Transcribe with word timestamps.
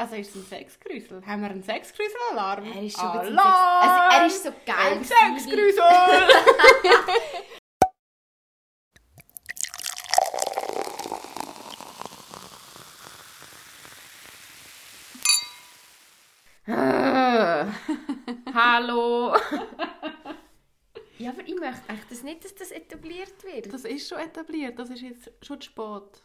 Also 0.00 0.16
ist 0.16 0.34
es 0.34 0.36
ein 0.36 0.46
Sexgrüsel? 0.46 1.26
Haben 1.26 1.42
wir 1.42 1.50
einen 1.50 1.62
Sexgrüsel-Alarm? 1.62 2.64
Er 2.64 2.82
ist 2.82 2.98
schon 2.98 3.06
Alarm! 3.06 3.36
also 3.38 4.16
er 4.16 4.26
ist 4.26 4.42
so 4.44 4.50
geil 4.64 4.96
Ein 4.96 5.04
Sexgrüsel! 5.04 5.82
Hallo. 18.54 19.34
ja, 21.18 21.30
aber 21.30 21.42
ich 21.46 21.54
möchte 21.56 21.82
eigentlich 21.88 22.08
das 22.08 22.22
nicht, 22.22 22.42
dass 22.46 22.54
das 22.54 22.70
etabliert 22.70 23.44
wird. 23.44 23.70
Das 23.70 23.84
ist 23.84 24.08
schon 24.08 24.18
etabliert, 24.18 24.78
das 24.78 24.88
ist 24.88 25.02
jetzt 25.02 25.30
schon 25.42 25.60
zu 25.60 25.66
spät. 25.66 26.22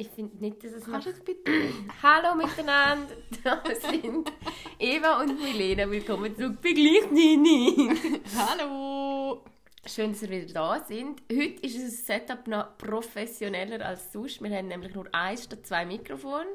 Ich 0.00 0.10
finde 0.10 0.36
nicht, 0.36 0.62
dass 0.62 0.74
es 0.74 0.84
Kannst 0.84 1.08
macht. 1.08 1.24
bitte... 1.24 1.50
Hallo 2.04 2.36
miteinander, 2.36 3.16
da 3.42 3.60
sind 3.90 4.30
Eva 4.78 5.20
und 5.20 5.42
Milena. 5.42 5.90
Willkommen 5.90 6.36
zurück 6.36 6.58
bei 6.62 6.70
Gleich 6.70 7.10
Nini. 7.10 7.90
Hallo! 8.36 9.42
Schön, 9.84 10.12
dass 10.12 10.22
ihr 10.22 10.30
wieder 10.30 10.54
da 10.54 10.84
sind. 10.84 11.20
Heute 11.28 11.66
ist 11.66 11.84
das 11.84 12.06
Setup 12.06 12.46
noch 12.46 12.78
professioneller 12.78 13.84
als 13.84 14.12
sonst. 14.12 14.40
Wir 14.40 14.56
haben 14.56 14.68
nämlich 14.68 14.94
nur 14.94 15.12
eins 15.12 15.42
statt 15.42 15.66
zwei 15.66 15.84
Mikrofone. 15.84 16.46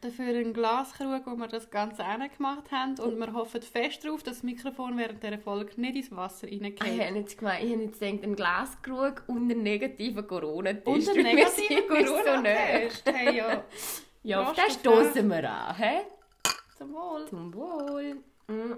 Dafür 0.00 0.26
einen 0.26 0.52
Glaskrug, 0.52 1.26
wo 1.26 1.34
wir 1.36 1.48
das 1.48 1.70
Ganze 1.70 2.04
gemacht 2.36 2.70
haben. 2.70 2.98
Und 3.00 3.18
wir 3.18 3.32
hoffen 3.32 3.62
fest 3.62 4.04
darauf, 4.04 4.22
dass 4.22 4.36
das 4.36 4.42
Mikrofon 4.44 4.96
während 4.96 5.22
dieser 5.22 5.38
Folge 5.38 5.80
nicht 5.80 5.96
ins 5.96 6.14
Wasser 6.14 6.46
Ich 6.46 6.62
reingeht. 6.62 6.80
habe 6.82 7.18
jetzt 7.18 7.36
gemeint, 7.36 7.64
ich 7.64 7.72
habe 7.72 7.82
jetzt 7.82 8.00
gedacht, 8.00 8.22
ein 8.22 8.36
Glaskrug 8.36 9.24
und 9.26 9.50
einen 9.50 9.62
negativen 9.62 10.24
Corona-Test. 10.26 10.86
Und 10.86 11.06
weil 11.08 11.26
ein 11.26 11.36
wir 11.36 11.48
sind 11.48 11.70
negativer 11.70 12.06
so. 12.06 12.14
Corona-Test. 12.14 13.02
Hey, 13.12 13.36
ja. 13.36 13.64
Ja, 14.22 14.42
auf 14.42 14.52
den 14.54 14.70
stoßen 14.70 15.28
wir 15.28 15.50
an. 15.50 15.76
Hä? 15.76 16.00
Zum 16.76 16.92
Wohl. 16.92 17.26
Zum 17.28 17.54
Wohl. 17.54 18.14
Mm. 18.46 18.74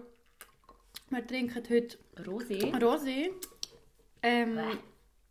Wir 1.11 1.27
trinken 1.27 1.55
heute 1.55 1.99
Rosé. 2.25 2.73
Rosé. 2.79 3.31
Ähm. 4.23 4.59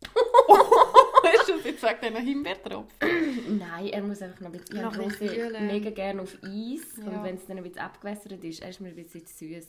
hast 1.22 1.48
du 1.48 1.52
jetzt 1.54 1.74
gesagt, 1.76 2.04
einen 2.04 2.16
Himbeertropfen? 2.24 3.58
Nein, 3.58 3.86
er 3.88 4.02
muss 4.02 4.22
einfach 4.22 4.40
noch 4.40 4.48
ein 4.48 4.52
bisschen... 4.52 4.76
Ich 4.76 4.82
Noch 4.82 4.92
habe 4.94 5.04
Rosé 5.04 5.28
kühlen. 5.34 5.66
mega 5.66 5.90
gerne 5.90 6.22
auf 6.22 6.36
Eis. 6.42 6.96
Ja. 6.98 7.04
Und 7.04 7.24
wenn 7.24 7.36
es 7.36 7.46
dann 7.46 7.56
ein 7.58 7.62
bisschen 7.62 7.80
abgewässert 7.80 8.44
ist, 8.44 8.62
er 8.62 8.70
ist 8.70 8.80
mir 8.80 8.88
ein 8.88 8.94
bisschen 8.96 9.24
süß. 9.26 9.66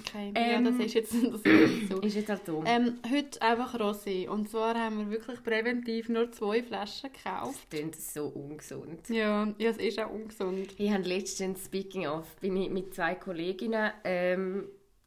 Okay, 0.00 0.32
Ähm, 0.34 0.64
ja, 0.64 0.70
das 0.70 0.84
ist 0.86 0.94
jetzt 0.94 1.14
das 1.14 1.40
ist 1.40 1.88
so. 1.90 2.00
Ist 2.00 2.16
jetzt 2.16 2.28
halt 2.28 2.46
so. 2.46 2.62
Ähm, 2.66 2.98
heute 3.10 3.40
einfach 3.42 3.74
Rosé. 3.74 4.28
Und 4.28 4.48
zwar 4.48 4.74
haben 4.74 4.98
wir 4.98 5.10
wirklich 5.10 5.42
präventiv 5.42 6.08
nur 6.08 6.30
zwei 6.32 6.62
Flaschen 6.62 7.10
gekauft. 7.12 7.58
Das 7.60 7.68
klingt 7.70 7.96
so 7.96 8.26
ungesund. 8.26 9.08
Ja, 9.08 9.48
ja 9.58 9.70
es 9.70 9.78
ist 9.78 9.98
auch 9.98 10.10
ungesund. 10.10 10.74
Ich 10.78 10.90
habe 10.92 11.02
letztens, 11.04 11.64
speaking 11.64 12.06
of, 12.06 12.26
bin 12.36 12.56
ich 12.56 12.70
mit 12.70 12.94
zwei 12.94 13.14
Kolleginnen, 13.14 13.90
ähm, 14.04 14.68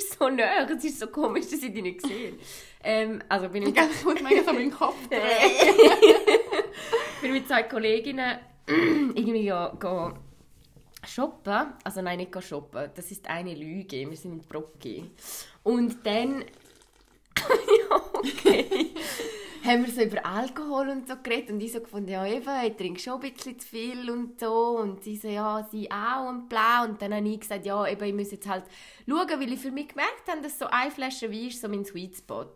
du 0.00 0.06
bist 0.06 0.18
so 0.18 0.28
nah, 0.28 0.68
es 0.68 0.84
ist 0.84 1.00
so 1.00 1.06
komisch, 1.08 1.44
dass 1.50 1.62
ich 1.62 1.72
dich 1.72 1.82
nicht 1.82 2.02
sehe. 2.02 2.34
Ähm, 2.82 3.22
also 3.28 3.48
bin 3.48 3.62
ich 3.62 3.68
Ich 3.68 3.74
glaube, 3.74 3.90
ich 3.92 4.04
muss 4.04 4.22
mega 4.22 4.44
so 4.44 4.52
meinen 4.52 4.70
Kopf 4.70 4.96
drehen. 5.08 5.20
bin 7.20 7.32
mit 7.32 7.46
zwei 7.46 7.62
Kolleginnen 7.64 8.38
irgendwie 8.66 9.48
go, 9.48 9.70
go 9.78 10.12
shoppen. 11.06 11.74
Also 11.84 12.02
nein, 12.02 12.18
nicht 12.18 12.32
go 12.32 12.40
shoppen. 12.40 12.90
Das 12.94 13.10
ist 13.10 13.28
eine 13.28 13.54
Lüge. 13.54 14.08
Wir 14.08 14.16
sind 14.16 14.32
in 14.32 14.40
Brocki. 14.40 15.10
Und 15.62 16.04
dann... 16.04 16.44
ja, 17.40 17.96
okay. 18.12 18.90
Haben 19.64 19.84
wir 19.86 19.92
so 19.92 20.02
über 20.02 20.24
Alkohol 20.24 20.88
und 20.88 21.08
so 21.08 21.14
geredet 21.22 21.50
und 21.50 21.60
ich 21.60 21.72
so 21.72 21.80
gefunden, 21.80 22.08
ja 22.10 22.24
Eva, 22.24 22.64
ich 22.64 22.76
trinke 22.76 23.00
schon 23.00 23.20
ein 23.22 23.32
bisschen 23.32 23.58
zu 23.58 23.68
viel 23.68 24.10
und 24.10 24.38
so 24.40 24.78
und 24.78 25.02
sie 25.02 25.16
so, 25.16 25.28
ja, 25.28 25.66
sie 25.70 25.90
auch 25.90 26.28
und 26.28 26.48
bla 26.48 26.84
und 26.84 27.00
dann 27.02 27.14
habe 27.14 27.28
ich 27.28 27.40
gesagt, 27.40 27.66
ja, 27.66 27.86
eben, 27.86 28.04
ich 28.04 28.14
muss 28.14 28.30
jetzt 28.30 28.48
halt 28.48 28.64
schauen, 29.08 29.28
weil 29.40 29.52
ich 29.52 29.60
für 29.60 29.70
mich 29.70 29.88
gemerkt 29.88 30.28
habe, 30.28 30.40
dass 30.40 30.58
so 30.58 30.66
eine 30.66 30.90
Flasche 30.90 31.30
Wein 31.30 31.48
ist 31.48 31.60
so 31.60 31.68
mein 31.68 31.84
Sweet 31.84 32.16
Spot. 32.16 32.46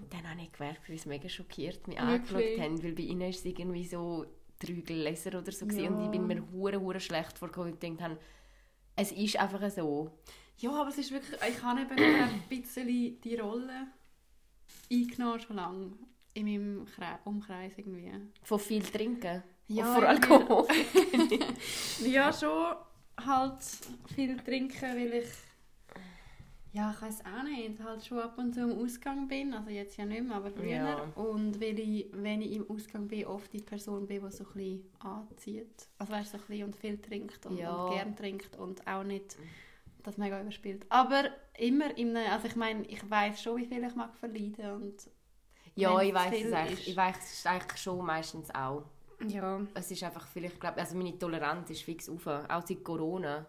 Und 0.00 0.12
dann 0.12 0.30
habe 0.30 0.40
ich 0.42 0.52
gemerkt, 0.52 0.88
wie 0.88 0.94
es 0.94 1.06
mega 1.06 1.28
schockiert 1.28 1.86
mich 1.86 2.00
angeschaut 2.00 2.58
haben, 2.58 2.82
weil 2.82 2.92
bei 2.92 3.02
ihnen 3.02 3.28
ist 3.28 3.40
es 3.40 3.44
irgendwie 3.44 3.84
so 3.86 4.24
drei 4.58 4.72
Gläser 4.74 5.38
oder 5.38 5.52
so 5.52 5.66
Ja. 5.66 5.88
und 5.90 6.04
ich 6.04 6.10
bin 6.10 6.26
mir 6.26 6.42
hure 6.52 6.80
hure 6.80 7.00
schlecht 7.00 7.36
vorgekommen 7.38 7.72
und 7.72 7.80
gedacht 7.80 8.00
habe, 8.00 8.18
es 8.96 9.12
ist 9.12 9.38
einfach 9.38 9.68
so. 9.70 10.10
Ja, 10.58 10.70
aber 10.72 10.90
es 10.90 10.98
ist 10.98 11.10
wirklich, 11.10 11.38
ich 11.48 11.62
habe 11.62 11.80
eben 11.80 11.90
ein 11.98 12.42
bisschen 12.48 13.20
die 13.20 13.36
Rolle 13.36 13.88
eingenommen 14.90 15.40
schon 15.40 15.56
lange 15.56 15.92
in 16.34 16.46
meinem 16.46 16.86
Kre 16.86 17.18
Umkreis 17.24 17.72
irgendwie. 17.76 18.10
Von 18.42 18.58
viel 18.58 18.82
trinken. 18.82 19.42
Ja, 19.68 19.84
Ja, 19.86 19.94
vor 19.94 20.08
Alkohol. 20.08 20.66
Ja, 22.06 22.32
schon 22.32 22.74
halt 23.24 23.58
viel 24.14 24.36
trinken, 24.38 24.80
weil 24.96 25.12
ich 25.14 25.28
ja, 26.74 26.90
ich 26.90 27.02
weiß 27.02 27.18
auch 27.26 27.42
nicht, 27.42 27.82
halt 27.84 28.02
schon 28.02 28.18
ab 28.20 28.38
und 28.38 28.54
zu 28.54 28.60
im 28.62 28.78
Ausgang 28.82 29.28
bin, 29.28 29.52
also 29.52 29.68
jetzt 29.68 29.98
ja 29.98 30.06
nicht 30.06 30.22
mehr, 30.26 30.36
aber 30.36 30.50
früher. 30.50 30.70
Ja. 30.70 31.02
Und 31.16 31.60
weil 31.60 31.78
ich, 31.78 32.06
wenn 32.12 32.40
ich 32.40 32.52
im 32.52 32.70
Ausgang 32.70 33.06
bin, 33.08 33.26
oft 33.26 33.52
die 33.52 33.60
Person 33.60 34.06
bin, 34.06 34.22
die 34.24 34.30
so 34.34 34.44
ein 34.44 34.52
bisschen 34.54 34.84
anzieht. 35.00 35.86
Also 35.98 36.12
weißt 36.14 36.32
du, 36.32 36.38
so 36.38 36.42
ein 36.44 36.46
bisschen 36.48 36.64
und 36.64 36.76
viel 36.76 36.96
trinkt 36.98 37.44
und, 37.44 37.58
Ja. 37.58 37.74
und 37.74 37.92
gern 37.94 38.16
trinkt 38.16 38.56
und 38.56 38.86
auch 38.86 39.02
nicht 39.04 39.36
das 40.02 40.16
mega 40.16 40.40
überspielt. 40.40 40.86
Aber 40.88 41.24
immer 41.58 41.94
in 41.98 42.16
einem, 42.16 42.32
also 42.32 42.46
ich 42.48 42.56
meine, 42.56 42.86
ich 42.86 43.08
weiß 43.08 43.42
schon, 43.42 43.58
wie 43.60 43.66
viel 43.66 43.84
ich 43.84 43.94
mag 43.94 44.16
verleiden 44.16 44.70
und 44.82 45.10
Ja, 45.74 46.00
ich 46.00 46.14
weiß 46.14 46.44
es 46.44 46.52
eigentlich. 46.52 46.88
Ich 46.88 46.96
weiß 46.96 47.16
es 47.18 47.46
eigentlich 47.46 47.80
schon 47.80 48.04
meistens 48.04 48.54
auch. 48.54 48.84
ja. 49.26 49.60
Es 49.74 49.90
ist 49.90 50.02
einfach 50.02 50.26
vielleicht, 50.26 50.60
glaub, 50.60 50.76
also 50.76 50.96
meine 50.96 51.18
Toleranz 51.18 51.70
ist 51.70 51.82
fix 51.82 52.08
auf, 52.08 52.26
auch 52.26 52.66
seit 52.66 52.84
Corona. 52.84 53.46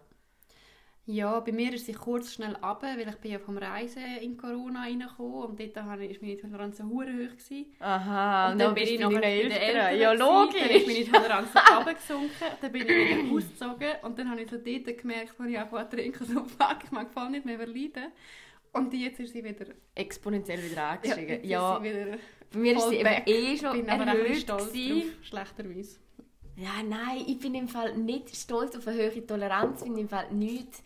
Ja, 1.06 1.38
bei 1.40 1.52
mir 1.52 1.74
ist 1.74 1.84
sie 1.84 1.92
kurz 1.92 2.32
schnell 2.32 2.54
runter, 2.54 2.96
weil 2.96 3.06
ich 3.06 3.16
bin 3.16 3.32
ja 3.32 3.38
vom 3.38 3.58
Reisen 3.58 4.02
in 4.22 4.38
Corona 4.38 4.84
reingekommen 4.84 5.34
und 5.50 5.60
dort 5.60 6.00
ist 6.00 6.22
meine 6.22 6.38
Toleranz 6.38 6.78
so 6.78 6.84
hoch 6.84 7.04
gewesen. 7.04 7.66
Aha, 7.78 8.52
und 8.52 8.58
dann 8.58 8.72
bin 8.74 8.84
ich 8.84 8.98
noch 8.98 9.12
bei 9.12 9.20
den 9.20 9.50
Eltern. 9.50 9.98
Ja, 9.98 10.14
gewesen, 10.14 10.18
Dann 10.18 10.70
ist 10.70 10.86
logisch. 10.86 10.86
meine 10.86 11.04
Toleranz 11.12 11.48
runtergesunken. 11.76 12.46
Dann 12.62 12.72
bin 12.72 12.82
ich 12.82 12.88
wieder 12.88 13.36
ausgezogen 13.36 13.92
und 14.02 14.18
dann 14.18 14.30
habe 14.30 14.40
ich 14.40 14.50
so 14.50 14.56
dort 14.56 14.98
gemerkt, 14.98 15.34
als 15.38 15.48
ich 15.50 15.58
angefangen 15.58 15.90
zu 15.90 15.96
trinken, 15.96 16.24
so 16.24 16.44
fuck, 16.44 16.78
ich 16.84 16.90
mag 16.90 17.10
voll 17.12 17.28
nicht 17.30 17.44
mehr 17.44 17.58
verleiden. 17.58 18.10
Und 18.74 18.92
jetzt 18.92 19.20
ist 19.20 19.32
sie 19.32 19.42
wieder... 19.44 19.66
Exponentiell 19.94 20.62
wieder 20.62 20.74
Ja, 20.76 20.90
angestiegen. 20.90 21.44
Ja, 21.44 21.82
wieder 21.82 22.18
bei 22.52 22.58
mir 22.60 22.76
ist 22.76 22.88
sie 22.88 23.02
back. 23.02 23.28
eh 23.28 23.56
schon 23.56 23.72
bin 23.72 23.90
aber 23.90 24.04
erhöht 24.04 24.36
stolz 24.36 24.72
gewesen. 24.72 25.00
drauf, 25.00 25.10
schlechterweise. 25.22 25.98
Ja, 26.56 26.82
nein, 26.88 27.24
ich 27.26 27.38
bin 27.40 27.54
im 27.54 27.66
Fall 27.68 27.96
nicht 27.96 28.34
stolz 28.36 28.76
auf 28.76 28.86
eine 28.86 28.96
höhere 28.96 29.26
Toleranz, 29.26 29.82
finde 29.82 30.00
im 30.00 30.08
Fall 30.08 30.32
nichts 30.32 30.84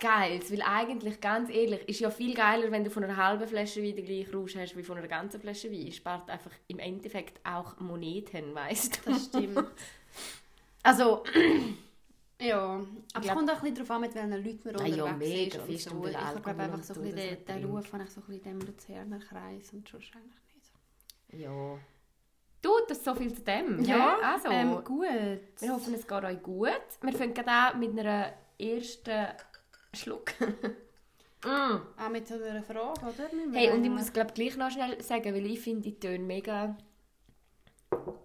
Geiles, 0.00 0.50
weil 0.52 0.62
eigentlich, 0.62 1.20
ganz 1.20 1.50
ehrlich, 1.50 1.88
ist 1.88 2.00
ja 2.00 2.10
viel 2.10 2.34
geiler, 2.34 2.70
wenn 2.72 2.84
du 2.84 2.90
von 2.90 3.04
einer 3.04 3.16
halben 3.16 3.46
Flasche 3.46 3.82
Wein 3.82 3.94
den 3.94 4.04
gleichen 4.04 4.34
Rausch 4.34 4.56
hast 4.56 4.76
wie 4.76 4.82
von 4.82 4.98
einer 4.98 5.08
ganzen 5.08 5.40
Flasche 5.40 5.70
Wein. 5.70 5.92
Spart 5.92 6.28
einfach 6.30 6.50
im 6.66 6.78
Endeffekt 6.78 7.40
auch 7.46 7.78
Moneten, 7.78 8.54
weißt 8.54 9.06
du? 9.06 9.10
Das 9.10 9.24
stimmt. 9.26 9.64
Also, 10.82 11.22
Ja, 12.40 12.86
aber 13.14 13.26
es 13.26 13.32
kommt 13.32 13.50
auch 13.50 13.54
ein 13.54 13.60
bisschen 13.60 13.74
darauf 13.74 13.90
an, 13.90 14.00
mit 14.02 14.14
welchen 14.14 14.30
Leuten 14.30 14.60
man 14.64 14.76
Ah 14.76 14.78
unterwegs 14.78 14.96
ja, 14.96 15.12
mega 15.12 15.58
ist. 15.58 15.58
und 15.58 15.66
fest 15.66 15.84
so. 15.90 16.02
den 16.02 16.36
Ich 16.36 16.42
glaube 16.42 16.62
einfach 16.62 16.82
so 16.84 16.94
ein 16.94 17.02
bisschen 17.02 17.16
den, 17.16 17.44
den. 17.44 17.64
Ruf 17.64 17.92
habe 17.92 18.04
ich 18.04 18.10
so 18.10 18.20
ein 18.20 18.26
bisschen 18.26 18.52
in 18.52 18.60
dem 18.60 18.66
Luzerner 18.66 19.18
Kreis 19.18 19.72
und 19.72 19.88
sonst 19.88 20.12
eigentlich 20.14 20.42
nicht. 20.54 21.44
ja. 21.44 21.78
Du, 22.60 22.70
das 22.88 22.98
ist 22.98 23.04
so 23.04 23.14
viel 23.14 23.32
zu 23.32 23.42
dem. 23.42 23.84
Ja, 23.84 24.18
also, 24.20 24.48
ähm, 24.48 24.82
gut. 24.84 25.02
wir 25.02 25.72
hoffen, 25.72 25.94
es 25.94 26.06
geht 26.06 26.24
euch 26.24 26.42
gut. 26.42 26.72
Wir 27.02 27.12
fangen 27.12 27.32
gerade 27.32 27.50
an 27.50 27.78
mit 27.78 27.96
einer 27.96 28.32
ersten 28.58 29.28
Schluck. 29.94 30.32
mm. 31.44 31.76
Auch 31.96 32.08
mit 32.10 32.26
so 32.26 32.34
einer 32.34 32.62
Frage, 32.64 33.00
oder? 33.00 33.28
Hey, 33.52 33.70
und 33.70 33.84
ich 33.84 33.90
muss 33.90 34.12
glaube 34.12 34.32
gleich 34.32 34.56
noch 34.56 34.72
schnell 34.72 35.00
sagen, 35.02 35.32
weil 35.32 35.46
ich 35.46 35.60
finde 35.60 35.82
die 35.82 36.00
Töne 36.00 36.24
mega... 36.24 36.76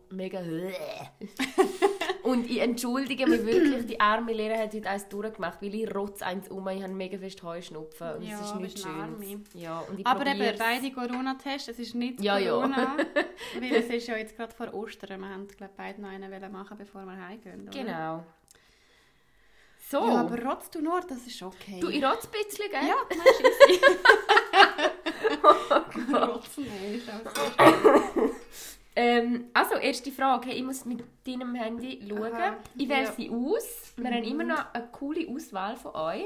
mega... 0.10 0.42
und 2.24 2.50
ich 2.50 2.60
entschuldige 2.60 3.28
mich 3.28 3.46
wirklich, 3.46 3.86
die 3.86 4.00
arme 4.00 4.34
Lehrer 4.34 4.58
hat 4.58 4.74
heute 4.74 4.90
eins 4.90 5.08
durchgemacht, 5.10 5.62
weil 5.62 5.76
ich 5.76 5.94
rotz 5.94 6.22
eins 6.22 6.50
um, 6.50 6.68
ich 6.70 6.82
habe 6.82 6.94
mega 6.94 7.18
fest 7.18 7.44
Heuschnupfen 7.44 8.16
und 8.16 8.24
Ja, 8.24 8.40
es 8.40 8.46
ist 8.46 8.56
du 8.56 8.60
nicht 8.60 8.80
schön. 8.80 9.46
Ja, 9.54 9.80
und 9.80 10.00
ich 10.00 10.08
Aber 10.08 10.22
eben, 10.22 10.38
probier's. 10.38 10.58
beide 10.60 10.92
Corona-Tests, 10.92 11.68
es 11.70 11.80
ist 11.80 11.96
nicht 11.96 12.22
Ja, 12.22 12.38
ja. 12.38 12.52
Corona, 12.52 12.98
weil 13.60 13.74
es 13.76 13.88
ist 13.88 14.08
ja 14.08 14.18
jetzt 14.18 14.36
gerade 14.36 14.54
vor 14.56 14.74
Ostern. 14.74 15.20
Wir 15.22 15.30
haben, 15.30 15.48
glaube 15.48 15.74
beide 15.76 16.02
noch 16.02 16.10
einen 16.10 16.52
machen, 16.52 16.78
bevor 16.78 17.04
wir 17.06 17.28
heimgehen, 17.28 17.68
oder? 17.68 17.72
Genau. 17.72 18.24
So. 19.90 20.08
Ja, 20.08 20.22
aber 20.22 20.42
rotzt 20.42 20.74
du 20.74 20.82
nur, 20.82 21.02
das 21.02 21.28
ist 21.28 21.44
okay. 21.44 21.80
du, 21.80 21.90
ich 21.90 22.04
rotz 22.04 22.26
ein 22.26 22.32
bisschen, 22.32 22.72
gell? 22.72 22.88
ja, 22.88 22.96
nein, 23.10 23.28
scheisse. 23.38 23.80
Rotzen, 26.14 26.66
ey, 26.82 26.96
ist 26.98 27.10
auch 27.10 27.22
so. 27.36 28.32
Ähm, 28.96 29.46
also, 29.54 29.76
erste 29.76 30.12
Frage. 30.12 30.48
Hey, 30.50 30.58
ich 30.58 30.64
muss 30.64 30.86
mit 30.86 31.04
deinem 31.26 31.56
Handy 31.56 32.00
schauen. 32.08 32.34
Aha, 32.34 32.58
Ich 32.78 32.88
wähle 32.88 33.04
ja. 33.04 33.10
Mhm. 33.12 33.16
sie 33.16 33.30
aus. 33.30 33.94
Wir 33.98 34.12
haben 34.12 34.24
immer 34.24 34.44
noch 34.44 34.74
eine 34.74 34.88
coole 34.92 35.28
Auswahl 35.30 35.76
von 35.76 35.96
euch. 35.96 36.26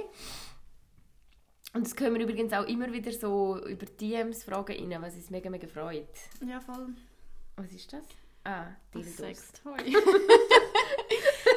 Und 1.74 1.86
das 1.86 1.96
können 1.96 2.16
wir 2.16 2.24
übrigens 2.24 2.54
auch 2.54 2.66
immer 2.68 2.92
wieder 2.92 3.12
so 3.12 3.58
über 3.66 3.86
DMs 3.86 4.44
fragen 4.44 4.92
rein, 4.92 5.02
was 5.02 5.16
uns 5.16 5.30
mega, 5.30 5.50
mega 5.50 5.68
freut. 5.68 6.08
Ja, 6.46 6.60
voll. 6.60 6.90
Was 7.56 7.72
ist 7.72 7.92
das? 7.94 8.04
Ah, 8.44 8.68
Dildos. 8.94 9.18
Sextoy. 9.18 9.78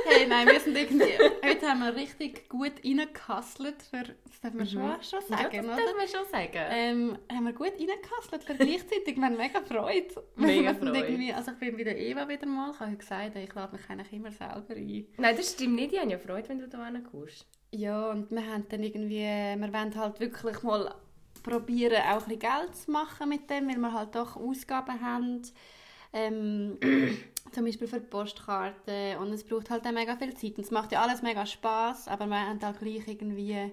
Hey, 0.04 0.26
nein, 0.26 0.46
wir 0.46 0.60
sind 0.60 0.76
irgendwie... 0.76 1.12
Heute 1.44 1.68
haben 1.68 1.80
wir 1.80 1.94
richtig 1.94 2.48
gut 2.48 2.72
reingekasselt 2.84 3.82
für... 3.82 4.02
Das 4.24 4.40
darf 4.40 4.54
man 4.54 4.66
schon, 4.66 5.02
schon 5.02 5.22
sagen, 5.28 5.54
ja, 5.54 5.62
das 5.62 5.64
oder? 5.64 5.76
darf 5.76 5.96
man 5.96 6.08
schon 6.08 6.26
sagen. 6.30 6.64
Ähm, 6.70 7.18
haben 7.30 7.44
wir 7.44 7.52
gut 7.52 7.72
reingekasselt 7.72 8.44
für 8.44 8.54
gleichzeitig. 8.54 9.16
Wir 9.16 9.24
haben 9.24 9.36
mega 9.36 9.60
Freude. 9.60 10.24
Mega 10.36 10.70
Wir 10.70 10.74
Freude. 10.74 11.36
Also 11.36 11.52
ich 11.52 11.58
bin 11.58 11.76
bei 11.76 11.84
der 11.84 11.98
Eva 11.98 12.28
wieder 12.28 12.46
mal. 12.46 12.72
Ich 12.72 12.80
habe 12.80 12.96
gesagt, 12.96 13.36
ich 13.36 13.54
lade 13.54 13.76
mich 13.76 13.90
eigentlich 13.90 14.12
immer 14.12 14.32
selber 14.32 14.74
ein. 14.74 15.06
Nein, 15.16 15.36
das 15.36 15.52
stimmt 15.52 15.74
nicht. 15.76 15.92
Ich 15.92 16.00
habe 16.00 16.10
ja 16.10 16.18
Freude, 16.18 16.48
wenn 16.48 16.58
du 16.58 16.68
da 16.68 16.84
hinkommst. 16.86 17.46
Ja, 17.72 18.10
und 18.10 18.30
wir 18.30 18.46
haben 18.46 18.66
dann 18.68 18.82
irgendwie... 18.82 19.20
Wir 19.20 19.72
wollen 19.72 19.94
halt 19.94 20.20
wirklich 20.20 20.62
mal 20.62 20.94
probieren, 21.42 22.02
auch 22.02 22.26
ein 22.26 22.38
bisschen 22.38 22.38
Geld 22.38 22.76
zu 22.76 22.90
machen 22.90 23.28
mit 23.28 23.48
dem, 23.50 23.68
weil 23.68 23.78
wir 23.78 23.92
halt 23.92 24.14
doch 24.14 24.36
Ausgaben 24.36 25.00
haben. 25.00 25.42
Ähm, 26.12 26.78
zum 27.52 27.64
Beispiel 27.64 27.86
für 27.88 28.00
die 28.00 28.06
Postkarte 28.06 29.18
und 29.20 29.32
es 29.32 29.44
braucht 29.44 29.70
halt 29.70 29.86
auch 29.86 29.92
mega 29.92 30.16
viel 30.16 30.34
Zeit 30.34 30.56
und 30.58 30.64
es 30.64 30.70
macht 30.70 30.92
ja 30.92 31.02
alles 31.02 31.22
mega 31.22 31.44
Spaß, 31.46 32.08
aber 32.08 32.26
wir 32.26 32.40
haben 32.40 32.60
halt 32.62 32.78
gleich 32.78 33.06
irgendwie 33.08 33.72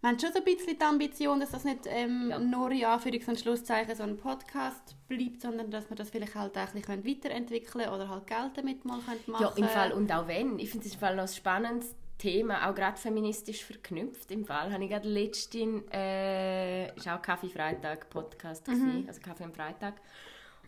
wir 0.00 0.10
haben 0.10 0.18
schon 0.20 0.30
so 0.32 0.38
ein 0.38 0.44
bisschen 0.44 0.78
die 0.78 0.84
Ambition, 0.84 1.40
dass 1.40 1.50
das 1.50 1.64
nicht 1.64 1.80
ähm, 1.86 2.28
Ja. 2.30 2.38
nur 2.38 2.70
in 2.70 2.84
Anführungs- 2.84 3.28
und 3.28 3.40
Schlusszeichen 3.40 3.96
so 3.96 4.04
ein 4.04 4.16
Podcast 4.16 4.94
bleibt, 5.08 5.40
sondern 5.40 5.72
dass 5.72 5.90
wir 5.90 5.96
das 5.96 6.10
vielleicht 6.10 6.36
halt 6.36 6.56
auch 6.56 6.68
ein 6.72 6.72
bisschen 6.80 7.04
weiterentwickeln 7.04 7.84
können 7.84 7.92
oder 7.92 8.08
halt 8.08 8.28
Geld 8.28 8.52
damit 8.54 8.84
mal 8.84 9.00
können 9.00 9.18
machen 9.26 9.42
Ja, 9.42 9.52
im 9.56 9.64
Fall 9.68 9.90
und 9.92 10.12
auch 10.12 10.28
wenn. 10.28 10.60
Ich 10.60 10.70
finde 10.70 10.86
es 10.86 10.94
im 10.94 11.00
Fall 11.00 11.16
noch 11.16 11.22
ein 11.24 11.28
spannendes 11.28 11.96
Thema, 12.16 12.68
auch 12.70 12.76
gerade 12.76 12.96
feministisch 12.96 13.64
verknüpft. 13.64 14.30
Im 14.30 14.44
Fall 14.44 14.72
habe 14.72 14.84
ich 14.84 14.90
gerade 14.90 15.08
letztens, 15.08 15.82
äh, 15.92 16.94
ist 16.94 17.08
auch 17.08 17.20
Kaffee 17.20 17.48
Freitag 17.48 18.08
Podcast 18.08 18.66
gewesen, 18.66 19.04
also 19.08 19.20
Kaffee 19.20 19.44
am 19.44 19.52
Freitag. 19.52 19.94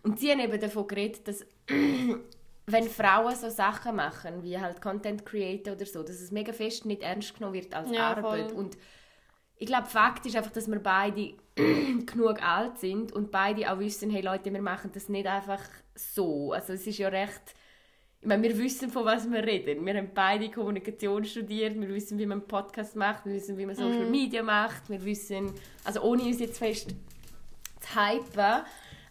Und 0.03 0.19
sie 0.19 0.29
haben 0.31 0.41
eben 0.41 0.59
davon 0.59 0.87
geredet, 0.87 1.25
dass 1.25 1.45
wenn 2.71 2.87
Frauen 2.89 3.35
so 3.35 3.49
Sachen 3.49 3.95
machen, 3.95 4.43
wie 4.43 4.59
halt 4.59 4.81
Content 4.81 5.25
Creator 5.25 5.73
oder 5.73 5.85
so, 5.85 6.03
dass 6.03 6.19
es 6.21 6.31
mega 6.31 6.53
fest 6.53 6.85
nicht 6.85 7.03
ernst 7.03 7.35
genommen 7.35 7.53
wird 7.53 7.73
als 7.73 7.91
Ja, 7.91 8.11
Arbeit. 8.11 8.51
voll. 8.51 8.57
Und 8.57 8.77
ich 9.57 9.67
glaube, 9.67 9.87
Fakt 9.87 10.25
ist 10.25 10.35
einfach, 10.35 10.51
dass 10.51 10.67
wir 10.69 10.79
beide 10.79 11.33
genug 11.55 12.41
alt 12.43 12.79
sind 12.79 13.11
und 13.11 13.31
beide 13.31 13.71
auch 13.71 13.79
wissen, 13.79 14.09
hey 14.09 14.21
Leute, 14.21 14.51
wir 14.53 14.61
machen 14.61 14.91
das 14.93 15.09
nicht 15.09 15.27
einfach 15.27 15.61
so. 15.95 16.51
Also 16.53 16.73
es 16.73 16.87
ist 16.87 16.97
ja 16.97 17.09
recht... 17.09 17.53
Ich 18.23 18.27
meine, 18.27 18.43
wir 18.43 18.55
wissen, 18.59 18.91
von 18.91 19.03
was 19.03 19.29
wir 19.31 19.43
reden. 19.43 19.83
Wir 19.83 19.95
haben 19.95 20.11
beide 20.13 20.51
Kommunikation 20.51 21.25
studiert, 21.25 21.73
wir 21.79 21.89
wissen, 21.89 22.19
wie 22.19 22.27
man 22.27 22.39
einen 22.41 22.47
Podcast 22.47 22.95
macht, 22.95 23.25
wir 23.25 23.33
wissen, 23.33 23.57
wie 23.57 23.65
man 23.65 23.75
Social 23.75 24.05
Media 24.11 24.43
macht, 24.43 24.89
wir 24.89 25.03
wissen, 25.03 25.51
also 25.83 26.01
ohne 26.03 26.21
uns 26.21 26.39
jetzt 26.39 26.59
fest 26.59 26.91
zu 27.79 27.95
hypen, 27.95 28.63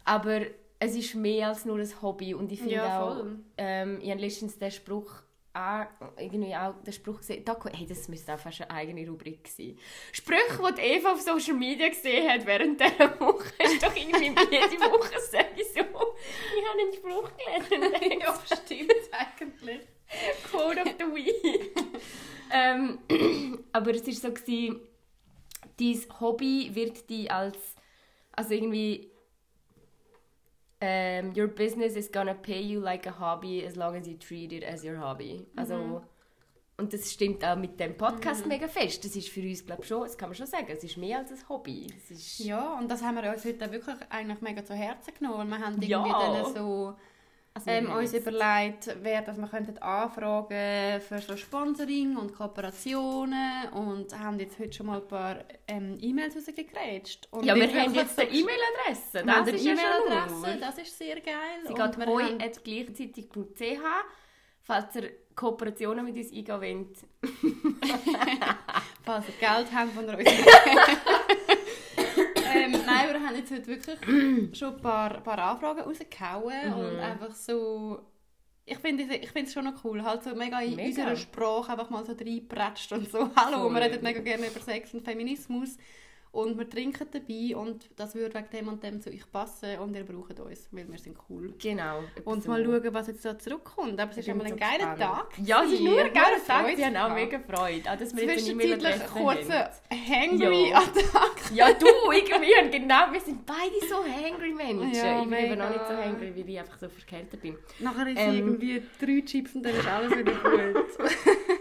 aber 0.04 0.42
es 0.80 0.96
ist 0.96 1.14
mehr 1.14 1.48
als 1.48 1.64
nur 1.64 1.78
ein 1.78 2.02
Hobby 2.02 2.34
und 2.34 2.50
ich 2.50 2.58
finde 2.58 2.74
Ja, 2.74 3.02
auch, 3.02 3.24
ähm, 3.58 4.00
ich 4.02 4.10
habe 4.10 4.20
letztens 4.20 4.58
den 4.58 4.70
Spruch 4.70 5.22
auch, 5.52 5.86
irgendwie 6.16 6.54
auch 6.54 6.74
den 6.82 6.92
Spruch 6.92 7.18
gesehen, 7.18 7.44
da, 7.44 7.56
hey, 7.72 7.86
das 7.86 8.08
müsste 8.08 8.34
auch 8.34 8.38
fast 8.38 8.62
eine 8.62 8.70
eigene 8.70 9.08
Rubrik 9.08 9.46
sein. 9.48 9.76
Sprüche, 10.12 10.74
die 10.76 10.80
Eva 10.80 11.12
auf 11.12 11.20
Social 11.20 11.54
Media 11.54 11.88
gesehen 11.88 12.30
hat 12.30 12.46
während 12.46 12.80
dieser 12.80 13.20
Woche, 13.20 13.52
ist 13.58 13.82
doch 13.82 13.94
irgendwie 13.94 14.26
jede 14.50 14.80
Woche 14.80 15.20
sowieso. 15.20 16.14
Ich 16.56 16.68
habe 16.68 16.80
einen 16.80 16.92
Spruch 16.92 17.30
gelernt. 17.36 18.22
ja, 18.22 18.40
stimmt 18.46 18.92
eigentlich. 19.12 19.80
Quote 20.50 20.80
of 20.80 20.94
the 20.98 21.04
Week. 21.06 21.76
ähm, 22.52 22.98
aber 23.72 23.90
es 23.94 24.06
war 24.06 24.14
so, 24.14 24.32
gewesen, 24.32 24.80
dein 25.78 26.20
Hobby 26.20 26.70
wird 26.72 27.08
die 27.10 27.30
als, 27.30 27.58
also 28.32 28.54
irgendwie, 28.54 29.09
ähm, 30.80 31.32
your 31.36 31.48
business 31.48 31.94
is 31.96 32.10
gonna 32.10 32.34
pay 32.34 32.60
you 32.60 32.80
like 32.80 33.06
a 33.06 33.18
hobby 33.18 33.64
as 33.66 33.76
long 33.76 33.94
as 33.96 34.06
you 34.06 34.16
treat 34.16 34.52
it 34.52 34.64
as 34.64 34.82
your 34.84 34.98
hobby. 35.00 35.46
Also, 35.56 36.02
und 36.78 36.92
das 36.94 37.12
stimmt 37.12 37.44
auch 37.44 37.56
mit 37.56 37.78
dem 37.78 37.94
Podcast 37.96 38.46
mega 38.46 38.66
fest. 38.66 39.04
Das 39.04 39.14
ist 39.14 39.28
für 39.28 39.42
uns, 39.42 39.66
glaube 39.66 39.82
ich, 39.82 39.88
schon, 39.88 40.00
das 40.02 40.16
kann 40.16 40.30
man 40.30 40.36
schon 40.36 40.46
sagen, 40.46 40.66
es 40.70 40.82
ist 40.82 40.96
mehr 40.96 41.18
als 41.18 41.30
ein 41.30 41.48
Hobby. 41.48 41.86
Ja, 42.38 42.78
und 42.78 42.90
das 42.90 43.02
haben 43.02 43.16
wir 43.20 43.30
uns 43.30 43.44
heute 43.44 43.70
wirklich 43.70 43.96
eigentlich 44.08 44.40
mega 44.40 44.64
zu 44.64 44.72
Herzen 44.74 45.12
genommen. 45.12 45.48
Wir 45.50 45.58
haben 45.58 45.74
irgendwie 45.74 45.90
Ja. 45.90 46.42
dann 46.42 46.54
so 46.54 46.94
also 47.54 47.66
wir 47.66 47.72
ähm, 47.74 47.88
haben 47.88 47.98
uns 47.98 48.14
überlegt, 48.14 48.96
wer 49.02 49.22
das 49.22 49.36
wir 49.36 49.48
könnten 49.48 49.76
anfragen 49.78 51.00
für 51.00 51.18
so 51.18 51.36
Sponsoring 51.36 52.16
und 52.16 52.32
Kooperationen 52.34 53.68
und 53.72 54.16
haben 54.18 54.38
jetzt 54.38 54.58
heute 54.58 54.72
schon 54.72 54.86
mal 54.86 55.00
ein 55.00 55.08
paar 55.08 55.36
ähm, 55.66 55.98
E-Mails 56.00 56.36
rausgegrätscht. 56.36 57.26
Und 57.32 57.44
ja, 57.44 57.54
wir 57.54 57.68
haben 57.68 57.92
jetzt 57.94 58.18
eine 58.18 58.30
E-Mail-Adresse. 58.30 59.24
Das 59.26 59.36
eine 59.36 59.50
ist 59.50 59.64
E-Mail-Adresse, 59.66 60.52
gut. 60.52 60.62
das 60.62 60.78
ist 60.78 60.96
sehr 60.98 61.20
geil. 61.20 61.34
Sie 61.66 61.74
geht 61.74 62.06
hoi 62.06 62.22
haben- 62.22 62.40
at 62.40 62.64
gleichzeitig.ch, 62.64 63.80
falls 64.62 64.94
ihr 64.96 65.10
Kooperationen 65.34 66.04
mit 66.04 66.16
uns 66.16 66.32
eingehen 66.32 66.60
wollt. 66.60 66.98
falls 69.04 69.24
ihr 69.28 69.34
Geld 69.40 69.66
habt, 69.74 69.92
von 69.92 70.04
uns 70.08 70.24
Nein, 73.06 73.14
wir 73.20 73.26
haben 73.28 73.36
jetzt 73.36 73.50
heute 73.50 73.66
wirklich 73.66 73.98
schon 74.58 74.74
ein 74.76 74.80
paar, 74.80 75.20
paar 75.22 75.38
Anfragen 75.38 75.80
rausgehauen 75.80 76.68
Mhm. 76.68 76.74
und 76.74 76.98
einfach 76.98 77.32
so... 77.34 78.06
Ich 78.66 78.78
finde 78.78 79.04
es 79.34 79.52
schon 79.52 79.64
noch 79.64 79.84
cool, 79.84 80.02
halt 80.04 80.22
so 80.22 80.34
mega 80.34 80.60
in 80.60 80.76
Mega. 80.76 80.88
unserer 80.88 81.16
Sprache 81.16 81.72
einfach 81.72 81.90
mal 81.90 82.04
so 82.04 82.12
reinpratscht 82.12 82.92
und 82.92 83.10
so 83.10 83.28
«Hallo, 83.34 83.62
Voll. 83.62 83.74
wir 83.74 83.80
reden 83.82 84.02
mega 84.04 84.20
gerne 84.20 84.46
über 84.46 84.60
Sex 84.60 84.94
und 84.94 85.02
Feminismus 85.02 85.76
und 86.32 86.56
wir 86.58 86.68
trinken 86.68 87.06
dabei 87.10 87.56
und 87.56 87.88
das 87.96 88.14
würde 88.14 88.34
wegen 88.34 88.50
dem 88.50 88.68
und 88.68 88.82
dem 88.82 89.00
zu 89.00 89.10
euch 89.10 89.30
passen 89.32 89.78
und 89.78 89.94
ihr 89.96 90.04
braucht 90.04 90.38
uns, 90.40 90.68
weil 90.70 90.88
wir 90.90 90.98
sind 90.98 91.16
cool.» 91.28 91.54
Genau. 91.58 92.04
Und 92.24 92.42
so. 92.44 92.50
mal 92.50 92.64
schauen, 92.64 92.94
was 92.94 93.06
jetzt 93.08 93.24
da 93.24 93.38
zurückkommt. 93.38 93.98
Aber 94.00 94.10
es 94.12 94.18
ist 94.18 94.24
Ich 94.26 94.30
einmal 94.30 94.46
ein 94.46 94.52
so 94.52 94.58
geiler 94.58 94.94
gespannt. 94.94 95.30
Tag. 95.30 95.38
Ja, 95.44 95.64
es 95.64 95.72
ist 95.72 95.80
nur 95.82 96.00
ein 96.00 96.12
geiler 96.12 96.44
Tag. 96.46 96.76
Sie 96.76 96.84
haben 96.84 96.96
auch 96.96 97.14
mega 97.14 97.38
Freude. 97.40 97.90
Auch, 97.90 97.96
dass 97.96 98.14
wir 98.16 98.24
Zwischenzeitlich 98.24 98.50
E-Mail-Adresse 98.50 99.04
einen 99.04 99.26
kurzen 99.26 99.52
haben. 99.52 99.70
hangry 99.90 100.72
Ja. 101.54 101.72
Du, 101.72 101.86
irgendwie. 102.12 102.64
Und 102.64 102.70
genau, 102.72 103.12
wir 103.12 103.20
sind 103.20 103.44
beide 103.44 103.86
so 103.88 104.04
hangry 104.04 104.52
Menschen. 104.52 104.92
Ja, 104.94 105.22
ich 105.22 105.28
bin 105.28 105.38
eben 105.38 105.58
noch 105.58 105.68
mega. 105.68 105.70
nicht 105.70 105.88
so 105.88 105.96
hangry, 105.96 106.32
weil 106.36 106.48
ich 106.48 106.58
einfach 106.60 106.78
so 106.78 106.88
verkältet 106.88 107.40
bin. 107.42 107.56
Nachher 107.80 108.06
ist 108.06 108.18
Ähm. 108.18 108.34
irgendwie 108.34 108.82
drei 109.00 109.20
Chips 109.24 109.54
und 109.54 109.62
dann 109.64 109.74
ist 109.74 109.86
alles 109.86 110.10
wieder 110.16 110.32
gut. 110.32 111.10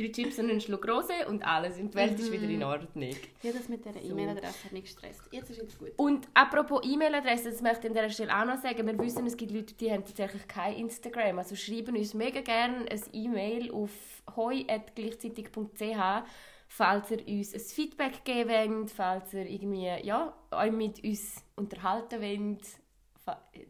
Drei 0.00 0.08
Chips 0.12 0.38
und 0.38 0.48
einen 0.48 0.60
Schluck 0.62 0.88
Rose 0.88 1.12
und 1.28 1.44
alles. 1.46 1.76
Und 1.78 1.92
die 1.92 1.98
Welt 1.98 2.18
ist 2.18 2.32
wieder 2.32 2.44
Mhm. 2.46 2.54
in 2.54 2.62
Ordnung. 2.64 3.10
ja, 3.42 3.52
das 3.52 3.68
mit 3.68 3.84
dieser 3.84 4.00
E-Mail-Adresse 4.02 4.64
hat 4.64 4.72
mich 4.72 4.84
gestresst. 4.84 5.20
Jetzt 5.30 5.50
ist 5.50 5.62
es 5.62 5.78
gut. 5.78 5.92
Und 5.96 6.26
apropos 6.32 6.80
E-Mail-Adresse, 6.84 7.50
das 7.50 7.60
möchte 7.60 7.80
ich 7.86 7.90
an 7.90 7.94
dieser 7.94 8.08
Stelle 8.10 8.34
auch 8.40 8.46
noch 8.46 8.56
sagen. 8.62 8.86
Wir 8.86 8.98
wissen, 8.98 9.26
es 9.26 9.36
gibt 9.36 9.52
Leute, 9.52 9.74
die 9.74 9.90
haben 9.92 10.04
tatsächlich 10.04 10.48
kein 10.48 10.76
Instagram. 10.76 11.38
Also 11.38 11.54
schreiben 11.54 11.96
uns 11.96 12.14
mega 12.14 12.40
gerne 12.40 12.86
ein 12.90 13.00
E-Mail 13.12 13.70
auf 13.72 13.90
hoi.gleichzeitig.ch, 14.36 16.24
falls 16.68 17.10
ihr 17.10 17.26
uns 17.26 17.54
ein 17.54 17.60
Feedback 17.60 18.24
geben 18.24 18.50
wollt, 18.78 18.90
falls 18.90 19.34
ihr 19.34 19.46
irgendwie, 19.46 19.86
ja, 20.06 20.34
euch 20.52 20.72
mit 20.72 21.02
uns 21.04 21.44
unterhalten 21.56 22.20
wollt. 22.22 22.62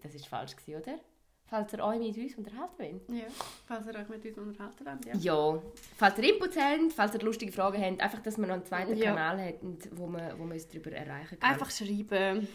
Das 0.03 0.15
ist 0.15 0.27
falsch 0.27 0.55
gewesen, 0.57 0.81
oder? 0.81 1.01
Falls 1.51 1.73
ihr 1.73 1.83
euch 1.85 1.99
mit 1.99 2.17
uns 2.17 2.35
unterhalten 2.37 2.79
wollt. 2.79 3.09
Ja, 3.21 3.25
falls 3.67 3.87
ihr 3.89 3.95
euch 3.97 4.09
mit 4.09 4.25
uns 4.25 4.39
unterhalten 4.39 4.87
wollt, 4.87 5.05
ja. 5.07 5.15
Ja, 5.17 5.63
falls 5.97 6.19
ihr 6.19 6.33
Inputs 6.33 6.57
habt, 6.57 6.93
falls 6.95 7.15
ihr 7.15 7.21
lustige 7.23 7.51
Fragen 7.51 7.83
habt, 7.85 8.01
einfach, 8.01 8.21
dass 8.23 8.39
man 8.39 8.49
noch 8.49 8.55
einen 8.55 8.65
zweiten 8.65 8.97
Ja. 8.97 9.07
Kanal 9.15 9.45
hat, 9.45 9.61
und 9.63 9.89
wo 9.99 10.07
man, 10.07 10.39
wo 10.39 10.45
man 10.45 10.53
uns 10.53 10.69
darüber 10.69 10.93
erreichen 10.93 11.39
kann. 11.41 11.51
Einfach 11.51 11.71
schreiben. 11.71 12.47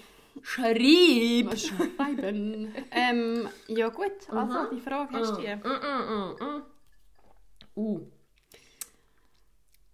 schreib! 0.42 1.58
Schreiben. 1.58 2.74
ähm, 2.92 3.50
ja 3.68 3.90
gut, 3.90 4.14
also 4.30 4.60
Mhm. 4.72 4.76
die 4.76 4.82
Frage 4.82 5.14
hast 5.14 5.32
du 5.38 5.42
die. 5.42 5.56
Mm, 5.56 5.60
mm, 5.60 6.40
mm, 6.40 6.58
mm. 6.58 6.64
Uh. 7.78 8.02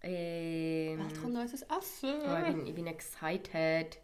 Ähm, 0.03 0.97
Bald 0.99 1.21
kommt 1.21 1.37
unser 1.37 1.43
Essen. 1.77 2.09
oh, 2.25 2.37
ich, 2.47 2.53
bin, 2.55 2.67
ich 2.67 2.75
bin 2.75 2.87
excited. 2.87 3.97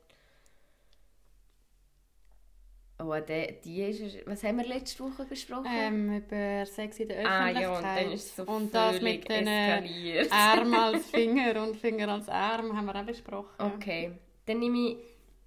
Oh, 3.00 3.14
die, 3.20 3.56
die 3.64 3.82
ist... 3.84 4.26
Was 4.26 4.44
haben 4.44 4.58
wir 4.58 4.66
letzte 4.66 5.04
Woche 5.04 5.26
besprochen? 5.26 5.68
Ähm, 5.70 6.18
über 6.18 6.66
Sex 6.66 7.00
in 7.00 7.10
der 7.10 7.28
ah 7.28 7.48
Öffentlichkeit. 7.48 7.62
ja, 7.62 7.78
und 7.78 7.84
dann 7.84 8.12
ist 8.12 8.26
es 8.26 8.36
so 8.36 8.44
und 8.44 8.74
das 8.74 9.02
mit 9.02 9.30
den 9.30 9.48
eskaliert. 9.48 10.32
Arm 10.32 10.74
als 10.74 11.06
Finger 11.12 11.64
und 11.64 11.78
Finger 11.78 12.10
als 12.10 12.28
Arm 12.28 12.76
haben 12.76 12.86
wir 12.86 12.96
auch 12.96 13.06
besprochen. 13.06 13.54
Okay, 13.60 14.14
dann 14.46 14.60
nehme 14.60 14.90
ich 14.90 14.98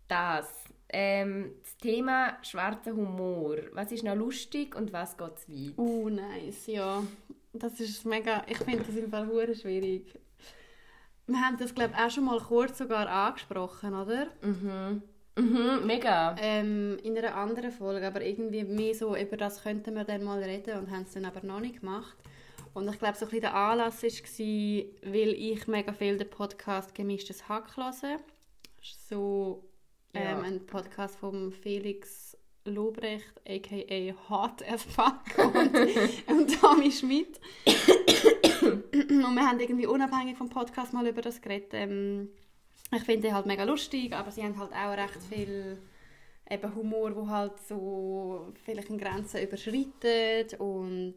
das. 0.06 0.64
Ähm, 0.92 1.54
das 1.62 1.76
Thema 1.76 2.38
schwarzer 2.42 2.92
Humor. 2.92 3.56
Was 3.72 3.90
ist 3.90 4.04
noch 4.04 4.14
lustig 4.14 4.76
und 4.76 4.92
was 4.92 5.16
geht 5.16 5.38
zu 5.38 5.52
weit? 5.52 5.78
Uh, 5.78 6.08
nice, 6.08 6.66
ja. 6.66 7.02
Das 7.52 7.80
ist 7.80 8.04
mega, 8.04 8.44
ich 8.48 8.58
finde 8.58 8.84
das 8.84 8.94
im 8.94 9.10
Fall 9.10 9.26
hure 9.26 9.54
schwierig. 9.54 10.18
Wir 11.26 11.40
haben 11.40 11.58
das, 11.58 11.74
glaube 11.74 11.94
ich, 11.96 12.02
auch 12.02 12.10
schon 12.10 12.24
mal 12.24 12.40
kurz 12.40 12.78
sogar 12.78 13.08
angesprochen, 13.08 13.94
oder? 13.94 14.28
Mhm. 14.42 15.02
Mhm, 15.36 15.86
mega. 15.86 16.36
Ähm, 16.38 16.98
in 17.02 17.16
einer 17.16 17.34
anderen 17.34 17.70
Folge, 17.72 18.06
aber 18.06 18.22
irgendwie 18.22 18.64
mehr 18.64 18.94
so, 18.94 19.16
über 19.16 19.36
das 19.36 19.62
könnten 19.62 19.94
wir 19.94 20.04
dann 20.04 20.24
mal 20.24 20.42
reden 20.42 20.78
und 20.78 20.90
haben 20.90 21.02
es 21.02 21.12
dann 21.12 21.24
aber 21.24 21.44
noch 21.46 21.60
nicht 21.60 21.80
gemacht. 21.80 22.16
Und 22.74 22.88
ich 22.88 22.98
glaube, 22.98 23.16
so 23.16 23.24
ein 23.24 23.30
bisschen 23.30 23.40
der 23.42 23.54
Anlass 23.54 24.02
war, 24.02 25.12
weil 25.12 25.32
ich 25.32 25.66
mega 25.66 25.92
viel 25.92 26.16
den 26.16 26.30
Podcast 26.30 26.94
«Gemischtes 26.94 27.48
Hack» 27.48 27.76
höre. 27.76 28.18
So 29.08 29.64
ähm, 30.14 30.22
Ja. 30.22 30.40
ein 30.40 30.66
Podcast 30.66 31.16
von 31.16 31.52
Felix 31.52 32.36
Lobrecht, 32.64 33.40
a.k.a. 33.48 34.14
Hot 34.28 34.62
as 34.68 34.84
Fuck 34.84 35.22
und, 35.54 35.76
und 36.28 36.60
Tommy 36.60 36.92
Schmidt. 36.92 37.40
und 38.62 39.34
wir 39.34 39.48
haben 39.48 39.58
irgendwie 39.58 39.86
unabhängig 39.86 40.36
vom 40.36 40.48
Podcast 40.48 40.92
mal 40.92 41.06
über 41.06 41.22
das 41.22 41.40
geredet. 41.40 41.70
Ähm, 41.72 42.28
ich 42.92 43.02
finde 43.04 43.28
die 43.28 43.34
halt 43.34 43.46
mega 43.46 43.64
lustig, 43.64 44.12
aber 44.12 44.30
sie 44.30 44.42
haben 44.42 44.58
halt 44.58 44.72
auch 44.72 44.96
recht 44.96 45.22
viel 45.28 45.78
eben 46.50 46.74
Humor, 46.74 47.14
wo 47.14 47.28
halt 47.28 47.58
so 47.68 48.52
vielleicht 48.64 48.90
in 48.90 48.98
Grenzen 48.98 49.42
überschreitet 49.42 50.58
und 50.58 51.16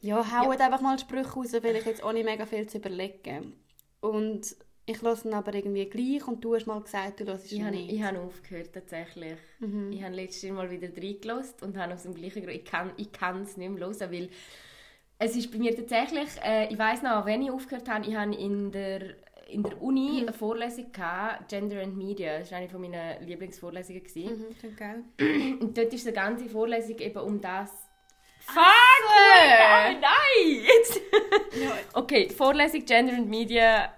ja, 0.00 0.16
hauen 0.16 0.58
ja. 0.58 0.66
einfach 0.66 0.80
mal 0.80 0.98
Sprüche 0.98 1.30
raus, 1.30 1.50
vielleicht 1.50 1.86
jetzt 1.86 2.04
ohne 2.04 2.24
mega 2.24 2.46
viel 2.46 2.66
zu 2.68 2.78
überlegen. 2.78 3.54
Und 4.00 4.56
ich 4.86 5.02
höre 5.02 5.24
ihn 5.24 5.34
aber 5.34 5.54
irgendwie 5.54 5.86
gleich 5.86 6.26
und 6.26 6.42
du 6.42 6.54
hast 6.54 6.66
mal 6.66 6.80
gesagt, 6.80 7.20
du 7.20 7.26
hörst 7.26 7.52
ihn 7.52 7.68
nicht. 7.70 7.92
Ich 7.92 8.02
habe 8.02 8.20
aufgehört, 8.20 8.72
tatsächlich. 8.72 9.38
Mhm. 9.60 9.92
Ich 9.92 10.02
habe 10.02 10.14
letztes 10.14 10.50
Mal 10.50 10.70
wieder 10.70 10.88
reingelassen 10.88 11.54
und 11.62 11.76
habe 11.76 11.94
aus 11.94 12.02
dem 12.02 12.14
gleichen 12.14 12.42
Grund, 12.42 12.54
ich 12.56 12.64
kann 12.64 13.42
ich 13.42 13.50
es 13.50 13.56
nicht 13.56 13.70
mehr 13.70 13.80
hören, 13.80 14.12
weil 14.12 14.30
es 15.18 15.36
ist 15.36 15.52
bei 15.52 15.58
mir 15.58 15.76
tatsächlich, 15.76 16.28
äh, 16.42 16.72
ich 16.72 16.78
weiß 16.78 17.02
noch, 17.02 17.26
wenn 17.26 17.42
ich 17.42 17.50
aufgehört 17.50 17.88
habe, 17.88 18.06
ich 18.06 18.16
habe 18.16 18.34
in 18.34 18.72
der 18.72 19.16
in 19.50 19.62
der 19.62 19.80
Uni 19.82 20.10
mhm. 20.10 20.18
eine 20.20 20.32
Vorlesung 20.32 20.92
gehabt, 20.92 21.48
Gender 21.48 21.82
and 21.82 21.96
Media. 21.96 22.38
Das 22.38 22.50
war 22.50 22.58
eine 22.58 22.78
meiner 22.78 23.20
Lieblingsvorlesungen. 23.20 24.02
Mhm, 24.14 24.76
geil. 24.76 25.04
Und 25.60 25.76
dort 25.76 25.92
ist 25.92 26.06
die 26.06 26.12
ganze 26.12 26.48
Vorlesung 26.48 26.98
eben 26.98 27.18
um 27.18 27.40
das. 27.40 27.70
Fuck! 28.40 28.56
Oh, 29.04 29.92
nein! 29.92 30.64
Jetzt. 30.64 31.00
okay, 31.94 32.28
Vorlesung 32.30 32.84
Gender 32.84 33.14
and 33.14 33.28
Media. 33.28 33.92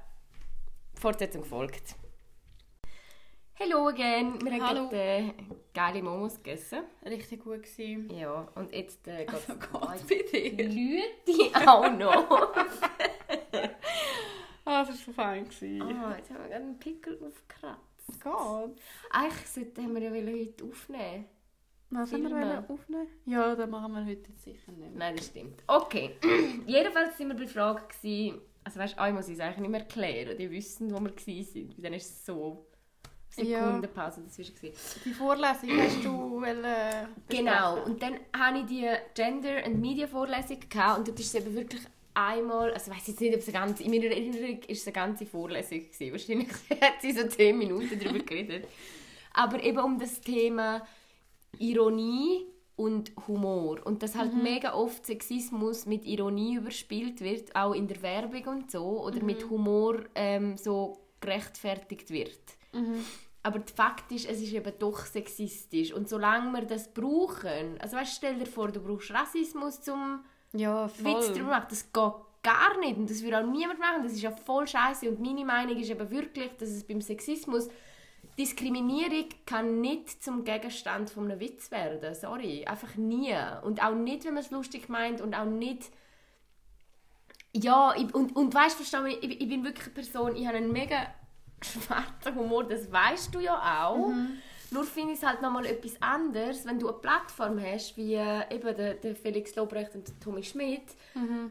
Fortsetzung 0.94 1.44
folgt. 1.44 1.97
Hallo 3.59 3.88
again. 3.88 4.38
Wir 4.42 4.52
haben 4.52 4.68
Hallo. 4.68 4.88
gerade 4.88 5.35
geile 5.73 6.02
Momos 6.02 6.37
gegessen. 6.37 6.80
Richtig 7.04 7.44
gut 7.44 7.62
gewesen. 7.62 8.11
Ja, 8.11 8.49
und 8.54 8.73
jetzt 8.73 9.06
äh, 9.06 9.25
geht 9.25 9.35
oh 9.49 9.78
Gott, 9.78 10.06
bitte. 10.06 10.38
Leute 10.64 11.68
auch 11.71 11.90
noch. 11.90 12.52
Ah, 14.64 14.83
oh, 14.83 14.87
das 14.87 15.07
war 15.07 15.14
fein. 15.14 15.45
Gewesen. 15.45 15.83
Oh, 15.83 16.14
jetzt 16.16 16.31
haben 16.31 16.42
wir 16.42 16.49
gerade 16.49 16.54
einen 16.54 16.78
Pickel 16.78 17.14
aufgekratzt. 17.14 18.23
Gott. 18.23 18.78
Eigentlich 19.11 19.49
sollten 19.49 19.95
wir 19.95 20.02
ja 20.02 20.11
heute 20.11 20.64
aufnehmen. 20.64 21.26
Was 21.90 22.09
Filme. 22.09 22.31
haben 22.31 22.40
wir 22.40 22.71
aufnehmen? 22.71 23.07
Ja, 23.26 23.54
das 23.54 23.69
machen 23.69 23.92
wir 23.92 24.07
heute 24.07 24.33
sicher 24.33 24.73
nicht. 24.73 24.95
Nein, 24.95 25.16
das 25.16 25.26
stimmt. 25.26 25.62
Okay. 25.66 26.16
Jedenfalls 26.66 27.19
waren 27.19 27.28
wir 27.28 27.35
bei 27.35 27.40
der 27.40 27.49
Frage, 27.49 27.83
gewesen, 27.87 28.40
also 28.64 28.78
weißt 28.81 28.99
du, 28.99 29.12
muss 29.12 29.28
ich 29.28 29.35
es 29.35 29.40
eigentlich 29.40 29.59
nicht 29.59 29.71
mehr 29.71 29.81
erklären. 29.81 30.38
Die 30.38 30.50
wissen, 30.50 30.90
wo 30.90 31.00
wir 31.00 31.11
waren. 31.11 31.83
Dann 31.83 31.92
ist 31.95 32.11
es 32.11 32.26
so... 32.26 32.66
Sekundenpause 33.28 34.21
ja. 34.21 34.26
dazwischen. 34.26 34.54
Die 35.07 35.14
Vorlesung 35.14 35.71
hast 35.78 36.04
du 36.04 36.45
Genau, 37.31 37.83
und 37.83 38.02
dann 38.02 38.21
hatte 38.37 38.59
ich 38.59 38.66
die 38.66 38.90
Gender- 39.14 39.64
and 39.64 39.81
Media-Vorlesung 39.81 40.59
und 40.59 41.09
dort 41.09 41.19
ist 41.19 41.35
es 41.35 41.35
eben 41.35 41.54
wirklich 41.54 41.81
einmal, 42.14 42.73
also 42.73 42.90
ich 42.90 42.97
weiß 42.97 43.07
jetzt 43.09 43.21
nicht, 43.21 43.35
ob 43.35 43.40
es 43.40 43.49
eine 43.49 43.59
ganze, 43.59 43.83
in 43.83 43.90
meiner 43.90 44.07
Erinnerung 44.07 44.59
ist 44.66 44.81
es 44.81 44.87
eine 44.87 44.92
ganze 44.92 45.26
Vorlesung 45.26 45.81
gewesen. 45.90 46.12
Wahrscheinlich 46.12 46.49
hat 46.81 47.00
sie 47.00 47.12
so 47.12 47.26
10 47.26 47.57
Minuten 47.57 47.99
darüber 47.99 48.19
geredet. 48.25 48.69
Aber 49.33 49.62
eben 49.62 49.78
um 49.78 49.99
das 49.99 50.21
Thema 50.21 50.87
Ironie 51.59 52.47
und 52.76 53.12
Humor. 53.26 53.81
Und 53.85 54.02
dass 54.02 54.14
halt 54.14 54.35
mhm. 54.35 54.42
mega 54.42 54.75
oft 54.75 55.07
Sexismus 55.07 55.87
mit 55.87 56.04
Ironie 56.04 56.57
überspielt 56.57 57.21
wird, 57.21 57.54
auch 57.54 57.73
in 57.73 57.88
der 57.88 58.02
Werbung 58.02 58.45
und 58.47 58.71
so, 58.71 59.02
oder 59.02 59.21
mhm. 59.21 59.26
mit 59.26 59.50
Humor 59.50 60.00
ähm, 60.14 60.57
so 60.57 60.99
gerechtfertigt 61.21 62.11
wird. 62.11 62.40
Mhm. 62.73 63.04
Aber 63.45 63.59
der 63.59 63.75
Fakt 63.75 64.12
ist, 64.12 64.28
es 64.28 64.40
ist 64.40 64.52
eben 64.52 64.73
doch 64.78 65.04
sexistisch. 65.04 65.92
Und 65.92 66.09
solange 66.09 66.52
wir 66.52 66.64
das 66.64 66.92
brauchen, 66.92 67.81
also 67.81 67.97
weißt, 67.97 68.16
stell 68.16 68.38
dir 68.38 68.47
vor, 68.47 68.71
du 68.71 68.81
brauchst 68.81 69.12
Rassismus 69.12 69.81
zum 69.81 70.21
ja, 70.52 70.88
voll. 70.88 71.16
Witz 71.16 71.28
darüber 71.28 71.50
machen. 71.50 71.66
Das 71.71 71.92
geht 71.92 72.12
gar 72.42 72.78
nicht 72.80 72.97
und 72.97 73.09
das 73.11 73.23
würde 73.23 73.38
auch 73.38 73.47
niemand 73.47 73.78
machen. 73.78 74.02
Das 74.02 74.12
ist 74.12 74.23
ja 74.23 74.30
voll 74.30 74.66
scheiße 74.66 75.09
und 75.09 75.21
meine 75.21 75.44
Meinung 75.44 75.76
ist 75.76 75.90
eben 75.90 76.11
wirklich, 76.11 76.56
dass 76.56 76.68
es 76.68 76.85
beim 76.85 77.00
Sexismus 77.00 77.68
Diskriminierung 78.38 79.26
kann 79.44 79.80
nicht 79.80 80.25
zum 80.25 80.44
Gegenstand 80.44 81.11
von 81.11 81.30
einem 81.30 81.38
Witz 81.38 81.71
werden. 81.71 82.14
Sorry, 82.14 82.64
einfach 82.64 82.94
nie. 82.97 83.35
Und 83.62 83.85
auch 83.85 83.94
nicht, 83.94 84.25
wenn 84.25 84.35
man 84.35 84.42
es 84.42 84.50
lustig 84.50 84.88
meint 84.88 85.21
und 85.21 85.35
auch 85.35 85.44
nicht 85.44 85.90
ja, 87.54 87.94
ich, 87.97 88.14
und, 88.14 88.35
und 88.35 88.54
weißt 88.54 88.80
du, 88.80 89.06
ich, 89.06 89.23
ich 89.23 89.49
bin 89.49 89.64
wirklich 89.64 89.87
eine 89.87 89.94
Person, 89.94 90.37
ich 90.37 90.47
habe 90.47 90.56
einen 90.56 90.73
mega 90.73 91.06
schwarzen 91.62 92.35
Humor, 92.35 92.64
das 92.64 92.90
weißt 92.90 93.35
du 93.35 93.40
ja 93.40 93.85
auch. 93.85 94.09
Mhm. 94.09 94.38
Nur 94.72 94.84
finde 94.84 95.12
ich 95.12 95.18
es 95.18 95.26
halt 95.26 95.42
nochmal 95.42 95.66
etwas 95.66 96.00
anderes, 96.00 96.64
wenn 96.64 96.78
du 96.78 96.88
eine 96.88 96.98
Plattform 96.98 97.60
hast, 97.60 97.96
wie 97.96 98.14
äh, 98.14 98.54
eben 98.54 98.74
der, 98.74 98.94
der 98.94 99.14
Felix 99.14 99.54
Lobrecht 99.54 99.94
und 99.94 100.08
der 100.08 100.18
Tommy 100.20 100.42
Schmidt. 100.42 100.84
Mhm. 101.14 101.50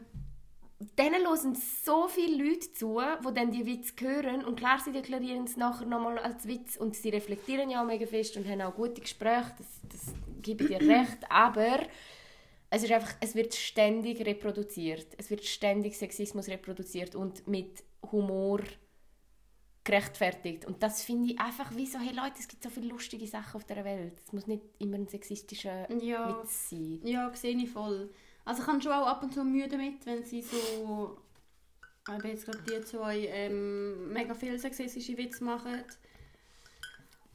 Denen 0.98 1.24
hören 1.24 1.54
so 1.54 2.08
viele 2.08 2.44
Leute 2.44 2.72
zu, 2.72 3.00
die 3.00 3.34
dann 3.34 3.52
die 3.52 3.64
Witze 3.64 3.92
hören. 4.00 4.44
Und 4.44 4.56
klar, 4.56 4.80
sie 4.84 4.90
deklarieren 4.90 5.44
es 5.44 5.56
nachher 5.56 5.86
nochmal 5.86 6.18
als 6.18 6.48
Witz 6.48 6.76
und 6.76 6.96
sie 6.96 7.10
reflektieren 7.10 7.70
ja 7.70 7.82
auch 7.82 7.86
mega 7.86 8.06
fest 8.06 8.36
und 8.36 8.48
haben 8.48 8.60
auch 8.62 8.74
gute 8.74 9.00
Gespräche, 9.00 9.52
das, 9.56 9.66
das 9.88 10.14
gebe 10.42 10.64
ich 10.64 10.70
dir 10.70 10.80
recht. 10.88 11.18
Aber 11.30 11.78
es, 12.70 12.82
ist 12.82 12.90
einfach, 12.90 13.14
es 13.20 13.36
wird 13.36 13.54
ständig 13.54 14.26
reproduziert. 14.26 15.06
Es 15.18 15.30
wird 15.30 15.44
ständig 15.44 15.96
Sexismus 15.96 16.48
reproduziert 16.48 17.14
und 17.14 17.46
mit 17.46 17.84
Humor 18.10 18.60
gerechtfertigt. 19.84 20.64
Und 20.64 20.82
das 20.82 21.02
finde 21.02 21.32
ich 21.32 21.40
einfach 21.40 21.74
wie 21.74 21.86
so, 21.86 21.98
hey 21.98 22.14
Leute, 22.14 22.34
es 22.38 22.48
gibt 22.48 22.62
so 22.62 22.70
viele 22.70 22.88
lustige 22.88 23.26
Sachen 23.26 23.56
auf 23.56 23.64
der 23.64 23.84
Welt. 23.84 24.14
Es 24.24 24.32
muss 24.32 24.46
nicht 24.46 24.62
immer 24.78 24.96
ein 24.96 25.08
sexistischer 25.08 25.90
ja. 26.00 26.28
Witz 26.28 26.70
sein. 26.70 27.00
Ja, 27.04 27.34
sehe 27.34 27.56
ich 27.56 27.70
voll. 27.70 28.10
Also 28.44 28.62
ich 28.62 28.68
habe 28.68 28.80
schon 28.80 28.92
auch 28.92 29.06
ab 29.06 29.22
und 29.22 29.32
zu 29.32 29.44
Mühe 29.44 29.68
damit, 29.68 30.04
wenn 30.06 30.24
sie 30.24 30.42
so, 30.42 31.16
ich 32.06 32.12
habe 32.12 32.28
jetzt 32.28 32.44
gerade 32.44 32.62
die 32.62 32.84
zwei, 32.84 33.26
ähm, 33.26 34.12
mega 34.12 34.34
viele 34.34 34.58
sexistische 34.58 35.16
Witze 35.16 35.44
machen. 35.44 35.84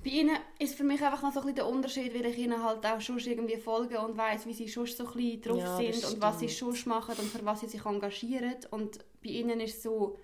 Bei 0.03 0.09
ihnen 0.11 0.37
ist 0.59 0.75
für 0.75 0.83
mich 0.83 1.03
einfach 1.03 1.23
noch 1.23 1.33
so 1.33 1.39
ein 1.39 1.47
bisschen 1.47 1.55
der 1.55 1.67
Unterschied, 1.67 2.13
weil 2.13 2.27
ich 2.27 2.37
ihnen 2.37 2.63
halt 2.63 2.85
auch 2.85 3.01
schon 3.01 3.17
irgendwie 3.17 3.57
folge 3.57 3.99
und 3.99 4.15
weiß, 4.15 4.45
wie 4.45 4.53
sie 4.53 4.69
schon 4.69 4.85
so 4.85 5.07
ein 5.07 5.13
bisschen 5.13 5.41
drauf 5.41 5.59
ja, 5.59 5.77
sind 5.77 6.05
und 6.05 6.21
was 6.21 6.39
sie 6.39 6.49
schon 6.49 6.75
machen 6.85 7.15
und 7.17 7.29
für 7.29 7.43
was 7.43 7.61
sie 7.61 7.67
sich 7.67 7.85
engagieren. 7.85 8.55
Und 8.71 8.99
bei 9.21 9.29
ihnen 9.29 9.59
ist 9.59 9.81
so, 9.81 10.17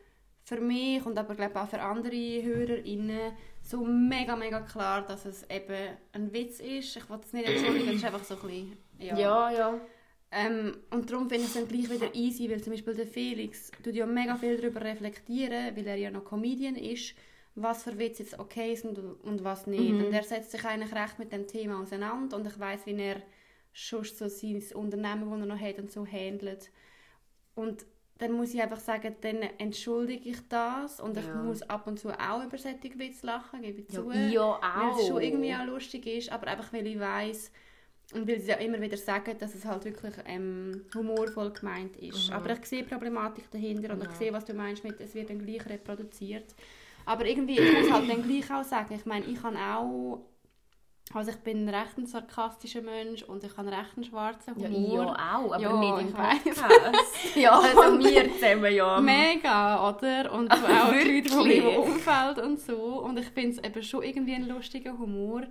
für 0.54 0.62
mich 0.62 1.06
und 1.06 1.18
aber 1.18 1.36
glaube 1.36 1.60
auch 1.62 1.68
für 1.68 1.82
andere 1.82 2.44
HörerInnen 2.44 3.34
so 3.62 3.84
mega, 3.84 4.36
mega 4.36 4.62
klar, 4.62 5.06
dass 5.06 5.26
es 5.26 5.50
eben 5.50 5.98
ein 6.12 6.34
Witz 6.34 6.60
ist. 6.60 6.98
Ich 6.98 7.10
wollte 7.10 7.26
es 7.26 7.34
nicht 7.34 7.48
entschuldigen, 7.48 7.90
es 7.90 7.96
ist 7.96 8.06
einfach 8.06 8.24
so 8.24 8.36
ein 8.36 8.42
bisschen... 8.42 8.78
Ja, 9.00 9.18
ja. 9.18 9.52
ja. 9.52 9.82
Ähm, 10.32 10.78
und 10.90 11.10
darum 11.12 11.30
finde 11.30 11.44
ich 11.44 11.50
es 11.50 11.54
dann 11.54 11.68
gleich 11.68 11.90
wieder 11.90 12.14
easy, 12.16 12.50
weil 12.50 12.62
zum 12.62 12.74
Beispiel 12.74 12.96
der 12.96 13.06
Felix 13.06 13.72
tut 13.84 13.94
ja 13.94 14.06
mega 14.06 14.36
viel 14.36 14.58
darüber 14.58 14.82
reflektieren, 14.82 15.76
weil 15.76 15.86
er 15.86 15.96
ja 15.96 16.10
noch 16.10 16.26
Comedian 16.26 16.76
ist, 16.76 17.16
was 17.56 17.84
für 17.84 17.98
Witze 18.00 18.24
jetzt 18.24 18.40
okay 18.40 18.76
sind 18.76 18.98
und, 18.98 19.14
und 19.22 19.44
was 19.44 19.68
nicht. 19.68 19.92
Mhm. 19.92 20.06
Und 20.06 20.14
er 20.14 20.24
setzt 20.24 20.52
sich 20.52 20.66
eigentlich 20.66 20.94
recht 20.94 21.20
mit 21.20 21.32
dem 21.32 21.46
Thema 21.46 21.82
auseinander 21.82 22.36
und 22.36 22.48
ich 22.48 22.60
weiß, 22.60 22.88
wie 22.88 23.00
er 23.00 23.22
schon 23.74 24.04
so 24.04 24.28
sein 24.28 24.64
Unternehmen, 24.74 25.30
das 25.30 25.40
er 25.40 25.46
noch 25.46 25.60
hat 25.60 25.80
und 25.80 25.92
so 25.92 26.06
handelt. 26.06 26.72
Und 27.56 27.86
dann 28.24 28.32
muss 28.32 28.54
ich 28.54 28.62
einfach 28.62 28.80
sagen, 28.80 29.16
dann 29.20 29.42
entschuldige 29.58 30.30
ich 30.30 30.48
das 30.48 31.02
und 31.02 31.18
ja. 31.18 31.24
ich 31.24 31.34
muss 31.36 31.62
ab 31.64 31.88
und 31.88 32.00
zu 32.00 32.10
auch 32.10 32.44
über 32.44 32.58
solche 32.58 32.98
Witze 32.98 33.26
lachen, 33.26 33.62
gebe 33.62 33.82
ich 33.82 33.90
zu. 33.90 34.10
Ja, 34.12 34.42
auch. 34.42 34.62
Weil 34.62 35.02
es 35.02 35.08
schon 35.08 35.22
irgendwie 35.22 35.54
auch 35.54 35.66
lustig 35.66 36.08
ist, 36.08 36.32
aber 36.32 36.48
einfach 36.48 36.72
weil 36.72 36.88
ich 36.88 36.98
weiß 36.98 37.52
und 38.14 38.28
weil 38.28 38.40
sie 38.40 38.50
ja 38.50 38.56
immer 38.56 38.80
wieder 38.80 38.96
sagen, 38.96 39.38
dass 39.38 39.56
es 39.56 39.66
halt 39.66 39.84
wirklich 39.84 40.14
ähm, 40.26 40.86
humorvoll 40.96 41.52
gemeint 41.52 41.98
ist. 41.98 42.30
Mhm. 42.30 42.36
Aber 42.36 42.52
ich 42.52 42.66
sehe 42.66 42.84
die 42.84 42.90
Problematik 42.90 43.52
dahinter 43.52 43.94
und 43.94 44.04
ja. 44.04 44.10
ich 44.10 44.16
sehe, 44.16 44.32
was 44.32 44.46
du 44.46 44.54
meinst 44.54 44.84
mit, 44.86 45.02
es 45.02 45.14
wird 45.14 45.30
dann 45.30 45.46
gleich 45.46 45.66
reproduziert. 45.68 46.56
Aber 47.06 47.26
irgendwie, 47.26 47.60
ich 47.60 47.74
muss 47.74 47.92
halt 47.92 48.10
dann 48.10 48.24
gleich 48.24 48.50
auch 48.52 48.64
sagen, 48.64 48.96
ich 48.96 49.06
meine, 49.06 49.26
ich 49.26 49.42
kann 49.42 49.58
auch 49.58 50.22
also 51.12 51.32
ich 51.32 51.38
bin 51.38 51.68
recht 51.68 51.98
ein 51.98 52.06
sarkastischer 52.06 52.82
Mensch 52.82 53.24
und 53.24 53.44
ich 53.44 53.56
habe 53.58 53.70
recht 53.70 53.96
einen 53.96 54.06
schwarzen 54.06 54.56
Humor. 54.56 55.16
Ja, 55.18 55.38
auch, 55.38 55.54
aber 55.54 55.60
ja, 55.60 55.80
nicht 55.80 56.08
im 56.08 56.14
Podcast. 56.14 57.36
ja, 57.36 57.60
also 57.60 58.00
wir 58.00 58.34
zusammen, 58.34 58.74
ja. 58.74 59.02
Mega, 59.02 59.90
oder? 59.90 60.32
Und 60.32 60.52
auch 60.52 60.92
die 60.92 61.12
Leute 61.12 61.30
von 61.30 61.48
meinem 61.48 61.78
Umfeld 61.78 62.40
und 62.40 62.60
so. 62.60 63.02
Und 63.02 63.20
ich 63.20 63.28
finde 63.28 63.58
es 63.58 63.64
eben 63.64 63.84
schon 63.84 64.04
irgendwie 64.04 64.34
ein 64.36 64.48
lustiger 64.48 64.98
Humor. 64.98 65.44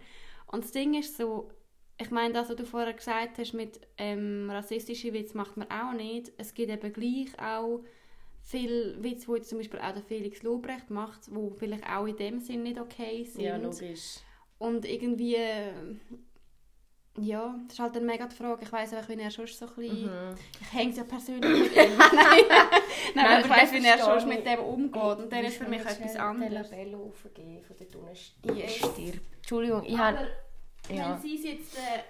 Und 0.47 0.65
das 0.65 0.73
Ding 0.73 0.95
ist 0.95 1.17
so, 1.17 1.51
ich 1.99 2.11
meine, 2.11 2.35
das, 2.35 2.49
was 2.49 2.57
du 2.57 2.65
vorher 2.65 2.93
gesagt 2.93 3.39
hast, 3.39 3.53
mit 3.53 3.81
ähm, 3.99 4.51
rassistischen 4.51 5.13
Witz 5.13 5.35
macht 5.35 5.57
man 5.57 5.71
auch 5.71 5.93
nicht. 5.93 6.33
Es 6.39 6.55
gibt 6.55 6.71
eben 6.71 6.93
gleich 6.93 7.39
auch 7.39 7.85
viele 8.43 9.03
Witze, 9.03 9.33
die 9.33 9.43
zum 9.43 9.59
Beispiel 9.59 9.81
auch 9.81 9.93
der 9.93 10.03
Felix 10.03 10.43
Lobrecht 10.43 10.91
macht, 10.91 11.29
die 11.29 11.51
vielleicht 11.57 11.89
auch 11.89 12.07
in 12.07 12.17
dem 12.17 12.41
Sinn 12.41 12.65
nicht 12.65 12.81
okay 12.81 13.25
sind. 13.25 13.45
Ja, 13.45 13.57
logisch. 13.57 14.17
Und 14.63 14.85
irgendwie, 14.85 15.37
ja, 17.19 17.55
das 17.65 17.75
ist 17.75 17.81
halt 17.81 17.97
eine 17.97 18.07
mega 18.07 18.27
die 18.27 18.37
Frage. 18.37 18.63
Ich 18.63 18.71
weiss 18.71 18.95
einfach, 18.95 19.09
wie 19.09 19.21
er 19.21 19.31
schon 19.33 19.49
so 19.49 19.67
ein 19.67 19.75
bisschen... 19.75 20.05
Mhm. 20.05 20.35
Ich 20.61 20.73
hänge 20.73 20.95
ja 20.95 21.03
persönlich 21.03 21.63
mit 21.65 21.77
ihm. 21.77 21.99
nein, 21.99 22.11
nein, 22.17 22.67
nein 23.17 23.27
aber 23.27 23.41
ich 23.41 23.51
weiss, 23.51 23.73
wie 23.73 23.85
er 23.85 23.99
schon 23.99 24.29
mit 24.29 24.47
dem 24.47 24.61
umgeht. 24.61 25.19
Und 25.19 25.33
dann 25.33 25.45
ist 25.45 25.57
für 25.57 25.69
mich 25.69 25.81
etwas 25.81 26.15
anderes. 26.15 26.71
Ich 26.71 26.95
aufgegeben, 26.95 27.61
von 27.61 27.77
der 27.77 28.01
unten 28.01 28.17
stirbt. 28.17 29.21
Entschuldigung, 29.39 29.85
ich 29.85 29.99
habe... 29.99 30.29
Ja. 30.89 31.11
wenn 31.11 31.21
sie 31.21 31.35
es 31.35 31.45
jetzt... 31.45 31.77
Äh, 31.77 32.03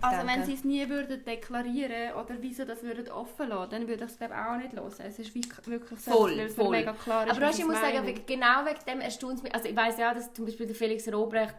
also 0.00 0.16
Danke. 0.16 0.32
wenn 0.32 0.46
sie 0.46 0.54
es 0.54 0.64
nie 0.64 0.88
würden 0.88 1.22
deklarieren 1.22 2.14
oder 2.14 2.36
wieso 2.40 2.64
das 2.64 2.82
würden 2.82 3.10
offen 3.10 3.50
lassen, 3.50 3.72
dann 3.72 3.88
würde 3.88 4.06
ich 4.06 4.10
es 4.10 4.16
glaube 4.16 4.34
auch 4.34 4.56
nicht 4.56 4.72
hören. 4.72 4.90
Es 5.06 5.18
ist 5.18 5.34
wirklich 5.34 6.00
so, 6.00 6.10
Voll, 6.10 6.40
es 6.40 6.54
voll. 6.54 6.70
mega 6.70 6.94
klar 6.94 7.26
ist, 7.26 7.36
Aber 7.36 7.54
wie 7.54 7.60
ich 7.60 7.66
muss 7.66 7.74
es 7.74 7.80
sagen, 7.82 8.22
genau 8.26 8.64
wegen 8.64 8.80
dem 8.86 9.00
erstaunt 9.02 9.34
es 9.34 9.42
mich. 9.42 9.54
Also 9.54 9.68
ich 9.68 9.76
weiß 9.76 9.98
ja, 9.98 10.14
dass 10.14 10.32
zum 10.32 10.46
Beispiel 10.46 10.66
der 10.66 10.74
Felix 10.74 11.06
Robrecht 11.12 11.56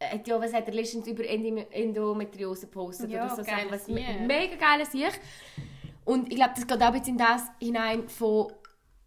hat 0.00 0.26
ja, 0.28 0.40
was 0.40 0.52
hat 0.52 0.66
er 0.68 0.74
letztens 0.74 1.06
über 1.06 1.24
Endo- 1.24 1.66
Endometriose 1.70 2.66
gepostet 2.66 3.10
Ja, 3.10 3.24
oder 3.26 3.36
so. 3.36 3.42
geil, 3.42 3.66
was 3.70 3.88
me 3.88 4.02
mega 4.26 4.56
geil 4.56 4.84
sich. 4.86 5.04
Und 6.04 6.30
ich 6.30 6.36
glaube, 6.36 6.52
das 6.54 6.66
geht 6.66 6.80
auch 6.82 6.86
ein 6.86 6.92
bisschen 6.92 7.14
in 7.14 7.18
das 7.18 7.42
hinein 7.60 8.08
von 8.08 8.52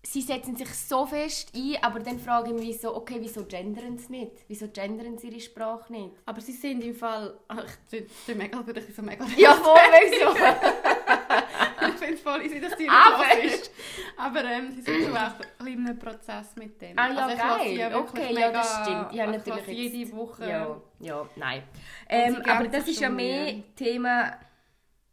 sie 0.01 0.22
setzen 0.22 0.55
sich 0.55 0.69
so 0.74 1.05
fest 1.05 1.51
ein, 1.55 1.77
aber 1.84 2.00
dann 2.00 2.19
frage 2.19 2.53
ich 2.53 2.60
mich 2.60 2.79
so, 2.81 2.96
okay, 2.96 3.17
wieso 3.19 3.43
gendern 3.46 3.98
sie 3.98 4.12
nicht? 4.12 4.31
Wieso 4.48 4.69
gendern 4.69 5.17
sie 5.17 5.27
ihre 5.27 5.41
Sprache 5.41 5.91
nicht? 5.91 6.15
Aber 6.25 6.39
sie 6.41 6.53
sind 6.53 6.84
im 6.84 6.96
Fall... 6.96 7.38
Ach, 7.50 7.65
ich 7.91 8.03
tue 8.25 8.36
mega, 8.36 8.63
ich 8.88 8.96
so 8.96 9.01
mega... 9.01 9.25
Ja, 9.38 9.53
voll, 9.55 9.75
wieso? 10.01 10.34
ich 11.89 11.95
finde 11.95 12.13
es 12.13 12.21
voll 12.21 12.41
easy, 12.45 12.59
dass 12.59 12.75
die 12.75 12.83
nicht 12.83 12.91
Aber- 12.91 13.43
ist. 13.43 13.71
Aber 14.17 14.43
ähm, 14.43 14.71
sie 14.71 14.81
sind 14.81 15.05
so 15.05 15.12
auch 15.12 15.15
ein 15.15 15.75
kleiner 15.77 15.93
Prozess 15.93 16.55
mit 16.55 16.81
dem. 16.81 16.98
Ah 16.98 17.07
ja, 17.07 17.25
also 17.25 17.38
geil. 17.38 17.95
okay, 17.95 18.27
mega, 18.33 18.39
ja, 18.39 18.51
das 18.51 18.79
stimmt. 18.81 19.13
Ja, 19.13 19.25
ich 19.25 19.31
natürlich 19.31 19.67
jede 19.67 20.15
Woche... 20.15 20.50
Ja, 20.50 20.81
ja, 21.00 21.29
nein. 21.36 21.63
Ähm, 22.09 22.41
aber 22.48 22.67
das 22.67 22.88
ist 22.88 23.00
ja 23.00 23.07
schon 23.07 23.15
mehr. 23.15 23.53
Thema. 23.75 24.38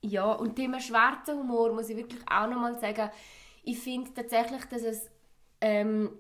Ja, 0.03 0.33
und 0.33 0.55
Thema 0.57 0.81
schwarzer 0.81 1.35
Humor 1.35 1.73
muss 1.73 1.89
ich 1.89 1.97
wirklich 1.97 2.21
auch 2.31 2.49
nochmal 2.49 2.79
sagen. 2.79 3.11
Ich 3.65 3.79
finde 3.79 4.13
tatsächlich, 4.15 4.65
dass 4.67 4.83
es 4.83 5.11
ähm, 5.61 6.11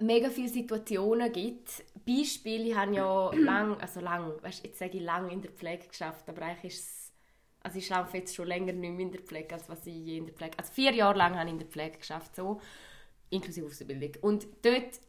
mega 0.00 0.30
viele 0.30 0.48
Situationen 0.48 1.32
gibt. 1.32 1.84
Beispiel, 2.06 2.68
ich 2.68 2.76
habe 2.76 2.94
ja 2.94 3.30
lang, 3.34 3.80
also 3.80 4.00
lang, 4.00 4.32
weißt, 4.42 4.64
jetzt 4.64 4.78
sage 4.78 4.98
ich 4.98 5.02
lang 5.02 5.30
in 5.30 5.42
der 5.42 5.50
Pflege 5.50 5.86
geschafft, 5.86 6.28
aber 6.28 6.42
eigentlich 6.42 6.74
ist 6.74 6.80
es, 6.80 7.01
also 7.62 7.78
ich 7.78 7.92
arbeite 7.92 8.18
jetzt 8.18 8.34
schon 8.34 8.48
länger 8.48 8.72
nicht 8.72 8.92
mehr 8.92 9.00
in 9.00 9.12
der 9.12 9.20
Pflege, 9.20 9.54
als 9.54 9.68
was 9.68 9.86
ich 9.86 9.94
je 9.94 10.18
in 10.18 10.26
der 10.26 10.34
Pflege, 10.34 10.58
also 10.58 10.72
vier 10.72 10.92
Jahre 10.92 11.18
lang 11.18 11.36
habe 11.36 11.46
ich 11.46 11.52
in 11.52 11.58
der 11.58 11.68
Pflege 11.68 11.98
geschafft, 11.98 12.36
so, 12.36 12.60
inklusive 13.30 13.66
Ausbildung. 13.66 14.12
Und 14.20 14.46
dort 14.62 15.00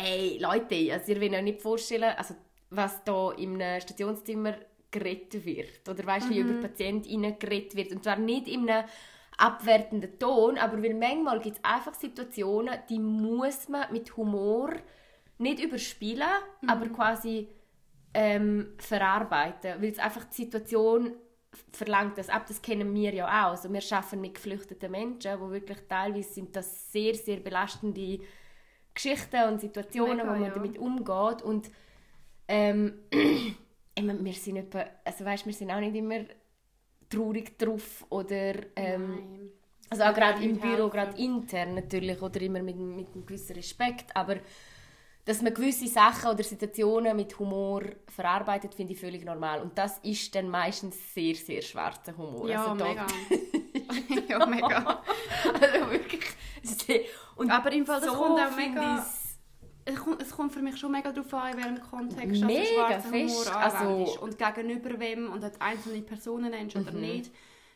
Ey, 0.00 0.38
Leute, 0.38 0.92
also 0.92 1.12
ihr 1.12 1.20
wollt 1.20 1.32
euch 1.32 1.42
nicht 1.42 1.60
vorstellen, 1.60 2.14
also, 2.16 2.34
was 2.70 3.02
da 3.02 3.32
in 3.32 3.60
einem 3.60 3.80
Stationszimmer 3.80 4.54
geredet 4.92 5.44
wird. 5.44 5.88
Oder 5.88 6.06
weißt, 6.06 6.30
wie 6.30 6.38
über 6.38 6.60
PatientInnen 6.60 7.36
geredet 7.36 7.74
wird. 7.74 7.92
Und 7.92 8.04
zwar 8.04 8.16
nicht 8.16 8.46
in 8.46 8.70
einem 8.70 8.86
abwertenden 9.38 10.16
Ton, 10.18 10.56
aber 10.56 10.80
weil 10.80 10.94
manchmal 10.94 11.40
gibt 11.40 11.56
es 11.56 11.64
einfach 11.64 11.94
Situationen, 11.94 12.78
die 12.88 13.00
muss 13.00 13.68
man 13.68 13.92
mit 13.92 14.16
Humor 14.16 14.70
nicht 15.38 15.60
überspielen, 15.60 16.28
aber 16.68 16.88
quasi 16.90 17.48
ähm, 18.14 18.74
verarbeiten. 18.78 19.82
Weil 19.82 19.90
es 19.90 19.98
einfach 19.98 20.26
die 20.26 20.44
Situation 20.44 21.12
verlangt 21.72 22.18
das 22.18 22.28
ab. 22.28 22.46
Das 22.46 22.60
kennen 22.62 22.94
wir 22.94 23.12
ja 23.12 23.26
auch. 23.26 23.50
Also 23.50 23.72
wir 23.72 23.82
arbeiten 23.90 24.20
mit 24.20 24.34
geflüchteten 24.34 24.90
Menschen, 24.90 25.40
wo 25.40 25.50
wirklich 25.50 25.78
teilweise 25.88 26.32
sind 26.32 26.54
das 26.54 26.92
sehr, 26.92 27.14
sehr 27.14 27.38
belastende 27.38 28.20
Geschichten 28.94 29.48
und 29.48 29.60
Situationen, 29.60 30.16
Mega, 30.18 30.28
wo 30.28 30.32
man 30.32 30.44
ja. 30.44 30.50
damit 30.50 30.78
umgeht. 30.78 31.42
Und 31.42 31.70
ähm, 32.48 32.94
wir 33.96 34.32
sind 34.34 34.56
etwa, 34.56 34.84
also 35.04 35.24
weißt, 35.24 35.46
wir 35.46 35.52
sind 35.52 35.70
auch 35.70 35.80
nicht 35.80 35.94
immer 35.94 36.24
traurig 37.08 37.58
drauf 37.58 38.06
oder 38.10 38.54
ähm, 38.76 39.52
also 39.90 40.04
auch 40.04 40.14
gerade 40.14 40.44
im 40.44 40.58
Büro, 40.58 40.88
gerade 40.88 41.16
intern 41.20 41.74
natürlich 41.74 42.20
oder 42.20 42.40
immer 42.42 42.62
mit, 42.62 42.76
mit 42.76 43.08
einem 43.14 43.24
gewissen 43.24 43.56
Respekt, 43.56 44.14
aber 44.14 44.36
dass 45.28 45.42
man 45.42 45.52
gewisse 45.52 45.86
Sachen 45.86 46.30
oder 46.30 46.42
Situationen 46.42 47.14
mit 47.14 47.38
Humor 47.38 47.82
verarbeitet, 48.08 48.74
finde 48.74 48.94
ich 48.94 48.98
völlig 49.00 49.26
normal. 49.26 49.60
Und 49.60 49.76
das 49.76 49.98
ist 49.98 50.34
dann 50.34 50.48
meistens 50.48 50.96
sehr, 51.12 51.34
sehr 51.34 51.60
schwarzer 51.60 52.16
Humor. 52.16 52.48
Ja, 52.48 52.64
also 52.72 52.82
mega. 52.82 53.06
ja, 54.26 54.46
mega. 54.46 55.02
also 55.52 55.90
wirklich 55.90 56.22
und 57.36 57.50
Aber 57.50 57.70
im 57.72 57.84
Fall, 57.84 58.00
das 58.00 58.08
so 58.10 58.16
kommt 58.16 58.40
auch 58.40 58.56
mega... 58.56 59.04
Es 59.84 59.96
kommt, 59.96 60.22
es 60.22 60.30
kommt 60.30 60.52
für 60.52 60.62
mich 60.62 60.78
schon 60.78 60.92
mega 60.92 61.12
darauf 61.12 61.32
an, 61.34 61.52
in 61.52 61.56
welchem 61.58 61.80
Kontext 61.82 62.42
Mega 62.44 62.60
du 62.62 62.74
schwarzen 62.74 63.10
fest, 63.10 63.46
Humor 63.50 63.56
also- 63.62 63.76
anwendest. 63.76 64.18
Und 64.18 64.38
gegenüber 64.38 64.98
wem 64.98 65.30
und 65.30 65.42
du 65.42 65.50
einzelne 65.60 66.02
Personen 66.02 66.50
nennst 66.50 66.76
oder 66.76 66.92
Mhm. 66.92 67.00
nicht. 67.00 67.30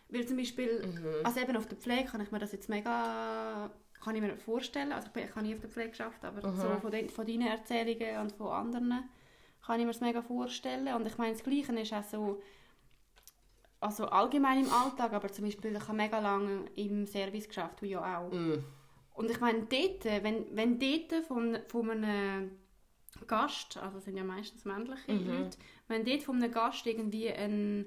Weil 0.09 0.27
zum 0.27 0.39
Beispiel, 0.39 1.21
also 1.23 1.41
eben 1.41 1.57
auf 1.57 1.67
der 1.67 1.77
Pflege 1.77 2.05
kann 2.05 2.23
ich 2.23 2.31
mir 2.31 2.39
das 2.39 2.53
jetzt 2.53 2.69
mega 2.71 3.71
kann 4.03 4.15
ich 4.17 4.23
mir 4.23 4.37
vorstellen. 4.37 4.93
Also 4.93 5.09
ich, 5.09 5.13
bin, 5.13 5.25
ich 5.25 5.31
habe 5.35 5.47
nie 5.47 5.55
auf 5.55 5.61
der 5.61 5.71
Pflege 5.71 5.91
geschafft, 5.91 6.25
aber 6.25 6.47
Mhm. 6.47 6.57
so 6.57 6.77
von, 6.81 6.91
den, 6.91 7.09
von 7.09 7.27
deinen 7.27 7.47
Erzählungen 7.47 8.19
und 8.19 8.33
von 8.33 8.49
anderen 8.49 9.05
kann 9.65 9.79
ich 9.79 9.87
mir 9.87 9.93
das 9.93 10.01
mega 10.01 10.23
vorstellen. 10.23 10.95
Und 10.95 11.07
ich 11.07 11.19
meine, 11.19 11.33
das 11.33 11.45
Gleiche 11.45 11.73
ist 11.81 11.93
auch 11.93 12.03
so, 12.03 12.43
also 13.81 14.07
allgemein 14.07 14.65
im 14.65 14.73
Alltag, 14.73 15.13
aber 15.13 15.29
zum 15.33 15.45
Beispiel, 15.45 15.75
ich 15.75 15.83
habe 15.89 15.97
mega 15.97 16.19
lange 16.19 16.65
im 16.77 17.07
Service 17.07 17.49
geschafft, 17.49 17.81
du 17.81 17.87
ja 17.87 18.19
auch. 18.19 18.33
Mm. 18.33 18.65
Und 19.15 19.31
ich 19.31 19.41
meine, 19.41 19.63
dort, 19.67 20.05
wenn, 20.05 20.47
wenn 20.57 20.79
dort 20.79 21.25
von, 21.27 21.59
von 21.69 21.91
einem 21.91 22.53
Gast, 23.27 23.77
also 23.77 23.99
sind 24.01 24.17
ja 24.17 24.25
meistens 24.25 24.65
männliche 24.65 25.13
Mhm. 25.13 25.27
Leute, 25.27 25.59
wenn 25.89 26.05
dort 26.05 26.23
von 26.23 26.37
einem 26.43 26.51
Gast 26.53 26.87
irgendwie 26.87 27.31
ein 27.31 27.87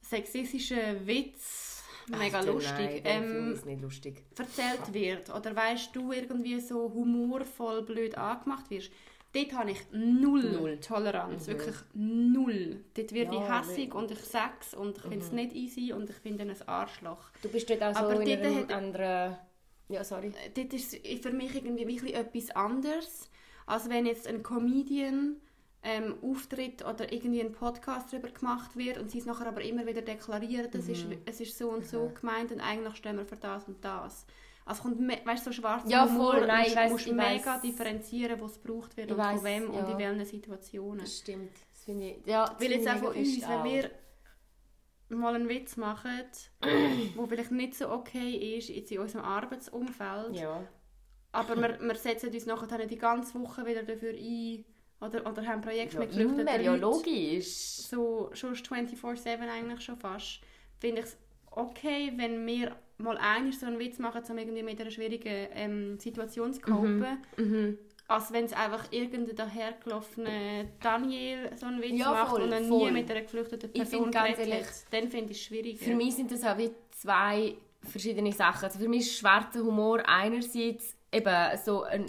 sexistischer 0.00 1.06
Witz, 1.06 1.79
mega 2.10 2.40
Ach, 2.40 2.46
lustig, 2.46 3.02
Nein, 3.04 3.56
ähm, 3.64 3.80
lustig. 3.80 4.24
erzählt 4.38 4.92
wird 4.92 5.34
oder 5.34 5.54
weißt 5.54 5.94
du 5.94 6.12
irgendwie 6.12 6.60
so 6.60 6.92
humorvoll 6.92 7.82
blöd 7.82 8.16
angemacht 8.18 8.70
wirst, 8.70 8.90
dort 9.32 9.52
habe 9.52 9.70
ich 9.70 9.78
null, 9.92 10.52
Null. 10.52 10.78
Toleranz, 10.80 11.46
Mhm. 11.46 11.50
wirklich 11.52 11.76
null. 11.94 12.84
Dort 12.94 13.12
werde 13.12 13.36
Ja, 13.36 13.42
ich 13.62 13.68
hässig 13.68 13.94
und 13.94 14.10
ich 14.10 14.18
sag's 14.20 14.74
und 14.74 14.96
ich 14.98 15.02
finde 15.04 15.18
es 15.24 15.32
nicht 15.32 15.54
easy 15.54 15.92
und 15.92 16.10
ich 16.10 16.16
finde 16.16 16.42
ein 16.44 16.54
Arschloch. 16.68 17.30
Du 17.42 17.48
bist 17.48 17.68
dort 17.70 17.82
auch 17.82 17.94
so 17.94 18.00
Aber 18.00 18.20
in 18.20 18.28
dort 18.28 18.40
einem 18.46 18.56
hat- 18.56 18.72
anderen... 18.72 19.36
Ja, 19.88 20.04
sorry. 20.04 20.32
dort 20.54 20.72
ist 20.72 20.96
für 21.22 21.32
mich 21.32 21.54
irgendwie 21.54 21.86
wirklich 21.86 22.14
etwas 22.14 22.50
anderes, 22.50 23.28
als 23.66 23.88
wenn 23.88 24.06
jetzt 24.06 24.26
ein 24.28 24.42
Comedian 24.42 25.36
ähm, 25.82 26.16
auftritt 26.22 26.84
oder 26.84 27.10
irgendwie 27.12 27.40
ein 27.40 27.52
Podcast 27.52 28.12
darüber 28.12 28.28
gemacht 28.28 28.76
wird 28.76 28.98
und 28.98 29.10
sie 29.10 29.18
es 29.18 29.24
nachher 29.26 29.46
aber 29.46 29.62
immer 29.62 29.86
wieder 29.86 30.02
deklarieren, 30.02 30.70
das 30.70 30.88
ist, 30.88 31.06
Mhm. 31.08 31.18
es 31.24 31.40
ist 31.40 31.56
so 31.56 31.70
und 31.70 31.86
so 31.86 32.10
gemeint 32.20 32.52
und 32.52 32.60
eigentlich 32.60 32.96
stehen 32.96 33.16
wir 33.16 33.24
für 33.24 33.36
das 33.36 33.64
und 33.66 33.82
das. 33.84 34.26
Also 34.66 34.82
kommt, 34.82 35.00
weißt 35.00 35.46
du, 35.46 35.50
so 35.50 35.60
schwarz 35.60 35.90
Ja, 35.90 36.06
voll, 36.06 36.46
nein, 36.46 36.64
musst, 36.64 36.76
weiss, 36.76 36.90
musst 36.92 37.06
mega 37.12 37.54
weiss. 37.54 37.60
differenzieren, 37.62 38.40
was 38.40 38.62
gebraucht 38.62 38.96
wird 38.96 39.10
und 39.10 39.16
weiss, 39.18 39.36
von 39.36 39.44
wem 39.44 39.70
und 39.70 39.74
ja. 39.88 39.92
in 39.92 39.98
welchen 39.98 40.24
Situationen. 40.26 41.00
Das 41.00 41.16
stimmt. 41.18 41.52
Das 41.72 41.84
finde 41.84 42.10
ich... 42.10 42.26
Ja, 42.26 42.44
das 42.46 42.60
Weil 42.60 42.72
jetzt 42.72 42.86
auch 42.88 42.96
von 42.98 43.14
uns, 43.14 43.40
wenn 43.48 43.64
wir 43.64 43.90
mal 45.08 45.34
einen 45.34 45.48
Witz 45.48 45.76
machen, 45.76 46.22
wo 47.16 47.26
vielleicht 47.26 47.50
nicht 47.52 47.74
so 47.74 47.90
okay 47.90 48.58
ist 48.58 48.68
jetzt 48.68 48.92
in 48.92 48.98
unserem 49.00 49.24
Arbeitsumfeld, 49.24 50.36
Ja. 50.36 50.62
aber 51.32 51.56
wir, 51.56 51.80
wir 51.80 51.94
setzen 51.96 52.32
uns 52.32 52.46
nachher 52.46 52.86
die 52.86 52.98
ganze 52.98 53.40
Woche 53.40 53.64
wieder 53.66 53.82
dafür 53.82 54.12
ein 54.12 54.64
oder, 55.00 55.26
oder 55.26 55.46
haben 55.46 55.60
Projekte 55.62 55.94
Ja, 55.94 56.00
mit 56.00 56.10
geflüchteten 56.10 56.46
immer, 56.46 56.60
ja, 56.60 56.74
logisch. 56.74 57.46
So 57.46 58.30
schon 58.34 58.54
24-7 58.54 59.26
eigentlich 59.48 59.80
schon 59.80 59.96
fast. 59.96 60.40
Finde 60.78 61.00
ich 61.00 61.06
es 61.06 61.16
okay, 61.50 62.12
wenn 62.16 62.46
wir 62.46 62.76
mal 62.98 63.16
einmal 63.18 63.52
so 63.52 63.66
einen 63.66 63.78
Witz 63.78 63.98
machen, 63.98 64.22
um 64.28 64.38
irgendwie 64.38 64.62
mit 64.62 64.80
einer 64.80 64.90
schwierigen 64.90 65.48
ähm, 65.54 65.98
Situation 65.98 66.52
zu 66.52 66.60
copen, 66.60 67.18
Mhm. 67.36 67.78
als 68.08 68.32
wenn 68.32 68.44
es 68.44 68.52
einfach 68.52 68.92
irgendein 68.92 69.36
dahergelaufener 69.36 70.64
Daniel 70.80 71.50
so 71.56 71.66
einen 71.66 71.80
Witz 71.82 71.98
Ja, 71.98 72.10
macht 72.12 72.30
voll, 72.30 72.42
und 72.42 72.52
voll. 72.52 72.90
nie 72.90 72.90
mit 73.00 73.10
einer 73.10 73.22
geflüchteten 73.22 73.72
Person 73.72 74.10
geredet 74.10 74.38
ehrlich. 74.38 74.66
Dann 74.90 75.08
finde 75.10 75.32
ich 75.32 75.38
es 75.38 75.44
schwieriger. 75.44 75.84
Für 75.84 75.94
mich 75.94 76.14
sind 76.14 76.30
das 76.30 76.44
auch 76.44 76.58
wie 76.58 76.70
zwei 76.92 77.54
verschiedene 77.82 78.32
Sachen. 78.32 78.64
Also 78.64 78.78
für 78.78 78.88
mich 78.88 79.00
ist 79.00 79.18
schwarzer 79.18 79.60
Humor 79.64 80.02
einerseits 80.06 80.94
eben 81.10 81.58
so 81.64 81.82
ein, 81.84 82.04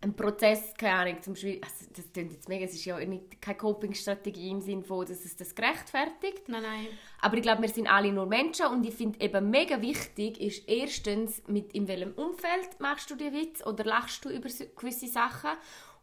ein 0.00 0.14
Prozess, 0.14 0.74
keine 0.78 0.94
Ahnung, 0.94 1.22
zum 1.22 1.32
Beispiel, 1.32 1.60
also 1.60 1.86
das 1.94 2.12
klingt 2.12 2.32
jetzt 2.32 2.48
mega, 2.48 2.64
es 2.64 2.72
ist 2.72 2.84
ja 2.84 2.98
nicht, 3.00 3.42
keine 3.42 3.58
Coping-Strategie 3.58 4.50
im 4.50 4.60
Sinne 4.60 4.84
von, 4.84 5.04
dass 5.04 5.24
es 5.24 5.34
das 5.34 5.54
gerechtfertigt. 5.54 6.48
Nein, 6.48 6.62
nein. 6.62 6.86
Aber 7.20 7.36
ich 7.36 7.42
glaube, 7.42 7.62
wir 7.62 7.68
sind 7.68 7.88
alle 7.88 8.12
nur 8.12 8.26
Menschen 8.26 8.66
und 8.66 8.86
ich 8.86 8.94
finde 8.94 9.20
eben 9.20 9.50
mega 9.50 9.80
wichtig 9.82 10.40
ist 10.40 10.68
erstens, 10.68 11.42
mit 11.48 11.72
in 11.72 11.88
welchem 11.88 12.12
Umfeld 12.12 12.78
machst 12.78 13.10
du 13.10 13.16
die 13.16 13.32
Witz 13.32 13.66
oder 13.66 13.84
lachst 13.84 14.24
du 14.24 14.28
über 14.28 14.48
gewisse 14.48 15.08
Sachen 15.08 15.50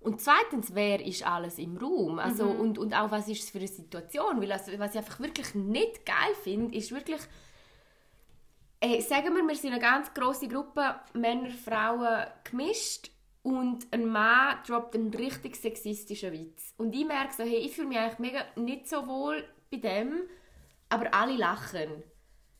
und 0.01 0.21
zweitens, 0.21 0.75
wer 0.75 1.03
ist 1.03 1.25
alles 1.25 1.57
im 1.57 1.77
Raum? 1.77 2.19
Also, 2.19 2.45
und, 2.45 2.77
und 2.77 2.93
auch, 2.93 3.09
was 3.11 3.27
ist 3.29 3.43
es 3.43 3.49
für 3.49 3.57
eine 3.59 3.67
Situation? 3.67 4.41
Weil 4.41 4.51
also, 4.51 4.71
was 4.77 4.91
ich 4.91 4.97
einfach 4.97 5.19
wirklich 5.19 5.55
nicht 5.55 6.05
geil 6.05 6.35
finde, 6.43 6.77
ist 6.77 6.91
wirklich, 6.91 7.21
äh, 8.81 9.01
sagen 9.01 9.33
wir, 9.35 9.41
wir 9.41 9.55
sind 9.55 9.71
eine 9.71 9.81
ganz 9.81 10.13
große 10.13 10.47
Gruppe, 10.47 10.99
Männer, 11.13 11.49
Frauen 11.49 12.27
gemischt 12.43 13.14
und 13.45 13.85
ein 13.91 14.07
Mann 14.07 14.57
droppt 14.67 14.95
einen 14.95 15.13
richtig 15.13 15.55
sexistischen 15.55 16.33
Witz. 16.33 16.73
Und 16.77 16.93
ich 16.95 17.05
merke 17.05 17.33
so, 17.33 17.43
hey, 17.43 17.57
ich 17.57 17.73
fühle 17.75 17.87
mich 17.89 17.97
eigentlich 17.99 18.19
mega 18.19 18.43
nicht 18.55 18.89
so 18.89 19.05
wohl 19.07 19.43
bei 19.71 19.77
dem, 19.77 20.21
aber 20.89 21.13
alle 21.13 21.37
lachen. 21.37 22.03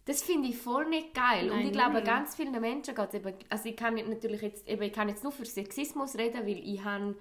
Das 0.06 0.22
finde 0.22 0.50
ich 0.50 0.58
voll 0.58 0.88
nicht 0.88 1.16
geil. 1.16 1.50
und 1.50 1.58
Nein, 1.58 1.66
ich 1.68 1.72
glaube, 1.72 1.94
null. 1.94 2.04
ganz 2.04 2.36
vielen 2.36 2.60
Menschen 2.62 2.94
geht 2.94 3.14
eben, 3.16 3.34
also 3.50 3.68
ich 3.68 3.76
kann 3.76 3.96
natürlich 3.96 4.42
jetzt, 4.44 4.68
eben, 4.68 4.84
ich 4.84 4.94
kann 4.94 5.10
jetzt 5.10 5.24
nur 5.24 5.32
für 5.32 5.46
Sexismus 5.46 6.16
reden, 6.18 6.46
weil 6.46 6.60
ich 6.60 6.84
habe 6.84 7.16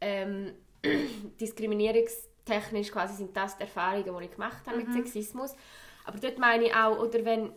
ähm, 0.00 0.52
diskriminierungstechnisch 1.40 2.90
quasi 2.90 3.14
sind 3.14 3.36
das 3.36 3.56
die 3.56 3.62
Erfahrungen, 3.62 4.16
die 4.18 4.24
ich 4.24 4.30
gemacht 4.32 4.66
habe 4.66 4.78
Mhm. 4.78 4.84
mit 4.84 4.92
Sexismus. 4.92 5.54
Aber 6.04 6.18
dort 6.18 6.38
meine 6.38 6.64
ich 6.66 6.74
auch, 6.74 6.98
oder 6.98 7.24
wenn, 7.24 7.52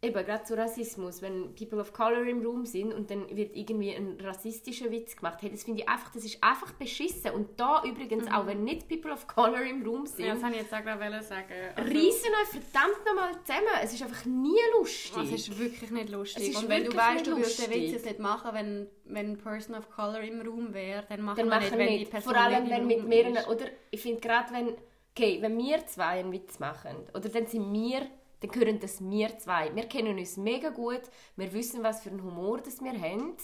eben 0.00 0.24
gerade 0.24 0.44
zu 0.44 0.56
Rassismus, 0.56 1.22
wenn 1.22 1.54
People 1.56 1.80
of 1.80 1.92
Color 1.92 2.24
im 2.26 2.44
Raum 2.46 2.64
sind 2.64 2.94
und 2.94 3.10
dann 3.10 3.34
wird 3.36 3.56
irgendwie 3.56 3.90
ein 3.90 4.16
rassistischer 4.20 4.90
Witz 4.92 5.16
gemacht, 5.16 5.38
hey, 5.40 5.50
das 5.50 5.64
finde 5.64 5.82
ich 5.82 5.88
einfach, 5.88 6.12
das 6.12 6.24
ist 6.24 6.42
einfach 6.42 6.70
beschissen. 6.72 7.32
Und 7.32 7.58
da 7.58 7.82
übrigens, 7.84 8.30
auch 8.30 8.46
wenn 8.46 8.62
nicht 8.62 8.88
People 8.88 9.12
of 9.12 9.26
Color 9.26 9.62
im 9.62 9.84
Raum 9.84 10.06
sind, 10.06 10.18
Mhm. 10.18 10.24
Ja, 10.26 10.34
das 10.34 10.42
wollte 10.42 10.56
ich 10.56 10.62
jetzt 10.62 10.74
auch 10.74 10.82
gerade 10.84 11.22
sagen. 11.22 11.52
Also, 11.74 11.90
reissen 11.90 12.32
euch 12.42 12.62
verdammt 12.62 13.06
nochmal 13.06 13.30
zusammen. 13.44 13.66
Es 13.82 13.92
ist 13.92 14.02
einfach 14.02 14.24
nie 14.24 14.58
lustig. 14.78 15.12
Das 15.14 15.30
ist 15.32 15.58
wirklich 15.58 15.90
nicht 15.90 16.08
lustig. 16.10 16.50
Es 16.50 16.62
und 16.62 16.68
wenn 16.68 16.84
du 16.84 16.94
weißt, 16.94 17.26
du 17.26 17.36
würdest 17.36 17.60
den. 17.66 17.70
Witz 17.70 17.92
jetzt 17.92 18.04
nicht 18.06 18.18
machen, 18.20 18.50
wenn, 18.54 18.86
wenn 19.04 19.32
ein 19.32 19.38
Person 19.38 19.74
of 19.74 19.90
Color 19.90 20.20
im 20.20 20.40
Raum 20.40 20.74
wäre, 20.74 21.04
dann 21.08 21.22
machen 21.22 21.38
dann 21.38 21.48
wir 21.48 21.58
nicht, 21.58 21.72
wenn 21.72 21.88
die 21.88 21.98
nicht. 21.98 22.10
Person 22.10 22.34
Vor 22.34 22.42
allem, 22.42 22.68
wenn 22.70 22.86
mit 22.86 23.04
mehreren, 23.06 23.36
ist. 23.36 23.48
oder 23.48 23.66
ich 23.90 24.00
finde 24.00 24.20
gerade, 24.20 24.52
wenn, 24.54 24.76
okay, 25.16 25.38
wenn 25.40 25.58
wir 25.58 25.84
zwei 25.86 26.20
einen 26.20 26.32
Witz 26.32 26.58
machen, 26.58 26.96
oder 27.14 27.28
dann 27.28 27.46
sind 27.46 27.72
wir, 27.72 28.06
dann 28.40 28.50
gehören 28.50 28.78
das 28.80 29.00
wir 29.08 29.36
zwei. 29.38 29.74
Wir 29.74 29.84
kennen 29.86 30.18
uns 30.18 30.36
mega 30.36 30.70
gut, 30.70 31.02
wir 31.36 31.52
wissen, 31.52 31.82
was 31.82 32.02
für 32.02 32.10
einen 32.10 32.22
Humor 32.22 32.58
das 32.58 32.80
wir 32.82 32.92
haben. 33.00 33.34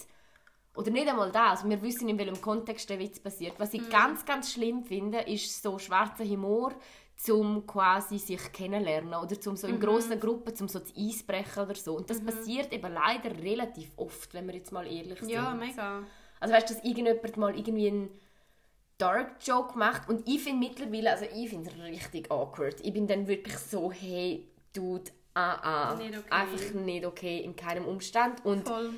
Oder 0.77 0.91
nicht 0.91 1.09
einmal 1.09 1.31
das, 1.31 1.69
wir 1.69 1.81
wissen, 1.83 2.09
in 2.09 2.19
welchem 2.19 2.41
Kontext 2.41 2.91
der 2.91 2.99
Witz 2.99 3.21
passiert. 3.21 3.55
Was 3.59 3.75
ich 3.75 3.83
Mhm. 3.83 3.91
ganz, 3.91 4.25
ganz 4.25 4.53
schlimm 4.53 4.83
finde, 4.85 5.21
ist 5.21 5.63
so 5.63 5.79
schwarzer 5.79 6.25
Humor, 6.25 6.73
zum 7.17 7.65
quasi 7.65 8.19
sich 8.19 8.53
kennenlernen 8.53 9.15
oder 9.15 9.41
zum 9.41 9.53
Mhm. 9.53 9.57
so 9.57 9.67
in 9.69 9.79
grossen 9.79 10.19
Gruppen 10.19 10.53
zum 10.57 10.67
so 10.67 10.81
zu 10.81 10.93
Eisbrechen 10.97 11.63
oder 11.63 11.77
so. 11.77 11.97
Und 11.97 12.11
das 12.11 12.21
passiert 12.21 12.73
eben 12.73 12.93
leider 12.93 13.31
relativ 13.41 13.93
oft, 13.97 14.35
wenn 14.35 14.49
wir 14.49 14.55
jetzt 14.57 14.73
mal 14.73 14.85
ehrlich 14.85 15.21
sind. 15.21 15.31
Ja, 15.31 15.55
mega. 15.55 16.03
Also 16.41 16.53
weißt 16.55 16.69
du, 16.71 16.75
dass 16.75 16.83
irgendjemand 16.85 17.37
mal 17.37 17.57
irgendwie 17.57 17.87
einen 17.89 18.11
Dark 18.99 19.37
Joke 19.47 19.79
macht 19.79 20.09
und 20.09 20.29
ich 20.29 20.43
finde 20.43 20.67
mittlerweile, 20.69 21.13
also 21.13 21.25
ich 21.33 21.49
finde 21.51 21.71
es 21.71 21.77
richtig 21.85 22.31
awkward. 22.33 22.81
Ich 22.83 22.93
bin 22.93 23.07
dann 23.07 23.29
wirklich 23.29 23.57
so, 23.59 23.93
hey, 23.93 24.45
Dude, 24.75 25.11
ah, 25.35 25.93
ah, 25.93 25.95
Nicht 25.97 26.19
okay. 26.19 26.31
einfach 26.31 26.75
nicht 26.75 27.07
okay 27.07 27.39
in 27.39 27.57
keinem 27.57 27.87
Umstand. 27.87 28.45
Und 28.45 28.67
Voll. 28.67 28.91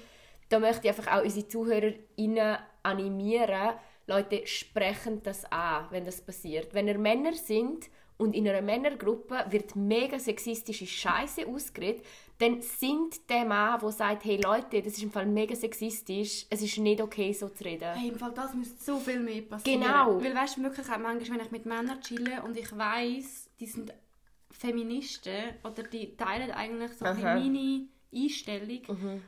da 0.49 0.59
möchte 0.59 0.89
ich 0.89 0.97
einfach 0.97 1.13
auch 1.13 1.23
unsere 1.23 1.47
ZuhörerInnen 1.47 2.59
animieren, 2.83 3.75
Leute, 4.09 4.47
sprechen 4.47 5.23
das 5.25 5.45
an, 5.51 5.87
wenn 5.91 6.05
das 6.05 6.21
passiert. 6.21 6.73
Wenn 6.75 6.87
ihr 6.87 6.99
Männer 6.99 7.33
sind 7.33 7.91
und 8.19 8.37
in 8.37 8.49
einer 8.49 8.63
Männergruppe 8.63 9.45
wird 9.51 9.75
mega 9.75 10.19
sexistische 10.21 10.87
Scheiße 10.87 11.47
ausgeredet, 11.47 12.05
dann 12.39 12.63
sind 12.63 13.29
der 13.29 13.45
Mann, 13.45 13.81
der 13.81 13.91
sagt, 13.91 14.25
hey 14.25 14.41
Leute, 14.41 14.81
das 14.81 14.93
ist 14.93 15.03
im 15.03 15.11
Fall 15.11 15.27
mega 15.27 15.57
sexistisch, 15.57 16.47
es 16.51 16.63
ist 16.63 16.79
nicht 16.79 17.01
okay, 17.01 17.33
so 17.33 17.49
zu 17.49 17.65
reden. 17.65 17.95
Hey, 17.95 18.09
im 18.11 18.19
Fall 18.19 18.33
das 18.33 18.55
müsste 18.55 18.83
so 18.83 18.99
viel 18.99 19.19
mehr 19.19 19.43
passieren. 19.43 19.81
Genau. 19.81 20.23
Weil 20.23 20.35
weißt 20.35 20.59
du, 20.59 20.63
wirklich 20.63 20.89
auch 20.89 20.99
manchmal, 20.99 21.39
wenn 21.39 21.47
ich 21.47 21.51
mit 21.51 21.67
Männern 21.67 22.01
chille 22.01 22.43
und 22.45 22.57
ich 22.57 22.77
weiß, 22.77 23.51
die 23.59 23.67
sind 23.67 23.93
Feministen 24.59 25.55
oder 25.65 25.83
die 25.83 26.17
teilen 26.17 26.51
eigentlich 26.51 26.93
so 26.93 27.05
Aha. 27.05 27.35
meine 27.35 27.87
Einstellung, 28.15 28.81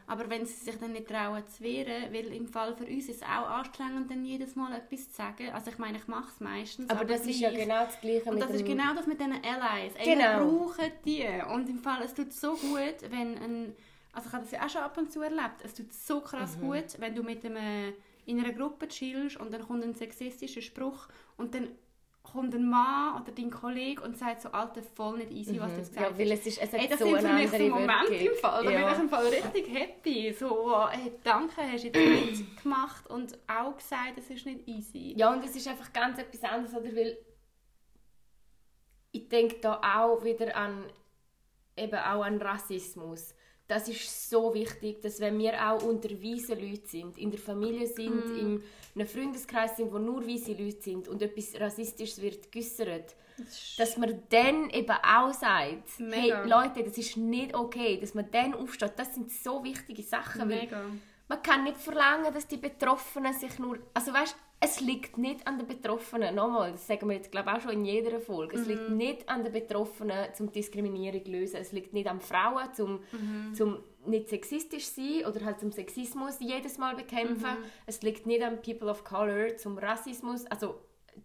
aber 0.07 0.31
wenn 0.31 0.47
sie 0.47 0.55
sich 0.65 0.77
dann 0.79 0.93
nicht 0.93 1.09
trauen 1.09 1.47
zu 1.47 1.63
wehren, 1.63 2.13
weil 2.13 2.33
im 2.33 2.47
Fall 2.49 2.75
für 2.75 2.85
uns 2.87 3.09
ist 3.09 3.17
es 3.17 3.23
auch 3.23 3.49
anstrengend, 3.51 4.11
dann 4.11 4.25
jedes 4.25 4.57
Mal 4.57 4.73
etwas 4.75 5.11
zu 5.11 5.17
sagen. 5.17 5.51
Also 5.53 5.71
ich 5.71 5.79
meine, 5.79 5.99
ich 5.99 6.07
mache 6.07 6.31
es 6.33 6.41
meistens, 6.41 6.89
aber 6.89 7.05
das 7.05 7.27
ist 7.27 7.41
ja 7.41 7.51
genau 7.51 7.85
das 7.85 8.01
Gleiche 8.01 8.31
Und 8.31 8.37
mit 8.37 8.45
das 8.45 8.53
ist 8.55 8.65
genau 8.65 8.95
das 8.95 9.07
mit 9.07 9.21
diesen 9.21 9.35
Allies. 9.35 9.93
Ey, 9.97 10.05
Genau. 10.15 10.41
Wir 10.41 10.47
brauchen 10.59 10.93
die. 11.05 11.27
Und 11.53 11.69
im 11.69 11.79
Fall, 11.81 12.03
es 12.03 12.15
tut 12.15 12.33
so 12.33 12.53
gut, 12.55 13.11
wenn 13.11 13.37
ein... 13.39 13.75
Also 14.13 14.29
ich 14.29 14.33
habe 14.33 14.45
das 14.45 14.53
ja 14.53 14.65
auch 14.65 14.71
schon 14.71 14.83
ab 14.83 14.97
und 14.97 15.13
zu 15.13 15.21
erlebt. 15.21 15.61
Es 15.65 15.75
tut 15.75 15.93
so 15.93 16.21
krass 16.21 16.57
Mhm. 16.57 16.61
gut, 16.63 16.99
wenn 16.99 17.15
du 17.15 17.23
mit 17.23 17.45
einem, 17.45 17.93
in 18.25 18.41
einer 18.41 18.53
Gruppe 18.55 18.89
chillst 18.89 19.37
und 19.39 19.53
dann 19.53 19.63
kommt 19.67 19.85
ein 19.85 19.95
sexistischer 19.95 20.63
Spruch 20.63 21.09
und 21.37 21.55
dann 21.55 21.69
kommt 22.33 22.55
ein 22.55 22.69
Mann 22.69 23.21
oder 23.21 23.33
dein 23.33 23.51
Kollege 23.51 24.03
und 24.03 24.17
sagt 24.17 24.43
so, 24.43 24.51
Alter, 24.51 24.83
voll 24.83 25.19
nicht 25.19 25.31
easy, 25.31 25.61
was 25.61 25.73
du 25.73 25.79
jetzt 25.79 25.95
gesagt 25.95 26.13
Mhm. 26.13 26.21
Ja, 26.21 26.25
weil 26.25 26.33
es 26.33 26.47
ist, 26.47 26.63
es 26.63 26.73
Ey, 26.73 26.89
das 26.89 26.99
so 26.99 27.07
sind 27.07 27.21
für 27.21 27.33
mich 27.33 27.51
so 27.51 27.59
Momente 27.69 28.15
im 28.15 28.35
Fall. 28.35 28.65
Da 28.65 28.71
ja. 28.71 28.85
bin 28.85 28.95
ich 28.95 29.01
im 29.01 29.09
Fall 29.09 29.27
richtig 29.27 29.73
happy. 29.73 30.33
So, 30.33 30.89
hey, 30.91 31.13
danke, 31.23 31.57
hast 31.57 31.85
du 31.85 31.89
jetzt 31.89 32.41
mitgemacht 32.41 33.07
und 33.09 33.39
auch 33.47 33.77
gesagt, 33.77 34.19
es 34.19 34.31
ist 34.31 34.47
nicht 34.47 34.67
easy. 34.69 35.15
Ja, 35.17 35.33
und 35.33 35.45
es 35.45 35.57
ist 35.57 35.69
einfach 35.69 35.93
ganz 35.93 36.19
etwas 36.19 36.43
anderes, 36.45 36.75
oder? 36.75 36.95
Weil 36.95 37.19
ich 39.13 39.29
denke 39.29 39.57
da 39.61 39.81
auch 39.83 40.23
wieder 40.23 40.55
an 40.57 40.85
eben 41.77 41.99
auch 41.99 42.23
an 42.23 42.41
Rassismus. 42.41 43.35
Das 43.69 43.87
ist 43.87 44.31
so 44.31 44.55
wichtig, 44.55 45.03
dass 45.03 45.21
wenn 45.21 45.39
wir 45.39 45.53
auch 45.71 45.83
unter 45.83 46.09
weißen 46.11 46.59
Leuten 46.59 46.87
sind, 46.87 47.19
in 47.19 47.31
der 47.31 47.39
Familie 47.39 47.87
sind, 47.87 48.27
Mhm. 48.31 48.39
in 48.39 49.01
einem 49.01 49.07
Freundeskreis 49.07 49.77
sind, 49.77 49.93
wo 49.93 49.99
nur 49.99 50.27
weiße 50.27 50.53
Leute 50.55 50.81
sind 50.83 51.07
und 51.07 51.21
etwas 51.23 51.55
Rassistisches 51.61 52.21
wird 52.23 52.51
geäussert, 52.51 53.15
dass 53.77 53.97
man 53.99 54.23
dann 54.31 54.71
eben 54.71 54.91
auch 54.91 55.33
sagt, 55.35 56.01
Mega. 56.01 56.43
hey 56.43 56.49
Leute, 56.49 56.83
das 56.83 56.97
ist 56.99 57.17
nicht 57.19 57.55
okay, 57.55 57.99
dass 58.01 58.15
man 58.15 58.29
dann 58.31 58.55
aufsteht. 58.55 58.95
Das 58.97 59.15
sind 59.15 59.31
so 59.31 59.63
wichtige 59.63 60.03
Sachen, 60.03 60.49
Mega. 60.49 60.83
man 61.29 61.43
kann 61.43 61.65
nicht 61.65 61.77
verlangen, 61.77 62.33
dass 62.33 62.47
die 62.49 62.57
Betroffenen 62.57 63.35
sich 63.35 63.59
nur... 63.59 63.79
Also 63.93 64.13
weißt, 64.15 64.35
es 64.61 64.81
liegt 64.81 65.19
nicht 65.19 65.47
an 65.47 65.59
den 65.59 65.69
Betroffenen, 65.69 66.35
nochmal, 66.35 66.73
das 66.73 66.87
sagen 66.87 67.09
wir 67.09 67.17
jetzt 67.17 67.31
glaube 67.31 67.53
auch 67.53 67.61
schon 67.61 67.73
in 67.73 67.85
jeder 67.85 68.19
Folge, 68.19 68.57
es 68.57 68.67
liegt 68.67 68.91
nicht 68.91 69.29
an 69.29 69.45
den 69.45 69.53
Betroffenen, 69.53 70.35
zum 70.35 70.51
Diskriminierung 70.51 71.25
zu 71.25 71.31
lösen, 71.31 71.57
es 71.61 71.73
liegt 71.73 71.93
nicht 71.93 72.09
an 72.09 72.21
Frauen, 72.21 72.73
zum, 72.75 73.01
zum 73.55 73.79
nicht 74.07 74.29
sexistisch 74.29 74.87
sein 74.87 75.27
oder 75.27 75.45
halt 75.45 75.61
zum 75.61 75.71
Sexismus 75.71 76.39
jedes 76.41 76.77
Mal 76.79 76.97
bekämpfen, 76.97 77.57
es 77.87 78.03
liegt 78.03 78.27
nicht 78.27 78.43
an 78.43 78.61
People 78.61 78.89
of 78.89 79.05
Color, 79.05 79.57
zum 79.57 79.79
Rassismus, 79.79 80.45
also 80.47 80.81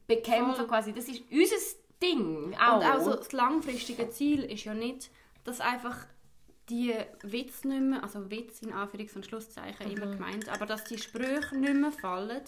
bekämpfen 0.05 0.55
Voll. 0.55 0.67
quasi, 0.67 0.93
das 0.93 1.07
ist 1.07 1.23
unser 1.31 1.55
Ding 2.01 2.55
auch. 2.55 2.77
Und 2.77 2.85
auch. 2.85 2.99
so 2.99 3.15
das 3.15 3.31
langfristige 3.31 4.09
Ziel 4.09 4.43
ist 4.43 4.65
ja 4.65 4.73
nicht, 4.73 5.09
dass 5.43 5.59
einfach 5.59 6.05
die 6.69 6.93
Witze 7.23 7.67
nicht 7.67 7.81
mehr, 7.81 8.03
also 8.03 8.29
Witz 8.31 8.61
in 8.61 8.71
Anführungs- 8.71 9.15
und 9.15 9.25
Schlusszeichen 9.25 9.85
Mhm. 9.87 9.97
immer 9.97 10.07
gemeint, 10.13 10.47
aber 10.49 10.65
dass 10.65 10.85
die 10.85 10.97
Sprüche 10.97 11.57
nicht 11.57 11.73
mehr 11.73 11.91
fallen, 11.91 12.41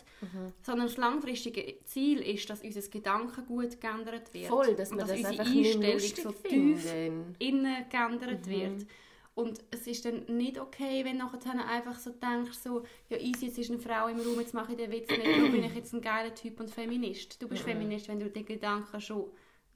sondern 0.62 0.88
das 0.88 0.96
langfristige 0.98 1.76
Ziel 1.84 2.20
ist, 2.22 2.50
dass 2.50 2.62
unser 2.62 2.82
Gedankengut 2.90 3.82
geändert 3.82 4.34
wird. 4.34 4.48
Voll, 4.48 4.74
dass 4.76 4.92
Und 4.92 5.00
wir 5.00 5.06
das 5.06 5.18
unsere 5.18 5.42
Einstellung 5.42 6.00
so 6.00 6.32
tief 6.32 6.82
finden. 6.82 7.36
innen 7.40 7.86
geändert 7.90 8.46
Mhm. 8.48 8.50
wird. 8.52 8.86
Und 9.34 9.60
es 9.70 9.86
ist 9.86 10.06
dann 10.06 10.24
nicht 10.28 10.58
okay, 10.58 11.04
wenn 11.04 11.20
du 11.20 11.26
nachher 11.26 11.68
einfach 11.68 12.00
so 12.00 12.10
denkst, 12.12 12.58
so, 12.58 12.84
ja 13.10 13.18
easy, 13.18 13.48
jetzt 13.48 13.58
ist 13.58 13.70
eine 13.70 13.80
Frau 13.80 14.08
im 14.08 14.18
Raum, 14.22 14.40
jetzt 14.40 14.54
mache 14.54 14.72
ich 14.72 14.78
den 14.78 14.90
Witz 14.94 15.10
nicht, 15.10 15.38
nur 15.38 15.50
bin 15.50 15.62
ich 15.66 15.76
jetzt 15.76 15.94
ein 15.94 16.00
geiler 16.00 16.34
Typ 16.34 16.58
und 16.62 16.72
Feminist. 16.72 17.42
Du 17.42 17.50
bist 17.50 17.64
Mhm. 17.64 17.72
Feminist, 17.72 18.08
wenn 18.08 18.22
du 18.22 18.30
den 18.30 18.46
Gedanken 18.46 19.02
schon 19.02 19.26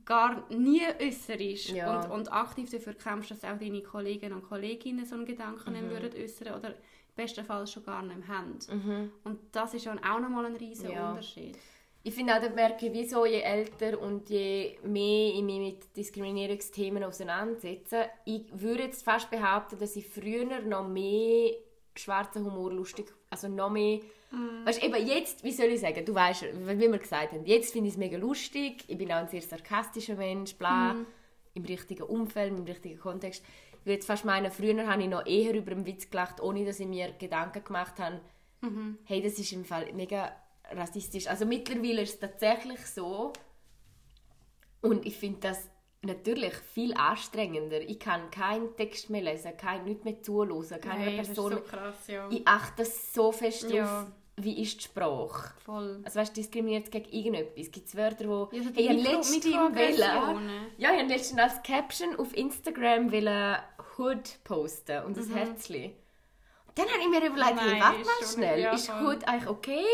gar 0.10 0.43
nie 0.50 0.82
äußerst 1.00 1.69
Ja. 1.69 2.02
und, 2.04 2.12
und 2.12 2.34
aktiv 2.34 2.69
dafür 2.72 2.95
kämpfst, 2.95 3.32
dass 3.32 3.43
auch 3.43 3.58
deine 3.60 3.82
Kollegen 3.84 4.34
und 4.34 4.43
Kolleginnen 4.43 5.06
so 5.06 5.15
einen 5.15 5.26
Gedanken 5.26 5.74
Mhm. 5.74 5.89
würden 5.91 6.12
äußern 6.22 6.56
oder 6.58 6.69
im 6.69 6.76
besten 7.15 7.45
Fall 7.45 7.65
schon 7.67 7.84
gar 7.86 8.02
nicht 8.02 8.28
haben. 8.28 8.58
Und 9.24 9.39
das 9.52 9.74
ist 9.76 9.86
dann 9.86 10.00
auch 10.04 10.19
nochmal 10.19 10.45
ein 10.48 10.56
riesiger 10.56 10.89
Mhm. 10.89 10.95
Ja. 10.95 11.10
Unterschied. 11.12 11.58
Ich 12.02 12.15
finde 12.15 12.34
auch, 12.36 12.41
da 12.41 12.50
merke 12.50 12.88
ich, 12.88 12.93
wieso 12.93 13.26
je 13.26 13.41
älter 13.41 14.00
und 14.02 14.30
je 14.30 14.78
mehr 14.84 15.34
ich 15.36 15.43
mich 15.43 15.60
mit 15.60 15.98
Diskriminierungsthemen 15.98 17.04
auseinandersetze, 17.04 18.06
ich 18.26 18.45
würde 18.54 18.84
jetzt 18.84 19.04
fast 19.04 19.30
behaupten, 19.30 19.78
dass 19.78 19.95
ich 19.95 20.08
früher 20.08 20.62
noch 20.62 20.88
mehr 20.88 21.52
schwarzen 21.95 22.45
Humor 22.45 22.72
lustig, 22.72 23.13
also 23.30 23.48
noch 23.50 23.69
mehr, 23.69 24.00
weißt, 24.65 24.84
eben 24.84 25.08
jetzt, 25.08 25.44
wie 25.44 25.52
soll 25.52 25.68
ich 25.68 25.80
sagen, 25.82 26.06
du 26.06 26.13
weißt, 26.13 26.44
wie 26.44 26.80
wir 26.92 26.98
gesagt 26.98 27.32
haben, 27.32 27.46
jetzt 27.46 27.72
finde 27.74 27.88
ich 27.88 27.94
es 27.96 27.98
mega 27.98 28.18
lustig, 28.18 28.84
ich 28.88 28.98
bin 28.98 29.12
auch 29.12 29.18
ein 29.18 29.28
sehr 29.28 29.42
sarkastischer 29.42 30.15
Mensch, 30.15 30.56
bla, 30.56 30.96
im 31.56 31.65
richtigen 31.65 32.04
Umfeld, 32.04 32.52
im 32.58 32.63
richtigen 32.63 33.00
Kontext. 33.00 33.44
Ich 33.72 33.86
würde 33.86 33.94
jetzt 33.94 34.06
fast 34.08 34.26
meinen, 34.26 34.52
früher 34.52 34.86
habe 34.88 35.02
ich 35.02 35.08
noch 35.10 35.26
eher 35.26 35.54
über 35.56 35.72
einen 35.72 35.86
Witz 35.86 36.10
gelacht, 36.10 36.42
ohne 36.42 36.63
dass 36.65 36.80
ich 36.80 36.88
mir 36.88 37.12
Gedanken 37.13 37.63
gemacht 37.63 37.98
habe, 38.00 38.22
hey, 39.06 39.22
das 39.22 39.39
ist 39.39 39.52
im 39.54 39.65
Fall 39.65 39.92
mega 39.94 40.32
rassistisch. 40.72 41.28
Also 41.28 41.46
mittlerweile 41.46 42.02
ist 42.02 42.13
es 42.15 42.20
tatsächlich 42.20 42.86
so 42.86 43.34
und 44.82 45.06
ich 45.06 45.18
finde 45.18 45.39
das 45.42 45.70
natürlich 46.02 46.54
viel 46.54 46.94
anstrengender. 46.94 47.82
Ich 47.82 48.00
kann 48.00 48.30
keinen 48.32 48.76
Text 48.78 49.10
mehr 49.10 49.22
lesen, 49.22 49.58
kein 49.58 49.84
nichts 49.86 50.04
mehr 50.06 50.22
zuhören, 50.22 50.80
keine 50.82 51.00
Hey, 51.04 51.18
das 51.18 51.30
ist 51.30 51.36
Person. 51.36 51.52
so 51.54 51.60
krass, 51.62 52.08
ja. 52.08 52.30
Ich 52.32 52.48
achte 52.48 52.86
so 52.86 53.32
fest 53.32 53.70
Ja. 53.72 53.84
darauf, 53.86 54.12
wie 54.43 54.62
ist 54.62 54.80
die 54.80 54.84
Sprache. 54.86 55.54
Voll. 55.65 56.02
Also 56.04 56.19
weißt, 56.19 56.36
diskriminiert 56.36 56.91
gegen 56.91 57.10
irgendetwas. 57.12 57.71
Gibt 57.71 57.88
es 57.88 57.95
Wörter, 57.95 58.28
wo... 58.28 58.49
Ja, 58.52 58.63
so 58.63 58.69
die 58.69 58.88
hey, 58.88 58.97
Mikro- 58.97 60.39
Ja, 60.78 60.93
ich 60.93 61.08
letztens 61.08 61.39
als 61.41 61.63
Caption 61.63 62.15
auf 62.17 62.36
Instagram 62.36 63.12
wollen 63.12 63.58
Hood 63.97 64.39
posten 64.43 65.04
und 65.06 65.17
ein 65.17 65.30
Herzchen. 65.34 65.91
Dann 66.75 66.86
habe 66.88 66.99
ich 67.02 67.10
mir 67.10 67.25
überlegt, 67.28 67.56
Mhm. 67.56 67.60
Oh 67.60 67.62
hey, 67.62 67.80
nein, 67.80 67.82
warte 67.82 68.06
mal 68.06 68.28
schnell, 68.34 68.60
ja, 68.62 68.71
ist. 68.73 68.89
Hood 68.89 69.28
eigentlich 69.28 69.49
okay? 69.49 69.86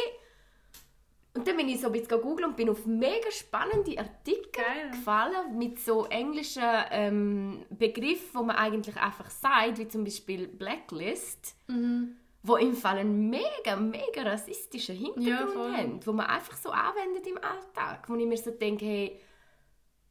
Und 1.34 1.46
dann 1.48 1.58
bin 1.58 1.68
ich 1.68 1.82
so 1.82 1.88
ein 1.88 1.92
bisschen 1.92 2.22
googeln 2.22 2.50
und 2.50 2.56
bin 2.56 2.70
auf 2.70 2.86
mega 2.86 3.30
spannende 3.30 3.98
Artikel 4.00 4.52
Geil. 4.54 4.92
gefallen 4.92 5.58
mit 5.58 5.80
so 5.80 6.06
englischen 6.06 6.64
ähm, 6.92 7.66
Begriffen, 7.70 8.30
wo 8.40 8.44
man 8.44 8.56
eigentlich 8.56 8.96
einfach 8.96 9.30
sagt, 9.30 9.78
wie 9.80 9.88
zum 9.88 10.04
Beispiel 10.06 10.48
Blacklist, 10.48 11.56
Mhm. 11.68 12.16
Wo 12.48 12.58
im 12.58 12.76
Fall 12.76 13.00
einen 13.00 13.30
mega, 13.30 13.76
mega 13.76 14.22
rassistischen 14.22 14.96
Hintergrund 14.96 15.28
Ja, 15.28 15.48
voll. 15.48 15.74
haben, 15.76 16.06
wo 16.06 16.12
man 16.14 16.28
einfach 16.28 16.56
so 16.56 16.70
anwendet 16.70 17.26
im 17.26 17.38
Alltag, 17.38 18.08
wo 18.08 18.16
ich 18.16 18.26
mir 18.28 18.38
so 18.38 18.52
denke, 18.52 18.86
hey, 18.86 19.20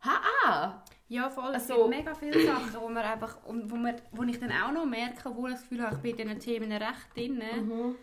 ha 0.00 0.82
Ja, 1.08 1.30
voll. 1.30 1.50
Es 1.54 1.70
Also- 1.70 1.76
gibt 1.86 1.88
mega 1.90 2.14
viele 2.14 2.44
Sachen, 2.44 2.74
wo, 2.80 2.88
man 2.88 3.04
einfach, 3.04 3.44
und 3.44 3.70
wo, 3.70 3.76
man, 3.76 3.94
wo 4.10 4.22
ich 4.24 4.40
dann 4.40 4.50
auch 4.50 4.72
noch 4.72 4.84
merke, 4.86 5.28
obwohl 5.28 5.50
ich 5.50 5.56
das 5.56 5.68
Gefühl 5.68 5.82
habe, 5.86 5.94
ich 5.96 6.02
bin 6.02 6.16
in 6.28 6.38
diesen 6.38 6.40
Themen 6.40 6.72
recht 6.72 7.14
drin, 7.14 7.36
Mhm. 7.38 7.94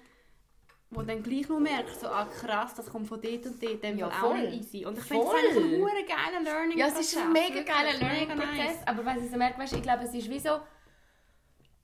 wo 0.91 1.01
dann 1.01 1.21
gleich 1.23 1.49
noch 1.49 1.59
merke, 1.59 1.91
so, 1.93 2.07
ah 2.07 2.25
krass, 2.25 2.75
das 2.75 2.89
kommt 2.89 3.07
von 3.07 3.19
dort 3.19 3.45
und 3.47 3.61
dort, 3.61 3.83
dem 3.83 3.97
Ja, 3.97 4.09
Fall 4.09 4.17
auch 4.29 4.33
voll. 4.35 4.49
nicht 4.49 4.61
easy. 4.75 4.85
Und 4.85 4.97
ich 4.97 5.03
finde 5.03 5.23
es 5.23 5.29
Voll. 5.29 5.39
eigentlich 5.39 5.65
ein 5.65 6.05
geiler 6.07 6.41
learning 6.43 6.77
Ja, 6.77 6.87
es 6.87 6.99
ist 6.99 7.17
ein 7.17 7.33
mega 7.33 7.61
geiler 7.63 7.97
Learning-Prozess, 7.99 8.75
nice. 8.77 8.87
aber 8.87 9.03
was 9.05 9.17
ich 9.23 9.31
so 9.31 9.37
merke, 9.37 9.59
weißt, 9.59 9.73
ich 9.73 9.81
glaube, 9.83 10.03
es 10.03 10.13
ist 10.13 10.29
wie 10.29 10.39
so, 10.39 10.59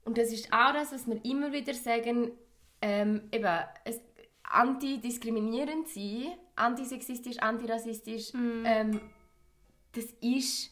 und 0.08 0.18
das 0.18 0.32
ist 0.32 0.52
auch 0.52 0.72
das, 0.72 0.92
was 0.92 1.06
wir 1.06 1.22
immer 1.24 1.52
wieder 1.52 1.74
sagen, 1.74 2.32
ähm, 2.80 3.28
eben, 3.32 3.58
es, 3.84 4.00
antidiskriminierend 4.42 5.88
sein, 5.88 6.32
antisexistisch, 6.56 7.38
antirassistisch, 7.38 8.32
Mhm. 8.32 8.62
ähm, 8.66 9.00
das 9.92 10.04
ist 10.20 10.70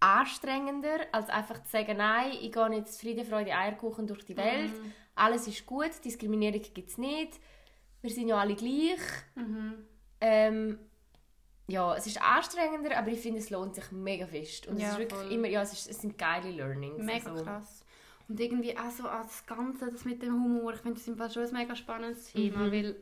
anstrengender, 0.00 0.98
als 1.12 1.28
einfach 1.28 1.62
zu 1.64 1.70
sagen, 1.70 1.96
nein, 1.96 2.32
ich 2.40 2.52
gehe 2.52 2.70
jetzt 2.72 3.00
Friede, 3.00 3.24
Freude, 3.24 3.54
Eierkuchen 3.56 4.06
durch 4.06 4.24
die 4.24 4.36
Welt, 4.36 4.72
Mhm. 4.82 4.92
alles 5.14 5.46
ist 5.48 5.66
gut, 5.66 5.90
Diskriminierung 6.04 6.62
gibt 6.74 6.90
es 6.90 6.98
nicht, 6.98 7.40
wir 8.02 8.10
sind 8.10 8.28
ja 8.28 8.36
alle 8.38 8.54
gleich. 8.54 9.00
Mhm. 9.34 9.74
Ähm, 10.20 10.78
ja, 11.66 11.94
es 11.96 12.06
ist 12.06 12.20
anstrengender, 12.22 12.96
aber 12.96 13.08
ich 13.08 13.20
finde, 13.20 13.40
es 13.40 13.50
lohnt 13.50 13.74
sich 13.74 13.90
mega 13.92 14.26
fest. 14.26 14.66
Und 14.68 14.78
Ja, 14.78 14.86
es 14.86 14.92
ist 14.92 14.98
wirklich 15.00 15.20
voll. 15.20 15.32
immer, 15.32 15.48
ja, 15.48 15.62
es, 15.62 15.72
ist, 15.72 15.88
es 15.90 16.00
sind 16.00 16.16
geile 16.16 16.50
Learnings. 16.50 17.04
Mega 17.04 17.30
also. 17.30 17.44
krass. 17.44 17.77
Und 18.28 18.38
irgendwie 18.40 18.76
auch 18.76 18.90
so 18.90 19.08
als 19.08 19.46
Ganze, 19.46 19.90
das 19.90 20.04
mit 20.04 20.22
dem 20.22 20.34
Humor, 20.34 20.74
ich 20.74 20.80
finde 20.80 20.98
das 20.98 21.08
im 21.08 21.16
Fall 21.16 21.30
schon 21.30 21.44
ein 21.44 21.52
mega 21.52 21.74
spannendes 21.74 22.30
Thema, 22.32 22.66
Mhm. 22.66 22.72
weil 22.72 22.96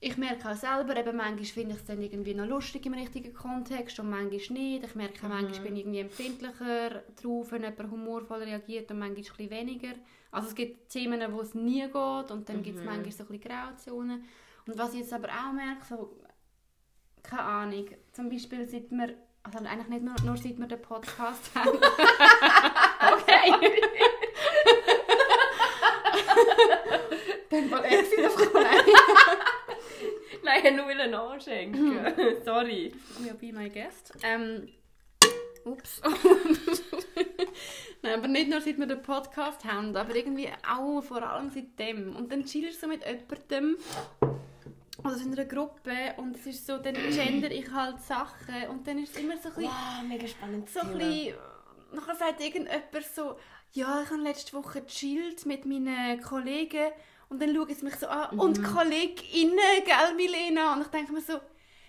ich 0.00 0.16
merke 0.16 0.48
auch 0.50 0.54
selber, 0.56 0.96
eben 0.96 1.16
manchmal 1.16 1.44
finde 1.44 1.74
ich 1.74 1.80
es 1.80 1.84
dann 1.86 2.00
irgendwie 2.00 2.34
noch 2.34 2.46
lustig 2.46 2.86
im 2.86 2.94
richtigen 2.94 3.34
Kontext 3.34 3.98
und 3.98 4.10
manchmal 4.10 4.58
nicht. 4.58 4.84
Ich 4.84 4.94
merke 4.94 5.18
auch, 5.18 5.22
Mhm. 5.28 5.28
manchmal 5.28 5.60
bin 5.62 5.76
ich 5.76 5.80
irgendwie 5.82 5.98
empfindlicher 6.00 7.02
drauf, 7.20 7.50
wenn 7.52 7.62
jemand 7.62 7.90
humorvoll 7.90 8.42
reagiert 8.42 8.90
und 8.90 8.98
manchmal 8.98 9.18
ein 9.18 9.24
bisschen 9.36 9.50
weniger. 9.50 9.94
Also 10.30 10.48
es 10.48 10.54
gibt 10.54 10.88
Themen, 10.90 11.20
wo 11.32 11.40
es 11.40 11.54
nie 11.54 11.82
geht 11.82 12.30
und 12.30 12.48
dann 12.48 12.62
gibt 12.62 12.78
es 12.78 12.84
Mhm. 12.84 12.90
manchmal 12.90 13.12
so 13.12 13.24
ein 13.24 13.28
bisschen 13.28 13.40
Grauzonen. 13.50 14.24
Und 14.66 14.78
was 14.78 14.92
ich 14.92 15.00
jetzt 15.00 15.12
aber 15.12 15.28
auch 15.28 15.52
merke, 15.52 15.84
so, 15.88 16.16
keine 17.22 17.42
Ahnung, 17.42 17.86
zum 18.12 18.28
Beispiel 18.28 18.68
seit 18.68 18.90
wir, 18.90 19.14
also 19.54 19.66
eigentlich 19.68 19.88
nicht 19.88 20.02
nur, 20.02 20.14
nur 20.24 20.36
seit 20.36 20.58
wir 20.58 20.66
den 20.66 20.82
Podcast 20.82 21.50
haben, 21.54 21.78
Okay. 23.12 23.52
Dann 27.50 27.70
war 27.70 27.84
er 27.84 28.02
wieder 28.02 28.30
frei. 28.30 28.76
Nein, 30.42 30.60
ich 30.64 30.72
nur 30.72 30.88
will 30.88 31.14
anschenken. 31.14 31.94
Mhm. 31.94 32.42
Sorry. 32.44 32.92
Ja, 33.26 33.32
be 33.34 33.52
my 33.52 33.68
guest. 33.70 34.12
Ähm, 34.22 34.68
ups. 35.64 36.00
Nein, 38.02 38.18
aber 38.18 38.28
nicht 38.28 38.48
nur 38.48 38.60
seit 38.60 38.78
wir 38.78 38.86
den 38.86 39.02
Podcast 39.02 39.64
haben, 39.64 39.96
aber 39.96 40.14
irgendwie 40.14 40.48
auch 40.68 41.00
vor 41.02 41.22
allem 41.22 41.50
seitdem. 41.50 42.14
Und 42.16 42.30
dann 42.30 42.44
chillst 42.44 42.82
du 42.82 42.86
so 42.86 42.88
mit 42.88 43.04
jemandem 43.04 43.76
oder 44.98 45.14
so 45.14 45.24
in 45.24 45.32
einer 45.32 45.44
Gruppe 45.44 46.14
und 46.16 46.36
es 46.36 46.46
ist 46.46 46.66
so, 46.66 46.78
dann 46.78 46.94
gender 46.94 47.50
ich 47.50 47.70
halt 47.70 48.00
Sachen 48.02 48.68
und 48.70 48.86
dann 48.86 48.98
ist 48.98 49.16
es 49.16 49.22
immer 49.22 49.36
so 49.36 49.48
ein 49.48 49.54
bisschen, 49.54 49.70
Wow, 49.70 50.02
mega 50.08 50.26
spannend. 50.26 50.68
so 50.68 50.80
ein 50.80 50.98
bisschen 50.98 51.34
nachher 51.92 52.14
sagt 52.16 52.40
irgendjemand 52.40 53.04
so, 53.14 53.36
ja, 53.72 54.02
ich 54.02 54.10
habe 54.10 54.22
letzte 54.22 54.56
Woche 54.56 54.82
gechillt 54.82 55.46
mit 55.46 55.64
meinen 55.66 56.20
Kollegen 56.20 56.90
und 57.28 57.40
dann 57.40 57.54
schauen 57.54 57.74
sie 57.74 57.84
mich 57.84 57.96
so 57.96 58.06
an, 58.08 58.38
und 58.38 58.62
KollegInnen, 58.62 59.84
gell, 59.84 60.14
Milena? 60.16 60.72
Und 60.74 60.82
ich 60.82 60.88
denke 60.88 61.12
mir 61.12 61.20
so, 61.20 61.34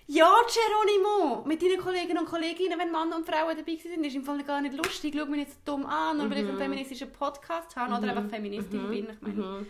ja, 0.08 0.30
Geronimo, 0.54 1.44
mit 1.46 1.62
deinen 1.62 1.78
Kolleginnen 1.80 2.18
und 2.20 2.26
Kolleginnen, 2.28 2.78
wenn 2.80 2.92
Mann 2.92 3.14
und 3.14 3.26
Frauen 3.26 3.56
dabei 3.56 3.76
sind, 3.76 4.04
ist 4.04 4.16
im 4.16 4.24
Fall 4.24 4.44
gar 4.44 4.60
nicht 4.60 4.76
lustig. 4.76 5.14
Schau 5.18 5.26
mich 5.28 5.40
nicht 5.48 5.52
so 5.52 5.58
dumm 5.66 5.86
an, 5.86 6.18
nur 6.18 6.30
weil 6.30 6.44
ich 6.44 6.50
einen 6.50 6.58
feministischen 6.58 7.12
Podcast 7.14 7.76
habe 7.76 7.94
oder 7.94 8.10
einfach 8.16 8.30
Feministin 8.30 8.90
bin. 8.90 9.08
Ich 9.10 9.22
meine, 9.22 9.66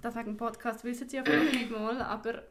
das 0.00 0.14
wegen 0.16 0.26
dem 0.32 0.36
Podcast 0.36 0.82
wissen 0.84 1.08
sie 1.08 1.16
ja 1.18 1.22
vielleicht 1.24 1.54
nicht 1.54 1.70
mal, 1.70 2.00
aber 2.02 2.42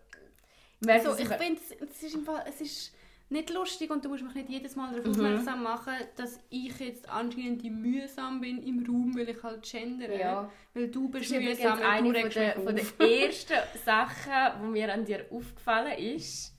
Merkst 0.82 1.06
so, 1.08 1.14
du, 1.16 1.22
ich 1.22 1.28
finde, 1.30 1.62
es 1.90 2.04
ist, 2.04 2.16
im 2.16 2.24
Fall, 2.26 2.44
es 2.48 2.60
ist 2.62 2.94
nicht 3.30 3.50
lustig 3.52 3.90
und 3.92 4.04
du 4.04 4.10
musst 4.10 4.24
mich 4.24 4.34
nicht 4.34 4.50
jedes 4.50 4.76
Mal 4.76 4.92
Mhm. 4.92 4.96
darauf 4.98 5.10
aufmerksam 5.18 5.64
machen, 5.64 5.94
dass 6.18 6.40
ich 6.50 6.78
jetzt 6.80 7.08
anscheinend 7.08 7.62
die 7.62 7.70
mühsam 7.70 8.42
bin 8.42 8.62
im 8.66 8.86
Raum, 8.86 9.16
weil 9.16 9.30
ich 9.30 9.42
halt 9.44 9.64
gendere. 9.64 10.20
Ja. 10.20 10.52
Weil 10.74 10.88
du 10.90 11.04
Das 11.08 11.12
bist 11.22 11.32
ist 11.32 11.38
übrigens 11.38 11.60
mühsam, 11.60 11.80
weil 11.80 11.86
eine 11.88 12.14
du 12.14 12.20
von 12.22 12.30
der, 12.32 12.54
von 12.54 12.76
der 12.76 13.08
ersten 13.22 13.54
Sachen, 13.86 14.62
die 14.64 14.68
mir 14.68 14.94
an 14.94 15.06
dir 15.06 15.26
aufgefallen 15.32 15.98
ist. 15.98 16.54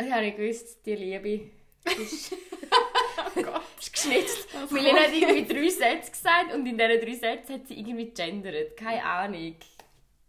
Ich 0.00 0.10
habe 0.10 0.22
nicht 0.22 0.36
gewusst, 0.36 0.84
die 0.84 0.94
Liebe 0.96 1.40
ist, 2.02 2.32
ist 3.80 3.92
geschnitzt. 3.92 4.48
Was 4.54 4.70
Milena 4.70 4.98
hat 5.00 5.12
irgendwie 5.14 5.54
drei 5.54 5.68
Sätze 5.68 6.10
gesagt 6.10 6.54
und 6.54 6.66
in 6.66 6.76
diesen 6.76 7.00
drei 7.00 7.14
Sätzen 7.14 7.54
hat 7.54 7.66
sie 7.68 7.78
irgendwie 7.78 8.06
gendert. 8.10 8.76
Keine 8.76 9.04
Ahnung. 9.04 9.54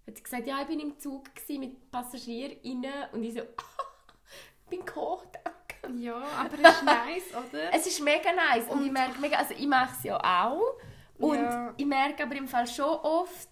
Hat 0.06 0.18
sie 0.18 0.24
gesagt, 0.24 0.48
ja, 0.48 0.62
ich 0.62 0.68
bin 0.68 0.80
im 0.80 1.00
Zug 1.00 1.24
mit 1.50 1.92
PassagierInnen 1.92 3.10
und 3.14 3.24
ich 3.24 3.34
so, 3.34 3.40
ich 3.42 3.48
bin 4.70 4.84
danke. 4.86 6.00
Ja, 6.00 6.16
aber 6.38 6.54
es 6.54 6.76
ist 6.76 6.84
nice, 6.84 7.34
oder? 7.34 7.74
Es 7.74 7.88
ist 7.88 8.02
mega 8.02 8.32
nice 8.32 8.68
und, 8.70 8.80
Und- 8.80 8.86
ich 8.86 8.92
merke 8.92 9.20
mega, 9.20 9.38
also 9.38 9.54
ich 9.54 9.68
mache 9.68 9.96
es 9.98 10.04
ja 10.04 10.18
auch 10.46 10.78
und 11.20 11.36
Ja. 11.38 11.74
ich 11.78 11.86
merke 11.86 12.24
aber 12.24 12.36
im 12.36 12.48
Fall 12.48 12.68
schon 12.68 12.86
oft, 12.86 13.50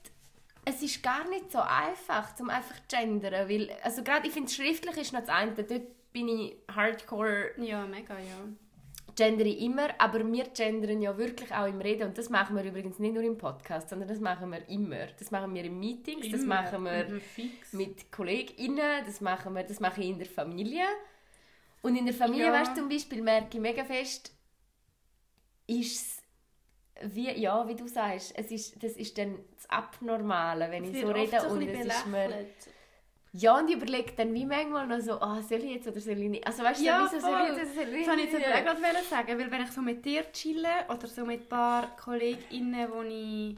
es 0.65 0.81
ist 0.81 1.01
gar 1.03 1.27
nicht 1.29 1.51
so 1.51 1.59
einfach, 1.59 2.35
zum 2.35 2.49
einfach 2.49 2.75
zu 2.87 2.95
gendern, 2.97 3.49
weil, 3.49 3.71
also 3.83 4.03
gerade 4.03 4.27
ich 4.27 4.33
finde, 4.33 4.51
schriftlich 4.51 4.95
ist 4.97 5.11
noch 5.13 5.21
das 5.21 5.29
eine, 5.29 5.51
dort 5.53 6.11
bin 6.13 6.27
ich 6.27 6.55
hardcore, 6.73 7.51
Ja, 7.57 7.85
mega, 7.85 8.13
ja. 8.17 8.37
Gendere 9.21 9.47
ich 9.49 9.61
immer, 9.61 9.87
aber 9.99 10.19
wir 10.31 10.45
gendern 10.45 11.01
ja 11.01 11.17
wirklich 11.17 11.51
auch 11.53 11.67
im 11.67 11.79
Reden 11.81 12.07
und 12.09 12.17
das 12.17 12.29
machen 12.29 12.55
wir 12.55 12.63
übrigens 12.63 12.97
nicht 12.99 13.13
nur 13.13 13.23
im 13.23 13.37
Podcast, 13.37 13.89
sondern 13.89 14.07
das 14.09 14.19
machen 14.19 14.49
wir 14.51 14.67
immer. 14.69 15.05
Das 15.19 15.31
machen 15.31 15.53
wir 15.55 15.63
in 15.63 15.79
Meetings, 15.79 16.29
das 16.31 16.41
Immer. 16.41 16.55
machen 16.61 16.83
wir 16.83 17.03
Mhm, 17.09 17.21
mit 17.71 18.11
KollegInnen, 18.11 19.05
das 19.05 19.21
machen 19.21 19.53
wir, 19.55 19.63
das 19.63 19.79
mache 19.79 20.01
ich 20.01 20.09
in 20.09 20.17
der 20.17 20.27
Familie. 20.27 20.85
Und 21.81 21.95
in 21.95 22.05
der 22.05 22.15
Familie, 22.15 22.47
Ja. 22.47 22.53
weißt 22.53 22.71
du, 22.71 22.81
zum 22.81 22.89
Beispiel 22.89 23.21
merke 23.21 23.57
ich 23.57 23.61
mega 23.61 23.83
fest, 23.83 24.31
ist 25.67 26.21
es 26.95 27.15
wie, 27.15 27.31
ja, 27.39 27.67
wie 27.67 27.75
du 27.75 27.87
sagst, 27.87 28.33
es 28.37 28.51
ist, 28.51 28.83
das 28.83 28.93
ist 28.93 29.17
dann 29.17 29.39
das 29.55 29.67
Abnormale, 29.69 30.69
wenn 30.69 30.83
ich 30.83 31.01
so 31.01 31.07
rede 31.11 31.41
und 31.49 31.61
es 31.67 31.85
ist 31.87 32.05
mir... 32.07 32.29
Ja, 33.33 33.57
und 33.57 33.69
ich 33.69 33.75
überlege 33.77 34.11
dann 34.17 34.33
wie 34.33 34.45
manchmal 34.45 34.87
noch 34.87 34.99
so, 34.99 35.13
ah, 35.21 35.41
soll 35.41 35.59
ich 35.59 35.75
jetzt 35.75 35.87
oder 35.87 36.01
soll 36.01 36.17
ich 36.17 36.29
nicht? 36.29 36.45
Also 36.45 36.63
weißt 36.63 36.81
du, 36.81 36.83
Ja, 36.85 37.09
wieso 37.09 37.21
soll 37.25 37.39
ich 37.41 37.47
jetzt 37.57 37.75
oder 37.77 37.85
soll 37.85 37.93
ich 37.95 38.05
Das 38.05 38.07
wollte 38.07 38.21
ich 38.23 38.31
jetzt 38.33 38.45
aber 38.45 38.45
auch 38.55 38.73
nicht? 38.73 38.81
gerade 38.83 39.05
sagen, 39.05 39.39
weil 39.39 39.51
wenn 39.51 39.61
ich 39.63 39.71
so 39.71 39.81
mit 39.81 40.05
dir 40.05 40.31
chille 40.33 40.67
oder 40.89 41.07
so 41.07 41.25
mit 41.25 41.41
ein 41.43 41.47
paar 41.47 41.95
KollegInnen, 41.95 42.91
wo 42.91 43.01
ich... 43.03 43.55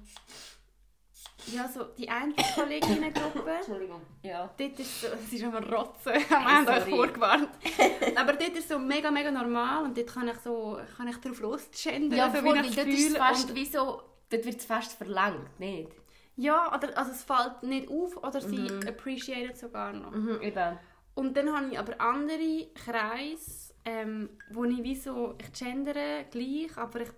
Ja, 1.53 1.67
so 1.67 1.83
die 1.97 2.07
eine 2.07 2.33
KollegInnen-Gruppe... 2.55 3.51
Entschuldigung. 3.57 4.01
Ja. 4.21 4.49
Dort 4.57 4.79
ist 4.79 5.01
so, 5.01 5.07
es 5.07 5.33
ist 5.33 5.41
immer 5.41 5.61
Rotzen, 5.67 6.13
am 6.29 6.59
Ende 6.59 6.71
euch 6.71 6.89
vorgewarnt. 6.95 7.49
Aber 8.15 8.33
dort 8.33 8.51
ist 8.55 8.69
so 8.69 8.77
mega, 8.79 9.09
mega 9.11 9.31
normal 9.31 9.83
und 9.85 9.97
dort 9.97 10.07
kann 10.13 10.27
ich, 10.27 10.37
so, 10.37 10.79
kann 10.95 11.07
ich 11.07 11.17
drauf 11.17 11.39
losgendern, 11.41 12.17
Ja, 12.19 12.29
so 12.31 12.41
voll, 12.41 12.55
wie 12.55 12.59
ich 12.59 12.67
es 12.69 12.75
dort 12.75 12.87
ist 12.87 12.99
es 12.99 13.05
fühle. 13.07 13.17
fast 13.17 13.49
Und- 13.49 13.55
wie 13.55 13.65
so, 13.65 14.01
dort 14.29 14.45
wird 14.45 14.55
es 14.57 14.65
fast 14.65 14.93
verlangt, 14.93 15.59
nicht? 15.59 15.89
Ja, 16.35 16.75
oder, 16.75 16.97
also 16.97 17.11
es 17.11 17.23
fällt 17.23 17.63
nicht 17.63 17.89
auf 17.89 18.17
oder 18.17 18.41
sie 18.41 18.67
appreciaten 18.87 19.55
sogar 19.55 19.93
noch. 19.93 20.11
Mhm, 20.11 20.41
eben. 20.41 20.79
Und 21.15 21.37
dann 21.37 21.55
habe 21.55 21.67
ich 21.71 21.77
aber 21.77 22.01
andere 22.01 22.67
Kreise, 22.73 23.73
ähm, 23.85 24.29
wo 24.49 24.63
ich 24.65 24.83
wie 24.83 24.95
so, 24.95 25.35
ich 25.39 25.53
gendere 25.53 26.25
gleich, 26.31 26.75
aber 26.75 27.01
ich, 27.01 27.09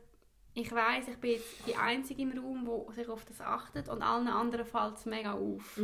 ich 0.53 0.71
weiss, 0.73 1.07
ich 1.07 1.17
bin 1.17 1.31
jetzt 1.31 1.67
die 1.67 1.75
Einzige 1.75 2.21
im 2.23 2.37
Raum, 2.37 2.69
die 2.89 2.93
sich 2.93 3.07
auf 3.07 3.23
das 3.23 3.39
achtet 3.39 3.87
und 3.87 4.01
allen 4.01 4.27
anderen 4.27 4.65
fällt 4.65 4.97
es 4.97 5.05
mega 5.05 5.33
auf. 5.33 5.77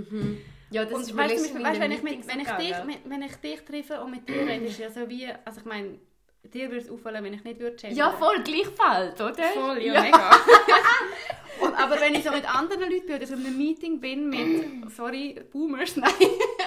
Ja, 0.72 0.84
das 0.84 0.94
und 0.94 1.02
ist 1.02 1.16
weißt 1.16 1.54
du, 1.54 1.64
einem 1.66 1.82
wenn 1.82 1.92
ich, 1.92 2.04
mit, 2.04 2.28
wenn, 2.28 2.40
ich 2.42 2.50
dich, 2.52 2.84
mit, 2.86 3.10
wenn 3.10 3.22
ich 3.22 3.36
dich 3.38 3.62
treffe 3.64 4.02
und 4.02 4.12
mit 4.12 4.28
dir 4.28 4.42
rede, 4.46 4.66
ist 4.66 4.80
ja 4.80 4.90
so 4.90 5.08
wie, 5.10 5.28
also 5.46 5.60
ich 5.62 5.66
meine, 5.66 6.00
dir 6.44 6.70
würde 6.70 6.82
es 6.86 6.90
auffallen, 6.90 7.24
wenn 7.24 7.34
ich 7.34 7.44
nicht 7.44 7.60
würde 7.60 7.76
gendern. 7.76 7.98
Ja, 7.98 8.12
voll, 8.12 8.42
Gleichfalt, 8.44 9.20
oder? 9.22 9.44
Voll, 9.54 9.82
ja, 9.84 10.02
mega. 10.02 10.32
und, 11.62 11.74
aber 11.76 12.00
wenn 12.00 12.16
ich 12.16 12.24
so 12.24 12.32
mit 12.32 12.46
anderen 12.54 12.82
Leuten 12.90 13.06
bin 13.08 13.16
oder 13.16 13.28
so 13.28 13.36
in 13.36 13.46
einem 13.46 13.58
Meeting 13.58 14.00
bin 14.00 14.30
mit, 14.30 14.92
sorry, 14.96 15.40
Boomers, 15.52 15.96
nein, 15.98 16.12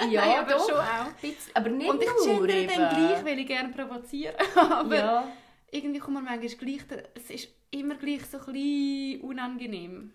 Ja, 0.09 0.25
nein 0.25 0.39
aber 0.39 0.51
doch. 0.53 0.69
schon 0.69 0.77
auch. 0.79 1.11
Bisschen, 1.21 1.55
aber 1.55 1.69
nicht 1.69 1.89
Und 1.89 2.01
ich 2.01 2.09
gendere 2.25 2.65
dann 2.67 2.89
gleich, 2.95 3.25
weil 3.25 3.39
ich 3.39 3.47
gerne 3.47 3.69
provoziere. 3.69 4.33
aber 4.55 4.95
Ja. 4.95 5.27
irgendwie 5.71 5.99
kommt 5.99 6.15
man 6.15 6.23
manchmal 6.25 6.47
gleich, 6.55 6.81
es 7.15 7.29
ist 7.29 7.49
immer 7.71 7.95
gleich 7.95 8.25
so 8.25 8.37
ein 8.39 8.45
bisschen 8.53 9.21
unangenehm. 9.21 10.13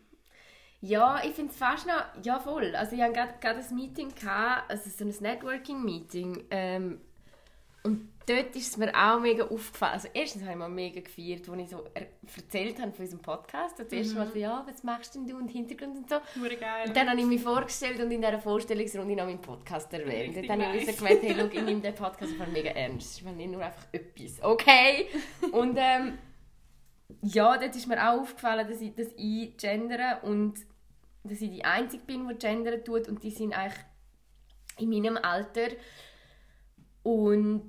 ja, 0.81 1.21
ich 1.23 1.33
finde 1.35 1.53
es 1.53 1.59
fast 1.59 1.87
noch... 1.87 2.03
Ja, 2.23 2.39
voll. 2.41 2.75
Also 2.75 2.97
ich 2.97 3.03
hatte 3.03 3.13
gerade 3.13 3.35
gerade 3.41 3.59
ein 3.61 3.75
Meeting, 3.77 4.15
gehabt, 4.15 4.71
also 4.71 4.89
so 4.89 5.05
ein 5.05 5.15
Networking-Meeting. 5.21 6.45
Ähm, 6.51 7.01
Und 7.83 8.10
dort 8.27 8.55
ist 8.55 8.71
es 8.71 8.77
mir 8.77 8.93
auch 8.95 9.21
mega 9.21 9.45
aufgefallen. 9.45 9.95
Also 9.95 10.09
erstens 10.15 10.43
habe 10.43 10.53
ich 10.53 10.59
mal 10.59 10.69
mega 10.69 11.01
gefeiert, 11.01 11.49
als 11.49 11.63
ich 11.63 11.69
so 11.71 11.85
er 11.95 12.07
erzählt 12.37 12.79
habe 12.81 12.93
von 12.93 13.05
unserem 13.05 13.23
Podcast. 13.23 13.79
Und 13.79 13.87
das 13.87 13.93
erste 13.93 14.15
Mal 14.15 14.27
so, 14.29 14.39
ja, 14.39 14.65
was 14.67 14.83
machst 14.83 15.15
denn 15.15 15.27
du 15.27 15.37
und 15.37 15.49
Hintergrund 15.49 15.97
und 15.97 16.09
so. 16.09 16.17
geil. 16.59 16.87
Und 16.87 16.97
dann 16.97 17.09
habe 17.09 17.21
ich 17.21 17.27
mich 17.27 17.43
vorgestellt 17.43 18.01
und 18.01 18.11
in 18.11 18.21
dieser 18.21 18.39
Vorstellungsrunde 18.39 19.17
noch 19.17 19.25
meinen 19.25 19.41
Podcast 19.41 19.93
erwähnt. 19.93 20.37
Richtig 20.37 20.49
dann 20.49 20.65
habe 20.65 20.77
ich 20.77 20.87
nice. 20.87 20.97
so 20.97 21.05
gemeint, 21.05 21.23
hey, 21.23 21.35
schau, 21.39 21.47
ich 21.47 21.63
nehme 21.63 21.81
den 21.81 21.95
Podcast 21.95 22.33
einfach 22.33 22.49
mega 22.49 22.71
ernst. 22.71 23.19
Ich 23.19 23.25
meine 23.25 23.37
nicht 23.37 23.51
nur 23.51 23.65
einfach 23.65 23.87
etwas, 23.93 24.43
okay? 24.43 25.07
Und 25.53 25.77
ähm, 25.77 26.19
ja, 27.23 27.57
dort 27.59 27.75
ist 27.75 27.87
mir 27.87 27.99
auch 27.99 28.21
aufgefallen, 28.21 28.69
dass 28.69 28.81
ich, 28.81 28.95
dass 28.95 29.09
ich 29.17 29.57
gendere 29.57 30.21
und 30.23 30.55
dass 31.25 31.41
ich 31.41 31.51
die 31.51 31.65
Einzige 31.65 32.05
bin, 32.05 32.29
die 32.29 32.35
gendern 32.35 32.85
tut 32.85 33.09
und 33.09 33.23
die 33.23 33.31
sind 33.31 33.53
eigentlich 33.53 33.85
in 34.79 34.89
meinem 34.89 35.17
Alter. 35.17 35.69
Und 37.03 37.67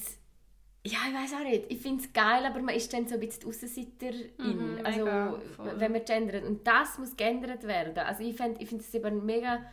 ja, 0.86 0.98
ich 1.10 1.14
weiß 1.14 1.34
auch 1.40 1.44
nicht. 1.44 1.66
Ich 1.70 1.82
finde 1.82 2.04
es 2.04 2.12
geil, 2.12 2.46
aber 2.46 2.60
man 2.62 2.76
ist 2.76 2.92
dann 2.92 3.08
so 3.08 3.16
ein 3.16 3.20
bisschen 3.20 3.48
Aussenseiterin. 3.48 4.32
Mhm, 4.38 4.80
also, 4.84 5.06
mega, 5.06 5.40
wenn 5.76 5.92
man 5.92 6.06
gendert. 6.06 6.44
Und 6.44 6.66
das 6.66 6.98
muss 6.98 7.16
geändert 7.16 7.64
werden. 7.64 7.98
Also, 8.00 8.24
ich 8.24 8.36
finde 8.36 8.62
ich 8.62 8.70
find 8.70 8.84
eben 8.94 9.26
mega. 9.26 9.64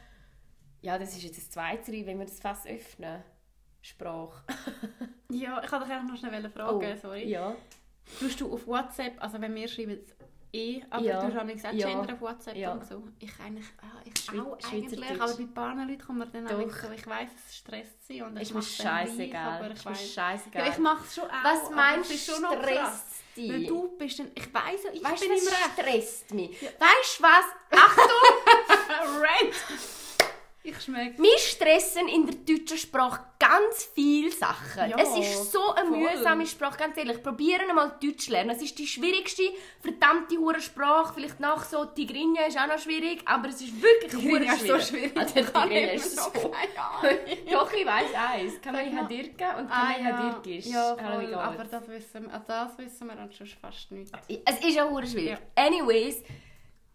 Ja, 0.81 0.99
das 0.99 1.17
ist 1.17 1.23
jetzt 1.25 1.39
das 1.39 1.51
Zweite, 1.51 1.93
wenn 2.07 2.19
wir 2.19 2.27
das 2.27 2.41
Fass 2.41 2.67
öffnen. 2.67 3.23
Sprache. 3.81 4.45
Ja, 5.31 5.63
ich 5.63 5.71
wollte 5.73 5.85
dich 5.87 5.95
eigentlich 5.95 6.23
noch 6.23 6.29
schnell 6.31 6.51
fragen, 6.51 6.99
sorry. 7.01 7.25
Oh, 7.25 7.29
Ja. 7.29 7.57
Tust 8.19 8.41
du 8.41 8.53
auf 8.53 8.67
WhatsApp, 8.67 9.23
also 9.23 9.41
wenn 9.41 9.55
wir 9.55 9.69
schreiben 9.69 9.99
eh, 10.53 10.83
aber 10.91 11.05
Ja. 11.05 11.21
du 11.21 11.27
hast 11.35 11.43
auch 11.43 11.47
gesagt 11.47 11.75
Ja. 11.75 11.87
Gender 11.89 12.13
auf 12.15 12.21
WhatsApp 12.21 12.57
Ja. 12.57 12.73
und 12.73 12.85
so. 12.87 13.03
Ich 13.19 13.31
eigentlich, 13.41 13.67
ah, 13.83 14.01
ich 14.05 14.19
Schweiz- 14.25 14.41
auch 14.41 14.73
eigentlich, 14.73 15.21
aber 15.21 15.33
bei 15.35 15.43
ein 15.43 15.55
paar 15.55 15.75
Leuten 15.75 15.99
kommt 15.99 16.19
man 16.19 16.33
dann 16.33 16.47
auch 16.47 16.51
Doch. 16.51 16.59
nicht 16.59 16.75
so, 16.75 16.91
ich 16.91 17.07
weiss, 17.07 17.31
es 17.49 17.57
stresst 17.57 18.07
sie 18.07 18.23
und 18.23 18.37
ich 18.41 18.51
gleich, 18.51 18.69
scheißegal. 18.77 19.65
aber 19.65 19.75
ich 19.75 19.85
weiss. 19.85 20.13
scheißegal. 20.15 20.67
Ja, 20.67 20.73
ich 20.73 20.79
mache 20.79 21.05
es 21.05 21.15
schon 21.15 21.25
auch. 21.25 21.45
Was 21.45 21.71
meinst 21.71 22.11
du, 22.11 22.17
schon 22.17 22.45
stresst 22.45 23.05
Weil 23.37 23.59
dich? 23.61 23.69
du 23.69 23.89
bist 23.99 24.19
dann, 24.19 24.31
ich 24.35 24.55
weiss 24.55 24.83
ja, 24.85 24.91
ich 24.93 25.05
Weißt 25.05 25.21
bin 25.21 25.29
du, 25.31 25.35
im 25.37 25.41
was 25.47 25.53
Recht. 25.53 25.73
stresst 25.79 26.35
mich? 26.35 26.63
Weißt 26.63 27.19
du 27.19 27.23
was? 27.23 27.45
Achtung! 27.71 29.21
Rent! 29.23 29.55
Ich 30.69 30.83
schmecke. 30.83 31.21
Mich 31.21 31.39
stressen 31.39 32.09
in 32.09 32.27
der 32.27 32.35
deutschen 32.35 32.77
Sprache 32.77 33.25
ganz 33.39 33.91
viele 33.95 34.31
Sachen. 34.31 34.91
Ja, 34.91 34.99
es 34.99 35.17
ist 35.17 35.51
so 35.51 35.73
eine 35.73 35.89
voll. 35.89 35.99
mühsame 35.99 36.47
Sprache, 36.47 36.77
ganz 36.77 36.97
ehrlich. 36.99 37.23
Probieren 37.23 37.71
einmal 37.71 37.97
Deutsch 38.03 38.27
zu 38.27 38.33
lernen. 38.33 38.51
Es 38.51 38.61
ist 38.61 38.79
die 38.79 38.87
schwierigste, 38.87 39.45
verdammte 39.81 40.37
hure 40.37 40.61
Sprache. 40.61 41.15
Vielleicht 41.15 41.41
nach 41.41 41.65
so 41.65 41.87
Tigrinja 41.87 42.47
ist 42.47 42.59
auch 42.59 42.67
noch 42.67 42.79
schwierig, 42.79 43.23
aber 43.25 43.49
es 43.49 43.63
ist 43.63 43.81
wirklich 43.81 44.13
hure 44.13 44.41
Tigrinja 44.41 44.53
ist 44.53 44.67
so 44.67 44.79
schwierig. 44.79 45.17
Also, 45.17 45.35
Kann 45.53 45.69
Tigrinja 45.71 45.93
ist 45.93 46.17
so. 46.17 46.31
Doch, 47.51 47.73
ich 47.73 47.87
weiss 47.87 48.15
eins. 48.15 48.61
Kamei 48.61 48.91
mal. 48.91 49.05
Hadirka 49.05 49.59
und 49.59 49.69
Kamei 49.71 50.01
ja. 50.01 50.19
Hadirkisch. 50.19 50.67
Ja, 50.67 50.97
wie 50.99 51.27
voll, 51.27 51.35
aber 51.35 51.65
das 51.65 51.89
wissen, 51.89 52.27
wir, 52.27 52.35
an 52.35 52.45
das 52.47 52.77
wissen 52.77 53.07
wir 53.07 53.17
dann 53.17 53.33
schon 53.33 53.47
fast 53.47 53.91
nicht. 53.91 54.13
Es 54.45 54.67
ist 54.67 54.79
auch 54.79 54.91
hure 54.91 55.07
schwierig. 55.07 55.39
Anyways, 55.55 56.23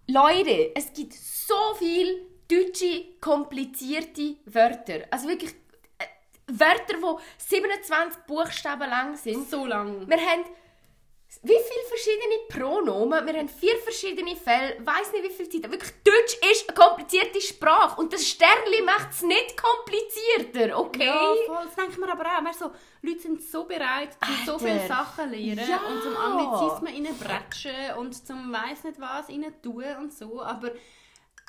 Leute, 0.08 0.72
es 0.76 0.94
gibt 0.94 1.14
so 1.14 1.56
viele 1.80 2.33
deutsche 2.50 3.06
komplizierte 3.20 4.36
Wörter. 4.46 5.06
Also 5.12 5.28
wirklich 5.28 5.52
äh, 5.98 6.06
Wörter, 6.48 6.98
die 6.98 7.44
27 7.46 8.24
Buchstaben 8.26 8.90
lang 8.90 9.16
sind. 9.16 9.50
So 9.50 9.66
lang. 9.66 10.08
Wir 10.10 10.18
haben 10.18 10.44
wie 11.42 11.48
viele 11.48 11.88
verschiedene 11.88 12.36
Pronomen, 12.48 13.26
wir 13.26 13.34
haben 13.34 13.50
vier 13.50 13.76
verschiedene 13.80 14.36
Fälle, 14.36 14.78
weiß 14.86 15.12
nicht 15.14 15.24
wie 15.24 15.30
viel 15.32 15.50
Zeit. 15.50 15.72
Wirklich, 15.72 15.92
Deutsch 16.04 16.38
ist 16.52 16.70
eine 16.70 16.78
komplizierte 16.78 17.42
Sprache 17.42 18.00
und 18.00 18.14
das 18.14 18.28
Sternli 18.28 18.82
macht 18.84 19.12
es 19.12 19.24
nicht 19.24 19.56
komplizierter, 19.58 20.78
okay? 20.78 21.06
Ja, 21.06 21.34
voll. 21.48 21.66
Das 21.66 21.76
denkt 21.76 21.98
man 21.98 22.10
aber 22.12 22.24
auch. 22.24 22.46
Weißt, 22.46 22.60
so, 22.60 22.72
Leute 23.02 23.20
sind 23.20 23.42
so 23.42 23.64
bereit, 23.66 24.10
um 24.22 24.46
so 24.46 24.60
viele 24.60 24.88
Sachen 24.88 25.32
zu 25.32 25.36
lernen 25.36 25.68
Ja. 25.68 25.82
und 25.88 26.04
zum 26.04 26.16
Anglizismen 26.16 27.06
reinbretschen 27.08 27.96
und 27.98 28.28
zum 28.28 28.54
weiss 28.54 28.84
nicht 28.84 29.00
was 29.00 29.28
rein 29.30 29.54
tun 29.62 29.84
und 30.00 30.14
so, 30.14 30.42
aber 30.42 30.72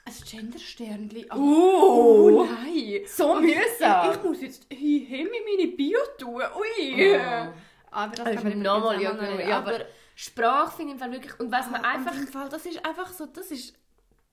ein 0.07 0.15
Gendersternli. 0.31 1.27
Oh, 1.33 1.37
Uh, 1.37 2.45
nein! 2.45 3.01
so 3.07 3.33
Und 3.33 3.49
ich, 3.49 3.57
mühsam. 3.57 4.11
ich 4.13 4.23
muss 4.23 4.41
jetzt 4.43 4.67
hier 4.71 5.19
in 5.21 5.29
meine 5.29 5.69
Bio 5.73 5.99
tun. 6.19 6.43
Ui! 6.57 7.17
Oh. 7.17 7.53
Aber 7.91 8.13
das 8.17 8.27
Also 8.27 8.41
kann 8.43 8.49
man 8.51 8.63
nochmal, 8.63 9.01
ja, 9.01 9.41
ja, 9.41 9.59
aber 9.59 9.81
Sprache 10.17 10.77
finde 10.77 10.93
ich 10.95 10.95
im 10.95 10.99
Fall 10.99 11.13
wirklich... 11.13 11.39
Und 11.41 11.51
was 11.51 11.71
man 11.71 11.83
Ah, 11.85 11.93
einfach... 11.93 12.13
und 12.13 12.19
im 12.23 12.29
Fall, 12.29 12.49
das 12.49 12.67
ist 12.67 12.85
einfach 12.85 13.13
so, 13.13 13.27
das 13.27 13.51
ist 13.51 13.75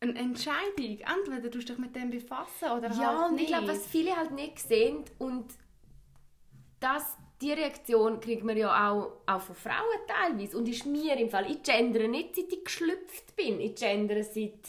eine 0.02 0.18
Entscheidung. 0.18 1.00
Entweder 1.00 1.50
du 1.50 1.60
dich 1.60 1.78
mit 1.78 1.96
dem 1.96 2.10
befassen 2.10 2.72
oder 2.78 2.90
Ja, 2.92 3.20
halt 3.22 3.30
und 3.30 3.36
nicht. 3.36 3.44
ich 3.44 3.48
glaube, 3.50 3.68
was 3.70 3.86
viele 3.88 4.16
halt 4.16 4.32
nicht 4.32 4.60
sehen 4.60 5.06
und 5.20 5.46
das, 6.80 7.18
die 7.42 7.52
Reaktion 7.54 8.20
kriegt 8.20 8.44
man 8.44 8.58
ja 8.58 8.90
auch, 8.92 9.12
auch 9.28 9.42
von 9.42 9.56
Frauen 9.56 10.00
teilweise 10.08 10.58
und 10.58 10.68
ist 10.68 10.86
mir 10.86 11.16
im 11.18 11.30
Fall, 11.30 11.50
ich 11.52 11.62
gendere 11.64 12.08
nicht 12.08 12.36
seit 12.36 12.52
ich 12.52 12.64
geschlüpft 12.64 13.36
bin, 13.36 13.60
ich 13.62 13.76
gendere 13.76 14.24
seit 14.24 14.60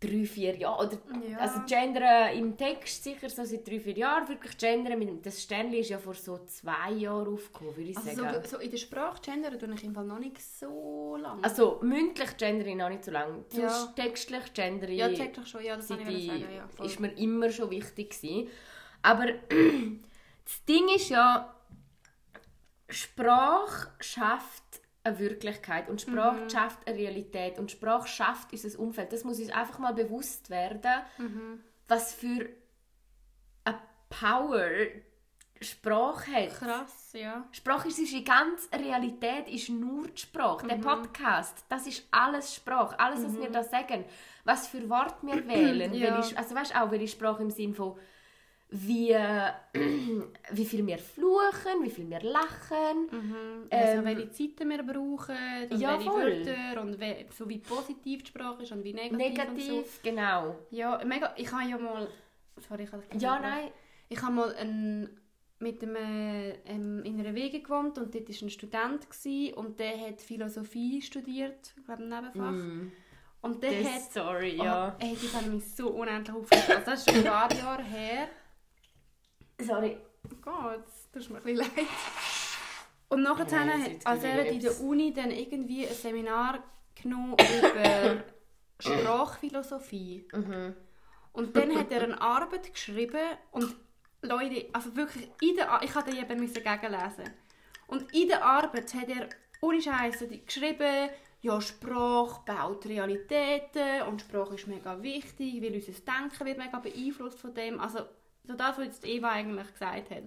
drei, 0.00 0.24
vier 0.24 0.56
Jahren, 0.56 0.86
oder, 0.86 0.98
Ja. 1.28 1.38
also 1.38 1.60
gendere 1.66 2.32
im 2.34 2.56
Text 2.56 3.02
sicher 3.02 3.28
so 3.28 3.44
seit 3.44 3.66
drei, 3.66 3.80
vier 3.80 3.94
Jahren, 3.98 4.28
wirklich 4.28 4.52
mit, 4.96 5.08
dem- 5.08 5.22
das 5.22 5.42
Sternli 5.42 5.80
ist 5.80 5.90
ja 5.90 5.98
vor 5.98 6.14
so 6.14 6.38
zwei 6.46 6.92
Jahren 6.92 7.26
aufgekommen, 7.34 7.76
würde 7.76 7.90
ich 7.90 7.96
Also 7.96 8.14
sagen. 8.14 8.40
so, 8.44 8.48
so 8.50 8.58
in 8.58 8.70
der 8.70 8.76
Sprache 8.76 9.20
gendern 9.22 9.58
tue 9.58 9.74
ich 9.74 9.82
im 9.84 9.94
Fall 9.94 10.04
noch 10.04 10.20
nicht 10.20 10.40
so 10.40 11.16
lange. 11.20 11.42
Also 11.42 11.80
mündlich 11.82 12.36
gendere 12.36 12.68
ich 12.70 12.76
noch 12.76 12.88
nicht 12.90 13.04
so 13.04 13.10
lange, 13.10 13.44
Ja. 13.52 13.68
sonst 13.68 13.96
textlich 13.96 14.52
gendere 14.54 14.92
ich 14.92 14.98
ja, 14.98 15.08
doch 15.08 15.46
schon, 15.46 15.64
ja, 15.64 15.76
das 15.76 15.88
kann 15.88 16.00
ich 16.08 16.26
sagen. 16.26 16.46
Ja, 16.54 16.68
voll. 16.68 16.86
ist 16.86 17.00
mir 17.00 17.12
immer 17.18 17.50
schon 17.50 17.70
wichtig 17.70 18.10
gewesen. 18.10 18.48
Aber 19.02 19.26
das 20.44 20.64
Ding 20.68 20.88
ist 20.94 21.08
ja, 21.08 21.54
Sprache 22.88 23.88
schafft 24.00 24.80
eine 25.08 25.18
Wirklichkeit 25.18 25.88
und 25.88 26.00
Sprache 26.00 26.42
Mhm. 26.42 26.50
schafft 26.50 26.86
eine 26.86 26.96
Realität 26.96 27.58
und 27.58 27.70
Sprache 27.70 28.06
schafft 28.08 28.52
unser 28.52 28.78
Umfeld. 28.78 29.12
Das 29.12 29.24
muss 29.24 29.38
uns 29.40 29.50
einfach 29.50 29.78
mal 29.78 29.94
bewusst 29.94 30.50
werden, 30.50 31.02
Mhm. 31.18 31.60
was 31.88 32.14
für 32.14 32.48
eine 33.64 33.78
Power 34.08 34.68
Sprache 35.60 36.30
hat. 36.30 36.48
Krass, 36.50 37.10
ja. 37.14 37.44
Sprache 37.50 37.88
ist 37.88 37.98
unsere 37.98 38.22
ganze 38.22 38.68
Realität, 38.72 39.48
ist 39.48 39.68
nur 39.70 40.06
die 40.06 40.20
Sprache. 40.20 40.64
Mhm. 40.64 40.68
Der 40.68 40.76
Podcast, 40.76 41.64
das 41.68 41.86
ist 41.88 42.06
alles 42.12 42.54
Sprache. 42.54 42.98
Alles, 43.00 43.24
was 43.24 43.36
wir 43.36 43.50
da 43.50 43.64
sagen. 43.64 44.04
Was 44.44 44.68
für 44.68 44.88
Worte 44.88 45.16
wir 45.22 45.46
wählen. 45.48 45.92
Ja. 45.94 46.14
welche, 46.16 46.38
also 46.38 46.54
weißt 46.54 46.76
auch, 46.76 46.90
welche 46.92 47.08
Sprache 47.08 47.42
im 47.42 47.50
Sinn 47.50 47.74
von 47.74 47.98
wie, 48.70 49.14
wie 50.52 50.64
viel 50.64 50.86
wir 50.86 50.98
fluchen, 50.98 51.82
wie 51.82 51.90
viel 51.90 52.08
wir 52.10 52.20
lachen. 52.20 53.06
Mhm. 53.10 53.66
Also 53.70 53.98
Ähm, 53.98 54.04
welche 54.04 54.30
Zeiten 54.30 54.68
wir 54.68 54.82
brauchen 54.82 55.36
und 55.70 55.80
ja, 55.80 55.92
welche 55.94 56.10
voll. 56.10 56.46
Wörter 56.46 56.82
und 56.82 57.00
we 57.00 57.26
so 57.36 57.48
wie 57.48 57.58
positiv 57.58 58.22
die 58.22 58.28
Sprache 58.28 58.62
ist 58.62 58.72
und 58.72 58.84
wie 58.84 58.92
negativ, 58.92 59.18
Negativ, 59.18 59.72
und 59.72 59.86
so. 59.86 60.00
genau. 60.02 60.56
Ja, 60.70 61.02
mega. 61.04 61.32
Ich 61.36 61.50
habe 61.50 61.68
ja 61.68 61.78
mal... 61.78 62.08
Sorry, 62.68 62.84
ich 62.84 62.92
habe 62.92 63.02
Ja, 63.18 63.38
nein. 63.38 63.70
Ich 64.10 64.20
habe 64.20 64.32
mal 64.32 64.54
ein, 64.56 65.18
mit 65.60 65.82
einem, 65.82 65.96
ähm, 66.66 67.02
in 67.04 67.18
einer 67.20 67.34
Wege 67.34 67.60
gewohnt 67.60 67.96
und 67.98 68.14
dort 68.14 68.28
war 68.28 68.42
ein 68.42 68.50
Student 68.50 69.10
gewesen, 69.10 69.54
und 69.54 69.80
der 69.80 69.98
hat 69.98 70.20
Philosophie 70.20 71.00
studiert, 71.02 71.74
ich 71.76 71.84
glaube 71.84 72.02
im 72.02 72.08
Nebenfach. 72.08 72.52
Mm. 72.52 72.92
Und 73.40 73.62
der 73.62 73.84
hat... 73.84 74.00
Story, 74.02 74.58
Oh, 74.60 74.92
ey, 74.98 75.16
das 75.20 75.34
hat 75.34 75.46
mich 75.46 75.64
so 75.74 75.88
unendlich 75.90 76.36
aufgeregt. 76.36 76.70
Also 76.70 76.90
das 76.90 77.00
ist 77.06 77.10
schon 77.10 77.18
ein 77.20 77.24
paar 77.24 77.52
Jahre 77.54 77.82
her. 77.84 78.28
Sorry. 79.60 79.96
Oh 80.30 80.34
Gott, 80.42 80.84
das 81.12 81.26
tut 81.26 81.30
mir 81.32 81.38
ein 81.38 81.44
bisschen 81.44 81.76
leid. 81.76 81.86
Und 83.08 83.22
nachher 83.22 83.46
Nein, 83.66 83.82
hat 83.84 84.06
also 84.06 84.26
er 84.26 84.46
in 84.46 84.60
der 84.60 84.80
Uni 84.80 85.12
dann 85.12 85.30
irgendwie 85.30 85.86
ein 85.86 85.94
Seminar 85.94 86.62
genommen 87.00 87.34
über 87.34 88.22
Sprachphilosophie. 88.80 90.28
Mhm. 90.32 90.74
Und 91.32 91.56
dann 91.56 91.74
hat 91.76 91.90
er 91.92 92.02
eine 92.02 92.20
Arbeit 92.20 92.72
geschrieben 92.72 93.36
und 93.52 93.74
Leute, 94.22 94.66
also 94.72 94.94
wirklich, 94.96 95.30
in 95.40 95.56
der, 95.56 95.70
Ar- 95.70 95.82
ich 95.82 95.94
hatte 95.94 96.10
die 96.10 96.18
eben 96.18 96.40
müssen 96.40 96.62
gegenlesen. 96.62 97.30
Und 97.86 98.12
in 98.12 98.28
der 98.28 98.44
Arbeit 98.44 98.92
hat 98.94 99.08
er 99.08 99.28
ohne 99.60 99.80
Scheiße 99.80 100.26
geschrieben, 100.28 101.08
ja, 101.40 101.60
Sprache 101.60 102.40
baut 102.44 102.84
Realitäten 102.86 104.02
und 104.08 104.20
Sprache 104.22 104.56
ist 104.56 104.66
mega 104.66 105.00
wichtig, 105.02 105.62
weil 105.62 105.74
unser 105.74 105.92
Denken 105.92 106.44
wird 106.46 106.58
mega 106.58 106.78
beeinflusst 106.80 107.38
von 107.38 107.54
dem. 107.54 107.78
Also 107.78 108.00
so 108.48 108.54
das, 108.54 108.78
was 108.78 108.86
jetzt 108.86 109.06
Eva 109.06 109.30
eigentlich 109.30 109.72
gesagt 109.72 110.10
hat. 110.10 110.24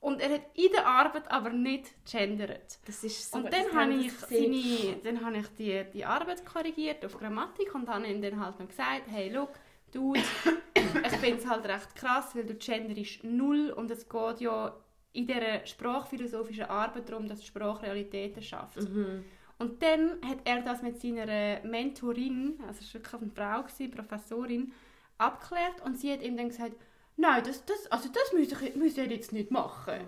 Und 0.00 0.20
er 0.20 0.34
hat 0.34 0.42
in 0.54 0.72
der 0.72 0.84
Arbeit 0.84 1.30
aber 1.30 1.50
nicht 1.50 1.92
gendert. 2.10 2.80
Das 2.86 3.04
ist 3.04 3.30
so... 3.30 3.38
Und 3.38 3.52
dann 3.52 3.72
habe 3.72 3.94
ich, 3.94 4.12
seine, 4.12 4.96
dann 5.04 5.24
habe 5.24 5.38
ich 5.38 5.46
die, 5.56 5.84
die 5.94 6.04
Arbeit 6.04 6.44
korrigiert 6.44 7.04
auf 7.04 7.16
Grammatik 7.16 7.72
und 7.72 7.88
habe 7.88 8.08
ihm 8.08 8.20
dann 8.20 8.44
halt 8.44 8.58
noch 8.58 8.66
gesagt, 8.66 9.02
hey, 9.06 9.32
look, 9.32 9.50
du, 9.92 10.14
ich 10.74 11.16
finde 11.18 11.38
es 11.38 11.48
halt 11.48 11.64
recht 11.66 11.94
krass, 11.94 12.34
weil 12.34 12.44
du 12.44 12.54
Gender 12.54 12.96
ist 12.96 13.22
null 13.22 13.70
und 13.70 13.92
es 13.92 14.08
geht 14.08 14.40
ja 14.40 14.74
in 15.12 15.28
dieser 15.28 15.64
sprachphilosophischen 15.66 16.64
Arbeit 16.64 17.08
darum, 17.08 17.28
dass 17.28 17.38
die 17.38 17.46
Sprache 17.46 17.86
Realitäten 17.86 18.42
schafft. 18.42 18.80
Mhm. 18.80 19.24
Und 19.58 19.80
dann 19.84 20.20
hat 20.26 20.38
er 20.44 20.62
das 20.62 20.82
mit 20.82 21.00
seiner 21.00 21.60
Mentorin, 21.62 22.58
also 22.66 22.80
es 22.80 22.92
war 22.92 23.00
wirklich 23.00 23.22
eine 23.22 23.30
Frau, 23.30 23.62
gewesen, 23.62 23.90
Professorin, 23.92 24.72
abgeklärt 25.18 25.80
und 25.84 25.96
sie 25.96 26.12
hat 26.12 26.22
ihm 26.22 26.36
dann 26.36 26.48
gesagt, 26.48 26.74
nein, 27.16 27.42
das, 27.44 27.64
das, 27.64 27.86
also 27.90 28.08
das 28.08 28.32
müsst 28.32 28.52
ihr, 28.62 28.76
müsst 28.76 28.96
ihr 28.98 29.06
jetzt 29.06 29.32
nicht 29.32 29.50
machen. 29.50 30.00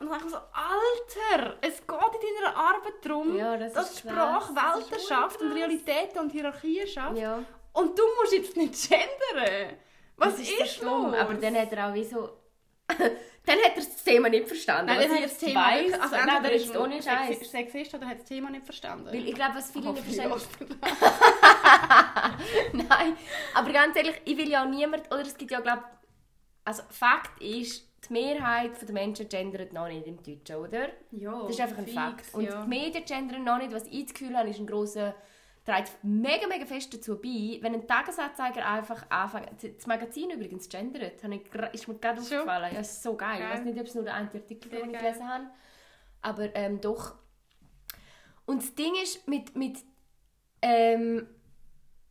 Und 0.00 0.08
dann 0.10 0.18
denke 0.18 0.24
ich 0.26 0.30
so, 0.32 0.36
Alter, 0.36 1.56
es 1.60 1.76
geht 1.86 1.88
in 1.90 2.44
deiner 2.44 2.56
Arbeit 2.56 2.94
darum, 3.02 3.36
Ja, 3.36 3.56
das 3.56 3.72
dass 3.72 3.90
ist 3.90 3.98
Sprache 4.00 4.52
ist 4.52 4.56
Welten 4.90 5.06
schafft 5.08 5.40
und. 5.40 5.52
Realitäten 5.52 6.18
und 6.18 6.32
Hierarchien 6.32 6.86
schafft. 6.86 7.18
Ja. 7.18 7.42
Und 7.72 7.98
du 7.98 8.02
musst 8.20 8.32
jetzt 8.32 8.56
nicht 8.56 8.88
gendern. 8.88 9.76
Was 10.16 10.32
Das 10.36 10.40
ist, 10.48 10.74
schlimm, 10.76 10.88
los? 11.10 11.14
aber 11.18 11.34
dann 11.34 11.56
hat 11.56 11.72
er 11.72 11.88
auch 11.88 11.94
wie 11.94 12.04
so... 12.04 12.30
dann 12.88 13.58
hat 13.58 13.70
er 13.70 13.74
das 13.74 14.02
Thema 14.02 14.28
nicht 14.30 14.48
verstanden. 14.48 14.86
Nein, 14.86 15.00
dann 15.00 15.10
hat 15.10 15.18
ich 15.18 15.24
das 15.26 15.38
Thema 15.38 15.66
weiss. 15.66 15.92
also 15.92 16.16
Nein, 16.16 16.20
entweder 16.28 16.36
aber 16.38 16.52
ist 16.52 16.74
er 16.74 16.80
ohne 16.80 17.02
Scheiß. 17.02 17.38
Sexi- 17.40 17.44
Sexist 17.50 17.94
oder 17.94 18.06
hat 18.06 18.18
das 18.20 18.24
Thema 18.26 18.48
nicht 18.50 18.64
verstanden. 18.64 19.06
Weil 19.08 19.28
ich 19.28 19.34
glaube, 19.34 19.56
was 19.56 19.70
viele 19.70 19.92
nicht 19.92 20.04
verstehen... 20.04 20.32
Nein, 22.72 23.16
aber 23.54 23.72
ganz 23.72 23.96
ehrlich, 23.96 24.20
ich 24.24 24.36
will 24.36 24.48
ja 24.48 24.64
auch 24.64 24.68
niemand, 24.68 25.06
oder 25.12 25.20
es 25.22 25.36
gibt 25.36 25.50
ja, 25.50 25.60
glaube 25.60 25.82
also 26.66 26.82
Fakt 26.90 27.40
ist, 27.40 27.86
die 28.08 28.12
Mehrheit 28.12 28.80
der 28.82 28.92
Menschen 28.92 29.28
gendert 29.28 29.72
noch 29.72 29.88
nicht 29.88 30.06
im 30.06 30.22
Deutschen, 30.22 30.56
oder? 30.56 30.88
Ja, 31.12 31.42
Das 31.42 31.50
ist 31.50 31.60
einfach 31.60 31.78
ein 31.78 31.84
fix, 31.84 31.96
Fakt. 31.96 32.34
Und 32.34 32.44
ja. 32.44 32.62
die 32.62 32.68
Medien 32.68 33.04
gendern 33.04 33.44
noch 33.44 33.58
nicht, 33.58 33.72
was 33.72 33.84
ich 33.86 34.06
das 34.06 34.14
Gefühl 34.14 34.36
habe, 34.36 34.48
ist 34.48 34.58
ein 34.58 34.66
grosser, 34.66 35.14
trägt 35.64 35.92
mega, 36.02 36.46
mega 36.48 36.66
fest 36.66 36.92
dazu 36.92 37.16
bei, 37.20 37.58
wenn 37.60 37.74
ein 37.74 37.86
Tagesanzeiger 37.86 38.66
einfach 38.66 39.08
anfängt, 39.10 39.78
das 39.78 39.86
Magazin 39.86 40.30
übrigens 40.30 40.68
gendert, 40.68 41.22
ist 41.72 41.88
mir 41.88 41.94
gerade 41.98 42.20
aufgefallen, 42.20 42.74
ja, 42.74 42.80
ist 42.80 43.02
so 43.02 43.16
geil. 43.16 43.38
Geil. 43.38 43.48
Ich 43.48 43.58
weiß 43.58 43.64
nicht, 43.64 43.78
ob 43.78 43.86
es 43.86 43.94
nur 43.94 44.04
der 44.04 44.14
eine 44.14 44.28
Artikel 44.32 44.68
den 44.68 44.90
ich 44.90 44.98
gelesen 44.98 45.28
habe, 45.28 45.44
aber 46.22 46.54
ähm, 46.54 46.80
doch. 46.80 47.14
Und 48.44 48.62
das 48.62 48.74
Ding 48.74 48.94
ist, 49.02 49.26
mit, 49.28 49.56
mit 49.56 49.78
ähm, 50.62 51.26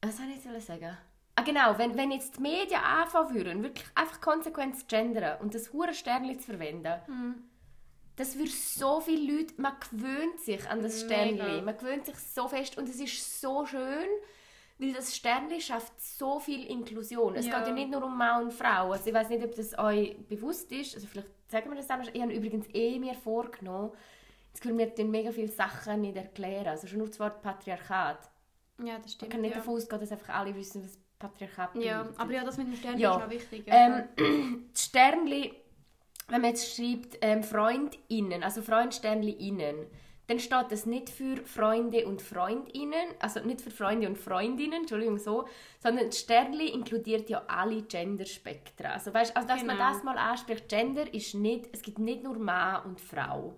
was 0.01 0.17
soll 0.17 0.27
ich 0.29 0.43
jetzt 0.43 0.67
sagen? 0.67 0.97
Ah, 1.38 1.41
genau, 1.43 1.77
wenn, 1.77 1.97
wenn 1.97 2.11
jetzt 2.11 2.38
die 2.38 2.41
Medien 2.41 2.79
anfangen 2.81 3.33
würden, 3.36 3.63
wirklich 3.63 3.86
einfach 3.93 4.21
konsequent 4.21 4.77
zu 4.79 4.86
gendern 4.86 5.39
und 5.41 5.53
das 5.53 5.73
hure 5.73 5.93
Sternli 5.93 6.38
zu 6.38 6.45
verwenden, 6.45 6.93
Hm. 7.07 7.43
das 8.15 8.38
würde 8.38 8.51
so 8.51 9.01
viele 9.01 9.33
Leute, 9.39 9.53
man 9.57 9.73
gewöhnt 9.91 10.39
sich 10.39 10.67
an 10.69 10.81
das. 10.81 11.01
Sternli, 11.01 11.61
man 11.61 11.77
gewöhnt 11.77 12.05
sich 12.05 12.15
so 12.17 12.47
fest 12.47 12.77
und 12.77 12.88
es 12.88 12.99
ist 13.01 13.41
so 13.41 13.65
schön, 13.65 14.07
weil 14.77 14.93
das 14.93 15.13
Sternli 15.15 15.59
schafft 15.59 15.93
so 16.01 16.39
viel 16.39 16.65
Inklusion. 16.65 17.36
Es 17.36 17.47
Ja. 17.47 17.59
geht 17.59 17.67
ja 17.67 17.73
nicht 17.73 17.89
nur 17.91 18.03
um 18.05 18.17
Mann 18.17 18.43
und 18.43 18.53
Frau. 18.53 18.91
Also 18.93 19.07
ich 19.07 19.13
weiß 19.13 19.27
nicht, 19.29 19.43
ob 19.43 19.53
das 19.55 19.77
euch 19.77 20.17
bewusst 20.29 20.71
ist. 20.71 20.95
Also 20.95 21.07
vielleicht 21.07 21.27
sagen 21.49 21.69
wir 21.69 21.75
das 21.77 21.88
dann. 21.88 22.01
Ich 22.13 22.21
habe 22.21 22.33
übrigens 22.33 22.67
eh 22.73 22.97
mir 22.99 23.13
vorgenommen, 23.13 23.91
das 24.51 24.61
Gefühl, 24.61 24.77
wir 24.77 24.93
tun 24.95 25.11
mega 25.11 25.31
viele 25.31 25.47
Sachen 25.49 25.99
nicht 26.01 26.15
erklären. 26.17 26.67
Also 26.67 26.88
schon 26.88 26.99
nur 26.99 27.07
das 27.07 27.19
Wort 27.19 27.41
Patriarchat. 27.41 28.19
Ja, 28.79 28.95
das 28.95 29.03
Man 29.03 29.07
stimmt. 29.09 29.31
kann 29.31 29.41
nicht 29.41 29.51
ja. 29.51 29.57
davon 29.57 29.75
ausgehen, 29.75 29.99
dass 30.01 30.11
einfach 30.11 30.33
alle 30.33 30.53
wissen, 30.55 30.83
was 30.83 30.97
Patriarchat 31.20 31.76
Ja, 31.76 32.07
aber 32.18 32.34
ja, 32.34 32.43
das 32.43 32.57
mit 32.57 32.68
dem 32.68 32.76
Stern 32.76 32.97
Ja. 32.97 33.16
ist 33.16 33.24
noch 33.24 33.30
wichtig. 33.30 33.68
Ja. 33.68 34.05
Ähm, 34.18 34.68
das 34.74 34.84
Sternli, 34.86 35.53
wenn 36.28 36.41
man 36.41 36.49
jetzt 36.51 36.76
schreibt 36.76 37.18
ähm, 37.22 37.43
FreundInnen, 37.43 38.43
also 38.43 38.61
FreundsternliInnen, 38.61 39.88
dann 40.28 40.39
steht 40.39 40.72
das 40.72 40.88
nicht 40.88 41.09
für 41.11 41.38
Freunde 41.38 42.07
und 42.07 42.20
FreundInnen, 42.20 43.09
also 43.20 43.41
nicht 43.41 43.61
für 43.61 43.70
Freunde 43.70 44.07
und 44.07 44.18
Freundinnen, 44.18 44.82
Entschuldigung 44.82 45.20
so, 45.20 45.47
sondern 45.80 46.07
das 46.07 46.20
Sternli 46.20 46.70
inkludiert 46.70 47.30
ja 47.30 47.43
alle 47.47 47.84
Genderspektra. 47.84 48.89
Also 48.89 49.13
weißt, 49.13 49.38
also 49.38 49.47
dass 49.47 49.63
man 49.63 49.78
Genau. 49.78 49.89
das 49.91 50.03
mal 50.03 50.18
anspricht, 50.18 50.68
Gender 50.68 51.13
ist 51.13 51.36
nicht, 51.36 51.70
es 51.74 51.84
gibt 51.84 51.99
nicht 51.99 52.24
nur 52.24 52.39
Mann 52.39 52.86
und 52.86 52.99
Frau. 53.01 53.53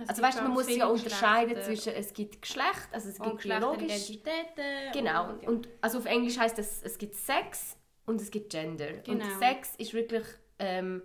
Es 0.00 0.08
Also 0.10 0.22
weißt, 0.22 0.42
man 0.42 0.52
muss 0.52 0.74
ja 0.74 0.86
unterscheiden 0.86 1.54
Geschlechter 1.54 1.74
zwischen, 1.82 1.92
es 1.98 2.12
gibt 2.12 2.40
Geschlecht, 2.42 2.88
also 2.92 3.08
es 3.08 3.18
und 3.18 3.30
gibt 3.30 3.42
biologisch, 3.42 3.80
Geschlechteridentitäten. 3.88 4.92
Genau. 4.92 5.28
Und, 5.30 5.42
ja. 5.42 5.48
Und 5.48 5.68
also 5.80 5.98
auf 5.98 6.04
Englisch 6.06 6.38
heißt 6.38 6.56
das, 6.56 6.82
es 6.82 6.98
gibt 6.98 7.14
Sex 7.16 7.76
und 8.06 8.20
es 8.20 8.30
gibt 8.30 8.50
Gender. 8.50 8.92
Genau. 9.04 9.24
Und 9.24 9.38
Sex 9.40 9.74
ist 9.76 9.92
wirklich 9.94 10.24
ähm, 10.60 11.02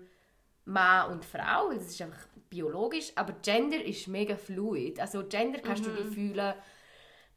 Mann 0.66 1.12
und 1.12 1.26
Frau, 1.26 1.72
das 1.74 1.88
ist 1.88 2.02
einfach 2.02 2.28
biologisch, 2.50 3.12
aber 3.16 3.34
Gender 3.41 3.84
ist 3.84 4.08
mega 4.08 4.36
fluid. 4.36 5.00
Also 5.00 5.24
Gender 5.28 5.60
kannst 5.60 5.86
Mhm. 5.88 5.96
du 5.96 6.04
dich 6.04 6.14
fühlen, 6.14 6.54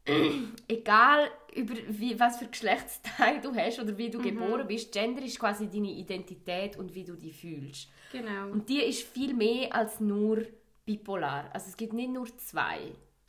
egal 0.67 1.27
über 1.55 1.73
wie, 1.89 2.19
was 2.19 2.37
für 2.37 2.45
Geschlechtsteil 2.47 3.41
du 3.41 3.53
hast 3.55 3.79
oder 3.79 3.93
Mhm. 3.93 3.97
wie 3.97 4.09
du 4.09 4.19
geboren 4.21 4.67
bist. 4.67 4.91
Gender 4.91 5.21
ist 5.23 5.39
quasi 5.39 5.67
deine 5.67 5.89
Identität 5.91 6.77
und 6.77 6.93
wie 6.93 7.03
du 7.03 7.15
dich 7.15 7.35
fühlst. 7.35 7.89
Genau. 8.11 8.51
Und 8.51 8.69
die 8.69 8.81
ist 8.83 9.03
viel 9.07 9.33
mehr 9.33 9.73
als 9.73 9.99
nur 9.99 10.43
bipolar. 10.87 11.49
Also 11.53 11.67
es 11.69 11.77
gibt 11.77 11.93
nicht 11.93 12.09
nur 12.11 12.25
zwei. 12.37 12.79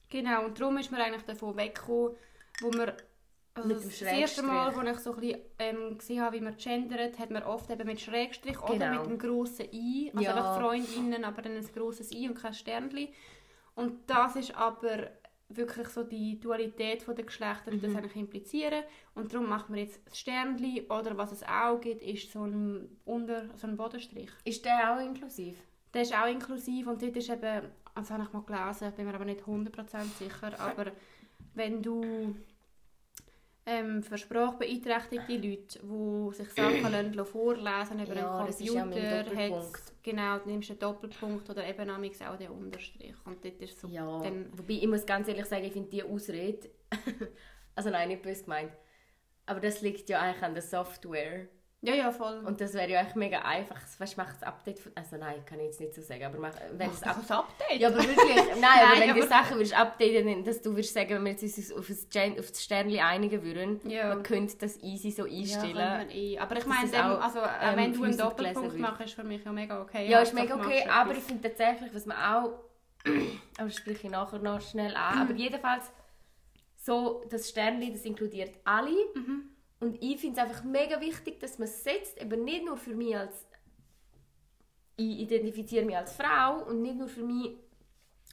Genau, 0.08 0.46
und 0.46 0.58
darum 0.58 0.78
ist 0.78 0.90
man 0.90 1.02
eigentlich 1.02 1.24
davon 1.24 1.54
weggekommen, 1.56 2.12
wo 2.62 2.70
man 2.70 2.92
also 3.54 3.74
das 3.74 4.00
erste 4.02 4.42
Mal, 4.42 4.74
wo 4.74 4.80
ich 4.82 4.98
so 5.00 5.12
ein 5.14 5.20
bisschen, 5.20 5.40
ähm, 5.58 5.98
gesehen 5.98 6.20
habe, 6.22 6.36
wie 6.36 6.40
man 6.40 6.56
gendert, 6.56 7.18
hat 7.18 7.30
man 7.30 7.42
oft 7.42 7.68
eben 7.70 7.86
mit 7.86 8.00
Schrägstrich 8.00 8.58
oder 8.62 8.78
Genau. 8.78 9.02
mit 9.02 9.06
dem 9.10 9.18
grossen 9.18 9.66
I, 9.72 10.10
also 10.14 10.22
Ja. 10.24 10.34
einfach 10.34 10.60
Freundinnen, 10.60 11.24
aber 11.24 11.42
dann 11.42 11.56
ein 11.56 11.68
grosses 11.74 12.12
I 12.12 12.28
und 12.28 12.36
kein 12.36 12.54
Sternli. 12.54 13.12
Und 13.74 14.08
das 14.08 14.36
ist 14.36 14.54
aber 14.56 15.10
wirklich 15.48 15.88
so 15.88 16.04
die 16.04 16.38
Dualität 16.38 17.04
der 17.08 17.24
Geschlechter, 17.24 17.70
die 17.72 17.80
das 17.80 17.90
Mhm. 17.90 17.96
eigentlich 17.96 18.16
implizieren. 18.16 18.84
Und 19.14 19.32
darum 19.34 19.48
macht 19.48 19.68
man 19.70 19.78
jetzt 19.80 20.00
das 20.06 20.18
Sternli 20.18 20.86
oder 20.88 21.16
was 21.16 21.32
es 21.32 21.42
auch 21.42 21.80
gibt, 21.80 22.02
ist 22.02 22.30
so 22.30 22.44
ein, 22.44 23.00
Unter-, 23.04 23.48
so 23.56 23.66
ein 23.66 23.76
Bodenstrich. 23.76 24.30
Ist 24.44 24.64
der 24.64 24.94
auch 24.94 25.00
inklusiv? 25.00 25.56
Der 25.94 26.02
ist 26.02 26.14
auch 26.14 26.26
inklusiv 26.26 26.86
und 26.86 27.00
dort 27.02 27.16
ist 27.16 27.30
eben, 27.30 27.62
also 27.94 28.14
habe 28.14 28.22
ich 28.24 28.32
mal 28.32 28.42
gelesen, 28.42 28.88
ich 28.88 28.94
bin 28.94 29.06
mir 29.06 29.14
aber 29.14 29.24
nicht 29.24 29.40
100% 29.42 30.04
sicher, 30.18 30.58
aber 30.60 30.92
wenn 31.54 31.82
du 31.82 32.34
ähm, 33.66 34.02
für 34.02 34.16
sprachbeeinträchtigte 34.16 35.36
Leute, 35.36 35.78
die 35.82 36.34
sich 36.34 36.48
Sachen 36.50 36.82
lassen, 37.14 37.24
vorlesen 37.26 38.00
über 38.00 38.16
Ja, 38.16 38.38
einen 38.38 38.46
das 38.46 38.58
Computer, 38.58 39.24
hat's- 39.36 39.92
genau, 40.02 40.38
du 40.38 40.48
nimmst 40.50 40.70
einen 40.70 40.78
Doppelpunkt 40.78 41.50
oder 41.50 41.66
eben 41.66 41.90
auch 41.90 42.36
den 42.36 42.50
Unterstrich 42.50 43.14
und 43.24 43.44
dort 43.44 43.60
ist 43.60 43.78
so, 43.80 43.88
Ja, 43.88 44.22
dann, 44.22 44.46
wobei 44.56 44.74
ich 44.74 44.86
muss 44.86 45.04
ganz 45.04 45.28
ehrlich 45.28 45.46
sagen, 45.46 45.64
ich 45.64 45.72
finde 45.72 45.90
die 45.90 46.02
Ausrede, 46.02 46.70
also 47.74 47.90
nein, 47.90 48.08
nicht 48.08 48.22
böse 48.22 48.44
gemeint, 48.44 48.72
aber 49.46 49.60
das 49.60 49.82
liegt 49.82 50.08
ja 50.08 50.20
eigentlich 50.20 50.42
an 50.42 50.54
der 50.54 50.62
Software 50.62 51.48
ja, 51.80 51.94
ja, 51.94 52.10
voll. 52.10 52.42
und 52.44 52.60
das 52.60 52.74
wäre 52.74 52.90
ja 52.90 53.00
eigentlich 53.00 53.14
mega 53.14 53.38
einfach, 53.42 53.76
weißt, 53.98 54.16
mach 54.16 54.32
das 54.32 54.42
Update, 54.42 54.80
von, 54.80 54.90
also 54.96 55.16
nein, 55.16 55.44
kann 55.46 55.60
ich 55.60 55.66
jetzt 55.66 55.80
nicht 55.80 55.94
so 55.94 56.02
sagen, 56.02 56.24
aber 56.24 56.38
mach, 56.38 56.52
wenn 56.72 56.90
das 56.90 57.00
Mach 57.04 57.16
ein 57.16 57.30
Update. 57.38 57.80
ja, 57.80 57.88
aber 57.88 57.98
wirklich, 57.98 58.16
nein, 58.26 58.46
aber 58.56 58.60
Nein, 58.60 59.00
wenn 59.08 59.14
die 59.14 59.20
aber- 59.22 59.28
Sachen 59.28 59.56
würdest 59.58 59.78
updaten, 59.78 60.44
dass 60.44 60.60
du 60.60 60.70
würdest 60.72 60.92
sagen, 60.94 61.10
wenn 61.10 61.24
wir 61.24 61.32
jetzt 61.32 61.42
uns 61.44 61.72
auf 61.72 61.86
das, 61.86 62.08
Gen 62.08 62.38
auf 62.38 62.48
das 62.50 62.64
Sternli 62.64 62.98
einigen 63.00 63.42
würden, 63.44 63.80
Ja. 63.88 64.08
man 64.08 64.22
könnte 64.24 64.56
das 64.58 64.76
easy 64.82 65.10
so 65.12 65.24
ja, 65.26 65.38
einstellen. 65.38 65.74
man 65.76 66.10
eh. 66.10 66.38
Aber 66.38 66.56
ich 66.56 66.64
Das 66.64 66.90
meine, 66.92 67.14
auch, 67.16 67.20
also, 67.22 67.38
äh, 67.38 67.42
ähm, 67.62 67.76
wenn 67.76 67.92
du 67.92 68.02
einen 68.04 68.18
Doppelpunkt 68.18 68.78
machst, 68.78 69.00
ist 69.04 69.14
für 69.14 69.24
mich 69.24 69.44
ja 69.44 69.52
mega 69.52 69.80
okay. 69.80 70.08
Ja, 70.08 70.20
ist 70.20 70.34
mega 70.34 70.56
du 70.56 70.62
okay, 70.64 70.84
aber 70.88 71.12
ich 71.12 71.22
finde 71.22 71.48
tatsächlich, 71.48 71.94
was 71.94 72.06
man 72.06 72.16
auch, 72.16 72.58
aber 73.56 73.68
das 73.68 73.76
spreche 73.76 74.06
ich 74.08 74.10
nachher 74.12 74.40
noch 74.40 74.60
schnell 74.60 74.96
an, 74.96 75.18
aber 75.22 75.32
jedenfalls, 75.36 75.92
so, 76.76 77.22
das 77.30 77.48
Sternli, 77.48 77.92
das 77.92 78.04
inkludiert 78.04 78.52
alle 78.64 78.90
Mhm. 79.14 79.50
Und 79.80 80.02
ich 80.02 80.20
finde 80.20 80.40
es 80.40 80.46
einfach 80.46 80.64
mega 80.64 81.00
wichtig, 81.00 81.38
dass 81.40 81.58
man 81.58 81.68
es 81.68 81.84
setzt, 81.84 82.20
eben 82.20 82.44
nicht 82.44 82.64
nur 82.64 82.76
für 82.76 82.94
mich 82.94 83.16
als, 83.16 83.46
ich 84.96 85.20
identifiziere 85.20 85.84
mich 85.84 85.96
als 85.96 86.12
Frau 86.12 86.64
und 86.64 86.82
nicht 86.82 86.96
nur 86.96 87.08
für 87.08 87.22
mich, 87.22 87.56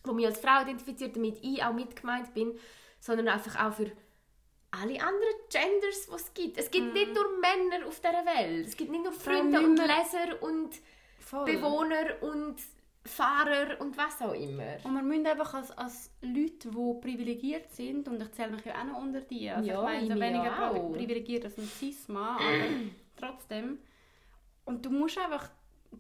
wo 0.04 0.14
mich 0.14 0.26
als 0.26 0.40
Frau 0.40 0.62
identifiziert, 0.62 1.16
damit 1.16 1.38
ich 1.44 1.64
auch 1.64 1.74
mitgemeint 1.74 2.34
bin, 2.34 2.58
sondern 3.00 3.28
einfach 3.28 3.64
auch 3.64 3.74
für 3.74 3.92
alle 4.72 5.00
anderen 5.00 5.36
Genders, 5.50 6.08
die 6.08 6.16
es 6.16 6.34
gibt. 6.34 6.58
Es 6.58 6.72
gibt 6.72 6.94
nicht 6.94 7.14
nur 7.14 7.26
Männer 7.40 7.88
auf 7.88 8.00
dieser 8.00 8.26
Welt. 8.26 8.68
Es 8.68 8.76
gibt 8.76 8.92
nicht 8.92 9.04
nur 9.04 9.14
Freunde 9.14 9.60
und 9.60 9.78
Leser 9.78 10.42
und 10.42 10.76
Voll. 11.20 11.46
Bewohner 11.46 12.22
und 12.22 12.58
Fahrer 13.06 13.80
und 13.82 13.96
was 13.98 14.20
auch 14.22 14.34
immer. 14.34 14.78
Und 14.84 14.96
wir 14.96 15.04
müssen 15.04 15.28
einfach 15.28 15.54
als, 15.54 15.72
als 15.78 16.12
Leute, 16.22 16.70
die 16.72 17.00
privilegiert 17.02 17.70
sind, 17.72 18.08
und 18.08 18.22
ich 18.22 18.32
zähle 18.32 18.52
mich 18.52 18.66
ja 18.66 18.74
auch 18.82 18.86
noch 18.86 19.02
unter 19.02 19.22
die, 19.22 19.50
also 19.50 19.70
Ja, 19.70 19.78
ich 19.80 19.84
meine, 19.84 20.16
so 20.16 20.20
weniger 20.22 20.72
auch. 20.72 20.92
privilegiert 20.94 21.46
als 21.46 21.58
ein 21.58 21.66
Cis-Mann, 21.68 22.38
aber 22.38 22.66
trotzdem. 23.16 23.78
Und 24.66 24.84
du 24.86 24.90
musst 24.90 25.18
einfach 25.20 25.50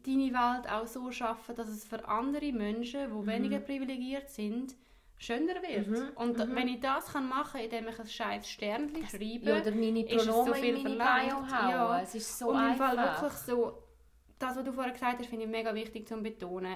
deine 0.03 0.33
Welt 0.33 0.69
auch 0.71 0.87
so 0.87 1.11
schaffen, 1.11 1.55
dass 1.55 1.67
es 1.67 1.85
für 1.85 2.05
andere 2.07 2.51
Menschen, 2.51 3.01
die 3.11 3.27
weniger 3.27 3.59
privilegiert 3.59 4.29
sind, 4.29 4.75
schöner 5.17 5.61
wird. 5.61 5.87
Mhm, 5.87 6.09
Und 6.15 6.55
wenn 6.55 6.67
ich 6.67 6.79
das 6.81 7.13
kann 7.13 7.29
machen 7.29 7.53
kann, 7.53 7.61
indem 7.61 7.87
ich 7.87 7.99
ein 7.99 8.07
scheiß 8.07 8.49
Sternchen 8.49 9.07
schreibe, 9.07 9.45
Ja, 9.51 9.61
oder 9.61 9.71
meine 9.71 10.01
ist 10.05 10.21
es 10.21 10.25
so 10.25 10.53
viel 10.53 10.77
verlangt. 10.77 11.51
Ja. 11.51 12.01
Es 12.01 12.15
ist 12.15 12.39
so 12.39 12.49
und 12.49 12.55
im 12.55 12.61
einfach. 12.61 12.93
Fall 12.95 12.97
wirklich 12.97 13.33
so, 13.33 13.83
das, 14.39 14.57
was 14.57 14.63
du 14.63 14.73
vorher 14.73 14.91
gesagt 14.91 15.19
hast, 15.19 15.27
finde 15.29 15.45
ich 15.45 15.51
mega 15.51 15.73
wichtig 15.73 16.07
zu 16.07 16.17
betonen. 16.17 16.75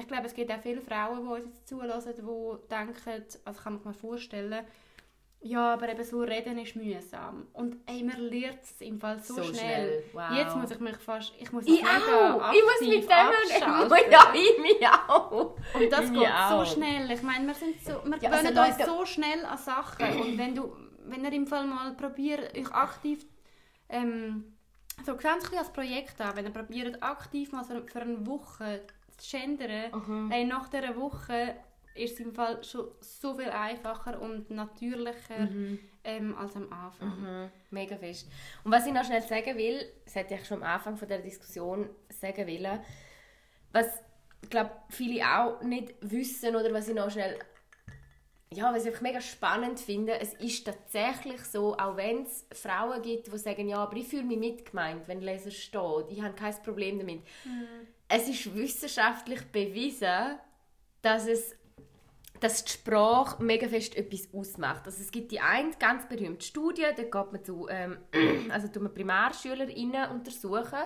Ich 0.00 0.08
glaube, 0.08 0.26
es 0.26 0.34
gibt 0.34 0.50
auch 0.50 0.60
viele 0.60 0.80
Frauen, 0.80 1.22
die 1.22 1.28
uns 1.32 1.44
jetzt 1.46 1.68
zulassen, 1.68 2.12
die 2.16 2.68
denken, 2.68 3.24
also 3.44 3.62
kann 3.62 3.74
man 3.74 3.82
mir 3.84 3.94
vorstellen, 3.94 4.64
ja, 5.42 5.72
aber 5.72 5.88
eben 5.88 6.04
so 6.04 6.20
reden 6.20 6.58
ist 6.58 6.76
mühsam. 6.76 7.46
Und 7.54 7.76
ey, 7.86 8.02
man 8.02 8.18
lernt 8.20 8.62
es 8.62 8.78
im 8.82 9.00
Fall 9.00 9.18
so, 9.22 9.36
So 9.36 9.42
schnell. 9.44 9.54
schnell. 9.54 10.04
Wow. 10.12 10.36
Jetzt 10.36 10.54
muss 10.56 10.70
ich 10.70 10.80
mich 10.80 10.96
fast, 10.98 11.32
ich 11.38 11.50
muss 11.50 11.64
Ich 11.66 11.82
auch! 11.82 12.52
Ich 12.52 12.62
muss 12.62 12.80
aktiv 12.80 12.98
mit 12.98 13.08
dem. 13.08 13.10
Ja, 14.10 14.32
ich 14.34 14.58
mich 14.60 14.86
auch! 15.08 15.30
Und 15.74 15.90
das 15.90 16.04
Ich 16.04 16.12
geht 16.12 16.28
so 16.50 16.64
schnell. 16.66 17.10
Ich 17.10 17.22
meine, 17.22 17.46
wir 17.46 17.54
sind 17.54 17.80
so, 17.82 18.02
wir 18.04 18.18
Ja, 18.18 18.30
also 18.30 18.48
gewöhnen 18.48 18.54
uns 18.58 18.78
Leute- 18.78 18.90
so 18.90 19.06
schnell 19.06 19.44
an 19.46 19.56
Sachen. 19.56 20.20
Und 20.20 20.36
wenn 20.36 20.54
du, 20.54 20.76
wenn 21.06 21.24
ihr 21.24 21.32
im 21.32 21.46
Fall 21.46 21.66
mal 21.66 21.94
probiert, 21.94 22.54
euch 22.54 22.70
aktiv 22.74 23.24
ähm, 23.88 24.56
so 25.06 25.16
es 25.16 25.56
als 25.58 25.72
Projekt 25.72 26.20
an, 26.20 26.36
wenn 26.36 26.44
ihr 26.44 26.52
probiert 26.52 27.02
aktiv 27.02 27.50
mal 27.52 27.64
für 27.64 27.82
eine 28.00 28.26
Woche 28.26 28.82
zu 29.20 29.36
gendern, 29.36 29.90
Mhm. 29.92 30.30
hey, 30.30 30.44
nach 30.44 30.68
dieser 30.68 30.96
Woche 30.96 31.56
ist 31.94 32.14
es 32.14 32.20
im 32.20 32.32
Fall 32.32 32.62
schon 32.64 32.88
so 33.00 33.36
viel 33.36 33.50
einfacher 33.50 34.20
und 34.20 34.48
natürlicher 34.50 35.48
ähm, 36.04 36.36
als 36.38 36.56
am 36.56 36.72
Anfang. 36.72 37.20
Mhm, 37.20 37.50
mega 37.70 37.96
fest. 37.96 38.30
Und 38.64 38.72
was 38.72 38.86
ich 38.86 38.92
noch 38.92 39.04
schnell 39.04 39.22
sagen 39.22 39.56
will, 39.56 39.80
das 40.04 40.14
hätte 40.14 40.34
ich 40.34 40.46
schon 40.46 40.62
am 40.62 40.70
Anfang 40.74 40.96
von 40.96 41.08
der 41.08 41.18
Diskussion 41.18 41.88
sagen 42.08 42.46
wollen, 42.46 42.80
was 43.72 43.86
ich 44.42 44.48
glaube 44.48 44.70
viele 44.88 45.22
auch 45.24 45.60
nicht 45.62 45.94
wissen 46.00 46.56
oder 46.56 46.72
was 46.72 46.88
ich 46.88 46.94
noch 46.94 47.10
schnell 47.10 47.38
ja, 48.52 48.72
was 48.74 48.82
ich 48.82 48.88
einfach 48.88 49.02
mega 49.02 49.20
spannend 49.20 49.78
finde, 49.78 50.18
es 50.18 50.34
ist 50.34 50.64
tatsächlich 50.64 51.40
so, 51.44 51.76
auch 51.76 51.96
wenn 51.96 52.24
es 52.24 52.46
Frauen 52.52 53.00
gibt, 53.00 53.32
die 53.32 53.38
sagen, 53.38 53.68
ja, 53.68 53.76
aber 53.76 53.94
ich 53.96 54.08
fühle 54.08 54.24
mich 54.24 54.38
mitgemeint, 54.38 55.06
wenn 55.06 55.20
Leser 55.20 55.52
steht, 55.52 56.06
ich 56.10 56.20
habe 56.20 56.34
kein 56.34 56.54
Problem 56.64 56.98
damit. 56.98 57.22
Es 58.12 58.28
ist 58.28 58.54
wissenschaftlich 58.54 59.40
bewiesen, 59.52 60.38
dass 61.00 61.26
es 61.26 61.56
dass 62.40 62.64
die 62.64 62.72
Sprache 62.72 63.42
mega 63.42 63.68
fest 63.68 63.94
etwas 63.96 64.28
ausmacht. 64.32 64.86
Also 64.86 65.02
es 65.02 65.10
gibt 65.10 65.30
die 65.30 65.40
eine 65.40 65.72
ganz 65.78 66.08
berühmte 66.08 66.44
Studie, 66.44 66.86
da 66.96 67.02
geht 67.02 67.32
man 67.32 67.44
zu, 67.44 67.68
ähm, 67.68 67.98
also 68.50 68.66
tut 68.68 68.82
man 68.82 68.94
PrimarschülerInnen 68.94 70.10
untersuchen 70.10 70.78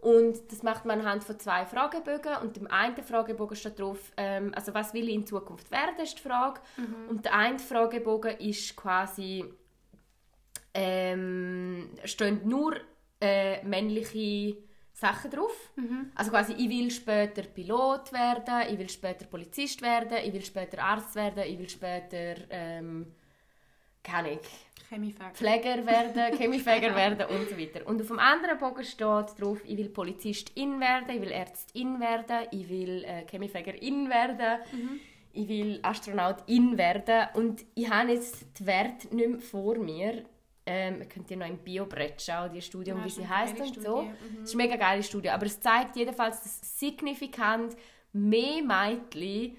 und 0.00 0.50
das 0.50 0.64
macht 0.64 0.86
man 0.86 1.00
anhand 1.00 1.22
von 1.22 1.38
zwei 1.38 1.64
Fragebögen 1.64 2.36
und 2.42 2.56
im 2.56 2.66
einen 2.66 3.02
Fragebogen 3.04 3.56
steht 3.56 3.78
drauf, 3.78 4.12
ähm, 4.16 4.52
also 4.54 4.74
was 4.74 4.92
will 4.92 5.08
ich 5.08 5.14
in 5.14 5.26
Zukunft 5.26 5.70
werden, 5.70 5.94
ist 6.02 6.18
die 6.18 6.22
Frage. 6.22 6.60
Und 7.08 7.24
der 7.24 7.34
eine 7.34 7.60
Fragebogen 7.60 8.38
ist 8.38 8.74
quasi, 8.74 9.44
ähm, 10.74 11.90
stehen 12.04 12.48
nur 12.48 12.74
äh, 13.20 13.62
männliche 13.64 14.56
Sachen 15.00 15.30
drauf. 15.30 15.72
Also 16.14 16.30
quasi, 16.30 16.52
ich 16.52 16.68
will 16.68 16.90
später 16.90 17.42
Pilot 17.42 18.12
werden, 18.12 18.70
ich 18.70 18.78
will 18.78 18.88
später 18.90 19.24
Polizist 19.24 19.80
werden, 19.80 20.18
ich 20.24 20.32
will 20.32 20.44
später 20.44 20.82
Arzt 20.82 21.14
werden, 21.14 21.44
ich 21.46 21.58
will 21.58 21.68
später, 21.68 22.34
ähm, 22.50 23.06
keine 24.02 24.38
Chemiefakt. 24.90 25.36
Pfleger 25.36 25.86
werden, 25.86 26.36
Chemiefäger 26.38 26.94
werden 26.94 27.26
und 27.28 27.48
so 27.48 27.56
weiter. 27.58 27.86
Und 27.86 28.00
auf 28.00 28.08
dem 28.08 28.18
anderen 28.18 28.58
Bogen 28.58 28.84
steht 28.84 29.40
drauf, 29.40 29.58
ich 29.64 29.78
will 29.78 29.88
Polizistin 29.88 30.78
werden, 30.80 31.10
ich 31.10 31.22
will 31.22 31.32
Ärztin 31.32 31.98
werden, 31.98 32.46
ich 32.50 32.68
will 32.68 33.04
äh, 33.04 33.24
Chemiefägerin 33.26 34.10
werden, 34.10 34.60
ich 35.32 35.48
will 35.48 35.78
Astronautin 35.82 36.76
werden. 36.76 37.28
Und 37.34 37.64
ich 37.74 37.88
habe 37.88 38.12
jetzt 38.12 38.46
die 38.58 38.66
Werte 38.66 39.14
nicht 39.14 39.30
mehr 39.30 39.40
vor 39.40 39.78
mir. 39.78 40.24
Ähm, 40.66 41.00
ihr 41.00 41.06
könnt 41.08 41.30
ihr 41.30 41.36
noch 41.38 41.46
im 41.48 41.58
Biobrett 41.58 42.20
schauen, 42.20 42.52
die 42.52 42.60
Studie, 42.62 42.90
Ja, 42.90 43.04
wie 43.04 43.08
sie 43.10 43.26
heißt 43.26 43.58
und 43.60 43.74
so. 43.74 43.80
Studie, 43.80 44.08
mhm. 44.08 44.40
Das 44.40 44.50
ist 44.50 44.54
eine 44.54 44.62
mega 44.64 44.76
geile 44.76 45.02
Studie. 45.02 45.30
Aber 45.30 45.46
es 45.46 45.58
zeigt 45.60 45.96
jedenfalls, 45.96 46.42
dass 46.42 46.78
signifikant 46.78 47.76
mehr 48.12 48.62
Mädchen 48.62 49.56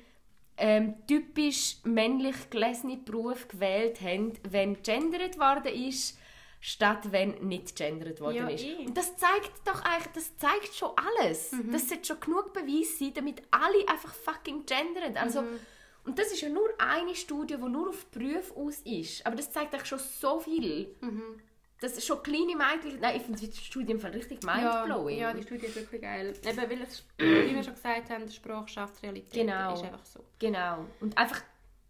ähm, 0.58 0.96
typisch 1.08 1.78
männlich 1.84 2.50
gelesene 2.50 2.98
Berufe 2.98 3.48
gewählt 3.48 4.00
haben, 4.02 4.34
wenn 4.50 4.82
gendert 4.84 5.40
worden 5.40 5.74
ist, 5.74 6.20
statt 6.60 7.12
wenn 7.12 7.32
nicht 7.48 7.76
gendert 7.76 8.22
worden 8.22 8.36
Ja, 8.36 8.48
ist. 8.50 8.64
eh. 8.64 8.86
Und 8.86 8.96
das 8.96 9.18
zeigt 9.18 9.52
doch 9.66 9.84
eigentlich, 9.84 10.12
das 10.14 10.38
zeigt 10.38 10.76
schon 10.76 10.92
alles. 11.18 11.52
Mhm. 11.54 11.72
Das 11.72 11.90
sollte 11.90 12.06
schon 12.06 12.20
genug 12.20 12.54
Beweis 12.54 13.00
sein, 13.00 13.12
damit 13.16 13.42
alle 13.50 13.88
einfach 13.88 14.14
fucking 14.14 14.66
gendern. 14.68 15.18
Also, 15.18 15.42
Mhm. 15.42 15.60
Und 16.04 16.18
das 16.18 16.32
ist 16.32 16.42
ja 16.42 16.50
nur 16.50 16.68
eine 16.80 17.16
Studie, 17.16 17.56
die 17.58 17.70
nur 17.70 17.90
auf 17.90 18.06
Berufe 18.08 18.56
aus 18.56 18.80
ist. 18.80 19.26
Aber 19.26 19.36
das 19.36 19.52
zeigt 19.52 19.74
eigentlich 19.74 19.88
schon 19.88 20.00
so 20.00 20.40
viel. 20.40 20.96
Mhm. 21.02 21.40
Das 21.80 21.94
ist 21.98 22.06
schon 22.06 22.22
kleine 22.22 22.56
Mädchen... 22.56 23.00
Nein, 23.00 23.16
ich 23.18 23.24
finde 23.24 23.40
die 23.40 23.52
Studie 23.58 23.92
im 23.92 24.00
Fall 24.00 24.12
richtig 24.12 24.44
mindblowing. 24.44 25.18
Ja, 25.18 25.30
ja, 25.30 25.34
die 25.34 25.42
Studie 25.42 25.66
ist 25.66 25.76
wirklich 25.76 26.02
geil. 26.02 26.34
Eben, 26.44 26.58
weil 26.58 26.82
es, 26.84 27.04
wie 27.18 27.56
wir 27.56 27.64
schon 27.64 27.74
gesagt 27.74 28.10
haben, 28.10 28.28
die 28.28 28.34
Sprache 28.34 28.68
schafft 28.68 29.02
Realität. 29.02 29.34
Genau. 29.34 29.74
ist 29.74 29.84
einfach 29.84 30.06
so. 30.06 30.24
Genau. 30.40 30.86
Und 31.00 31.18
einfach, 31.18 31.42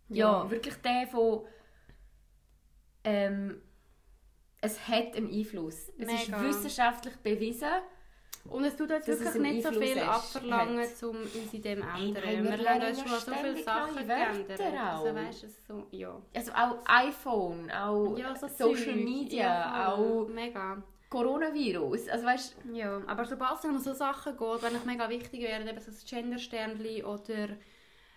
ja, 0.09 0.43
Ja. 0.43 0.49
wirklich 0.51 0.75
der 0.75 1.07
von, 1.07 1.45
ähm, 3.03 3.61
es 4.61 4.87
hat 4.87 5.15
einen 5.15 5.29
Einfluss. 5.31 5.89
Es 5.97 6.07
ist 6.11 6.29
Mega. 6.29 6.41
wissenschaftlich 6.43 7.15
bewiesen. 7.17 7.67
Und 8.45 8.63
es 8.65 8.75
tut 8.75 8.89
Dass 8.89 9.07
es 9.07 9.19
wirklich 9.19 9.41
nicht 9.41 9.63
so 9.63 9.71
viel 9.71 9.99
abverlangen, 9.99 10.87
um 11.03 11.15
uns 11.17 11.53
in 11.53 11.61
dem 11.61 11.83
Hey, 11.93 12.07
ändern. 12.07 12.23
nein, 12.25 12.43
wir 12.43 12.49
wir 12.51 12.57
lernen 12.57 12.87
uns 12.87 12.99
schon 12.99 13.09
so 13.19 13.31
viele 13.33 13.63
Sachen 13.63 14.07
geändert. 14.07 14.59
Also 14.61 15.07
auch. 15.09 15.15
weißt 15.15 15.43
du, 15.43 15.47
so, 15.67 15.87
ja. 15.91 16.21
Also 16.35 16.51
auch 16.53 16.77
iPhone, 16.85 17.71
auch 17.71 18.17
Ja, 18.17 18.35
so 18.35 18.47
Social 18.47 18.75
Zeug. 18.93 18.95
Media, 18.95 19.43
Ja, 19.43 19.93
auch 19.93 20.27
Mega. 20.27 20.81
Coronavirus. 21.09 22.07
Also 22.09 22.25
weißt 22.25 22.55
Ja, 22.73 23.01
aber 23.05 23.25
sobald 23.25 23.59
es 23.59 23.65
um 23.65 23.77
so 23.79 23.93
Sachen 23.93 24.35
geht, 24.37 24.63
wenn 24.63 24.75
ich 24.75 24.85
mega 24.85 25.09
wichtig 25.09 25.41
wäre, 25.41 25.61
eben 25.61 25.79
so 25.79 25.91
das 25.91 26.05
Gendersternli 26.05 27.03
oder 27.03 27.49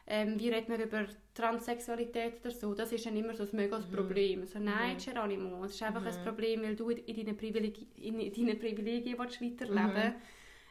ähm, 0.07 0.39
wie 0.39 0.49
redet 0.49 0.69
man 0.69 0.81
über 0.81 1.05
Transsexualität 1.35 2.41
oder 2.41 2.51
so, 2.53 2.75
das 2.75 2.93
ist 2.93 3.05
dann 3.07 3.17
immer 3.17 3.35
so 3.35 3.43
ein 3.43 3.49
mega 3.53 3.79
Mhm. 3.79 3.91
Problem. 3.93 4.47
So, 4.47 4.59
nein, 4.59 4.97
Geronimo, 5.05 5.65
es 5.65 5.75
ist 5.75 5.83
einfach 5.83 6.05
ein 6.07 6.25
Problem, 6.25 6.63
weil 6.63 6.77
du 6.77 6.91
in 6.91 7.17
deinen, 7.17 7.37
Privilegi 7.37 7.87
in 7.97 8.19
deinen 8.19 8.59
Privilegien 8.59 9.19
willst 9.19 9.41
weiterleben 9.43 10.11
Mhm. 10.11 10.15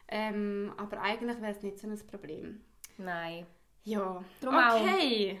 Ähm, 0.08 0.72
aber 0.76 1.00
eigentlich 1.00 1.40
wäre 1.40 1.52
es 1.52 1.62
nicht 1.62 1.78
so 1.78 1.88
ein 1.88 1.98
Problem. 2.06 2.60
nein. 2.98 3.46
Ja, 3.86 4.24
Drum 4.40 4.54
auch. 4.54 4.80
okay. 4.80 5.38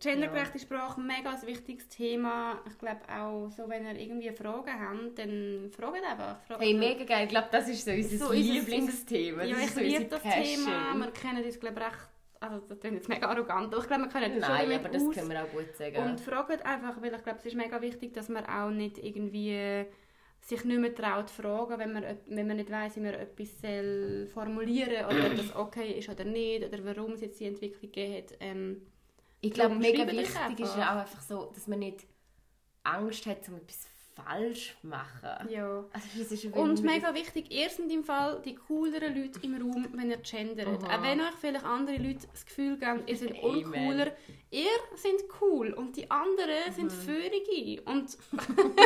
Gendergerechte 0.00 0.58
Sprache, 0.60 1.00
mega 1.00 1.30
ein 1.30 1.46
wichtiges 1.46 1.88
Thema. 1.88 2.60
Ich 2.68 2.78
glaube 2.78 3.00
auch, 3.08 3.48
so, 3.50 3.68
wenn 3.68 3.84
ihr 3.86 3.98
irgendwie 3.98 4.30
Fragen 4.30 4.70
habt, 4.80 5.18
dann 5.18 5.70
fragt 5.76 6.04
einfach. 6.04 6.40
Fragt 6.42 6.60
Hey, 6.62 6.74
mega 6.74 7.04
geil. 7.04 7.24
Ich 7.24 7.30
glaube, 7.30 7.48
das 7.50 7.68
ist 7.68 7.84
so 7.84 7.90
unser 7.92 8.26
So 8.26 8.32
Lieblingsthema. 8.32 9.44
Ja, 9.44 9.54
das 9.54 9.58
ich 9.60 9.66
ist 9.66 9.74
so 9.74 9.80
liebe 9.80 9.94
unsere 10.04 10.10
das 10.10 10.22
Passion. 10.22 10.64
Thema. 10.66 10.94
Wir 10.98 11.10
kennen 11.12 11.44
uns, 11.44 11.58
glaube 11.60 11.80
ich, 11.80 11.86
recht... 11.86 12.08
Also, 12.50 12.66
das 12.68 12.78
klingt 12.80 12.96
jetzt 12.96 13.08
mega 13.08 13.28
arrogant, 13.28 13.72
aber 13.72 13.82
ich 13.82 13.86
glaube, 13.88 14.02
wir 14.04 14.08
kennen 14.10 14.34
uns 14.36 14.48
Nein, 14.48 14.60
schon 14.62 14.70
damit 14.70 14.78
aber 14.80 14.88
das 14.88 15.10
können 15.10 15.30
wir 15.30 15.42
auch 15.42 15.50
gut 15.50 15.74
sagen. 15.76 15.96
Und 15.96 16.20
fragt 16.20 16.64
einfach, 16.64 17.00
weil 17.00 17.14
ich 17.14 17.22
glaube, 17.22 17.38
es 17.38 17.46
ist 17.46 17.54
mega 17.56 17.80
wichtig, 17.80 18.12
dass 18.14 18.28
man 18.28 18.44
auch 18.46 18.70
nicht 18.70 18.98
irgendwie 18.98 19.86
sich 20.40 20.64
nicht 20.64 20.78
mehr 20.80 20.94
traut 20.94 21.30
zu 21.30 21.42
fragen, 21.42 21.78
wenn 21.78 21.92
man, 21.92 22.04
wenn 22.26 22.46
man 22.46 22.56
nicht 22.58 22.70
weiss, 22.70 22.96
wie 22.96 23.00
man 23.00 23.14
etwas 23.14 23.60
soll 23.60 24.26
formulieren 24.32 25.06
oder 25.06 25.26
ob 25.26 25.36
das 25.36 25.54
okay 25.56 25.92
ist 25.98 26.08
oder 26.10 26.24
nicht 26.24 26.64
oder 26.66 26.84
warum 26.84 27.12
es 27.12 27.22
jetzt 27.22 27.40
die 27.40 27.46
Entwicklung 27.46 27.90
gegeben 27.92 28.16
hat. 28.16 28.36
Ähm, 28.40 28.82
Ich 29.40 29.52
glaube, 29.52 29.74
mega 29.76 30.06
wichtig 30.06 30.60
ist 30.60 30.76
ja 30.76 30.94
auch 30.94 31.00
einfach 31.00 31.20
so, 31.22 31.50
dass 31.54 31.66
man 31.66 31.78
nicht 31.78 32.06
Angst 32.82 33.26
hat, 33.26 33.48
um 33.48 33.56
etwas 33.56 33.88
falsch 34.14 34.76
machen. 34.82 35.48
ja. 35.50 35.84
Also 35.92 36.34
ja 36.34 36.50
Und 36.54 36.82
mega 36.82 37.12
wichtig, 37.14 37.50
ihr 37.52 37.68
sind 37.68 37.90
im 37.92 38.04
Fall 38.04 38.40
die 38.44 38.54
cooleren 38.54 39.14
Leute 39.20 39.40
im 39.42 39.54
Raum, 39.60 39.86
wenn 39.92 40.10
ihr 40.10 40.18
gendert. 40.18 40.66
Aha. 40.66 40.98
Auch 40.98 41.02
wenn 41.02 41.20
euch 41.20 41.34
vielleicht 41.40 41.64
andere 41.64 41.96
Leute 41.96 42.26
das 42.30 42.44
Gefühl 42.46 42.76
geben, 42.76 43.02
ihr 43.06 43.16
seid 43.16 43.42
uncooler, 43.42 44.12
ihr 44.50 44.70
seid 44.96 45.24
cool 45.40 45.72
und 45.72 45.96
die 45.96 46.10
anderen 46.10 46.72
sind 46.72 46.86
Mhm. 46.92 47.00
Föhrige. 47.04 47.82
Und 47.82 48.16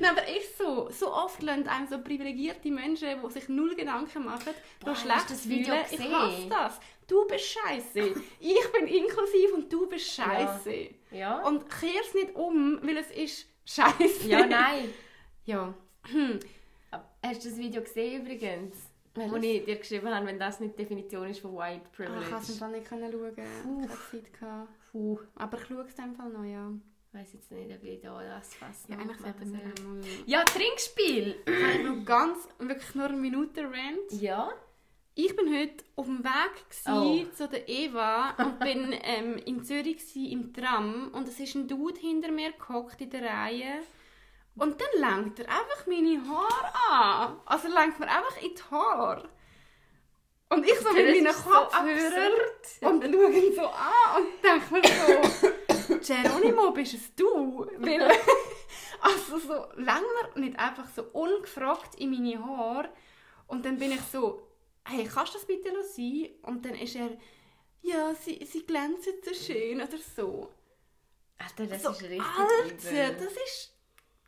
Nein, 0.00 0.10
aber 0.10 0.26
ist 0.28 0.58
so. 0.58 0.88
So 0.90 1.12
oft 1.12 1.42
lernen 1.42 1.68
einem 1.68 1.86
so 1.86 1.98
privilegierte 1.98 2.70
Menschen, 2.70 3.08
die 3.24 3.30
sich 3.32 3.48
null 3.48 3.74
Gedanken 3.74 4.24
machen, 4.24 4.52
Boah, 4.80 4.94
schlecht 4.96 5.28
du 5.30 5.34
das 5.34 5.48
Video 5.48 5.74
fühlen. 5.74 5.84
Ich 5.90 5.96
gesehen? 5.98 6.14
hasse 6.14 6.48
das. 6.48 6.80
Du 7.06 7.26
bist 7.26 7.44
scheiße. 7.46 8.00
ich 8.40 8.72
bin 8.72 8.86
inklusiv 8.86 9.52
und 9.54 9.72
du 9.72 9.86
bist 9.86 10.06
scheiße. 10.12 10.88
Ja. 11.10 11.42
Und 11.46 11.68
kehr 11.68 12.00
es 12.00 12.14
nicht 12.14 12.34
um, 12.34 12.78
weil 12.82 12.96
es 12.96 13.10
ist 13.10 13.46
scheiße. 13.66 14.28
ja, 14.28 14.46
nein. 14.46 14.88
Ja. 15.44 15.74
Hast 17.24 17.44
du 17.44 17.48
das 17.48 17.58
Video 17.58 17.82
gesehen 17.82 18.22
übrigens? 18.22 18.76
Wo 19.14 19.36
ich 19.36 19.64
dir 19.64 19.76
geschrieben 19.76 20.08
habe, 20.12 20.26
wenn 20.26 20.38
das 20.40 20.58
nicht 20.60 20.76
die 20.76 20.82
Definition 20.82 21.28
ist 21.28 21.38
von 21.40 21.54
White 21.56 21.82
Ah, 21.98 22.20
Ich 22.20 22.28
konnte 22.30 22.42
es 22.42 22.50
im 22.50 22.58
Privilege. 22.58 22.58
Fall 22.58 22.70
nicht 22.72 22.88
schauen. 22.88 23.04
Ich 23.84 23.90
hatte 23.90 24.32
Zeit. 24.40 24.68
Puh. 24.90 25.18
Aber 25.36 25.58
ich 25.58 25.66
schaue 25.66 25.84
es 25.86 25.98
in 25.98 26.14
Fall 26.16 26.30
noch, 26.30 26.44
ja. 26.44 26.70
Ich 27.08 27.20
weiss 27.20 27.32
jetzt 27.32 27.52
nicht, 27.52 27.70
ob 27.72 27.84
ich 27.84 28.00
da 28.00 28.20
das 28.22 28.54
fast 28.54 28.88
Ja, 28.88 28.96
eigentlich 28.98 29.18
sollten 29.18 29.52
wir 29.52 29.84
mal... 29.84 30.00
Ja, 30.26 30.42
Trinkspiel! 30.42 31.36
Ich 31.46 31.64
habe 31.64 31.84
noch 31.96 32.04
ganz, 32.04 32.48
wirklich 32.58 32.94
nur 32.96 33.06
eine 33.06 33.16
Minute 33.16 33.62
Rant. 33.62 34.20
Ja. 34.20 34.50
Ich 35.16 35.36
bin 35.36 35.46
heute 35.56 35.84
auf 35.94 36.06
dem 36.06 36.24
Weg 36.24 36.64
Oh. 36.88 37.24
zu 37.36 37.48
der 37.48 37.68
Eva 37.68 38.34
und 38.36 38.58
bin 38.58 38.92
ähm, 39.04 39.36
in 39.44 39.62
Zürich 39.64 40.00
im 40.16 40.52
Tram 40.52 41.10
und 41.12 41.28
es 41.28 41.38
ist 41.38 41.54
ein 41.54 41.68
Dude 41.68 42.00
hinter 42.00 42.32
mir 42.32 42.52
gehockt 42.52 43.00
in 43.00 43.10
der 43.10 43.22
Reihe 43.22 43.82
und 44.56 44.80
dann 44.80 45.00
lenkt 45.00 45.38
er 45.38 45.48
einfach 45.48 45.86
meine 45.86 46.20
Haare 46.28 46.72
an. 46.90 47.40
Also 47.46 47.68
er 47.68 47.74
lenkt 47.74 48.00
mir 48.00 48.08
einfach 48.08 48.42
in 48.42 48.54
die 48.54 48.62
Haare. 48.70 49.28
Und 50.48 50.64
ich 50.66 50.78
so 50.80 50.92
mit 50.92 51.06
meinen 51.06 51.26
ist 51.26 51.44
so 51.44 51.50
Kopfhörern 51.50 52.32
und 52.80 53.04
schaue 53.14 53.32
ihn 53.32 53.54
so 53.54 53.66
an 53.66 54.16
und 54.16 54.28
denke 54.42 54.74
mir 54.74 54.82
so, 55.88 56.12
Geronimo, 56.12 56.70
bist 56.72 56.94
es 56.94 57.14
du? 57.14 57.66
Weil, 57.78 58.02
also 59.00 59.38
so, 59.38 59.66
länger 59.76 60.28
nicht 60.36 60.58
einfach 60.58 60.88
so 60.88 61.04
ungefragt 61.12 61.94
in 61.96 62.10
meine 62.10 62.44
Haare. 62.44 62.88
Und 63.46 63.64
dann 63.64 63.78
bin 63.78 63.92
ich 63.92 64.00
so, 64.12 64.46
hey, 64.86 65.08
kannst 65.12 65.34
du 65.34 65.38
das 65.38 65.46
bitte 65.46 65.70
sein? 65.82 66.28
Und 66.42 66.64
dann 66.64 66.74
ist 66.74 66.94
er, 66.96 67.10
ja, 67.82 68.14
sie, 68.14 68.44
sie 68.44 68.64
glänzen 68.64 69.14
so 69.24 69.34
schön 69.34 69.80
oder 69.80 69.98
so. 70.16 70.50
Alter, 71.38 71.66
das 71.66 71.82
so, 71.82 71.90
ist 71.90 72.02
richtig 72.02 72.22
Alter, 72.22 72.64
übel. 72.64 73.16
das 73.18 73.32
ist, 73.32 73.72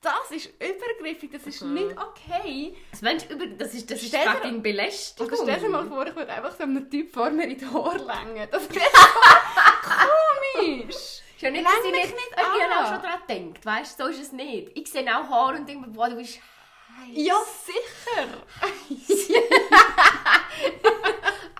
das 0.02 0.30
ist 0.30 0.46
übergriffig, 0.62 1.30
das 1.32 1.46
ist 1.46 1.62
nicht 1.62 1.96
okay. 1.98 2.76
Das, 2.90 3.00
über, 3.30 3.46
das 3.46 3.74
ist, 3.74 3.90
das 3.90 4.02
ist 4.02 4.08
Stell 4.08 4.24
dir- 4.24 4.32
fucking 4.32 4.62
Belästigung. 4.62 5.30
Also 5.30 5.44
stell 5.44 5.60
dir 5.60 5.68
mal 5.68 5.86
vor, 5.86 6.06
ich 6.06 6.14
würde 6.14 6.32
einfach 6.32 6.54
so 6.56 6.64
einem 6.64 6.90
Typ 6.90 7.12
vor 7.12 7.30
mir 7.30 7.44
in 7.48 7.58
die 7.58 7.66
Haare 7.66 7.98
längen. 7.98 8.48
Das 8.50 8.68
wäre 8.68 8.84
so 8.84 10.60
komisch. 10.60 10.94
Ist 11.36 11.42
ja 11.42 11.50
nicht, 11.50 11.64
Läng 11.64 11.70
dass 11.70 11.84
ich 11.84 11.92
nicht, 11.92 12.14
nicht 12.14 12.30
ich 12.30 12.36
habe 12.42 12.64
an. 12.64 12.84
auch 12.84 12.92
schon 12.94 13.02
daran 13.02 13.26
gedacht, 13.52 13.66
weißt 13.66 14.00
du, 14.00 14.04
so 14.04 14.08
ist 14.10 14.20
es 14.22 14.32
nicht. 14.32 14.70
Ich 14.74 14.90
sehe 14.90 15.04
auch 15.14 15.28
Haare 15.28 15.58
und 15.58 15.68
denke 15.68 15.86
mir, 15.86 15.92
boah, 15.92 16.08
du 16.08 16.16
bist 16.16 16.40
heiß. 16.98 17.10
Ja, 17.12 17.36
sicher. 17.66 18.26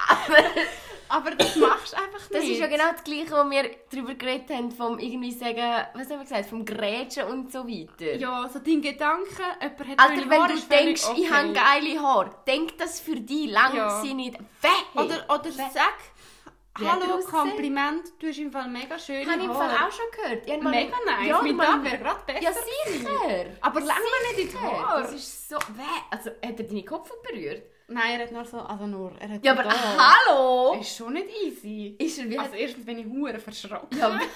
Aber 1.09 1.31
das 1.33 1.55
machst 1.57 1.93
du 1.93 1.97
einfach 1.99 2.19
nicht. 2.19 2.35
Das 2.35 2.43
ist 2.45 2.59
ja 2.59 2.67
genau 2.67 2.91
das 2.91 3.05
Gleiche, 3.05 3.31
was 3.31 3.49
wir 3.49 3.71
darüber 3.91 4.15
geredet 4.15 4.51
haben, 4.51 4.73
vom 4.73 4.99
irgendwie 4.99 5.31
sagen, 5.31 5.87
was 5.95 6.11
haben 6.11 6.19
wir 6.19 6.25
gesagt, 6.25 6.47
vom 6.47 6.65
Grätschen 6.65 7.25
und 7.29 7.53
so 7.53 7.67
weiter. 7.67 8.17
Ja, 8.17 8.49
so 8.49 8.59
dein 8.59 8.83
Gedanke, 8.83 9.43
jemand 9.63 9.89
hat 9.89 9.99
Alter, 10.01 10.29
wenn 10.31 10.43
Haare, 10.43 10.55
du 10.55 10.61
denkst, 10.61 11.07
ich 11.17 11.31
okay. 11.31 11.31
habe 11.33 11.53
geile 11.53 12.03
Haare, 12.03 12.31
denk 12.47 12.77
das 12.79 12.99
für 12.99 13.15
dich, 13.17 13.51
lang 13.51 13.77
Ja. 13.77 14.01
sie 14.01 14.15
nicht 14.15 14.37
weg. 14.39 14.87
Oder, 14.95 15.25
oder 15.33 15.53
sag, 15.53 15.69
hat 16.75 16.83
er 16.83 16.93
hallo? 16.93 17.21
Kompliment, 17.25 18.13
du 18.19 18.27
hast 18.27 18.39
im 18.39 18.51
Fall 18.51 18.69
mega 18.69 18.99
schöne 18.99 19.31
habe 19.31 19.41
ich 19.41 19.47
im. 19.47 19.55
Fall 19.55 19.71
auch 19.71 19.93
schon 19.93 20.07
gehört. 20.13 20.47
Ich 20.47 20.61
mal- 20.61 20.71
Mega 20.71 20.97
nice, 21.07 21.29
Ja, 21.29 21.41
mit 21.43 21.53
dem 21.53 21.85
wäre 21.85 21.99
gerade 21.99 22.21
besser 22.27 22.43
Ja, 22.43 22.51
sicher. 22.53 23.47
Aber 23.61 23.81
lang 23.81 23.97
nicht 24.37 24.41
in 24.41 24.49
die. 24.51 24.59
Haare. 24.59 25.03
Das 25.03 25.13
ist 25.13 25.49
so... 25.49 25.57
Weh. 25.57 25.83
Also, 26.11 26.31
hat 26.31 26.59
er 26.59 26.65
deine 26.65 26.85
Kopf 26.85 27.11
berührt? 27.23 27.63
Nein, 27.89 28.19
er 28.19 28.27
hat 28.27 28.33
nur 28.33 28.45
so, 28.45 28.59
also 28.61 28.87
nur, 28.87 29.13
er 29.21 29.29
hat 29.29 29.45
Ja, 29.45 29.53
aber 29.53 29.63
da. 29.63 29.71
hallo! 29.73 30.75
Ist 30.81 30.97
schon 30.97 31.13
nicht 31.13 31.29
easy. 31.45 31.95
Ist 31.99 32.19
er 32.19 32.29
wie... 32.29 32.39
Also 32.39 32.55
erstens 32.55 32.85
bin 32.85 32.99
ich 32.99 33.07
hure 33.07 33.39
verschrocken. 33.39 33.97
ja, 33.99 34.19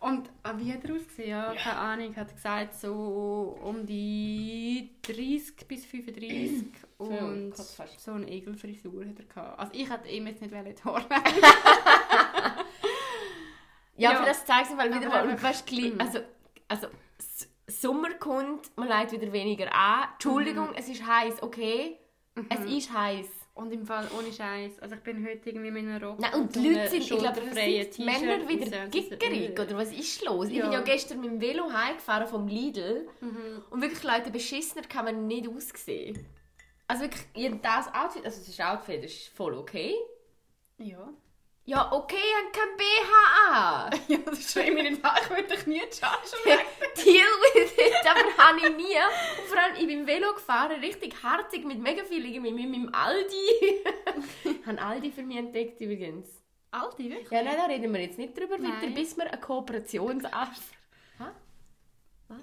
Und 0.00 0.26
äh, 0.42 0.52
wie 0.56 0.72
hat 0.72 0.84
er 0.84 0.96
ausgesehen? 0.96 1.28
Ja, 1.30 1.54
keine 1.54 1.76
Ahnung, 1.78 2.16
hat 2.16 2.34
gesagt 2.34 2.74
so 2.74 3.56
um 3.62 3.86
die 3.86 4.90
30 5.02 5.68
bis 5.68 5.86
35 5.86 6.64
und 6.98 7.52
so 7.56 8.10
eine 8.10 8.28
Egelfrisur 8.28 9.04
hat 9.04 9.18
er 9.20 9.24
gehabt. 9.26 9.60
Also 9.60 9.72
ich 9.74 9.88
hätte 9.88 10.08
ihm 10.08 10.26
jetzt 10.26 10.42
nicht 10.42 10.52
wollen 10.52 10.74
Haare 10.84 11.04
ja, 13.96 14.10
Ja. 14.12 14.16
für 14.18 14.26
das 14.26 14.44
zeigt 14.44 14.70
es 14.70 14.76
mal 14.76 14.92
wieder 14.92 15.06
Aber 15.06 15.28
einfach- 15.28 15.50
weißt, 15.50 15.72
also, 16.00 16.18
also, 16.66 16.86
Sommer 17.82 18.14
kommt, 18.14 18.70
man 18.76 18.86
leidet 18.88 19.20
wieder 19.20 19.32
weniger 19.32 19.74
an. 19.74 20.08
Entschuldigung, 20.12 20.68
es 20.76 20.88
ist 20.88 21.04
heiß, 21.04 21.42
okay? 21.42 21.98
Es 22.48 22.60
ist 22.60 22.92
heiß. 22.92 23.26
Und 23.54 23.70
im 23.70 23.84
Fall 23.84 24.08
ohne 24.18 24.32
Scheiß. 24.32 24.78
Also 24.78 24.94
ich 24.94 25.02
bin 25.02 25.26
heute 25.26 25.50
irgendwie 25.50 25.70
mit 25.70 25.84
einer 25.86 26.02
Rock 26.02 26.18
Nein, 26.20 26.32
und 26.34 26.54
die 26.54 26.70
Leute 26.72 26.88
sind, 26.88 27.02
ich 27.02 27.08
glaube, 27.10 27.42
sind 27.52 27.98
Männer 27.98 28.48
wieder 28.48 28.86
gickerig, 28.86 29.58
oder 29.60 29.76
was 29.76 29.92
ist 29.92 30.24
los? 30.24 30.46
Ich 30.48 30.54
Ja. 30.54 30.62
bin 30.64 30.72
ja 30.72 30.80
gestern 30.80 31.20
mit 31.20 31.30
dem 31.32 31.40
Velo 31.40 31.70
heimgefahren 31.70 32.26
vom 32.28 32.46
Lidl 32.48 33.08
Mhm. 33.20 33.62
und 33.68 33.82
wirklich, 33.82 34.02
Leute, 34.04 34.30
beschissener 34.30 34.86
kann 34.88 35.04
man 35.04 35.26
nicht 35.26 35.46
aussehen. 35.48 36.24
Also 36.88 37.02
wirklich, 37.02 37.24
ihr 37.34 37.50
das 37.56 37.88
Outfit, 37.92 38.24
also 38.24 38.40
das 38.46 38.60
Outfit 38.60 39.04
ist 39.04 39.28
voll 39.28 39.54
okay. 39.54 39.96
Ja. 40.78 41.12
Ja, 41.64 41.92
okay, 41.92 42.16
ich 42.16 42.34
habe 42.34 42.50
kein 42.52 42.76
BH 42.76 43.50
an. 43.50 44.00
Ja, 44.08 44.18
das 44.18 44.52
schreibe 44.52 44.80
ich 44.80 44.90
nicht 44.90 45.04
an. 45.04 45.16
Ich 45.22 45.30
würde 45.30 45.48
dich 45.48 45.66
nie 45.66 45.80
chargen. 45.92 46.28
Deal 46.96 47.26
with 47.54 47.72
it, 47.72 48.06
aber 48.10 48.44
habe 48.44 48.58
ich 48.58 48.76
nie. 48.76 48.96
Und 48.96 49.48
vor 49.48 49.62
allem, 49.62 49.76
ich 49.76 49.86
bin 49.86 50.06
Velo 50.06 50.34
gefahren, 50.34 50.80
richtig 50.80 51.22
hartig, 51.22 51.64
mit 51.64 51.78
mega 51.78 52.04
viel, 52.04 52.26
irgendwie 52.26 52.52
mit 52.52 52.68
meinem 52.68 52.92
Aldi. 52.92 53.36
ich 54.44 54.66
habe 54.66 54.82
Aldi 54.82 55.12
für 55.12 55.22
mich 55.22 55.36
entdeckt 55.36 55.80
übrigens. 55.80 56.42
Aldi, 56.72 57.10
wirklich? 57.10 57.30
Ja, 57.30 57.42
nein, 57.42 57.56
da 57.56 57.66
reden 57.66 57.92
wir 57.92 58.00
jetzt 58.00 58.18
nicht 58.18 58.36
drüber 58.36 58.58
Nein. 58.58 58.72
weiter, 58.72 58.86
bis 58.88 59.16
wir 59.16 59.30
eine 59.30 59.40
Kooperationsanfrage... 59.40 60.50
Hä? 61.18 61.24
Was? 62.28 62.40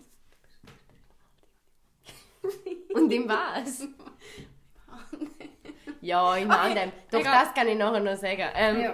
Und 2.94 3.12
im 3.12 3.28
was? 3.28 3.88
Ja, 6.02 6.36
im 6.36 6.50
Okay, 6.50 6.60
anderen. 6.60 6.92
Doch, 7.12 7.20
egal. 7.20 7.46
das 7.46 7.54
kann 7.54 7.68
ich 7.68 7.78
nachher 7.78 8.00
noch 8.00 8.16
sagen. 8.18 8.44
Ähm, 8.56 8.82
Ja. 8.82 8.94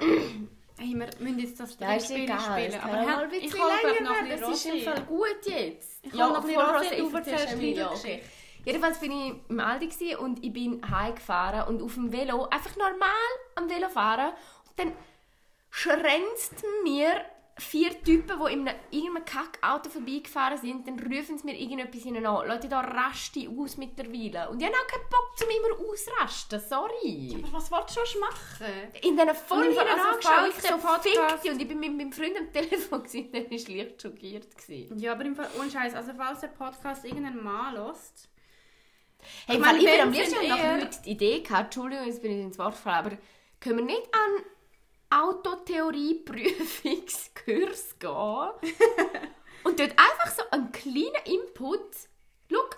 Hey, 0.77 0.93
wir 0.93 1.07
müssen 1.19 1.39
jetzt 1.39 1.57
das 1.59 1.77
Ja, 1.79 1.87
Trinkspiel 1.87 2.23
egal. 2.23 2.39
spielen. 2.41 2.81
Aber 2.81 2.99
auch 3.01 3.05
mal 3.05 3.33
ich 3.33 3.53
hole 3.53 4.03
noch 4.03 4.11
ein 4.11 4.29
Das 4.29 4.49
ist 4.49 4.65
im. 4.65 4.83
Fall 4.83 5.01
gut 5.03 5.37
jetzt. 5.45 6.05
Ich 6.05 6.11
hole 6.13 6.27
noch 6.33 6.35
ein 6.35 6.41
bisschen 6.43 6.61
Rosé, 6.61 7.09
du 7.09 7.15
erzählst 7.15 7.55
mir, 7.55 7.61
die 7.61 7.73
ja, 7.73 7.87
Geschichte. 7.87 8.19
Jedenfalls 8.65 8.99
bin 8.99 9.11
ich 9.11 9.33
im 9.47 9.59
Aldi 9.59 10.15
und 10.17 10.43
ich 10.43 10.51
bin 10.51 10.81
heimgefahren 10.89 11.67
und 11.67 11.81
auf 11.81 11.93
dem 11.93 12.11
Velo, 12.11 12.47
einfach 12.49 12.75
normal 12.75 13.09
am 13.55 13.69
Velo 13.69 13.87
fahren. 13.89 14.33
Und 14.69 14.79
dann 14.79 14.91
schränzten 15.69 16.67
mir 16.83 17.09
vier 17.57 17.91
Typen, 18.03 18.37
die 18.37 18.53
in 18.53 18.67
einem 18.67 18.77
irgendeinem 18.91 19.23
Kackauto 19.25 19.89
vorbeigefahren 19.89 20.57
sind, 20.57 20.87
dann 20.87 20.99
rufen 20.99 21.37
sie 21.37 21.45
mir 21.45 21.57
irgendetwas 21.57 22.03
hinein 22.03 22.25
an. 22.25 22.47
Leute, 22.47 22.67
da 22.67 22.81
raste 22.81 23.49
aus 23.49 23.77
mittlerweile. 23.77 24.49
Und 24.49 24.59
ich 24.59 24.67
habe 24.67 24.75
auch 24.75 24.87
keinen 24.87 25.09
Bock, 25.09 25.31
zum 25.37 25.47
immer 25.49 25.89
ausrasten. 25.89 26.59
Sorry. 26.59 27.37
Aber 27.41 27.53
was 27.53 27.71
willst 27.71 27.95
du 27.97 28.05
schon 28.05 28.21
machen? 28.21 28.91
In 29.01 29.15
diesen 29.15 29.35
voll 29.35 29.67
Und 29.67 29.71
hinein 29.71 29.99
angeschaut, 29.99 30.49
ich 30.49 30.61
so 30.61 30.77
fickt 30.77 31.49
und 31.49 31.61
ich 31.61 31.67
bin 31.67 31.79
mit 31.79 31.95
meinem 31.95 32.11
Freund 32.11 32.37
am 32.37 32.51
Telefon 32.51 33.03
gewesen, 33.03 33.31
der 33.31 33.43
war 33.49 33.75
leicht 33.75 34.01
schockiert. 34.01 34.57
Gewesen. 34.57 34.99
Ja, 34.99 35.13
aber 35.13 35.23
im 35.23 35.35
Fall, 35.35 35.49
ohne 35.57 35.71
Scheiß, 35.71 35.93
also 35.93 36.11
falls 36.17 36.41
der 36.41 36.49
Podcast 36.49 37.05
irgendeinen 37.05 37.41
Mal 37.41 37.73
lässt, 37.73 38.29
Hey, 39.47 39.55
Ich 39.55 39.55
ich, 39.55 39.59
meine, 39.59 39.77
ich 39.79 39.85
bin 39.85 40.01
am 40.01 40.11
liebsten 40.11 40.47
noch 40.47 41.01
die 41.03 41.09
Idee 41.09 41.39
gehabt, 41.39 41.75
Entschuldigung, 41.75 42.05
jetzt 42.05 42.21
bin 42.21 42.31
ich 42.31 42.45
ins 42.45 42.59
Wort 42.59 42.73
gefallen, 42.73 43.05
aber 43.05 43.17
können 43.59 43.77
wir 43.77 43.85
nicht 43.85 44.07
an 44.13 44.43
Autotheorie-Prüfungskurs 45.09 47.99
gehen. 48.03 48.09
Und 49.63 49.79
dort 49.79 49.91
einfach 49.91 50.31
so 50.35 50.43
einen 50.51 50.71
kleinen 50.71 51.23
Input, 51.25 51.81
schau, 52.51 52.69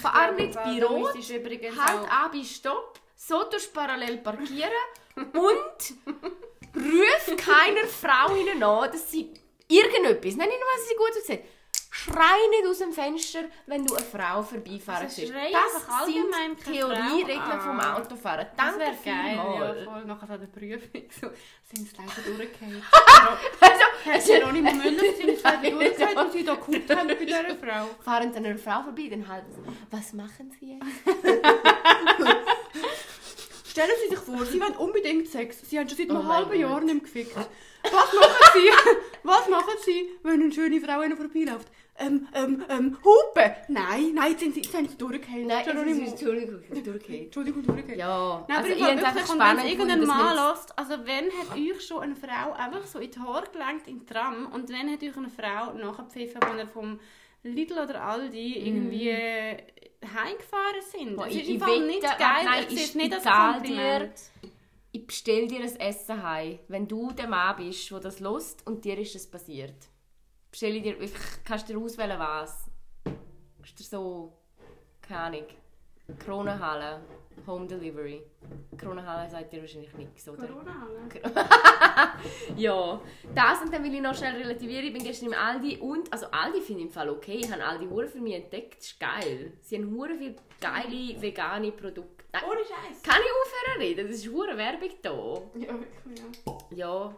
fahr 0.00 0.32
nicht 0.32 0.54
bei 0.54 0.84
Rot, 0.84 1.14
halt 1.14 1.76
auch... 1.76 2.08
an 2.08 2.30
bei 2.32 2.44
Stopp, 2.44 3.00
so 3.16 3.42
tust 3.44 3.72
parallel 3.74 4.18
parkieren. 4.18 4.70
Und 5.16 5.94
ruf 6.76 7.36
keiner 7.36 7.86
Frau 7.88 8.34
hinein 8.34 8.62
an, 8.62 8.92
dass 8.92 9.10
sie 9.10 9.32
irgendetwas, 9.66 10.36
nein, 10.36 10.48
nicht 10.48 10.60
nur, 10.60 10.68
dass 10.76 10.88
sie 10.88 10.94
gut 10.94 11.16
aussieht, 11.16 11.42
schrei 11.90 12.36
nicht 12.50 12.66
aus 12.68 12.78
dem 12.78 12.92
Fenster, 12.92 13.44
wenn 13.66 13.84
du 13.86 13.94
eine 13.94 14.04
Frau 14.04 14.42
vorbeifahren 14.42 15.04
Also 15.04 15.20
siehst. 15.20 15.32
Das 15.32 16.06
sind 16.06 16.64
Theorieregeln 16.64 17.60
vom 17.60 17.80
an. 17.80 17.94
Autofahren. 18.02 18.46
Das 18.56 18.66
Danke 18.66 18.80
wäre 18.80 18.96
geil, 19.04 19.36
ja, 19.36 19.42
vielmals. 19.52 19.84
voll 19.84 20.04
nachher 20.04 20.26
so 20.26 20.36
der 20.36 20.46
Prüfung. 20.46 21.02
So, 21.20 21.28
sind 21.74 21.88
sie 21.88 21.96
leider 21.96 22.36
durchgefallen. 22.36 22.82
Also, 23.60 23.84
Herr 24.04 24.18
Geronimo 24.40 24.72
Müller, 24.74 25.00
sie 25.16 25.24
sind 25.26 25.42
leider 25.42 25.70
durchgefallen, 25.78 26.18
und 26.18 26.32
sie 26.32 26.44
da 26.44 26.54
geguckt 26.54 26.94
haben 26.96 27.08
bei 27.08 27.14
dieser 27.14 27.56
Frau. 27.56 27.86
fahren 28.02 28.32
sie 28.32 28.38
an 28.38 28.44
einer 28.46 28.58
Frau 28.58 28.82
vorbei, 28.84 29.08
dann 29.10 29.26
halten 29.26 29.52
sie, 29.52 29.62
was 29.90 30.12
machen 30.12 30.50
sie 30.58 30.74
jetzt? 30.74 30.86
Stellen 33.70 33.90
Sie 34.02 34.08
sich 34.08 34.18
vor, 34.18 34.44
Sie 34.44 34.60
wollen 34.60 34.76
unbedingt 34.76 35.28
Sex. 35.28 35.58
Sie 35.68 35.78
haben 35.78 35.88
schon 35.88 35.98
seit 35.98 36.10
einem 36.10 36.18
Oh 36.26 36.32
halben. 36.32 36.58
Jahr 36.58 36.80
nicht 36.80 37.04
gefickt. 37.04 37.36
Was 37.36 37.92
machen 37.92 38.50
Sie? 38.54 38.70
Was 39.22 39.48
machen 39.48 39.74
Sie, 39.84 40.10
wenn 40.22 40.42
eine 40.42 40.52
schöne 40.52 40.80
Frau 40.80 41.00
ihnen 41.02 41.16
vorbeiläuft? 41.16 41.68
Ähm, 42.00 42.28
ähm, 42.32 42.64
ähm, 42.68 42.96
Hupe! 43.04 43.56
Nein, 43.68 44.12
nein, 44.14 44.30
jetzt 44.30 44.40
sind 44.40 44.54
Sie, 44.54 44.60
jetzt 44.60 44.70
sind 44.72 44.88
Sie 44.90 44.96
durchgefallen. 44.96 45.46
Nein, 45.48 45.64
Geronimo. 45.64 45.90
es 45.90 45.98
ist, 45.98 46.10
Entschuldigung, 46.12 46.60
durchgehend. 46.84 47.24
Entschuldigung, 47.24 47.62
durchgefallen. 47.66 47.98
Ja, 47.98 48.44
Nein, 48.48 48.56
aber 48.58 48.66
also 48.68 48.76
ich 48.76 48.82
habe 48.84 49.00
wirklich, 49.00 49.30
und 49.30 49.38
wenn 49.40 49.58
es 49.58 49.64
irgendein 49.64 50.00
wir- 50.06 50.50
lässt, 50.50 50.78
also 50.78 50.94
wenn 51.04 51.24
hat 51.32 51.56
euch 51.56 51.82
schon 51.86 52.02
eine 52.02 52.14
Frau 52.16 52.52
einfach 52.52 52.84
so 52.86 52.98
in 53.00 53.10
die 53.10 53.18
Haare 53.18 53.46
gelenkt 53.52 53.88
im 53.88 54.06
Tram 54.06 54.46
und 54.52 54.68
wenn 54.68 54.92
hat 54.92 55.02
euch 55.02 55.16
eine 55.16 55.28
Frau 55.28 55.72
nachgepfiffen, 55.74 56.40
als 56.42 56.56
ihr 56.58 56.68
vom 56.68 57.00
Lidl 57.42 57.78
oder 57.78 58.02
Aldi 58.04 58.58
irgendwie 58.66 59.08
äh, 59.10 59.56
heimgefahren 60.04 60.82
sind? 60.92 61.16
Boah, 61.16 61.26
ich- 61.26 61.42
ist 61.42 61.48
im 61.50 61.60
Fall 61.60 61.80
nicht 61.86 62.02
geil, 62.02 62.44
nein, 62.44 62.64
ich 62.68 62.92
sehe 62.92 63.02
nicht 63.08 63.22
zahl 63.22 63.54
Kompliment. 63.54 64.12
ich 64.92 65.06
bestell 65.06 65.48
dir 65.48 65.60
ein 65.60 65.76
Essen 65.80 66.22
heim, 66.22 66.58
wenn 66.68 66.86
du 66.86 67.10
der 67.12 67.26
Mann 67.28 67.56
bist, 67.56 67.90
der 67.90 68.00
das 68.00 68.20
lust 68.20 68.64
und 68.66 68.84
dir 68.84 68.98
ist 68.98 69.14
es 69.16 69.28
passiert. 69.28 69.74
Bestell 70.50 70.76
ich 70.76 70.82
dir, 70.82 70.92
wirklich, 70.98 71.12
kannst 71.44 71.68
du 71.68 71.74
dir 71.74 71.78
auswählen, 71.84 72.18
was. 72.18 72.66
Ist 73.62 73.78
dir 73.78 73.84
so, 73.84 74.32
keine 75.02 75.20
Ahnung, 75.20 75.44
Kronenhalle, 76.24 77.00
Home 77.46 77.66
Delivery. 77.66 78.22
Kronenhalle 78.78 79.28
sagt 79.28 79.52
dir 79.52 79.60
wahrscheinlich 79.60 79.92
nichts, 79.94 80.28
oder? 80.28 80.42
Ne? 80.42 81.08
Ja, 82.56 83.00
das 83.34 83.60
und 83.62 83.72
dann 83.72 83.84
will 83.84 83.94
ich 83.94 84.00
noch 84.00 84.14
schnell 84.14 84.34
relativieren. 84.36 84.86
Ich 84.86 84.92
bin 84.92 85.02
gestern 85.04 85.26
im 85.26 85.34
Aldi 85.38 85.76
und, 85.78 86.12
also 86.12 86.26
Aldi 86.30 86.60
finde 86.60 86.80
ich 86.82 86.86
im 86.88 86.92
Fall 86.92 87.08
okay. 87.10 87.36
Ich 87.42 87.52
habe 87.52 87.64
Aldi 87.64 87.86
hure 87.86 88.08
für 88.08 88.20
mich 88.20 88.34
entdeckt. 88.34 88.78
Das 88.78 88.86
ist 88.86 89.00
geil. 89.00 89.52
Sie 89.60 89.76
haben 89.76 89.94
hure 89.94 90.14
viele 90.16 90.36
geile 90.60 91.20
vegane 91.22 91.72
Produkte. 91.72 92.24
Nein, 92.32 92.42
Ohne 92.48 92.60
Scheiß. 92.60 93.02
kann 93.02 93.20
ich 93.22 93.30
aufhören 93.30 93.80
reden? 93.80 94.08
Das 94.08 94.16
ist 94.16 94.28
hure 94.28 94.56
Werbung 94.56 94.90
da. 95.02 95.10
Ja, 95.58 95.74
wirklich, 95.78 96.20
ja. 96.70 96.76
Ja. 96.76 97.16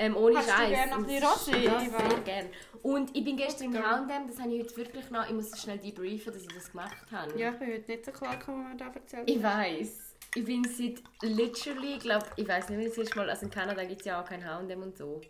Ähm, 0.00 0.16
ohne 0.16 0.38
Hast 0.38 0.48
du 0.48 0.52
Scheiß. 0.52 0.70
gerne 0.70 0.90
noch 0.92 1.06
ein 1.06 1.22
Rosé, 1.22 1.58
Ja, 1.58 1.78
sehr 1.80 2.20
gerne. 2.24 2.50
Und 2.82 3.14
ich 3.14 3.22
bin 3.22 3.36
gestern 3.36 3.74
im. 3.74 3.84
H&M, 3.84 4.26
das 4.28 4.40
habe 4.40 4.54
ich 4.54 4.62
heute 4.62 4.76
wirklich 4.78 5.10
noch, 5.10 5.26
ich 5.28 5.34
muss 5.34 5.60
schnell 5.60 5.76
debriefen, 5.76 6.32
dass 6.32 6.40
ich 6.42 6.48
das 6.48 6.70
gemacht 6.70 6.96
habe. 7.12 7.38
Ja, 7.38 7.50
ich 7.50 7.58
bin 7.58 7.68
heute 7.70 7.90
nicht 7.90 8.06
so 8.06 8.10
klar 8.10 8.38
gekommen, 8.38 8.62
was 8.62 8.68
man 8.68 8.78
da 8.78 8.98
erzählt 8.98 9.28
Ich 9.28 9.42
weiß. 9.42 10.14
Ich 10.36 10.44
bin 10.46 10.64
seit 10.64 11.02
literally, 11.20 11.94
ich 11.96 12.00
glaube, 12.00 12.24
ich 12.36 12.48
weiß 12.48 12.70
nicht, 12.70 12.78
wie 12.78 12.84
das 12.86 12.96
ist 12.96 13.14
mal, 13.14 13.28
also 13.28 13.44
in 13.44 13.50
Kanada 13.50 13.84
gibt 13.84 14.00
es 14.00 14.06
ja 14.06 14.22
auch 14.22 14.24
kein 14.24 14.42
H&M 14.42 14.80
und 14.82 14.96
so. 14.96 15.20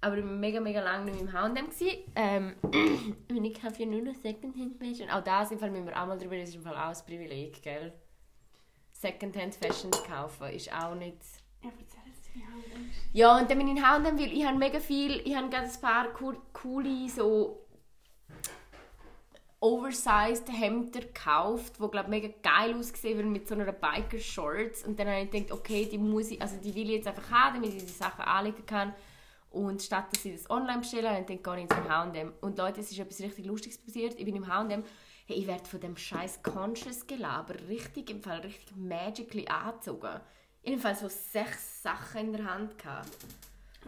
aber 0.00 0.16
ich 0.16 0.24
war 0.24 0.30
mega, 0.32 0.58
mega 0.60 0.80
lange 0.80 1.10
nicht 1.10 1.22
mehr 1.22 1.28
im 1.28 1.32
H&M. 1.34 1.68
Ähm, 2.14 2.54
und 3.28 3.44
ich 3.44 3.60
kaufe 3.60 3.82
ja 3.82 3.86
nur 3.86 4.00
noch 4.00 4.14
Secondhand 4.14 4.78
Fashion. 4.78 5.10
Auch 5.10 5.22
das 5.22 5.50
im 5.50 5.58
Fall 5.58 5.70
müssen 5.70 5.86
wir 5.86 6.00
auch 6.00 6.06
mal 6.06 6.16
drüber 6.16 6.30
reden, 6.32 6.42
das 6.44 6.50
ist 6.50 6.56
im 6.56 6.62
Fall 6.62 6.76
auch 6.76 6.96
ein 6.96 7.06
Privileg, 7.06 7.62
gell? 7.62 7.92
Secondhand 8.92 9.54
Fashion 9.54 9.92
zu 9.92 10.02
kaufen 10.04 10.46
ist 10.50 10.72
auch 10.72 10.94
nicht... 10.94 11.18
Ja, 11.62 11.70
Ja, 13.12 13.38
und 13.38 13.50
dann 13.50 13.58
bin 13.58 13.68
ich 13.68 13.76
in 13.76 13.86
H&M, 13.86 14.18
weil 14.18 14.32
ich 14.32 14.44
habe 14.44 14.58
mega 14.58 14.78
viel, 14.78 15.22
ich 15.24 15.34
habe 15.34 15.48
gerade 15.48 15.66
ein 15.66 15.80
paar 15.80 16.08
cool, 16.20 16.36
coole 16.52 17.08
so 17.08 17.66
oversized 19.58 20.48
Hemder 20.52 21.00
gekauft, 21.00 21.76
die 21.82 21.88
glaube 21.88 22.10
mega 22.10 22.28
geil 22.42 22.74
ausgesehen 22.74 23.16
werden 23.16 23.32
mit 23.32 23.48
so 23.48 23.54
einer 23.54 23.72
Biker 23.72 24.18
Shorts 24.18 24.84
und 24.84 24.98
dann 25.00 25.08
habe 25.08 25.22
ich 25.22 25.30
gedacht, 25.30 25.52
okay, 25.52 25.88
die 25.90 25.98
muss 25.98 26.30
ich, 26.30 26.40
also 26.40 26.56
die 26.62 26.74
will 26.74 26.90
ich 26.90 26.96
jetzt 26.96 27.08
einfach 27.08 27.30
haben, 27.30 27.54
damit 27.54 27.74
ich 27.74 27.86
die 27.86 27.92
Sachen 27.92 28.22
anlegen 28.22 28.66
kann. 28.66 28.94
Und 29.50 29.80
statt 29.82 30.12
dass 30.12 30.24
ich 30.26 30.34
das 30.34 30.50
online 30.50 30.80
bestelle, 30.80 31.08
habe 31.08 31.20
ich 31.20 31.26
gedacht, 31.26 31.44
gehe 31.44 31.64
ich 31.64 31.70
jetzt 31.70 31.78
in 31.78 31.88
H&M 31.88 32.32
und 32.42 32.58
Leute, 32.58 32.80
es 32.80 32.90
ist 32.90 32.98
etwas 32.98 33.20
richtig 33.20 33.46
Lustiges 33.46 33.78
passiert, 33.78 34.14
ich 34.18 34.24
bin 34.26 34.36
im 34.36 34.46
H&M 34.46 34.84
Hey, 35.28 35.38
ich 35.38 35.46
werde 35.48 35.64
von 35.64 35.80
dem 35.80 35.96
scheiß 35.96 36.44
Conscious 36.44 37.04
Gelaber 37.04 37.56
richtig, 37.68 38.10
im 38.10 38.22
Fall 38.22 38.38
richtig 38.42 38.76
magically 38.76 39.48
angezogen. 39.48 40.20
Fall 40.80 40.94
so 40.96 41.08
sechs 41.08 41.82
Sachen 41.82 42.20
in 42.20 42.32
der 42.32 42.44
Hand 42.52 42.76
gehabt. 42.78 43.08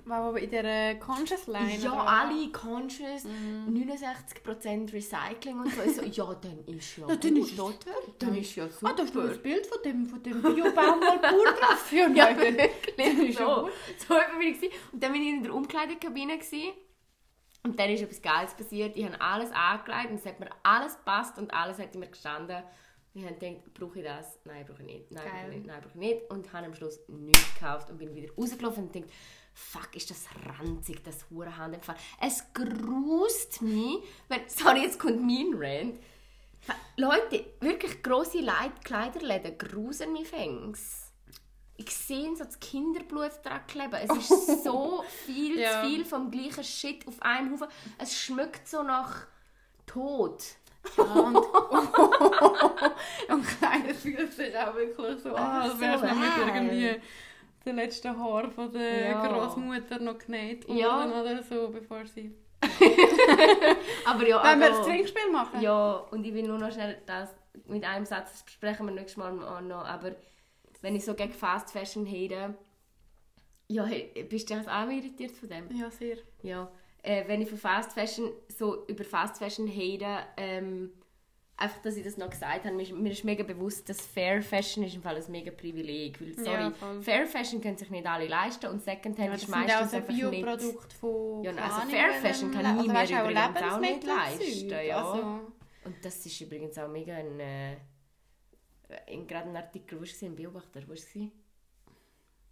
Wow, 0.04 0.36
in 0.36 0.48
dieser 0.48 0.94
Conscious 0.94 1.48
Line? 1.48 1.76
Ja, 1.78 1.92
alle 1.92 2.48
Conscious, 2.52 3.24
69% 3.68 4.92
Recycling 4.92 5.58
und 5.60 5.74
so. 5.74 5.82
Ich 5.82 5.96
so, 5.96 6.02
ja, 6.02 6.34
dann 6.34 6.64
ist 6.66 6.96
ja, 6.96 7.06
Ja, 7.08 7.16
dann 7.16 7.36
ist- 7.36 7.58
oder? 7.60 7.74
Dann 8.18 8.36
ist 8.36 8.54
ja 8.56 8.68
super. 8.68 8.92
Ah, 8.92 8.94
da 8.96 9.02
ist 9.02 9.14
noch 9.14 9.24
ein 9.24 9.42
Bild 9.42 9.66
von 9.66 9.78
dem, 9.84 10.06
von 10.06 10.22
dem 10.22 10.40
Bio-Baumwollpur 10.40 11.44
drauf. 11.60 11.92
Ja, 11.92 12.06
Ja, 12.14 12.36
wirklich 12.38 13.36
so. 13.36 13.68
So 14.08 14.14
war 14.14 14.40
ich. 14.40 14.70
Und 14.92 15.02
dann 15.02 15.12
bin 15.12 15.22
ich 15.22 15.28
in 15.28 15.42
der 15.42 15.54
Umkleidekabine. 15.54 16.38
Gewesen. 16.38 16.72
Und 17.64 17.78
dann 17.78 17.90
ist 17.90 18.00
etwas 18.02 18.22
Geiles 18.22 18.54
passiert. 18.54 18.96
Ich 18.96 19.04
habe 19.04 19.20
alles 19.20 19.50
angelegt 19.50 20.10
und 20.10 20.16
es 20.20 20.26
hat 20.26 20.38
mir 20.40 20.48
alles 20.62 20.96
gepasst 20.96 21.38
und 21.38 21.52
alles 21.52 21.78
hat 21.78 21.94
mir 21.96 22.06
gestanden. 22.06 22.62
Und 23.18 23.24
ich 23.24 23.30
habe 23.30 23.38
gedacht, 23.40 23.74
brauche 23.74 23.98
ich 23.98 24.04
das? 24.04 24.38
Nein, 24.44 24.64
brauche 24.64 24.82
ich 24.82 24.86
nicht. 24.86 25.10
Nein, 25.10 25.24
brauche 25.24 25.48
ich 25.48 25.54
nicht. 25.56 25.66
Nein, 25.66 25.80
brauche 25.80 25.88
ich 25.94 25.94
nicht. 25.96 26.30
Und 26.30 26.52
habe 26.52 26.66
am 26.66 26.74
Schluss 26.74 27.00
nichts 27.08 27.54
gekauft 27.54 27.90
und 27.90 27.98
bin 27.98 28.14
wieder 28.14 28.32
rausgelaufen 28.34 28.84
und 28.84 28.94
dachte, 28.94 29.08
fuck, 29.54 29.94
ist 29.96 30.10
das 30.10 30.24
ranzig, 30.58 31.02
das 31.02 31.28
Hurenhand 31.30 31.74
im 31.74 31.82
Fall. 31.82 31.96
Es 32.20 32.44
grust 32.54 33.60
mich, 33.62 33.98
wenn, 34.28 34.48
sorry, 34.48 34.82
jetzt 34.82 34.98
kommt 35.00 35.20
mein 35.20 35.52
Rant. 35.54 35.94
Leute, 36.96 37.44
wirklich 37.60 38.02
grosse 38.02 38.40
Leid 38.40 38.84
Kleiderläden 38.84 39.56
grusen 39.58 40.12
mich 40.12 40.28
fängs. 40.28 41.12
Ich 41.76 41.90
sehe 41.90 42.34
so 42.36 42.44
das 42.44 42.58
Kinderblut 42.60 43.30
dran 43.44 43.66
kleben. 43.66 43.94
Es 43.94 44.30
ist 44.30 44.62
so 44.64 45.02
viel 45.24 45.58
Ja. 45.58 45.82
zu 45.82 45.88
viel 45.88 46.04
vom 46.04 46.30
gleichen 46.30 46.64
Shit 46.64 47.06
auf 47.06 47.20
einem 47.22 47.52
Haufen. 47.52 47.68
Es 47.98 48.16
schmeckt 48.16 48.68
so 48.68 48.82
nach 48.82 49.26
Tod. 49.86 50.42
Und, 50.96 51.36
und 53.28 53.44
fühlt 53.94 54.32
sich 54.32 54.56
auch 54.56 54.74
wirklich 54.74 55.20
so 55.20 55.34
an, 55.34 55.62
als 55.62 55.78
du 55.78 55.86
noch 55.86 56.02
mit 56.02 56.12
irgendwie 56.54 57.00
den 57.64 57.76
letzten 57.76 58.18
Haar 58.18 58.50
von 58.50 58.72
der 58.72 59.10
Ja. 59.10 59.26
Großmutter 59.26 59.98
noch 60.00 60.18
genäht 60.18 60.66
worden 60.68 60.78
Ja. 60.78 61.20
oder 61.20 61.42
so, 61.42 61.68
bevor 61.68 62.06
sie... 62.06 62.34
Aber 64.04 64.26
ja, 64.26 64.42
Wollen 64.42 64.60
wir 64.60 64.68
das 64.70 64.82
Trinkspiel 64.82 65.30
machen? 65.30 65.60
Ja, 65.60 65.96
und 66.10 66.24
ich 66.24 66.34
will 66.34 66.46
nur 66.46 66.58
noch 66.58 66.72
schnell 66.72 67.00
das 67.06 67.34
mit 67.66 67.84
einem 67.84 68.04
Satz, 68.04 68.32
das 68.32 68.42
besprechen 68.42 68.86
wir 68.86 68.94
nächstes 68.94 69.16
Mal 69.16 69.32
noch, 69.32 69.84
aber 69.84 70.12
wenn 70.80 70.96
ich 70.96 71.04
so 71.04 71.14
gegen 71.14 71.32
Fast 71.32 71.70
Fashion 71.70 72.04
rede, 72.04 72.54
ja, 73.68 73.86
bist 74.28 74.50
du 74.50 74.54
auch 74.54 74.88
irritiert 74.88 75.32
von 75.32 75.48
dem? 75.48 75.70
Ja, 75.76 75.90
sehr. 75.90 76.16
Ja, 76.42 76.70
äh, 77.02 77.24
wenn 77.26 77.40
ich 77.42 77.48
von 77.48 77.58
Fast 77.58 77.92
Fashion, 77.92 78.30
so 78.48 78.86
über 78.86 79.04
Fast 79.04 79.38
Fashion 79.38 79.68
rede, 79.68 80.18
ähm, 80.36 80.90
einfach, 81.56 81.80
dass 81.82 81.96
ich 81.96 82.04
das 82.04 82.16
noch 82.16 82.30
gesagt 82.30 82.64
habe, 82.64 82.74
mir 82.74 82.82
ist, 82.82 82.92
mir 82.92 83.10
ist 83.10 83.24
mega 83.24 83.42
bewusst, 83.42 83.88
dass 83.88 84.00
Fair 84.00 84.42
Fashion 84.42 84.84
ist 84.84 84.94
im 84.94 85.02
Fall 85.02 85.16
ein 85.16 85.30
mega 85.30 85.50
Privileg, 85.50 86.20
weil, 86.20 86.34
sorry, 86.34 86.72
Ja. 86.80 87.00
Fair 87.00 87.26
Fashion 87.26 87.60
können 87.60 87.76
sich 87.76 87.90
nicht 87.90 88.06
alle 88.06 88.28
leisten 88.28 88.66
und 88.66 88.82
Secondhand 88.82 89.28
Ja, 89.28 89.34
ist 89.34 89.48
meistens 89.48 89.94
einfach 89.94 90.08
nicht... 90.12 90.30
Bioprodukte 90.30 90.94
von... 90.96 91.42
Ja, 91.44 91.52
also 91.56 91.88
Fair 91.88 92.12
Fashion 92.14 92.52
kann 92.52 92.62
Le- 92.62 92.84
ich 92.84 92.90
also, 92.90 93.14
auch 93.14 93.30
übrigens 93.30 93.62
auch 93.72 93.80
nicht 93.80 94.04
leisten, 94.04 94.68
ja. 94.86 94.98
Also, 95.04 95.22
Und 95.84 95.96
das 96.04 96.26
ist 96.26 96.40
übrigens 96.40 96.78
auch 96.78 96.88
mega 96.88 97.14
ein... 97.16 97.40
Äh, 97.40 97.76
in- 99.06 99.26
gerade 99.26 99.48
ein 99.48 99.56
Artikel, 99.56 99.96
wo 99.96 100.00
war 100.02 100.08
es? 100.08 100.22
Im 100.22 100.34
Beobachter, 100.36 100.80
wo 100.84 100.88
war 100.88 100.94
es? 100.94 101.08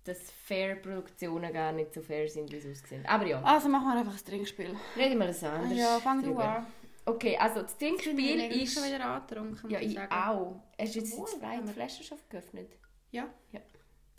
Dass 0.07 0.31
Fair-Produktionen 0.45 1.53
gar 1.53 1.73
nicht 1.73 1.93
so 1.93 2.01
fair 2.01 2.29
sind, 2.29 2.51
wie 2.53 2.61
sie 2.61 2.71
aussehen. 2.71 3.05
Aber 3.07 3.27
ja, 3.27 3.43
also 3.43 3.69
machen 3.69 3.89
wir 3.89 3.99
einfach 4.01 4.13
ein 4.17 4.25
Trinkspiel. 4.25 4.75
reden 4.97 5.19
wir 5.19 5.27
das 5.27 5.43
anders. 5.43 5.77
Ja, 5.77 5.99
fang 6.01 6.23
du 6.23 6.37
an. 6.39 6.67
Okay, 7.05 7.37
also 7.37 7.63
das 7.63 7.73
Ich 7.73 7.79
Trinkspiel 7.79 8.41
ist... 8.63 8.75
schon 8.75 8.85
wieder 8.85 9.05
angetrunken, 9.05 9.71
Ja, 9.71 9.79
ich 9.81 9.89
ich 9.89 9.95
sagen. 9.95 10.13
auch. 10.13 10.61
Hast 10.81 10.95
du 10.95 10.99
jetzt 11.01 11.13
die 11.17 11.25
zweite 11.25 11.65
wir. 11.67 11.73
Flasche 11.73 12.03
schon 12.05 12.19
geöffnet? 12.29 12.71
Ja. 13.11 13.27
Ja. 13.53 13.61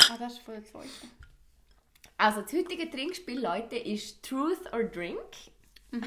Ah, 0.10 0.18
das 0.20 0.34
ist 0.34 0.40
von 0.42 0.54
der 0.56 0.64
zweiten. 0.64 0.90
Also 2.18 2.42
das 2.42 2.54
heutige 2.54 2.90
Trinkspiel, 2.90 3.40
Leute, 3.42 3.76
ist 3.78 4.24
Truth 4.24 4.72
or 4.74 4.84
Drink. 4.84 5.20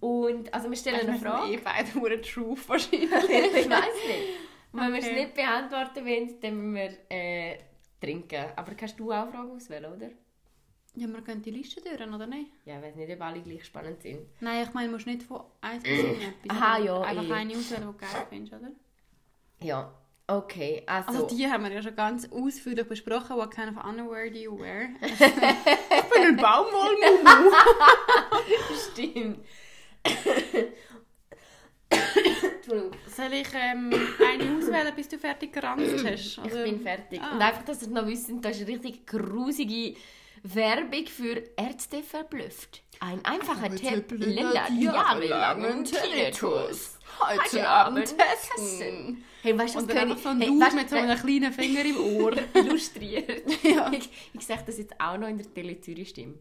Und 0.00 0.52
also 0.52 0.68
wir 0.68 0.76
stellen 0.76 1.08
eine 1.08 1.18
Frage. 1.18 1.52
eh 1.52 1.56
beide 1.58 1.98
nur 1.98 2.20
Truth 2.20 2.68
wahrscheinlich. 2.68 3.10
ich 3.12 3.70
weiß 3.70 3.94
nicht. 4.06 4.28
Wenn 4.72 4.92
wir 4.92 4.98
es 5.00 5.10
nicht 5.10 5.34
beantworten 5.34 6.04
wollen, 6.04 6.40
dann 6.40 6.56
müssen 6.56 6.74
wir 6.74 6.98
äh, 7.16 7.58
trinken. 8.04 8.44
Aber 8.56 8.74
kannst 8.74 8.98
du 8.98 9.12
auch 9.12 9.28
Fragen 9.30 9.50
auswählen, 9.50 9.92
oder? 9.92 10.10
Ja, 10.96 11.08
wir 11.08 11.22
gehen 11.22 11.42
die 11.42 11.50
Liste 11.50 11.80
durch, 11.80 12.00
oder 12.00 12.26
nicht? 12.26 12.50
Ja, 12.64 12.78
ich 12.78 12.84
weiß 12.84 12.94
nicht, 12.94 13.10
ob 13.12 13.20
alle 13.22 13.40
gleich 13.40 13.64
spannend 13.64 14.00
sind. 14.00 14.20
Nein, 14.40 14.64
ich 14.64 14.72
meine, 14.74 14.86
du 14.88 14.92
musst 14.94 15.06
nicht 15.06 15.24
von 15.24 15.42
1 15.60 15.82
bis 15.82 16.00
7 16.00 16.08
etwas. 16.20 16.56
Aha, 16.56 16.78
ja, 16.78 17.00
Einfach 17.00 17.24
eh. 17.24 17.32
eine 17.32 17.56
auswählen, 17.56 17.80
die 17.80 17.86
du 17.86 17.92
geil 17.94 18.26
findest, 18.28 18.52
oder? 18.54 18.70
Ja, 19.60 19.92
okay. 20.28 20.84
Also, 20.86 21.08
Also 21.08 21.36
die 21.36 21.46
haben 21.50 21.64
wir 21.64 21.72
ja 21.72 21.82
schon 21.82 21.96
ganz 21.96 22.30
ausführlich 22.30 22.86
besprochen. 22.86 23.36
What 23.36 23.50
kind 23.50 23.76
of 23.76 23.84
underwear 23.84 24.30
do 24.30 24.38
you 24.38 24.56
wear? 24.56 24.90
ich 25.02 25.18
bin 25.18 26.22
ein 26.22 26.36
Baumwollmumu. 26.36 27.50
stimmt. 28.92 29.44
Entschuldigung. 32.64 32.98
Soll 33.08 33.32
ich 33.32 33.48
ähm, 33.54 33.92
eine 34.18 34.58
auswählen, 34.58 34.94
bis 34.94 35.08
du 35.08 35.18
fertig 35.18 35.52
geranzt 35.52 36.04
hast? 36.04 36.38
Ich 36.44 36.52
Oder- 36.52 36.64
bin 36.64 36.80
fertig. 36.80 37.20
Ah. 37.20 37.34
Und 37.34 37.42
einfach, 37.42 37.64
dass 37.64 37.82
ihr 37.82 37.88
noch 37.88 38.06
wisst, 38.06 38.30
da 38.40 38.48
ist 38.48 38.60
eine 38.60 38.68
richtig 38.68 39.06
grusige 39.06 39.96
Werbung 40.42 41.06
für 41.06 41.42
Ärzte 41.56 42.02
verblüfft. 42.02 42.82
Ein 43.00 43.24
einfacher 43.24 43.74
Tipp 43.74 44.10
lindert 44.12 44.70
jahrelangen 44.78 45.84
Tinnitus. 45.84 46.98
Heute 47.20 47.68
Abend 47.68 48.14
testen. 48.16 49.24
Hey, 49.42 49.58
weißt 49.58 49.74
du, 49.74 49.78
was 49.80 49.86
können 49.86 50.10
einfach 50.12 50.22
so 50.22 50.28
ein 50.30 50.40
hey, 50.40 50.60
weißt, 50.60 50.76
mit 50.76 50.90
so 50.90 50.96
einem 50.96 51.18
kleinen 51.18 51.52
Finger 51.52 51.84
im 51.84 51.96
Ohr. 51.98 52.32
illustriert. 52.54 53.42
Ja. 53.62 53.92
Ich, 53.92 54.08
ich 54.32 54.46
sage 54.46 54.62
das 54.66 54.78
jetzt 54.78 54.98
auch 55.00 55.18
noch 55.18 55.28
in 55.28 55.38
der 55.38 55.52
Tele 55.52 55.80
Zürich 55.80 56.10
Stimme. 56.10 56.34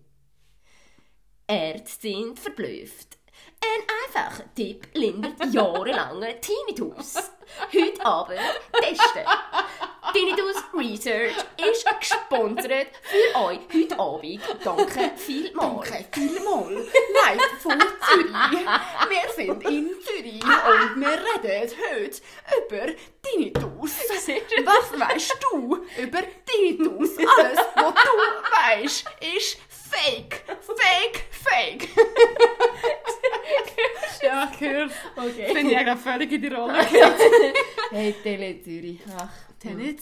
Ärzte 1.47 2.09
sind 2.09 2.39
verblüfft. 2.39 3.17
Ein 3.61 3.81
einfacher 4.05 4.43
Tipp 4.55 4.87
lindert 4.93 5.33
jahrelange 5.51 6.39
Tinnitus. 6.41 7.15
Heute 7.71 8.05
Abend 8.05 8.39
testen. 8.73 9.23
Tinnitus 10.11 10.63
Research 10.73 11.35
ist 11.57 11.85
gesponsert 11.99 12.87
für 13.01 13.39
euch 13.39 13.59
heute 13.73 13.99
Abend. 13.99 14.41
Danke 14.63 15.11
vielmals. 15.15 15.89
Danke 15.89 16.09
vielmals. 16.11 16.87
Live 17.23 17.61
von 17.61 17.79
Zürich. 17.79 18.33
Wir 19.09 19.33
sind 19.35 19.63
in 19.63 19.89
Zürich 20.01 20.43
und 20.43 20.99
wir 20.99 21.19
reden 21.43 21.71
heute 21.93 22.21
über 22.57 22.93
Tinnitus. 23.21 23.91
Was 24.65 24.99
weißt 24.99 25.37
du 25.51 25.85
über 26.01 26.19
Tinnitus? 26.45 27.17
Alles, 27.17 27.59
was 27.75 27.93
du 27.93 28.13
weißt, 28.51 29.05
ist 29.37 29.57
Fake. 29.93 30.43
Fake, 30.61 31.23
Fake. 31.29 31.87
ja, 34.23 34.49
höre. 34.57 34.89
Okay. 35.15 35.53
Bin 35.53 35.69
ich 35.69 35.77
eigentlich 35.77 35.99
völlig 35.99 36.31
in 36.31 36.41
die 36.41 36.47
Rolle 36.47 36.83
Hey, 37.91 38.15
Tele. 38.23 38.55
Ach, 39.17 39.29
Tele. 39.59 39.95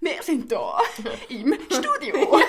Wir 0.00 0.22
sind 0.22 0.52
hier 0.52 0.78
im 1.28 1.58
Studio. 1.68 2.40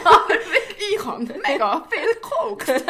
Ich 0.77 1.03
habe 1.05 1.25
mega 1.45 1.87
viel 1.89 2.13
gekokst. 2.13 2.69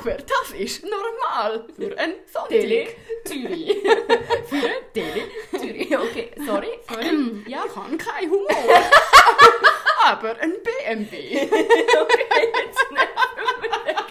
Aber 0.00 0.12
das 0.14 0.50
ist 0.56 0.84
normal 0.84 1.66
für 1.76 1.98
einen 1.98 2.14
Tele 2.48 2.86
Sonntag. 2.86 3.24
Zürich. 3.24 3.76
für 4.48 4.92
Tele 4.94 5.22
Zürich. 5.58 5.98
Okay, 5.98 6.30
sorry. 6.46 6.68
Sorry, 6.88 7.42
Ja. 7.46 7.64
ich 7.66 7.76
habe 7.76 7.96
keinen 7.96 8.30
Humor. 8.30 8.48
Aber 10.04 10.36
ein 10.38 10.54
BMW. 10.62 11.48
Okay, 11.48 12.52
jetzt 12.54 12.88
Glauben. 12.88 14.08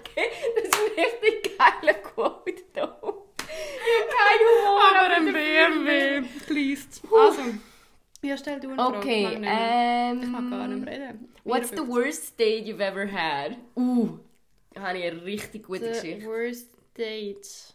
Okay, 0.00 0.30
das 0.54 0.64
ist 0.64 0.74
ein 0.76 1.04
richtig 1.04 1.58
geiler 1.58 1.94
Quote 1.94 2.54
da. 2.74 2.98
Kein 3.38 4.40
Humor, 4.40 4.90
Aber 4.94 5.14
ein 5.14 5.32
BMW. 5.32 6.22
Please. 6.46 6.86
Also, 7.10 7.42
ja, 8.26 8.36
stell 8.36 8.60
du 8.60 8.74
Frage. 8.74 8.98
Okay, 8.98 9.24
Ich 9.34 9.38
mag 9.40 9.48
ähm... 9.50 10.20
Ich 10.22 10.28
mag 10.28 10.50
gar 10.50 10.68
nicht 10.68 10.84
mehr 10.84 10.94
reden. 10.94 11.28
What's 11.44 11.70
the 11.70 11.76
54. 11.76 11.88
worst 11.88 12.38
date 12.38 12.66
you've 12.66 12.80
ever 12.80 13.06
had? 13.06 13.56
Uh, 13.76 14.18
da 14.72 14.82
habe 14.82 14.98
ich 14.98 15.04
eine 15.04 15.24
richtig 15.24 15.64
gute 15.64 15.80
The 15.94 16.00
Geschichte. 16.00 16.26
worst 16.26 16.68
date. 16.96 17.74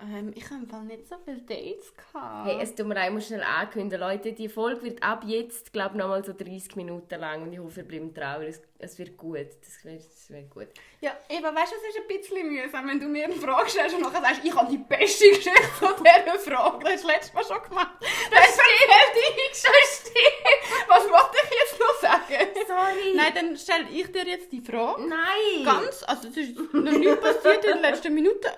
Ähm, 0.00 0.32
ich 0.34 0.44
habe 0.50 0.62
im 0.62 0.68
Fall 0.68 0.84
nicht 0.84 1.08
so 1.08 1.16
viele 1.24 1.38
Dates 1.42 1.92
gehabt. 1.96 2.46
Hey, 2.46 2.58
es 2.60 2.74
tut 2.74 2.86
mir 2.86 2.94
leid, 2.94 3.08
ich 3.08 3.14
muss 3.14 3.26
schnell 3.26 3.42
ankündigen. 3.42 4.00
Leute, 4.00 4.32
die 4.32 4.48
Folge 4.48 4.82
wird 4.82 5.02
ab 5.02 5.24
jetzt, 5.26 5.72
glaube 5.72 5.94
ich, 5.94 5.98
nochmal 5.98 6.24
so 6.24 6.32
30 6.32 6.76
Minuten 6.76 7.18
lang 7.20 7.42
und 7.42 7.52
ich 7.52 7.58
hoffe, 7.58 7.80
ihr 7.80 7.88
bleibt 7.88 8.16
traurig. 8.16 8.56
Es, 8.80 8.96
wird 8.98 9.16
gut. 9.16 9.48
Das 9.60 9.84
wird, 9.84 10.04
das 10.04 10.30
wird 10.30 10.50
gut. 10.50 10.68
Ja, 11.00 11.16
Eva, 11.28 11.52
weißt 11.52 11.72
du, 11.72 11.76
es 11.76 11.96
ist 11.96 12.00
ein 12.00 12.06
bisschen 12.06 12.48
mühsam, 12.48 12.86
wenn 12.86 13.00
du 13.00 13.06
mir 13.06 13.24
eine 13.24 13.34
Frage 13.34 13.68
stellst 13.68 13.96
und 13.96 14.02
nachher 14.02 14.20
sagst, 14.20 14.40
ich 14.44 14.54
habe 14.54 14.70
die 14.70 14.78
beste 14.78 15.28
Geschichte 15.28 15.50
von 15.78 15.94
dieser 15.98 16.38
Frage. 16.38 16.84
Das 16.84 16.92
hast 16.92 17.04
du 17.04 17.08
letztes 17.08 17.34
Mal 17.34 17.44
schon 17.44 17.62
gemacht. 17.68 17.90
Das 18.00 18.40
erzählt 18.40 18.62
ich 19.50 19.58
schon 19.58 19.72
Was 20.88 21.04
wollte 21.04 21.38
ich 21.44 21.58
jetzt 21.58 21.80
noch 21.80 22.00
sagen? 22.00 22.48
Sorry. 22.66 23.14
Nein, 23.14 23.32
dann 23.34 23.56
stelle 23.56 23.88
ich 23.90 24.12
dir 24.12 24.26
jetzt 24.26 24.52
die 24.52 24.60
Frage. 24.60 25.08
Nein. 25.08 25.64
Ganz, 25.64 26.04
also 26.04 26.28
es 26.28 26.36
ist 26.36 26.56
noch 26.72 26.92
nicht 26.92 27.20
passiert 27.20 27.64
in 27.64 27.72
den 27.72 27.82
letzten 27.82 28.14
Minuten. 28.14 28.48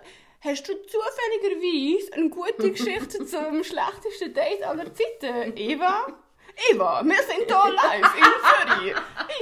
Hast 0.42 0.68
du 0.68 0.74
zufälligerweise 0.86 2.12
eine 2.14 2.30
gute 2.30 2.72
Geschichte 2.72 3.26
zum 3.26 3.64
schlechtesten 3.64 4.34
Date 4.34 4.62
aller 4.64 4.86
Zeiten? 4.94 5.56
Eva? 5.56 6.06
Eva, 6.70 7.02
wir 7.04 7.22
sind 7.22 7.46
hier 7.46 7.72
live 7.72 8.14
in 8.16 8.22
Zürich. 8.78 8.94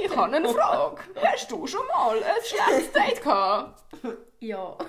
Ich 0.05 0.15
habe 0.15 0.35
eine 0.35 0.47
Frage. 0.49 1.01
Hast 1.21 1.51
du 1.51 1.67
schon 1.67 1.85
mal 1.87 2.15
ein 2.23 2.33
schlechtes 2.43 2.91
Date 2.93 3.21
gehabt? 3.21 3.83
Ja. 4.39 4.77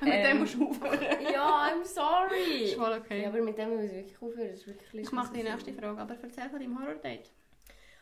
Mit 0.00 0.12
dem 0.12 0.24
Ähm. 0.26 0.38
musst 0.38 0.54
du 0.54 0.68
aufhören. 0.68 0.98
ja, 1.32 1.68
I'm 1.70 1.84
sorry. 1.84 2.64
Ist 2.64 2.74
voll 2.74 2.92
okay. 2.92 3.22
Ja, 3.22 3.28
aber 3.30 3.40
mit 3.40 3.56
dem 3.58 3.70
muss 3.74 3.84
ich 3.86 3.92
wirklich 3.92 4.20
aufhören. 4.22 4.50
Das 4.50 4.60
ist 4.60 4.66
wirklich 4.66 5.02
Ich 5.06 5.10
mache 5.12 5.32
die 5.32 5.42
nächste 5.42 5.72
Frage, 5.72 5.98
aber 6.00 6.14
erzähl 6.22 6.50
von 6.50 6.58
deinem 6.60 6.78
Horror-Date. 6.78 7.30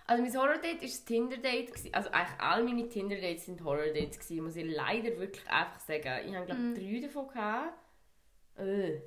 Also 0.07 0.23
mein 0.23 0.37
Horror-Date 0.37 0.81
war 0.83 0.89
das 0.89 1.05
Tinder-Date. 1.05 1.73
Also 1.93 2.11
eigentlich 2.11 2.41
alle 2.41 2.65
meine 2.65 2.89
Tinder-Dates 2.89 3.47
sind 3.47 3.63
Horror-Dates, 3.65 4.29
muss 4.31 4.57
ich 4.57 4.67
leider 4.77 5.17
wirklich 5.19 5.49
einfach 5.49 5.81
sagen. 5.81 6.29
Ich 6.29 6.35
habe 6.35 6.47
glaube 6.47 6.61
Mhm. 6.61 6.75
drei 6.75 7.01
davon 7.07 7.29
gehabt. 7.29 7.79
Äh. 8.59 9.01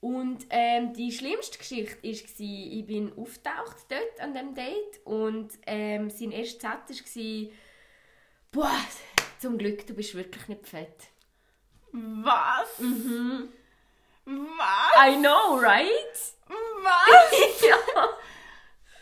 Und 0.00 0.46
ähm, 0.50 0.92
die 0.92 1.10
schlimmste 1.10 1.58
Geschichte 1.58 2.02
war, 2.02 2.10
ich 2.10 2.86
bin 2.86 3.12
auftaucht 3.18 3.76
dort 3.88 4.20
an 4.20 4.32
dem 4.32 4.54
Date 4.54 5.00
und 5.04 5.50
ähm, 5.66 6.08
sein 6.08 6.30
erster 6.30 6.80
Satz 6.86 7.16
war, 7.16 7.50
«Boah, 8.52 8.84
zum 9.40 9.58
Glück, 9.58 9.86
du 9.86 9.94
bist 9.94 10.14
wirklich 10.14 10.46
nicht 10.46 10.68
fett.» 10.68 11.08
Was? 11.92 12.78
Mhm. 12.78 13.48
Was? 14.24 15.08
I 15.08 15.16
know, 15.16 15.56
right? 15.56 16.34
Was? 16.46 17.62
ja. 17.68 18.08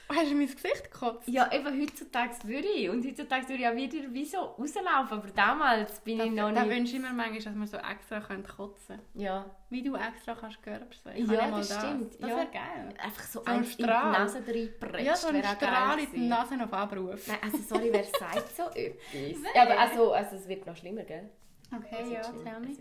Hast 0.09 0.31
du 0.31 0.35
mein 0.37 0.47
Gesicht 0.47 0.91
gekotzt? 0.93 1.27
Ja, 1.27 1.51
eben 1.53 1.81
heutzutage 1.83 2.31
würde 2.45 2.69
ich. 2.69 2.89
Und 2.89 3.05
heutzutage 3.05 3.49
würde 3.49 3.63
ich 3.63 3.69
auch 3.69 3.75
wieder 3.75 4.13
wie 4.15 4.25
so 4.25 4.39
rauslaufen. 4.39 5.19
Aber 5.19 5.29
damals 5.35 5.99
bin 6.01 6.21
ich 6.21 6.31
noch 6.31 6.53
Da 6.53 6.63
nicht... 6.63 6.77
wünsche 6.77 6.95
ich 6.97 7.03
mir 7.03 7.13
manchmal, 7.13 7.41
dass 7.41 7.55
wir 7.57 7.67
so 7.67 7.77
extra 7.79 8.21
kotzen 8.21 8.47
können. 8.87 9.03
Ja, 9.15 9.45
Wie 9.69 9.83
du 9.83 9.97
extra 9.97 10.37
kannst 10.37 10.63
gerbsen. 10.63 11.11
Ich 11.17 11.29
Ja, 11.29 11.51
das 11.51 11.67
stimmt, 11.75 12.15
Das 12.21 12.31
ja. 12.31 12.37
wäre 12.37 12.47
geil. 12.53 12.95
einfach 13.03 13.23
so, 13.25 13.41
So 13.41 13.45
ein 13.47 13.59
eins 13.59 13.71
in 13.73 13.77
die 13.79 13.83
Strahl. 13.83 14.13
Nase 14.13 14.39
reingepresst. 14.47 15.05
Ja, 15.07 15.17
so 15.17 15.27
ein 15.29 15.43
Strahl 15.45 15.99
in 15.99 16.13
die. 16.13 16.29
Nase 16.29 16.55
auf 16.63 16.73
Abruf. 16.73 17.27
Nein, 17.27 17.39
also 17.43 17.59
sorry, 17.59 17.89
wer 17.93 18.05
sagt 18.05 18.57
so 18.57 18.63
etwas? 18.75 19.53
Ja, 19.57 19.63
aber 19.63 19.79
also, 19.79 20.13
also 20.13 20.37
es 20.37 20.47
wird 20.47 20.65
noch 20.67 20.77
schlimmer, 20.77 21.03
gell? 21.03 21.31
Okay, 21.75 22.13
ja, 22.13 22.23
schlimmer, 22.23 22.45
tell 22.45 22.61
me. 22.61 22.77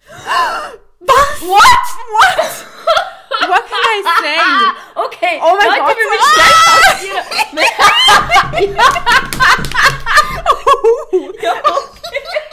Was? 1.00 1.40
What? 1.42 1.86
What? 2.16 2.66
What 3.50 3.64
can 3.68 3.80
I 3.82 4.02
say? 4.22 4.38
Okay, 4.94 5.40
Oh 5.42 5.56
mein 5.58 5.66
Leute, 5.68 5.80
Gott, 5.80 5.96
wir 5.98 6.08
müssen 6.10 6.30
schnell 6.34 6.54
pausieren. 6.66 7.24
ja, 11.42 11.52
okay. 11.52 12.52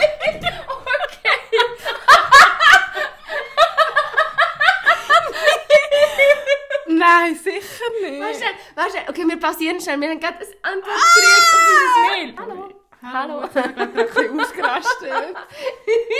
Nein, 6.87 7.35
sicher 7.35 7.85
nicht. 8.01 8.21
Warte, 8.21 8.45
warte, 8.75 9.09
okay, 9.09 9.23
wir 9.27 9.39
pausieren 9.39 9.79
schnell. 9.81 9.99
Wir 9.99 10.09
haben 10.09 10.19
gerade 10.19 10.37
eine 10.39 10.73
Antwort 10.73 10.95
gekriegt 11.15 11.53
auf 11.53 11.61
dieses 11.69 11.97
Mail. 12.09 12.35
Hallo. 12.39 12.86
Hallo. 13.13 13.43
Ich 13.49 13.55
habe 13.55 13.73
gerade 13.73 13.81
ein 13.81 13.93
bisschen 14.07 14.39
ausgerastet. 14.39 15.11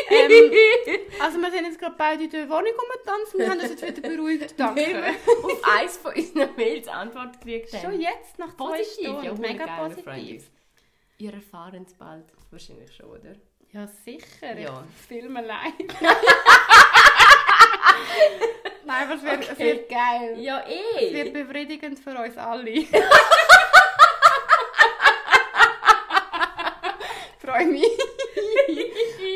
ähm, 0.10 0.52
also 1.20 1.40
wir 1.40 1.52
sind 1.52 1.66
jetzt 1.66 1.80
gerade 1.80 1.96
beide 1.98 2.24
in 2.24 2.30
der 2.30 2.50
Wohnung 2.50 2.72
rumgetanzt 2.80 3.36
und 3.36 3.50
haben 3.50 3.60
uns 3.60 3.70
jetzt 3.70 3.98
wieder 3.98 4.10
beruhigt. 4.10 4.58
Wir 4.58 4.66
Danke. 4.66 5.16
auf 5.44 5.62
eins 5.78 5.98
von 5.98 6.14
unseren 6.14 6.56
Mails 6.56 6.88
Antwort 6.88 7.40
gekriegt 7.42 7.74
haben. 7.74 7.82
Schon 7.92 8.02
jetzt, 8.02 8.38
nach 8.40 8.56
zwei 8.56 8.78
Positiv, 8.78 9.08
Stunden. 9.08 9.24
ja, 9.26 9.34
Mega 9.34 9.66
positiv. 9.84 10.04
Freunde. 10.06 10.44
Ihr 11.20 11.34
erfahren 11.34 11.84
es 11.88 11.94
bald. 11.96 12.26
Wahrscheinlich 12.52 12.96
schon, 12.96 13.08
oder? 13.08 13.36
Ja, 13.72 13.88
sicher. 13.88 14.58
Ja. 14.58 14.84
Ich 14.90 15.08
filme 15.08 15.42
live. 15.42 15.74
Nein, 18.86 19.04
aber 19.04 19.16
es 19.16 19.24
wird, 19.24 19.44
es 19.44 19.50
Okay. 19.52 19.66
wird 19.66 19.90
geil. 19.90 20.36
Ja, 20.40 20.64
Es 20.66 21.12
wird 21.14 21.28
eh. 21.28 21.32
befriedigend 21.32 22.00
für 22.00 22.18
uns 22.18 22.38
alle. 22.38 22.72
Freue 27.48 27.68
mich. 27.68 27.84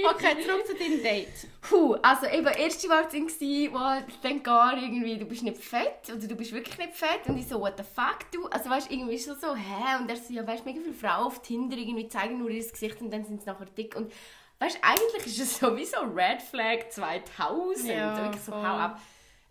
Okay, 0.03 0.35
zurück 0.43 0.65
zu 0.65 0.75
deinem 0.75 1.01
Date. 1.01 1.47
Puh, 1.61 1.95
also 2.01 2.25
eben, 2.25 2.47
erste 2.47 2.89
Worte 2.89 3.17
waren, 3.17 3.73
wow, 3.73 4.03
ich 4.07 4.19
denke 4.19 4.43
gar 4.43 4.75
irgendwie, 4.75 5.17
du 5.17 5.25
bist 5.25 5.43
nicht 5.43 5.57
fett 5.57 6.09
oder 6.09 6.27
du 6.27 6.35
bist 6.35 6.51
wirklich 6.51 6.77
nicht 6.77 6.93
fett. 6.93 7.27
Und 7.27 7.37
ich 7.37 7.47
so, 7.47 7.59
what 7.61 7.77
the 7.77 7.83
fuck, 7.83 8.29
du? 8.31 8.47
Also 8.47 8.69
weißt 8.69 8.89
du, 8.89 8.93
irgendwie 8.93 9.15
ist 9.15 9.27
es 9.27 9.39
so, 9.39 9.55
hä? 9.55 9.99
Und 9.99 10.09
er 10.09 10.17
so, 10.17 10.33
ja, 10.33 10.45
weißt 10.45 10.65
du, 10.65 10.69
mega 10.69 10.81
viele 10.81 10.93
Frauen 10.93 11.27
auf 11.27 11.41
Tinder 11.41 11.77
irgendwie 11.77 12.07
zeigen 12.07 12.39
nur 12.39 12.49
ihr 12.49 12.67
Gesicht 12.67 12.99
und 12.99 13.11
dann 13.11 13.23
sind 13.23 13.41
sie 13.41 13.47
nachher 13.47 13.65
dick. 13.65 13.95
Und 13.95 14.11
weißt 14.59 14.77
du, 14.77 14.83
eigentlich 14.83 15.25
ist 15.27 15.39
es 15.39 15.57
sowieso 15.59 16.01
Red 16.01 16.41
Flag 16.41 16.89
2000. 16.89 17.87
Ja, 17.87 18.15
so, 18.15 18.23
wirklich 18.23 18.41
so, 18.41 18.53
hau 18.53 18.57
ab. 18.57 19.01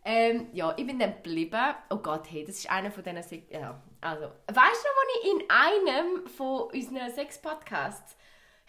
Ähm, 0.04 0.48
ja, 0.52 0.74
ich 0.76 0.86
bin 0.86 0.98
dann 0.98 1.14
geblieben. 1.14 1.74
Oh 1.90 1.96
Gott, 1.96 2.24
hey, 2.30 2.44
das 2.44 2.56
ist 2.56 2.70
einer 2.70 2.90
von 2.90 3.02
diesen 3.02 3.22
Sex... 3.22 3.44
Ja, 3.50 3.80
also... 4.00 4.24
Weißt 4.24 4.48
du 4.48 4.58
noch, 4.58 4.96
wo 4.96 5.20
ich 5.20 5.32
in 5.32 5.50
einem 5.50 6.26
von 6.26 6.62
unseren 6.70 7.14
Sex-Podcasts 7.14 8.16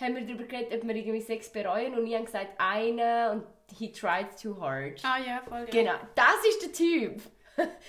haben 0.01 0.15
wir 0.15 0.25
darüber 0.25 0.43
geredet, 0.43 0.73
ob 0.73 0.87
wir 0.87 0.95
irgendwie 0.95 1.21
Sex 1.21 1.51
bereuen 1.51 1.93
und 1.95 2.05
ich 2.05 2.13
habe 2.13 2.25
gesagt, 2.25 2.49
einer 2.57 3.31
und 3.31 3.43
he 3.77 3.91
tried 3.91 4.27
too 4.41 4.59
hard. 4.59 4.99
Ah 5.03 5.17
ja, 5.19 5.41
voll. 5.47 5.59
Ja, 5.59 5.65
Genau, 5.65 5.93
das 6.15 6.45
ist 6.49 6.61
der 6.63 6.71
Typ. 6.71 7.21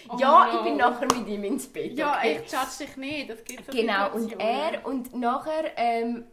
Oh 0.08 0.16
ja, 0.18 0.46
no. 0.46 0.58
ich 0.58 0.64
bin 0.64 0.76
nachher 0.76 1.06
mit 1.06 1.28
ihm 1.28 1.44
ins 1.44 1.68
Bett. 1.68 1.96
ja 1.96 2.16
okay? 2.18 2.40
ich 2.44 2.52
judge 2.52 2.84
dich 2.84 2.96
nicht. 2.96 3.30
Das 3.30 3.44
gibt 3.44 3.64
so 3.64 3.72
Genau, 3.72 4.12
und 4.12 4.38
er 4.38 4.84
und 4.84 5.14
nachher 5.14 5.70
ähm, 5.76 6.26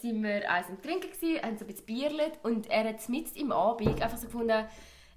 sind 0.00 0.22
wir 0.22 0.50
eins 0.50 0.68
am 0.68 0.80
Trinken 0.80 1.10
gewesen, 1.10 1.42
haben 1.42 1.56
so 1.56 1.64
ein 1.64 1.68
bisschen 1.68 1.86
Bierlet 1.86 2.38
und 2.42 2.70
er 2.70 2.84
hat 2.84 3.08
mitten 3.08 3.38
im 3.38 3.52
Abend 3.52 4.02
einfach 4.02 4.18
so 4.18 4.26
gefunden, 4.26 4.66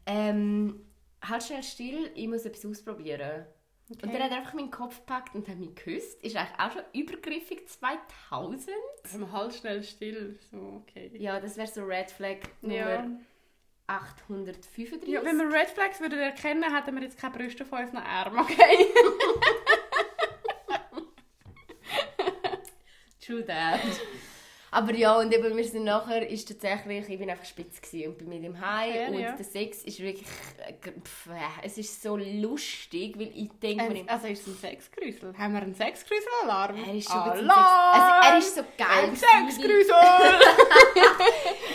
ähm, 0.05 0.85
halt 1.21 1.43
schnell 1.43 1.63
still, 1.63 2.11
ich 2.15 2.27
muss 2.27 2.45
etwas 2.45 2.65
ausprobieren. 2.65 3.45
Und 3.89 4.03
Okay. 4.03 4.11
dann 4.13 4.23
hat 4.23 4.31
er 4.31 4.37
einfach 4.39 4.53
meinen 4.53 4.69
Kopf 4.71 4.97
gepackt 4.97 5.33
und 5.33 5.47
hat 5.47 5.57
mich 5.57 5.73
geküsst. 5.75 6.21
Ist 6.21 6.35
eigentlich 6.35 6.59
auch 6.59 6.71
schon 6.71 6.81
übergriffig 6.93 7.67
2000. 7.69 8.67
Wenn 9.11 9.31
halt 9.31 9.53
schnell 9.55 9.81
still. 9.83 10.37
So, 10.51 10.83
okay. 10.85 11.09
Ja, 11.17 11.39
das 11.39 11.55
wäre 11.55 11.67
so 11.67 11.83
Red 11.83 12.11
Flag 12.11 12.37
Ja. 12.61 12.97
Nummer 13.01 13.19
835. 13.87 15.07
Ja, 15.07 15.23
wenn 15.23 15.37
wir 15.37 15.49
Red 15.49 15.69
Flags 15.69 16.01
würden 16.01 16.19
erkennen, 16.19 16.75
hätten 16.75 16.93
wir 16.95 17.01
jetzt 17.03 17.17
keine 17.17 17.37
Brüste 17.37 17.63
von 17.63 17.79
unseren 17.79 18.03
Armen, 18.03 18.39
okay? 18.39 18.87
True 23.21 23.43
that. 23.45 23.79
Aber 24.71 24.93
ja, 24.93 25.17
und 25.17 25.33
eben, 25.33 25.55
wir 25.55 25.63
sind 25.63 25.85
nachher, 25.85 26.27
ist 26.27 26.47
tatsächlich, 26.47 27.07
ich 27.07 27.17
bin 27.17 27.29
einfach 27.29 27.45
spitz 27.45 27.81
gewesen 27.81 28.09
und 28.09 28.17
bin 28.17 28.29
mit 28.29 28.43
ihm 28.43 28.59
heim 28.59 28.91
Fair, 28.91 29.07
und 29.09 29.19
ja. 29.19 29.31
der 29.31 29.45
Sex 29.45 29.83
ist 29.83 29.99
wirklich, 29.99 30.27
äh, 30.57 30.73
pff, 30.73 31.27
äh, 31.27 31.39
es 31.63 31.77
ist 31.77 32.01
so 32.01 32.17
lustig, 32.17 33.17
weil 33.17 33.31
ich 33.33 33.49
denke 33.61 33.85
mir 33.85 33.91
Ähm, 33.91 33.95
immer, 34.01 34.11
also 34.11 34.27
ist 34.27 34.45
es 34.45 34.47
ein 34.47 34.57
Sexgrüsel? 34.57 35.37
Haben 35.37 35.53
wir 35.53 35.61
einen 35.61 35.73
Sexgrüsel-Alarm? 35.73 36.83
er 36.85 36.93
ist 36.93 37.09
schon 37.09 37.17
Alarm! 37.17 37.45
Sex, 37.47 37.57
also 37.93 38.27
er 38.29 38.37
ist 38.37 38.55
so 38.55 38.61
geil 38.77 39.09
Ein 39.09 39.15
Sexgrüsel! 39.15 39.95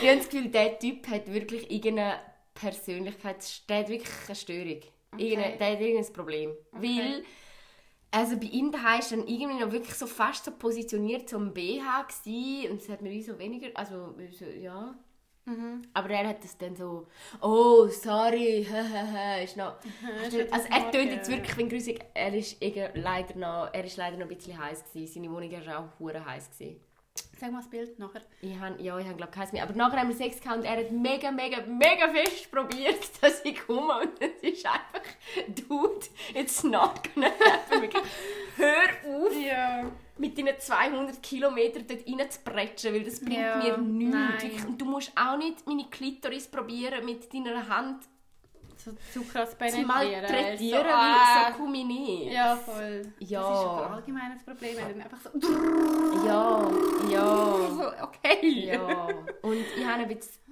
Ich 0.03 0.09
habe 0.09 0.19
das 0.19 0.29
Gefühl, 0.29 0.49
der 0.51 0.79
Typ 0.79 1.09
hat 1.09 1.33
wirklich 1.33 1.71
irgendeine 1.71 2.19
Persönlichkeits... 2.55 3.67
Der 3.67 3.79
hat 3.79 3.89
wirklich 3.89 4.09
eine 4.27 4.35
Störung. 4.35 4.81
Irgendeine, 5.17 5.57
der 5.57 5.73
hat 5.73 5.81
irgendein 5.81 6.13
Problem. 6.13 6.51
Weil, 6.73 7.23
also 8.13 8.37
bei 8.37 8.47
ihm 8.47 8.71
daheim 8.71 9.01
ist 9.01 9.11
dann 9.11 9.27
irgendwie 9.27 9.59
noch 9.59 9.73
wirklich 9.73 9.95
so 9.95 10.07
fast 10.07 10.45
so 10.45 10.51
positioniert 10.53 11.29
zum 11.29 11.53
BH 11.53 12.03
gewesen, 12.03 12.71
und 12.71 12.81
es 12.81 12.89
hat 12.89 13.03
mir 13.03 13.23
so 13.23 13.39
weniger, 13.39 13.69
also 13.75 14.15
so, 14.39 14.45
ja. 14.45 14.95
Mhm. 15.45 15.83
Aber 15.93 16.11
er 16.11 16.29
hat 16.29 16.45
das 16.45 16.57
dann 16.57 16.77
so, 16.77 17.09
oh, 17.41 17.89
sorry, 17.89 18.67
ist 19.43 19.57
noch... 19.57 19.77
also 20.51 20.69
er 20.71 20.91
tönt 20.93 21.11
jetzt 21.11 21.31
wirklich 21.31 21.57
wie 21.57 21.69
grusig, 21.69 22.05
er 22.15 22.35
ist, 22.35 22.59
leider 22.95 23.35
noch, 23.37 23.71
er 23.73 23.85
ist 23.85 23.97
leider 23.97 24.19
noch 24.19 24.27
ein 24.27 24.37
bisschen 24.37 24.63
heiß 24.63 24.85
gewesen, 24.85 25.13
seine 25.13 25.33
Wohnung 25.33 25.51
war 25.51 25.81
auch 25.81 25.99
hure 25.99 26.25
heiß 26.25 26.51
gewesen. 26.51 26.81
Sag 27.39 27.51
mal 27.51 27.59
das 27.59 27.69
Bild 27.69 27.99
nachher. 27.99 28.23
Ich 28.41 28.57
hab, 28.59 28.79
ja, 28.81 28.97
ich 28.99 29.05
habe 29.07 29.17
glaube 29.17 29.33
keins 29.33 29.53
mehr. 29.53 29.65
Aber 29.65 29.75
nachher 29.75 29.99
haben 30.01 30.09
wir 30.09 30.15
Sex 30.17 30.41
gehabt 30.41 30.59
und 30.59 30.65
er 30.65 30.77
hat 30.79 30.93
mega, 30.93 31.31
mega, 31.33 31.61
mega 31.67 32.09
fest 32.09 32.51
probiert, 32.53 33.01
dass 33.21 33.45
ich 33.45 33.59
komme. 33.67 34.01
Und 34.01 34.13
es 34.21 34.41
ist 34.43 34.65
einfach, 34.67 35.03
Dude, 35.69 36.07
it's 36.35 36.63
not 36.63 37.01
gonna 37.15 37.27
happen. 37.27 37.91
Hör 38.57 38.87
auf, 39.27 39.33
Ja. 39.35 39.91
mit 40.19 40.39
deinen 40.39 40.59
200 40.59 41.21
Kilometern 41.23 41.85
dort 41.87 42.07
rein 42.07 42.31
zu 42.31 42.41
bretschen, 42.45 42.95
weil 42.95 43.03
das 43.03 43.19
bringt 43.21 43.39
Ja, 43.39 43.57
mir 43.57 43.77
nichts. 43.79 44.15
nein. 44.45 44.67
Und 44.69 44.81
du 44.81 44.85
musst 44.85 45.11
auch 45.17 45.37
nicht 45.37 45.67
meine 45.67 45.87
Klitoris 45.91 46.47
probieren, 46.47 47.05
mit 47.05 47.33
deiner 47.35 47.69
Hand 47.69 48.05
So 48.85 48.93
zu 49.13 49.25
krass 49.25 49.51
zu 49.51 49.57
penetrieren. 49.57 49.87
malträtieren, 49.87 50.83
so, 50.83 50.89
weil 50.89 50.93
ah. 50.93 51.53
so 51.53 51.59
komme 51.59 51.79
ich 51.79 51.85
nicht. 51.85 52.33
Ja, 52.33 52.57
voll. 52.57 53.13
Ja. 53.21 53.89
Das 53.91 54.09
ist 54.09 54.15
ein 54.17 54.45
Problem, 54.45 54.77
wenn 54.77 55.03
einfach 55.03 55.19
so... 55.21 55.31
Ja, 56.27 56.71
ja, 57.09 57.57
so 57.77 57.93
okay. 58.03 58.67
ja. 58.67 59.07
Und 59.43 59.57
ich 59.77 59.87
habe 59.87 60.03
ein 60.03 60.09
bisschen... 60.09 60.43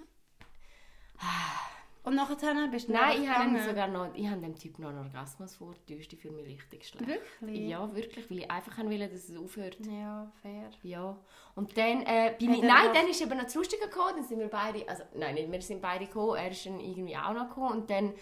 Und 2.02 2.14
nachher 2.14 2.68
bist 2.68 2.88
du 2.88 2.92
Nein, 2.92 3.22
ich 3.22 3.28
habe 3.28 3.60
sogar 3.60 3.88
noch, 3.88 4.14
ich 4.14 4.26
habe 4.26 4.40
dem 4.40 4.54
Typ 4.54 4.78
noch 4.78 4.88
einen 4.88 4.98
Orgasmus 4.98 5.56
vorgetäuscht, 5.56 6.14
für 6.16 6.30
mich 6.30 6.46
richtig 6.46 6.86
schlecht. 6.86 7.06
Wirklich? 7.06 7.68
Ja, 7.68 7.94
wirklich, 7.94 8.30
weil 8.30 8.38
ich 8.38 8.50
einfach 8.50 8.78
wollte, 8.78 9.08
dass 9.08 9.28
es 9.28 9.36
aufhört. 9.36 9.78
Ja, 9.80 10.32
fair. 10.40 10.70
Ja. 10.82 11.18
Und 11.54 11.76
dann 11.76 12.02
äh, 12.02 12.34
bin 12.38 12.54
ich... 12.54 12.62
Nein, 12.62 12.88
dann 12.94 13.06
ist 13.08 13.20
eben 13.20 13.36
noch 13.36 13.44
das 13.44 13.54
Lustige 13.54 13.84
gekommen, 13.84 14.14
dann 14.16 14.24
sind 14.24 14.38
wir 14.38 14.48
beide... 14.48 14.88
Also, 14.88 15.02
nein, 15.14 15.34
nicht, 15.34 15.52
wir 15.52 15.60
sind 15.60 15.82
beide 15.82 16.06
gekommen, 16.06 16.36
er 16.36 16.50
ist 16.50 16.64
dann 16.64 16.80
irgendwie 16.80 17.16
auch 17.16 17.34
noch 17.34 17.48
gekommen 17.48 17.80
und 17.80 17.90
dann... 17.90 18.14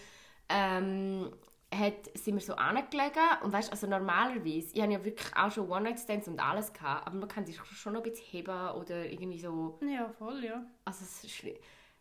Ähm, 0.49 1.33
hat, 1.71 2.17
sind 2.17 2.35
wir 2.35 2.41
so 2.41 2.55
angelegen 2.55 3.21
und 3.43 3.53
weißt, 3.53 3.71
also 3.71 3.87
normalerweise, 3.87 4.75
ich 4.75 4.81
habe 4.81 4.91
ja 4.91 5.05
wirklich 5.05 5.37
auch 5.37 5.51
schon 5.51 5.71
One-Night-Stands 5.71 6.27
und 6.27 6.41
alles 6.41 6.73
gehabt, 6.73 7.07
aber 7.07 7.17
man 7.17 7.29
kann 7.29 7.45
sich 7.45 7.57
schon 7.63 7.93
noch 7.93 8.03
ein 8.03 8.11
bisschen 8.11 8.25
heben 8.25 8.71
oder 8.71 9.05
irgendwie 9.05 9.39
so 9.39 9.79
Ja, 9.83 10.09
voll, 10.09 10.43
ja. 10.43 10.65
also 10.87 11.05
es 11.05 11.25
ist 11.25 11.35
schli- 11.35 11.59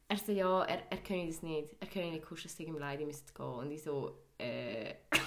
er 0.09 0.17
so, 0.17 0.31
ja, 0.31 0.63
er, 0.63 0.83
er 0.89 0.97
könne 0.97 1.27
das 1.27 1.41
nicht. 1.41 1.75
Er 1.79 1.87
könne 1.87 2.11
nicht 2.11 2.25
kuscheln, 2.25 2.49
es 2.49 2.55
tut 2.55 2.67
ihm 2.67 2.77
leid, 2.77 2.99
ich 2.99 3.05
müsste 3.05 3.33
gehen. 3.33 3.45
Und 3.45 3.71
ich 3.71 3.83
so, 3.83 4.17
äh... 4.37 4.93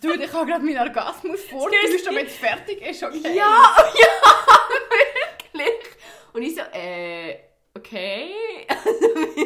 Du, 0.00 0.12
ich 0.12 0.32
habe 0.32 0.46
gerade 0.46 0.64
meinen 0.64 0.78
Orgasmus 0.78 1.44
vorgetäuscht, 1.44 2.06
damit 2.06 2.26
es 2.26 2.36
fertig 2.36 2.82
ist, 2.82 3.02
okay? 3.02 3.36
Ja, 3.36 3.76
ja, 3.94 4.08
wirklich. 5.52 5.96
Und 6.32 6.42
ich 6.42 6.54
so, 6.56 6.62
äh, 6.72 7.38
okay. 7.74 8.34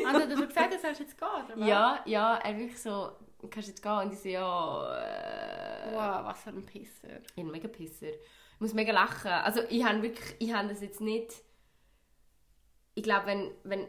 Also, 0.06 0.26
du 0.26 0.36
hast 0.36 0.48
gesagt, 0.48 0.72
du 0.72 0.78
sollst 0.78 1.00
jetzt 1.00 1.18
gehen, 1.18 1.28
oder 1.28 1.60
was? 1.60 1.68
ja, 1.68 2.02
ja, 2.06 2.36
er 2.36 2.56
wirklich 2.56 2.80
so, 2.80 3.10
kannst 3.50 3.68
du 3.68 3.72
jetzt 3.72 3.82
gehen? 3.82 3.98
Und 3.98 4.12
ich 4.12 4.20
so, 4.20 4.28
ja, 4.30 4.96
äh... 4.96 5.94
Wow, 5.94 6.24
was 6.24 6.40
für 6.40 6.50
ein 6.50 6.64
Pisser. 6.64 7.20
Ich 7.26 7.34
bin 7.34 7.50
mega 7.50 7.68
Pisser. 7.68 8.08
Ich 8.08 8.60
muss 8.60 8.72
mega 8.72 8.92
lachen. 8.92 9.30
Also 9.30 9.60
ich 9.68 9.84
habe 9.84 10.02
wirklich, 10.02 10.34
ich 10.38 10.52
habe 10.52 10.68
das 10.68 10.80
jetzt 10.80 11.00
nicht... 11.00 11.42
Ich 12.98 13.04
glaube, 13.04 13.26
wenn, 13.26 13.50
wenn, 13.64 13.86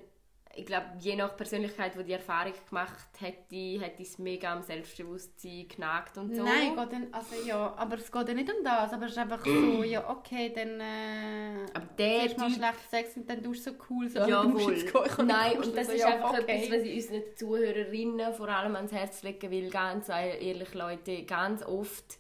ich 0.55 0.66
glaube, 0.66 0.88
je 0.99 1.16
nach 1.16 1.36
Persönlichkeit, 1.36 1.95
die 1.95 2.03
die 2.03 2.14
Erfahrung 2.14 2.53
gemacht 2.70 3.07
hätte, 3.20 3.55
hätte 3.82 4.03
es 4.03 4.18
mega 4.20 4.51
am 4.53 4.62
Selbstbewusstsein 4.62 5.68
genagt 5.68 6.18
und 6.18 6.36
so. 6.36 6.43
Nein, 6.43 6.76
geht 6.76 6.91
dann, 6.93 7.07
also 7.14 7.36
ja, 7.47 7.74
aber 7.76 7.95
es 7.97 8.12
geht 8.12 8.28
ja 8.28 8.34
nicht 8.34 8.51
um 8.53 8.64
das, 8.64 8.93
aber 8.93 9.05
es 9.05 9.12
ist 9.14 9.18
einfach 9.18 9.43
so, 9.45 9.84
ja 9.84 10.10
okay, 10.10 10.51
dann 10.53 10.80
äh, 10.80 11.66
Aber 11.74 11.86
der 11.97 12.20
zuerst 12.20 12.38
mal 12.38 12.49
schlecht 12.51 12.89
Sex 12.89 13.18
und 13.18 13.30
dann 13.30 13.43
tust 13.43 13.66
du 13.66 13.72
so 13.72 13.78
cool, 13.89 14.10
so, 14.10 14.20
Ja, 14.20 14.43
musst 14.47 14.70
jetzt 14.70 14.93
gehen, 14.93 15.28
Nein, 15.28 15.57
und 15.57 15.76
das 15.78 15.88
so, 15.88 15.93
ist 15.93 15.99
ja, 15.99 16.07
einfach 16.07 16.34
okay. 16.39 16.66
etwas, 16.66 16.80
was 16.80 16.84
ich 16.86 16.95
unseren 16.95 17.24
Zuhörerinnen 17.36 18.34
vor 18.34 18.49
allem 18.49 18.76
ans 18.76 18.91
Herz 18.91 19.24
legen 19.24 19.49
will, 19.51 19.70
ganz 19.70 20.10
ehrlich, 20.10 20.74
Leute, 20.74 21.24
ganz 21.24 21.64
oft, 21.64 22.18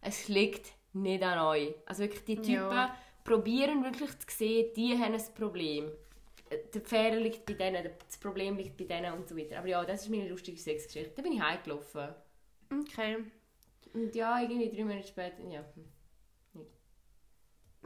es 0.00 0.28
liegt 0.28 0.72
nicht 0.92 1.22
an 1.22 1.38
euch. 1.38 1.74
Also 1.86 2.02
wirklich, 2.02 2.24
die 2.24 2.36
Typen 2.36 2.54
Ja. 2.54 2.94
probieren 3.24 3.84
wirklich 3.84 4.10
zu 4.18 4.26
sehen, 4.36 4.72
die 4.76 4.98
haben 4.98 5.14
ein 5.14 5.34
Problem. 5.34 5.90
Der 6.50 6.80
Fehler 6.82 7.20
liegt 7.20 7.46
bei 7.46 7.54
denen, 7.54 7.88
das 8.06 8.18
Problem 8.18 8.56
liegt 8.56 8.76
bei 8.76 8.84
denen 8.84 9.12
und 9.14 9.28
so 9.28 9.36
weiter. 9.36 9.58
Aber 9.58 9.68
ja, 9.68 9.84
das 9.84 10.02
ist 10.02 10.08
meine 10.08 10.28
lustige 10.28 10.58
Sexgeschichte. 10.58 11.12
Da 11.14 11.22
bin 11.22 11.32
ich 11.32 11.40
heimgelaufen. 11.40 12.08
Okay. 12.72 13.18
Und 13.92 14.14
ja, 14.14 14.40
irgendwie 14.40 14.68
drei 14.68 14.84
Monate 14.84 15.06
später, 15.06 15.42
ja. 15.48 15.64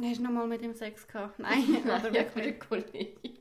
Hast 0.02 0.18
du 0.18 0.22
nochmal 0.24 0.48
mit 0.48 0.60
ihm 0.62 0.74
Sex 0.74 1.06
gehabt? 1.06 1.38
Nein, 1.38 1.82
oder 1.84 2.10
ja, 2.10 2.14
wirklich? 2.14 2.32
für 2.32 2.40
eine 2.40 2.58
Kollegin. 2.58 3.38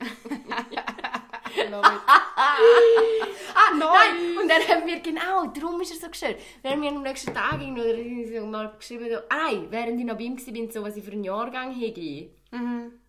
Ah, 3.56 3.76
nein! 3.78 4.38
Und 4.42 4.50
dann 4.50 4.62
haben 4.68 4.88
wir, 4.88 5.00
genau, 5.00 5.48
darum 5.48 5.82
ist 5.82 5.92
er 5.92 5.98
so 5.98 6.08
gestört. 6.10 6.38
Dann 6.62 6.74
haben 6.74 6.82
wir 6.82 6.90
am 6.90 7.02
nächsten 7.02 7.34
Tag 7.34 7.56
oder 7.56 8.46
mal 8.46 8.74
geschrieben, 8.78 9.18
ah 9.30 9.52
nein, 9.52 9.68
während 9.70 10.00
ich 10.00 10.06
noch 10.06 10.18
bei 10.18 10.24
ihm 10.24 10.38
war, 10.38 10.72
so, 10.72 10.84
was 10.84 10.98
ich 10.98 11.04
für 11.04 11.12
einen 11.12 11.24
Jahrgang 11.24 11.74
hätte. 11.74 12.30
Mhm. 12.52 13.00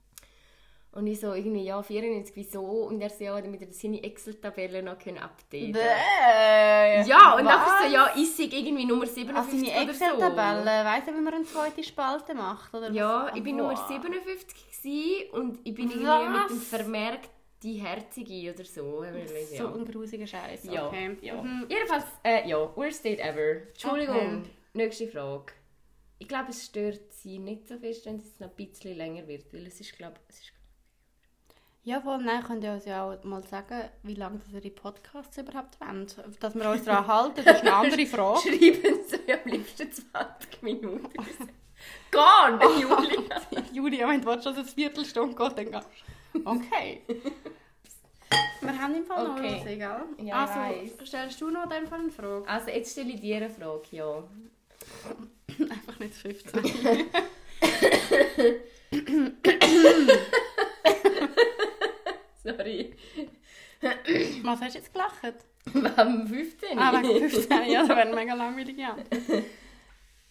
Und 0.94 1.08
ich 1.08 1.18
so, 1.18 1.32
irgendwie, 1.34 1.64
ja, 1.64 1.82
94, 1.82 2.36
wieso? 2.36 2.60
Und 2.62 3.00
er 3.00 3.10
so, 3.10 3.24
ja, 3.24 3.40
damit 3.40 3.60
er 3.62 3.72
seine 3.72 4.00
Excel-Tabelle 4.02 4.80
noch 4.82 4.96
können 4.96 5.18
updaten 5.18 5.72
Bäh. 5.72 5.80
Ja, 7.08 7.34
und 7.36 7.44
dann 7.44 7.60
so, 7.88 7.92
ja, 7.94 8.12
ich 8.16 8.30
sei 8.34 8.44
irgendwie 8.44 8.84
Nummer 8.84 9.02
Also 9.02 9.14
57 9.14 9.68
seine 9.68 9.82
oder 9.82 9.90
Excel-Tabelle, 9.90 10.84
weiss 10.84 11.06
er, 11.08 11.14
wie 11.16 11.20
man 11.20 11.34
eine 11.34 11.44
zweite 11.44 11.82
Spalte 11.82 12.34
macht? 12.34 12.72
Oder 12.72 12.88
so. 12.90 12.94
Ja, 12.96 13.26
was? 13.28 13.36
ich 13.36 13.42
bin 13.42 13.56
Boah. 13.56 13.72
Nummer 13.72 13.88
57 13.88 14.54
gewesen 14.70 15.30
und 15.32 15.58
ich 15.64 15.74
bin 15.74 15.90
irgendwie 15.90 16.06
Was? 16.06 16.42
mit 16.42 16.50
dem 16.50 16.60
Vermerk 16.60 17.20
die 17.62 17.74
Herzige 17.74 18.52
oder 18.54 18.64
so. 18.64 19.02
wir 19.02 19.10
gelesen, 19.24 19.56
So 19.56 19.64
ja. 19.64 19.74
ein 19.74 19.84
grusiger 19.84 20.26
Scheiß. 20.26 20.64
Ja, 20.64 20.86
Okay. 20.86 21.16
ja. 21.22 21.42
Mhm. 21.42 21.66
Jedenfalls, 21.68 22.04
äh, 22.22 22.48
ja, 22.48 22.76
worst 22.76 23.04
date 23.04 23.20
ever. 23.20 23.66
Entschuldigung, 23.68 24.16
Okay. 24.42 24.50
nächste 24.74 25.08
Frage. 25.08 25.52
Ich 26.18 26.28
glaube, 26.28 26.50
es 26.50 26.64
stört 26.66 27.12
sie 27.12 27.38
nicht 27.38 27.66
so 27.66 27.78
fest, 27.78 28.06
wenn 28.06 28.16
es 28.16 28.38
noch 28.38 28.48
ein 28.50 28.54
bisschen 28.54 28.96
länger 28.96 29.26
wird, 29.26 29.52
weil 29.52 29.66
es 29.66 29.80
ist, 29.80 29.96
glaube 29.96 30.16
ist 30.28 30.52
Ja, 31.86 32.00
voll, 32.00 32.18
nein, 32.22 32.42
könnt 32.42 32.64
ihr 32.64 32.72
uns 32.72 32.86
ja 32.86 33.04
auch 33.04 33.22
mal 33.24 33.42
sagen, 33.46 33.82
wie 34.02 34.14
lange 34.14 34.38
das 34.38 34.52
ihr 34.54 34.60
die 34.62 34.70
Podcasts 34.70 35.36
überhaupt 35.36 35.78
wollen. 35.80 36.06
Dass 36.40 36.54
wir 36.54 36.70
uns 36.70 36.84
daran 36.84 37.06
halten, 37.06 37.42
das 37.44 37.56
ist 37.56 37.60
eine 37.60 37.74
andere 37.74 38.06
Frage. 38.06 38.40
Schreiben 38.48 39.00
Sie 39.06 39.32
am 39.32 39.40
liebsten 39.44 39.92
20 39.92 40.62
Minuten. 40.62 41.10
Gar 42.10 42.56
nicht, 42.56 42.80
Julia. 42.80 43.40
Julia, 43.72 44.08
wenn 44.08 44.22
du 44.22 44.30
es 44.30 44.46
eine 44.46 44.64
Viertelstunde 44.64 45.34
geht, 45.36 45.58
dann 45.58 45.70
gehst 45.72 45.88
du. 46.32 46.40
Okay. 46.46 47.02
Wir 48.62 48.78
haben 48.80 48.94
im 48.94 49.04
Fall 49.04 49.26
Okay. 49.32 49.50
noch 49.50 49.60
was, 49.60 49.66
egal? 49.66 50.04
Ja, 50.22 50.46
also, 50.46 50.54
weiss. 50.58 51.06
stellst 51.08 51.38
du 51.40 51.50
noch 51.50 51.70
in 51.70 51.86
Fall 51.86 52.00
eine 52.00 52.10
Frage? 52.10 52.48
Also, 52.48 52.70
jetzt 52.70 52.92
stelle 52.92 53.10
ich 53.10 53.20
dir 53.20 53.36
eine 53.36 53.50
Frage, 53.50 53.82
ja. 53.90 54.24
Einfach 55.68 55.98
nicht 56.00 56.14
15. 56.14 56.62
Sorry. 62.44 62.94
Was 64.42 64.60
hast 64.60 64.74
du 64.74 64.78
jetzt 64.78 64.92
gelacht? 64.92 65.34
Am 65.96 66.26
15. 66.26 66.78
Ah, 66.78 66.92
wegen 66.92 67.30
15. 67.30 67.70
Ja, 67.70 67.80
das 67.80 67.88
wäre 67.88 68.00
eine 68.00 68.14
mega 68.14 68.34
langweilige 68.34 68.86
Antwort. 68.86 69.44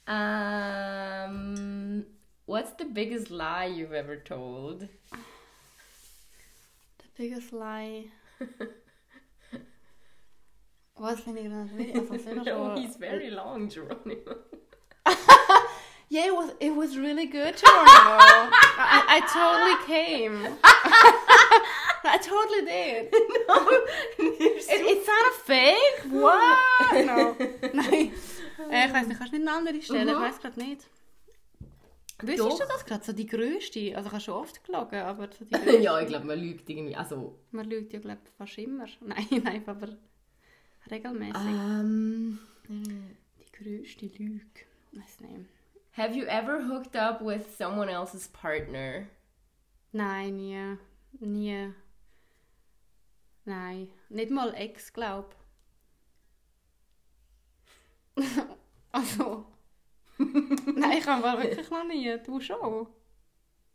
um, 0.07 2.05
what's 2.45 2.71
the 2.77 2.85
biggest 2.85 3.29
lie 3.29 3.65
you've 3.65 3.93
ever 3.93 4.15
told? 4.23 4.87
The 6.99 7.07
biggest 7.17 7.51
lie. 7.51 8.11
Was 10.95 11.19
finde 11.21 11.41
ich? 11.41 11.51
Also, 11.51 12.13
es 12.13 12.25
No, 12.45 12.75
he's 12.75 12.95
very 12.97 13.31
long, 13.31 13.69
Geronimo. 13.69 14.35
Yeah, 16.09 16.27
it 16.27 16.35
was, 16.35 16.51
it 16.59 16.69
was 16.69 16.95
really 16.95 17.25
good, 17.25 17.57
Geronimo. 17.57 17.89
I, 17.89 19.01
I 19.09 19.19
totally 19.33 19.77
came. 19.87 20.47
I 22.03 22.17
totally 22.17 22.65
did. 22.65 23.13
It, 24.19 24.81
it 24.81 25.05
sounded 25.05 25.35
fake. 25.45 26.11
What? 26.11 27.05
No. 27.05 27.35
Nein. 27.73 28.11
Äh, 28.71 28.87
ich 28.87 28.93
weiß 28.93 29.07
nicht, 29.07 29.17
kannst 29.17 29.33
du 29.33 29.37
nicht 29.37 29.47
eine 29.47 29.57
andere 29.57 29.81
stellen? 29.81 30.07
Ich 30.09 30.15
weiß 30.15 30.39
gerade 30.39 30.59
nicht. 30.59 30.87
Wüsstest 32.21 32.59
du 32.61 32.65
das 32.67 32.85
gerade? 32.85 33.03
So 33.03 33.11
die 33.13 33.25
grösste? 33.25 33.95
Also 33.95 34.07
ich 34.07 34.13
habe 34.13 34.21
schon 34.21 34.33
oft 34.35 34.63
gelogen, 34.63 34.99
aber 35.01 35.27
so 35.31 35.43
die 35.45 35.51
grösste. 35.55 35.77
ja, 35.79 35.99
ich 36.01 36.07
glaube, 36.07 36.25
man 36.25 36.39
lügt 36.39 36.69
irgendwie. 36.69 36.95
Also, 36.95 37.37
Man 37.51 37.65
lügt 37.69 37.91
ja, 37.93 37.99
glaube 37.99 38.19
ich, 38.23 38.31
fast 38.37 38.57
immer. 38.57 38.85
Nein, 39.01 39.27
nein, 39.43 39.63
aber 39.65 39.89
regelmäßig. 40.89 41.35
ähm, 41.35 42.39
Die 42.69 43.51
grösste 43.63 44.05
Lüge. 44.17 44.45
Weiß 44.93 45.19
nicht. 45.21 45.49
have 45.97 46.13
you 46.15 46.25
ever 46.25 46.59
hooked 46.67 46.95
up 46.95 47.21
with 47.21 47.45
someone 47.57 47.89
else's 47.91 48.27
partner? 48.29 49.07
Nein, 49.91 50.37
nie. 50.37 50.77
Nie. 51.19 51.73
Nein. 53.45 53.91
Nicht 54.09 54.31
mal 54.31 54.53
Ex, 54.53 54.93
glaub. 54.93 55.35
also. 58.91 59.45
Nein, 60.17 60.97
ich 60.97 61.07
habe 61.07 61.43
wirklich 61.43 61.69
noch 61.69 61.83
nie. 61.85 62.17
Du 62.23 62.39
schon. 62.39 62.87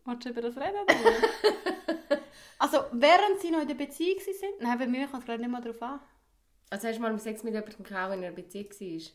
Wolltest 0.04 0.26
du 0.26 0.30
über 0.30 0.42
das 0.42 0.56
reden? 0.56 0.86
also, 2.58 2.78
während 2.92 3.40
sie 3.40 3.50
noch 3.50 3.60
in 3.60 3.68
der 3.68 3.74
Beziehung 3.74 4.18
waren? 4.18 4.54
Nein, 4.60 4.78
bei 4.78 4.86
mir 4.86 5.06
kommt 5.08 5.22
es 5.22 5.26
gerade 5.26 5.42
nicht 5.42 5.50
mal 5.50 5.60
drauf 5.60 5.82
an. 5.82 6.00
Also 6.70 6.88
hast 6.88 6.96
du 6.96 7.02
mal 7.02 7.18
Sex 7.18 7.42
mit 7.42 7.54
jemandem 7.54 7.84
gehabt, 7.84 8.12
wenn 8.12 8.18
in 8.20 8.24
einer 8.26 8.34
Beziehung 8.34 8.70
war? 8.70 9.12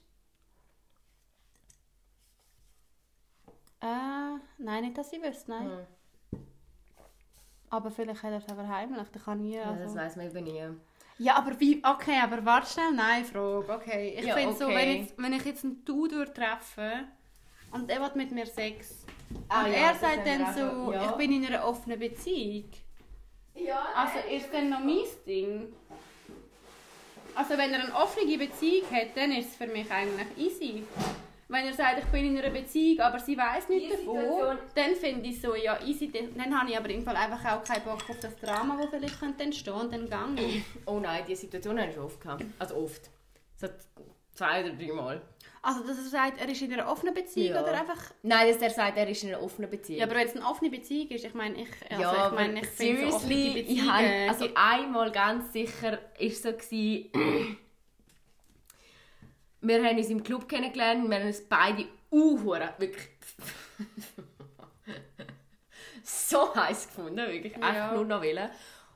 Äh, 3.81 4.39
Nein, 4.57 4.83
nicht, 4.85 4.97
dass 4.97 5.11
ich 5.11 5.21
wüsste, 5.21 5.51
nein. 5.51 5.69
Hm. 5.69 5.87
Aber 7.73 7.89
vielleicht 7.89 8.21
hat 8.21 8.31
er 8.31 8.37
es 8.37 8.47
aber 8.49 8.67
heimlich, 8.67 9.07
da 9.11 9.19
kann 9.19 9.43
ich 9.43 9.55
Ja, 9.55 9.71
das 9.73 9.81
also. 9.81 9.95
weiß 9.95 10.15
man 10.17 10.27
eben 10.27 10.43
nie. 10.43 10.63
Ja, 11.17 11.35
aber 11.37 11.59
wie, 11.59 11.81
okay, 11.83 12.19
aber 12.21 12.45
warte 12.45 12.71
schnell, 12.71 12.91
nein, 12.93 13.25
Frage, 13.25 13.73
okay. 13.73 14.15
Ich 14.19 14.25
Ja, 14.25 14.35
finde 14.35 14.53
so, 14.55 14.65
okay. 14.65 14.75
wenn, 14.75 15.01
jetzt, 15.01 15.13
wenn 15.17 15.33
ich 15.33 15.45
jetzt 15.45 15.63
einen 15.63 15.83
Dude 15.83 16.15
würde 16.17 16.33
treffen 16.33 17.07
und 17.71 17.89
er 17.89 17.99
will 18.01 18.11
mit 18.15 18.31
mir 18.31 18.45
Sex 18.45 19.05
Ah, 19.49 19.65
und 19.65 19.71
ja, 19.71 19.77
er 19.89 19.95
sagt 19.95 20.27
dann 20.27 20.43
auch 20.45 20.53
so, 20.53 20.93
ja. 20.93 21.05
ich 21.09 21.11
bin 21.13 21.31
in 21.33 21.45
einer 21.47 21.65
offenen 21.65 21.97
Beziehung. 21.97 22.69
Ja, 23.55 23.83
Also 23.95 24.19
ist 24.29 24.53
dann 24.53 24.69
noch 24.69 24.79
mein 24.79 25.05
Ding? 25.25 25.73
Also 27.35 27.57
wenn 27.57 27.73
er 27.73 27.83
eine 27.85 27.95
offene 27.95 28.37
Beziehung 28.37 28.85
hat, 28.91 29.15
dann 29.15 29.31
ist 29.31 29.49
es 29.49 29.55
für 29.55 29.65
mich 29.67 29.89
eigentlich 29.91 30.27
easy. 30.37 30.83
Wenn 31.53 31.65
er 31.67 31.73
sagt, 31.73 31.99
ich 31.99 32.05
bin 32.05 32.25
in 32.25 32.37
einer 32.39 32.49
Beziehung, 32.49 32.99
aber 33.01 33.19
sie 33.19 33.37
weiß 33.37 33.69
nicht 33.69 33.85
Die 33.85 33.89
davon, 33.91 34.17
Situation- 34.17 34.57
dann 34.73 34.95
finde 34.95 35.29
ich 35.29 35.39
so, 35.39 35.55
ja 35.55 35.79
easy, 35.85 36.11
dann, 36.11 36.35
dann 36.35 36.59
habe 36.59 36.71
ich 36.71 36.77
aber 36.77 36.89
im 36.89 37.03
Fall 37.03 37.15
einfach 37.15 37.45
auch 37.53 37.63
keinen 37.63 37.83
Bock 37.83 38.09
auf 38.09 38.19
das 38.19 38.35
Drama, 38.37 38.75
das 38.81 38.89
vielleicht 38.89 39.19
könnte 39.19 39.43
entstehen 39.43 39.73
und 39.73 39.93
dann 39.93 40.09
gang 40.09 40.39
ich. 40.39 40.63
Oh 40.87 40.99
nein, 40.99 41.23
diese 41.27 41.41
Situation 41.41 41.77
habe 41.79 41.89
ich 41.89 41.95
schon 41.95 42.05
oft 42.05 42.19
gehabt. 42.19 42.43
Also 42.57 42.75
oft. 42.75 43.09
So 43.57 43.67
zwei 44.33 44.61
oder 44.63 44.73
drei 44.73 44.91
Mal. 44.93 45.21
Also 45.61 45.81
dass 45.87 45.97
er 45.97 46.03
sagt, 46.05 46.41
er 46.41 46.49
ist 46.49 46.61
in 46.61 46.73
einer 46.73 46.89
offenen 46.91 47.13
Beziehung 47.13 47.55
Ja. 47.55 47.61
oder 47.63 47.79
einfach... 47.79 48.01
Nein, 48.23 48.47
dass 48.51 48.61
er 48.61 48.69
sagt, 48.71 48.97
er 48.97 49.07
ist 49.07 49.23
in 49.23 49.29
einer 49.29 49.41
offenen 49.41 49.69
Beziehung. 49.69 49.99
Ja, 49.99 50.05
aber 50.07 50.15
wenn 50.15 50.27
es 50.27 50.35
eine 50.35 50.45
offene 50.45 50.69
Beziehung 50.71 51.07
ist, 51.09 51.23
ich 51.23 51.33
meine, 51.33 51.55
ich, 51.61 51.69
also 51.89 52.01
ja, 52.01 52.27
ich, 52.27 52.33
meine, 52.33 52.59
ich 52.61 52.67
finde 52.67 53.09
so 53.11 53.15
offene 53.15 53.33
seriously, 53.35 53.59
ich 53.59 53.67
Beziehungen... 53.67 53.93
habe, 53.93 54.27
also 54.29 54.49
einmal 54.55 55.11
ganz 55.11 55.53
sicher 55.53 55.99
ist 56.19 56.43
so 56.43 56.51
gewesen, 56.51 57.11
wir 59.63 59.83
haben 59.83 59.97
uns 59.97 60.09
im 60.09 60.23
Club 60.23 60.47
kennengelernt, 60.47 61.09
wir 61.09 61.17
haben 61.19 61.27
uns 61.27 61.41
beide 61.41 61.85
uhuere, 62.11 62.73
wirklich 62.77 63.07
so 66.03 66.55
heiß 66.55 66.87
gefunden, 66.87 67.17
wirklich, 67.17 67.53
Ja. 67.57 67.61
einfach 67.61 67.93
nur 67.95 68.05
noch 68.05 68.21
wollen. 68.21 68.49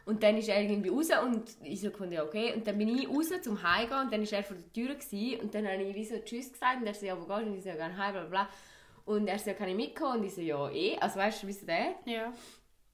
Und 0.06 0.24
dann 0.24 0.38
ist 0.38 0.48
er 0.48 0.62
irgendwie 0.62 0.90
raus 0.90 1.10
und 1.22 1.44
ich 1.64 1.82
so 1.82 1.90
gefunden, 1.92 2.14
ja 2.14 2.24
okay. 2.24 2.54
Und 2.54 2.66
dann 2.66 2.78
bin 2.78 2.88
ich 2.98 3.10
raus 3.10 3.30
zum 3.42 3.62
Heimgehen 3.62 4.00
und 4.02 4.14
dann 4.14 4.22
war 4.22 4.34
er 4.38 4.44
vor 4.44 4.56
der 4.56 4.74
Tür 4.74 4.96
gewesen, 4.96 5.42
und 5.42 5.54
dann 5.54 5.68
habe 5.68 5.84
ich 5.84 5.96
wie 5.96 6.06
so 6.06 6.18
Tschüss 6.20 6.52
gesagt 6.54 6.78
und 6.82 6.88
er 6.88 6.94
so, 6.94 7.06
ja 7.06 7.18
wo 7.20 7.26
gehst 7.26 7.42
du? 7.42 7.46
Und 7.48 7.58
ich 7.58 7.64
so, 7.64 7.70
ja 7.70 7.76
gerne 7.76 7.98
heim, 7.98 8.14
bla 8.14 8.24
bla. 8.24 8.50
Und 9.06 9.28
er 9.28 9.40
so, 9.40 9.54
kann 9.54 9.70
ich 9.70 9.76
mitkommen? 9.76 10.20
Und 10.20 10.26
ich 10.26 10.36
so, 10.36 10.42
ja 10.42 10.70
eh. 10.72 10.98
Also 11.00 11.18
weißt 11.20 11.44
du, 11.44 11.48
wie 11.48 11.54
so 11.54 11.66
der? 11.66 11.96
ja. 12.06 12.32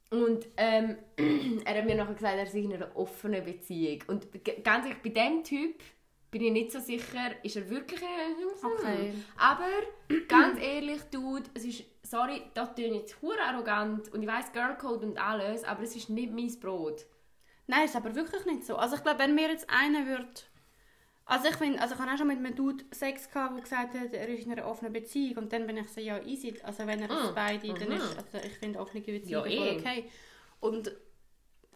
Und 0.10 0.46
ähm, 0.58 0.96
er 1.66 1.76
hat 1.80 1.86
mir 1.86 1.96
nachher 1.96 2.14
gesagt, 2.14 2.38
er 2.38 2.46
sei 2.46 2.60
in 2.60 2.74
einer 2.74 2.96
offenen 2.96 3.44
Beziehung. 3.44 4.04
Und 4.06 4.28
ganz 4.64 4.86
ehrlich, 4.86 5.02
bei 5.02 5.10
diesem 5.10 5.44
Typ 5.44 5.82
bin 6.34 6.42
ich 6.42 6.52
nicht 6.52 6.72
so 6.72 6.80
sicher, 6.80 7.32
ist 7.44 7.56
er 7.56 7.70
wirklich 7.70 8.02
in 8.02 8.08
einer 8.08 8.80
Okay. 8.80 9.14
Aber 9.38 9.70
ganz 10.28 10.60
ehrlich, 10.60 11.04
Dude, 11.12 11.44
es 11.54 11.64
ist, 11.64 11.84
sorry, 12.02 12.42
das 12.56 12.74
klingt 12.74 12.96
jetzt 12.96 13.22
hure 13.22 13.40
arrogant 13.40 14.12
und 14.12 14.24
ich 14.24 14.28
weiss 14.28 14.52
Girlcode 14.52 15.04
und 15.04 15.18
alles, 15.20 15.64
aber 15.64 15.84
es 15.84 15.96
ist 15.96 16.10
nicht 16.10 16.34
mein 16.34 16.52
Brot. 16.60 17.06
Nein, 17.68 17.86
ist 17.86 17.96
aber 17.96 18.16
wirklich 18.16 18.44
nicht 18.48 18.66
so. 18.66 18.76
Also 18.78 18.96
ich 18.96 19.04
glaube, 19.04 19.20
wenn 19.20 19.36
mir 19.36 19.50
jetzt 19.50 19.70
einer 19.70 20.08
würde... 20.08 20.28
Also 21.26 21.50
ich 21.50 21.56
finde, 21.56 21.80
also 21.80 21.94
ich 21.94 22.02
habe 22.02 22.12
auch 22.12 22.18
schon 22.18 22.28
mit 22.28 22.40
einem 22.40 22.56
Dude 22.56 22.84
Sex 22.92 23.30
gehabt, 23.30 23.56
der 23.56 23.62
gesagt 23.62 23.94
hat, 23.94 24.12
er 24.12 24.28
ist 24.28 24.46
in 24.46 24.52
einer 24.52 24.66
offenen 24.66 24.92
Beziehung 24.92 25.44
und 25.44 25.54
dann 25.54 25.68
bin 25.68 25.78
ich 25.78 25.88
so, 25.88 26.02
ja 26.02 26.20
easy, 26.24 26.60
also 26.64 26.86
wenn 26.88 27.00
er 27.00 27.08
das 27.08 27.32
Mm, 27.32 27.36
beide, 27.36 27.74
dann 27.76 27.90
mhm. 27.90 27.94
ist, 27.94 28.18
also 28.18 28.46
ich 28.46 28.58
finde 28.58 28.80
offene 28.80 29.04
Beziehungen 29.04 29.52
Ja, 29.52 29.58
voll 29.58 29.68
eh. 29.68 29.80
okay. 29.80 30.10
Und, 30.60 30.92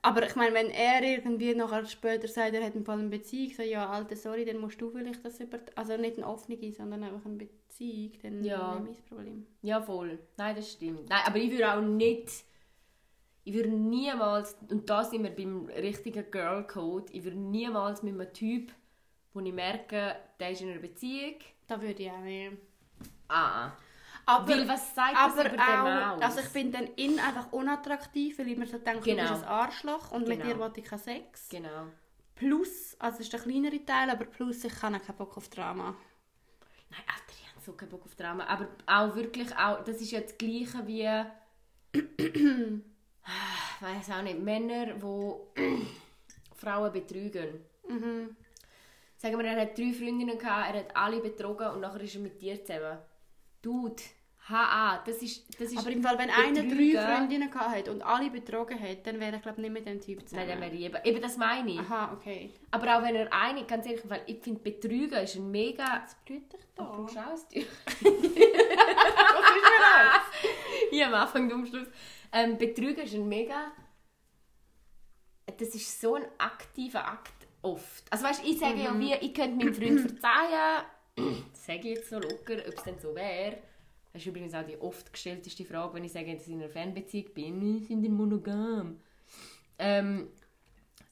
aber 0.08 0.26
ich 0.26 0.36
meine, 0.36 0.54
wenn 0.56 0.70
er 0.70 1.02
irgendwie 1.04 1.54
nachher 1.56 1.86
später 1.86 2.28
sagt, 2.28 2.54
er 2.54 2.66
hat 2.66 2.76
einen 2.76 2.86
Fall 2.86 3.00
eine 3.00 3.10
Beziehung, 3.10 3.54
so 3.54 3.64
ja, 3.64 3.90
Alter, 3.90 4.16
sorry, 4.16 4.46
dann 4.46 4.58
musst 4.60 4.80
du 4.82 4.90
vielleicht 4.90 5.24
das 5.26 5.40
über, 5.40 5.60
also 5.76 5.98
nicht 5.98 6.18
eine 6.18 6.28
offene, 6.28 6.72
sondern 6.72 7.04
einfach 7.04 7.26
eine 7.26 7.36
Beziehung, 7.38 8.12
dann 8.22 8.44
Ja. 8.44 8.76
ist 8.76 8.84
nicht 8.84 9.00
mein 9.10 9.18
Problem. 9.18 9.48
Ja, 9.62 9.82
voll. 9.82 10.20
Nein, 10.38 10.56
das 10.56 10.72
stimmt. 10.72 11.10
Nein, 11.10 11.22
aber 11.26 11.38
ich 11.38 11.52
würde 11.52 11.74
auch 11.74 11.82
nicht. 11.82 12.30
Ich 13.44 13.54
würde 13.54 13.70
niemals, 13.70 14.58
und 14.70 14.90
da 14.90 15.04
sind 15.04 15.24
wir 15.24 15.30
beim 15.32 15.68
richtigen 15.68 16.30
Girlcode, 16.32 17.10
ich 17.14 17.24
würde 17.24 17.38
niemals 17.38 18.04
mit 18.04 18.14
einem 18.20 18.34
Typ, 18.34 18.74
wo 19.34 19.40
ich 19.40 19.54
merke, 19.54 20.16
der 20.40 20.52
ist 20.52 20.62
in 20.62 20.70
einer 20.70 20.82
Beziehung, 20.82 21.36
Da 21.68 21.82
würde 21.82 22.04
ich 22.04 22.12
auch 22.12 22.20
nicht. 22.20 22.52
ah, 23.30 23.72
Aber, 24.28 24.48
Weil 24.50 24.68
was 24.68 24.94
sagt 24.94 25.14
das 25.14 25.32
aber 25.34 25.46
über 25.46 25.50
den 25.52 25.60
auch, 25.62 26.16
aus? 26.18 26.22
also 26.22 26.40
ich 26.42 26.48
finde 26.48 26.78
dann 26.80 26.90
ihn 26.98 27.18
einfach 27.18 27.52
unattraktiv, 27.54 28.38
weil 28.38 28.50
ich 28.50 28.58
mir 28.58 28.68
so 28.68 28.78
denke, 28.78 29.00
Genau. 29.02 29.24
du 29.24 29.30
bist 29.32 29.44
ein 29.44 29.50
Arschloch 29.50 30.12
und 30.12 30.28
mit 30.28 30.42
Genau. 30.42 30.54
dir 30.54 30.60
wollte 30.60 30.82
ich 30.82 30.86
keinen 30.86 31.00
Sex. 31.00 31.48
Genau. 31.50 31.88
Plus, 32.36 32.96
also 33.00 33.16
es 33.16 33.22
ist 33.22 33.34
der 33.34 33.40
kleinere 33.40 33.84
Teil, 33.86 34.10
aber 34.10 34.26
plus, 34.26 34.64
ich 34.66 34.82
habe 34.84 35.00
keinen 35.00 35.16
Bock 35.18 35.38
auf 35.38 35.48
Drama. 35.48 35.96
Nein, 36.90 37.02
Alter, 37.08 37.34
ich 37.42 37.48
habe 37.50 37.62
so 37.66 37.72
keinen 37.72 37.90
Bock 37.90 38.04
auf 38.06 38.16
Drama. 38.16 38.46
Aber 38.46 38.68
auch 38.86 39.16
wirklich, 39.16 39.56
auch, 39.58 39.84
das 39.86 40.02
ist 40.02 40.12
ja 40.12 40.20
das 40.20 40.38
Gleiche 40.38 40.86
wie. 40.86 41.08
ich 42.18 43.82
weiß 43.82 44.12
auch 44.12 44.22
nicht, 44.24 44.40
Männer, 44.40 44.88
die 44.88 45.86
Frauen 46.56 46.92
betrügen. 46.92 47.62
Mhm. 47.88 48.36
Sagen 49.16 49.38
wir, 49.40 49.46
er 49.46 49.62
hat 49.62 49.78
drei 49.78 49.94
Freundinnen 49.94 50.38
gehabt, 50.38 50.74
er 50.76 50.80
hat 50.82 50.96
alle 50.96 51.20
betrogen 51.22 51.68
und 51.72 51.80
nachher 51.82 52.02
ist 52.02 52.16
er 52.16 52.22
mit 52.22 52.42
dir 52.42 52.64
zusammen. 52.64 52.98
Dude, 53.62 54.04
HA, 54.50 55.04
das 55.06 55.22
ist, 55.22 55.46
das 55.60 55.72
ist 55.72 55.78
Aber 55.78 55.90
im 55.92 56.02
Fall, 56.02 56.18
wenn 56.18 56.30
einer 56.30 56.64
drei. 56.64 57.18
Freundinnen 57.18 57.54
hat 57.54 57.90
und 57.90 58.02
alle 58.02 58.30
betrogen 58.30 58.80
hat, 58.80 59.06
dann 59.06 59.20
wäre 59.20 59.36
ich 59.36 59.42
glaube 59.42 59.60
nicht 59.60 59.74
mit 59.74 59.86
dem 59.86 60.00
Typ 60.00 60.20
Nein, 60.20 60.28
zusammen. 60.28 60.48
dann 60.48 60.62
wäre 60.62 60.74
ich 60.74 60.82
eben, 60.82 60.98
eben 61.04 61.22
das 61.22 61.36
meine 61.38 61.72
ich. 61.72 61.80
Aha, 61.80 62.14
okay. 62.14 62.52
Aber 62.72 62.98
auch 62.98 63.04
wenn 63.04 63.16
er 63.16 63.34
eine, 63.34 63.66
ganz 63.66 63.86
ehrlich, 63.86 64.02
weil 64.08 64.22
ich 64.26 64.40
finde, 64.40 64.62
Betrügen 64.62 65.20
ist 65.20 65.36
ein 65.36 65.52
mega... 65.52 66.02
Was 66.04 66.16
blüht 66.24 66.54
dich 66.54 66.62
da? 66.76 66.84
du 66.84 67.08
schaust 67.08 67.54
dich. 67.54 67.68
Hier 70.92 71.08
am 71.08 71.14
Anfang 71.14 71.50
zum 71.50 71.66
Schluss. 71.66 71.88
Ähm, 72.32 72.58
Betrügen 72.58 73.04
ist 73.04 73.16
ein 73.16 73.28
mega... 73.28 73.72
Das 75.58 75.70
ist 75.76 76.00
so 76.00 76.16
ein 76.16 76.26
aktiver 76.38 77.06
Akt 77.06 77.48
oft. 77.62 78.06
Also 78.12 78.24
weißt, 78.24 78.46
ich 78.46 78.60
sage 78.60 78.82
ja 78.82 78.98
wie, 78.98 79.14
ich 79.14 79.34
könnte 79.34 79.58
meinem 79.58 79.74
Freund 79.74 80.00
verzeihen, 80.02 80.86
sage 81.54 81.80
ich 81.80 81.98
jetzt 81.98 82.10
so 82.10 82.20
locker, 82.20 82.58
ob 82.68 82.78
es 82.78 82.84
denn 82.84 83.00
so 83.00 83.16
wäre. 83.16 83.58
Das 84.18 84.24
ist 84.26 84.30
übrigens 84.30 84.56
auch 84.56 84.66
die 84.66 84.82
oft 84.82 85.14
gestellteste 85.14 85.64
Frage, 85.64 85.94
wenn 85.94 86.04
ich 86.04 86.12
sage, 86.12 86.34
dass 86.34 86.48
ich 86.48 86.54
in 86.54 86.60
einer 86.60 86.72
Fernbeziehung 86.72 87.32
bin. 87.36 87.84
Sind 87.84 88.04
in 88.04 88.16
monogam. 88.16 89.00
Ähm, 89.78 90.30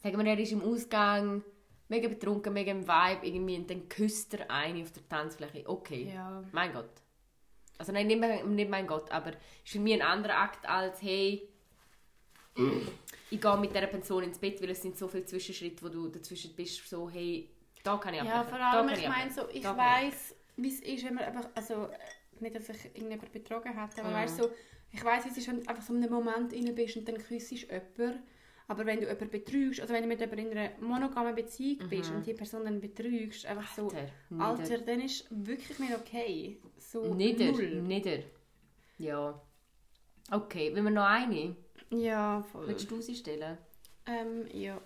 sagen 0.02 0.18
wir, 0.18 0.26
er 0.26 0.40
ist 0.40 0.52
im 0.54 0.64
Ausgang, 0.64 1.44
mega 1.88 2.08
betrunken, 2.08 2.52
mega 2.52 2.72
im 2.72 2.82
Vibe, 2.88 3.28
irgendwie, 3.28 3.58
und 3.58 3.70
dann 3.70 3.88
küsst 3.90 4.34
er 4.34 4.50
eine 4.50 4.82
auf 4.82 4.92
der 4.92 5.08
Tanzfläche. 5.08 5.70
Okay, 5.70 6.14
Ja. 6.16 6.44
mein 6.52 6.74
Gott. 6.74 6.90
Also 7.78 7.92
nein, 7.92 8.08
nicht, 8.08 8.20
mein- 8.20 8.56
nicht 8.56 8.72
mein 8.72 8.88
Gott, 8.88 9.12
aber 9.12 9.34
ist 9.64 9.74
für 9.74 9.80
mich 9.80 9.94
ein 9.94 10.02
anderer 10.02 10.38
Akt 10.40 10.68
als, 10.68 11.00
hey, 11.04 11.48
ich 13.30 13.40
gehe 13.40 13.58
mit 13.58 13.70
dieser 13.70 13.86
Person 13.86 14.24
ins 14.24 14.40
Bett, 14.40 14.60
weil 14.64 14.72
es 14.72 14.82
sind 14.82 14.98
so 14.98 15.08
viele 15.08 15.26
Zwischenschritte, 15.26 15.84
wo 15.86 15.90
du 15.90 16.08
dazwischen 16.08 16.56
bist, 16.56 16.90
so, 16.90 17.08
hey, 17.08 17.52
da 17.84 17.98
kann 17.98 18.16
ich 18.16 18.24
Ja, 18.24 18.42
abbrechen, 18.42 18.50
vor 18.50 18.58
da 18.58 18.72
allem, 18.72 18.88
kann 18.88 19.00
ich 19.00 19.08
meine 19.08 19.32
so, 19.32 19.48
ich 19.50 19.58
ich 19.58 19.64
weiß, 19.64 20.36
wie 20.58 20.70
es 20.70 20.80
ist, 20.80 21.06
wenn 21.06 21.14
man 21.14 21.26
einfach, 21.26 21.50
also 21.54 21.88
nicht, 22.42 22.56
dass 22.56 22.70
ich 22.70 22.86
irgendjemand 22.94 23.32
betrogen 23.32 23.74
hätte, 23.80 24.02
aber 24.02 24.10
Mhm. 24.10 24.14
weißt 24.16 24.38
so, 24.38 24.50
ich 24.92 25.04
weiß, 25.04 25.26
es 25.26 25.38
ist, 25.38 25.50
einfach 25.50 25.82
so 25.82 25.94
in 25.94 26.04
einem 26.04 26.14
Moment 26.14 26.54
rein 26.54 26.76
bist 26.76 26.98
und 26.98 27.08
dann 27.08 27.18
küsst 27.18 27.52
du 27.52 27.56
jemanden, 27.56 28.24
aber 28.68 28.86
wenn 28.86 29.00
du 29.00 29.04
jemanden 29.06 29.30
betrügst, 29.30 29.80
also 29.82 29.94
wenn 29.94 30.02
du 30.04 30.08
mit 30.08 30.20
jemandem 30.20 30.52
in 30.52 30.58
einer 30.58 30.72
monogamen 30.80 31.36
Beziehung 31.36 31.88
bist 31.90 32.12
und 32.12 32.26
die 32.26 32.34
Person 32.34 32.66
dann 32.66 32.82
betrügst, 32.82 33.46
einfach 33.46 33.74
so, 33.76 33.90
Alter. 33.90 34.10
Alter, 34.40 34.78
dann 34.80 35.02
ist 35.02 35.28
wirklich 35.30 35.78
nicht 35.80 35.94
okay. 35.96 36.60
So 36.80 37.14
Nieder, 37.14 37.52
null. 37.52 37.82
nieder. 37.82 38.20
Ja. 38.98 39.40
Okay, 40.32 40.72
wenn 40.74 40.84
wir 40.86 40.92
noch 40.92 41.06
eine, 41.06 41.56
Ja, 41.92 42.42
voll. 42.52 42.68
willst 42.68 42.90
du 42.90 43.00
sie 43.02 43.16
stellen? 43.16 43.58
Ähm, 44.08 44.48
ja. 44.54 44.82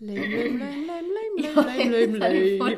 Lame, 0.00 0.26
lame, 0.26 0.58
lame, 0.58 0.86
lame, 0.86 1.08
Ja, 1.36 1.52
lame, 1.52 2.06
lame, 2.18 2.38
jetzt 2.38 2.60
habe 2.60 2.72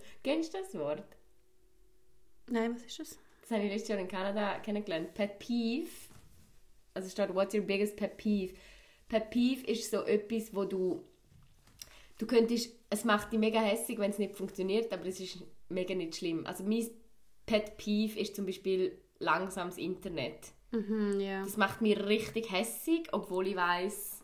Kennst 0.22 0.54
du 0.54 0.58
das 0.58 0.74
Wort? 0.74 1.16
Nein, 2.48 2.74
was 2.74 2.82
ist 2.82 2.98
das? 2.98 3.18
Das 3.42 3.50
habe 3.52 3.64
ich 3.64 3.72
letztes 3.72 3.88
Jahr 3.88 3.98
in 3.98 4.08
Kanada 4.08 4.58
kennengelernt. 4.58 5.14
Pet 5.14 5.38
Peeve. 5.38 5.90
Also 6.94 7.08
steht, 7.08 7.34
what's 7.34 7.54
your 7.54 7.62
biggest 7.62 7.96
pet 7.96 8.16
peeve? 8.16 8.54
Pet 9.08 9.30
Peeve 9.30 9.66
ist 9.66 9.90
so 9.90 10.02
etwas, 10.02 10.54
wo 10.54 10.64
du... 10.64 11.04
Du 12.18 12.26
könntest... 12.26 12.74
Es 12.90 13.04
macht 13.04 13.32
dich 13.32 13.38
mega 13.38 13.60
hässlich, 13.60 13.98
wenn 13.98 14.10
es 14.10 14.18
nicht 14.18 14.36
funktioniert, 14.36 14.92
aber 14.92 15.06
es 15.06 15.20
ist 15.20 15.38
mega 15.68 15.94
nicht 15.94 16.16
schlimm. 16.16 16.44
Also 16.46 16.64
mein 16.64 16.88
Pet 17.46 17.76
Peeve 17.76 18.18
ist 18.18 18.34
zum 18.34 18.46
Beispiel 18.46 19.00
langsames 19.20 19.78
Internet. 19.78 20.52
Mhm, 20.72 21.20
ja. 21.20 21.42
Das 21.42 21.56
macht 21.56 21.80
mich 21.80 21.98
richtig 21.98 22.50
hässig, 22.52 23.08
obwohl 23.12 23.46
ich 23.46 23.56
weiß 23.56 24.19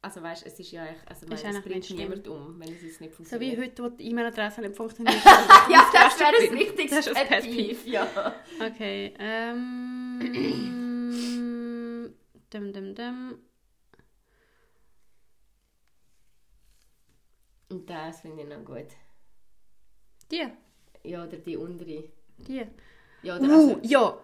also 0.00 0.22
weißt, 0.22 0.46
es 0.46 0.58
ist 0.60 0.70
ja 0.70 0.86
echt, 0.86 1.08
also 1.08 1.26
Ist 1.26 1.44
es 1.44 1.62
bringt 1.62 1.90
niemand 1.90 2.28
um, 2.28 2.58
wenn 2.60 2.72
es 2.72 2.82
jetzt 2.82 3.00
nicht 3.00 3.10
So 3.10 3.16
funktioniert. 3.16 3.58
wie 3.58 3.62
heute, 3.62 3.82
wo 3.82 3.88
die 3.88 4.10
E-Mail-Adresse 4.10 4.60
nicht 4.60 4.76
funktioniert. 4.76 5.16
ja, 5.24 5.90
das 5.92 6.20
wäre 6.20 6.32
das 6.32 6.52
wichtigste 6.52 6.96
Das 6.96 7.06
ist 7.06 7.16
das 7.16 7.28
Pet 7.28 7.42
Peeve, 7.44 7.88
ja. 7.88 8.34
Okay, 8.60 9.14
ähm... 9.18 10.20
dum, 12.50 12.72
dum, 12.72 12.94
dum. 12.94 13.38
Und 17.70 17.90
das 17.90 18.20
finde 18.20 18.42
ich 18.44 18.48
noch 18.48 18.64
gut. 18.64 18.86
Dir? 20.30 20.52
Ja, 21.02 21.24
oder 21.24 21.36
die 21.38 21.56
untere. 21.56 22.04
Die. 22.38 22.66
Ja, 23.22 23.36
oder 23.36 23.48
Uh, 23.48 23.52
also, 23.52 23.78
ja. 23.82 24.16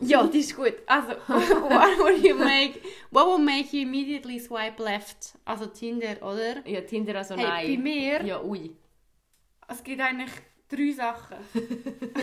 ja, 0.00 0.22
das 0.24 0.34
ist 0.36 0.54
gut. 0.56 0.74
Also, 0.86 1.08
what 1.28 1.98
would 1.98 2.24
you 2.24 2.34
make, 2.36 2.80
what 3.10 3.26
will 3.26 3.38
make 3.44 3.76
you 3.76 3.82
immediately 3.82 4.38
swipe 4.38 4.80
left? 4.82 5.34
Also 5.44 5.66
Tinder, 5.66 6.16
oder? 6.22 6.66
ja, 6.66 6.80
Tinder 6.82 7.16
also 7.16 7.34
Hey, 7.34 7.44
nein. 7.44 7.66
bei 7.66 7.76
mir, 7.82 8.22
Ja, 8.24 8.40
ui. 8.42 8.70
es 9.68 9.82
gibt 9.82 10.00
eigentlich 10.00 10.30
drei 10.68 10.92
Sachen. 10.92 11.36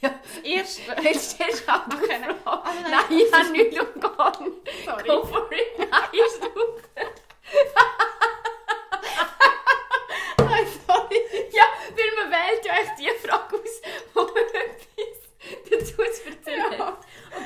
Ja. 0.00 0.10
Das 0.22 0.38
erste... 0.44 0.82
Jetzt 1.02 1.30
stellst 1.32 1.66
du 1.66 1.72
auch 1.72 1.88
die 1.88 1.96
Okay, 1.96 2.20
Frage. 2.44 2.64
also 2.64 2.80
nein, 2.82 2.90
Nein, 2.92 3.18
ich 3.18 3.32
habe 3.32 3.50
nichts 3.50 3.80
umgegangen. 3.80 4.52
Sorry. 4.84 5.08
Go 5.08 5.24
for 5.26 5.50
it. 5.52 5.78
Nein, 5.90 6.08
ist 6.12 6.40
super. 6.42 6.60
Nein, 10.38 10.66
sorry. 10.86 11.18
Ja, 11.52 11.64
weil 11.96 12.10
man 12.16 12.30
wählt 12.30 12.64
ja 12.64 12.72
echt 12.74 12.92
die 12.98 13.10
Frage 13.26 13.56
aus, 13.56 13.82
wo 14.14 14.20
man 14.22 14.46
etwas 14.54 15.18
dazu 15.70 15.94
zu 15.94 16.02
erzählen 16.30 16.72
Ja. 16.78 16.98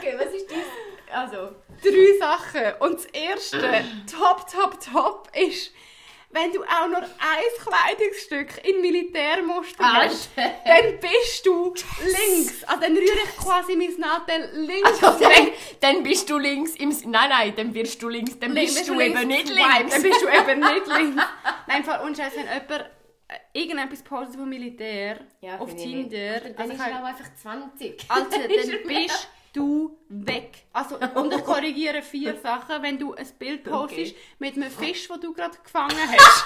Okay, 0.09 0.19
was 0.19 0.35
ist 0.35 0.51
das? 0.51 1.15
Also, 1.15 1.55
Drei 1.83 2.19
Sachen. 2.19 2.81
Und 2.81 2.95
das 2.95 3.05
erste, 3.07 3.85
top, 4.11 4.47
top, 4.51 4.79
top, 4.81 5.29
ist, 5.37 5.73
wenn 6.31 6.53
du 6.53 6.63
auch 6.65 6.87
nur 6.89 6.99
ein 6.99 7.07
Kleidungsstück 7.63 8.65
in 8.67 8.81
Militärmuster 8.83 9.85
hast, 9.85 10.31
dann 10.37 10.99
bist 11.01 11.47
du 11.47 11.73
links. 12.03 12.65
Also 12.65 12.81
dann 12.83 12.97
rühre 12.97 13.19
ich 13.25 13.37
quasi 13.37 13.77
mein 13.77 13.95
Nadel 13.99 14.51
links 14.67 15.03
Also, 15.03 15.19
dann, 15.25 15.31
weg. 15.47 15.55
dann 15.81 16.03
bist 16.03 16.29
du 16.29 16.39
links 16.39 16.75
im... 16.77 16.91
Nein, 17.11 17.31
nein, 17.31 17.55
dann 17.57 17.73
wirst 17.73 18.03
du 18.03 18.09
links. 18.09 18.39
Dann 18.39 18.55
bist 18.55 18.89
du 18.89 19.01
eben 19.01 19.29
nicht 19.29 19.49
links. 19.49 19.93
Dann 19.95 20.03
bist 20.03 20.23
du 20.23 20.29
eben 20.29 20.61
nicht 20.75 20.87
links. 20.87 21.23
Nein, 21.67 21.85
vor 21.85 22.01
uns 22.03 22.19
wenn 22.19 22.31
jemand 22.35 22.71
äh, 23.29 23.61
irgendetwas 23.61 24.03
postet 24.03 24.37
vom 24.37 24.49
Militär 24.49 25.21
Ja, 25.41 25.59
auf. 25.59 25.75
Tinder, 25.75 26.41
Dann 26.41 26.57
also 26.57 26.73
ist 26.73 26.81
er 26.81 27.01
auch 27.01 27.05
einfach 27.07 27.35
20. 27.41 28.05
Alter, 28.09 28.31
Dann 28.39 28.51
ist 28.51 28.73
dann 28.73 28.83
bist 28.87 29.29
du 29.53 29.99
weg. 30.09 30.65
Also, 30.73 30.97
und 31.15 31.33
ich 31.33 31.45
korrigiere 31.45 32.03
vier 32.03 32.37
Sachen. 32.43 32.83
Wenn 32.83 32.99
du 32.99 33.15
ein 33.15 33.27
Bild 33.39 33.65
postest 33.65 34.13
Okay. 34.13 34.17
mit 34.39 34.57
einem 34.57 34.71
Fisch, 34.71 35.09
den 35.09 35.21
du 35.21 35.33
gerade 35.33 35.57
gefangen 35.63 35.97
hast. 36.19 36.45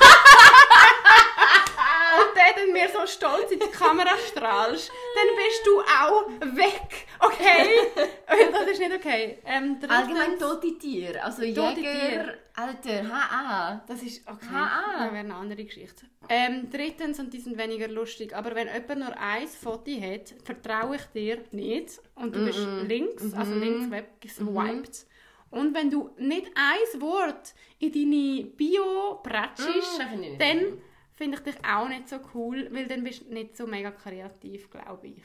Und 2.23 2.37
dann 2.37 2.73
mir 2.73 2.89
so 2.89 3.07
stolz 3.07 3.51
in 3.51 3.61
die 3.61 3.67
Kamera 3.67 4.17
strahlst, 4.29 4.91
dann 5.15 5.37
bist 5.37 5.67
du 5.67 5.81
auch 5.81 6.57
weg. 6.57 7.07
Okay? 7.21 7.69
das 8.53 8.67
ist 8.69 8.79
nicht 8.79 8.93
okay. 8.95 9.39
Ähm, 9.45 9.79
Allgemein 9.89 10.39
tote 10.39 10.79
Tiere. 10.79 11.23
Also 11.23 11.43
Tote 11.43 11.81
Jäger... 11.81 12.09
Tiere. 12.09 12.39
Alter, 12.55 13.09
HA. 13.09 13.83
Das 13.87 14.03
ist 14.03 14.29
okay. 14.29 14.47
Ah. 14.53 15.05
Das 15.05 15.13
wäre 15.13 15.21
eine 15.25 15.35
andere 15.35 15.65
Geschichte. 15.65 16.05
Ähm, 16.29 16.69
drittens, 16.71 17.19
und 17.19 17.33
die 17.33 17.41
sind 17.41 17.57
weniger 17.57 17.89
lustig, 17.89 18.37
aber 18.37 18.55
wenn 18.55 18.69
jemand 18.69 18.99
nur 18.99 19.19
ein 19.19 19.49
Foto 19.49 19.91
hat, 19.91 20.35
vertraue 20.45 20.97
ich 20.97 21.05
dir 21.15 21.39
nicht. 21.53 22.01
Und 22.15 22.37
du 22.37 22.45
bist 22.45 22.61
links, 22.87 23.33
also 23.35 23.55
links 23.55 23.91
weggeswiped. 23.91 25.07
Und 25.51 25.75
wenn 25.75 25.91
du 25.91 26.11
nicht 26.19 26.51
ein 26.55 27.01
Wort 27.01 27.55
in 27.79 27.93
deine 27.93 28.45
Bio 28.45 29.21
prätschst, 29.23 29.99
Mm, 29.99 30.39
dann. 30.39 30.83
Finde 31.23 31.39
ich 31.39 31.45
dich 31.45 31.65
auch 31.65 31.89
nicht 31.89 32.09
so 32.09 32.19
cool, 32.35 32.69
weil 32.73 32.89
dann 32.89 33.05
bist 33.05 33.21
du 33.21 33.33
nicht 33.33 33.57
so 33.57 33.65
mega 33.65 33.93
kreativ, 33.93 34.69
glaube 34.71 35.07
ich. 35.07 35.23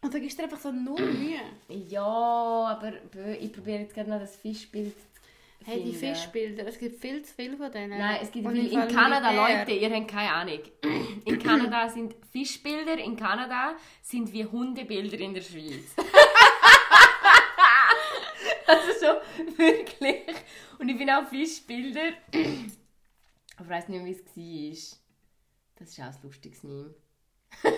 Und 0.00 0.14
dann 0.14 0.22
gibst 0.22 0.38
du 0.38 0.42
dir 0.42 0.48
einfach 0.48 0.62
so 0.62 0.72
null 0.72 1.12
Mühe. 1.12 1.40
Ja, 1.68 2.00
aber 2.02 2.94
ich 3.38 3.52
probiere 3.52 3.80
jetzt 3.80 3.94
gerade 3.94 4.08
noch 4.08 4.18
das 4.18 4.36
Fischbild 4.36 4.94
zu 4.98 5.06
Hey, 5.64 5.84
die. 5.84 5.92
Fischbilder, 5.92 6.66
es 6.66 6.78
gibt 6.78 7.00
viel 7.00 7.22
zu 7.22 7.34
viele 7.34 7.56
von 7.56 7.70
denen. 7.70 7.96
Nein, 7.96 8.18
es 8.20 8.32
gibt 8.32 8.48
viel. 8.50 8.72
In 8.72 8.88
Kanada. 8.88 9.30
Leute, 9.30 9.72
ihr 9.72 9.94
habt 9.94 10.08
keine 10.08 10.32
Ahnung. 10.32 10.58
In 11.24 11.38
Kanada 11.38 11.88
sind 11.88 12.16
Fischbilder, 12.32 12.98
in 12.98 13.14
Kanada 13.14 13.76
sind 14.00 14.32
wie 14.32 14.44
Hundebilder 14.44 15.20
in 15.20 15.34
der 15.34 15.42
Schweiz. 15.42 15.94
also 18.66 18.92
so, 18.98 19.06
wirklich. 19.56 20.34
Und 20.80 20.88
ich 20.88 20.98
bin 20.98 21.08
auch 21.10 21.28
Fischbilder. 21.28 22.14
Aber 23.62 23.70
ich 23.70 23.70
weiß 23.70 23.88
nicht 23.88 24.04
wie 24.34 24.70
es 24.70 24.92
war. 24.92 24.98
Das 25.76 25.88
ist 25.90 26.00
auch 26.00 26.04
ein 26.04 26.16
lustiges 26.22 26.62
Meme. 26.64 26.94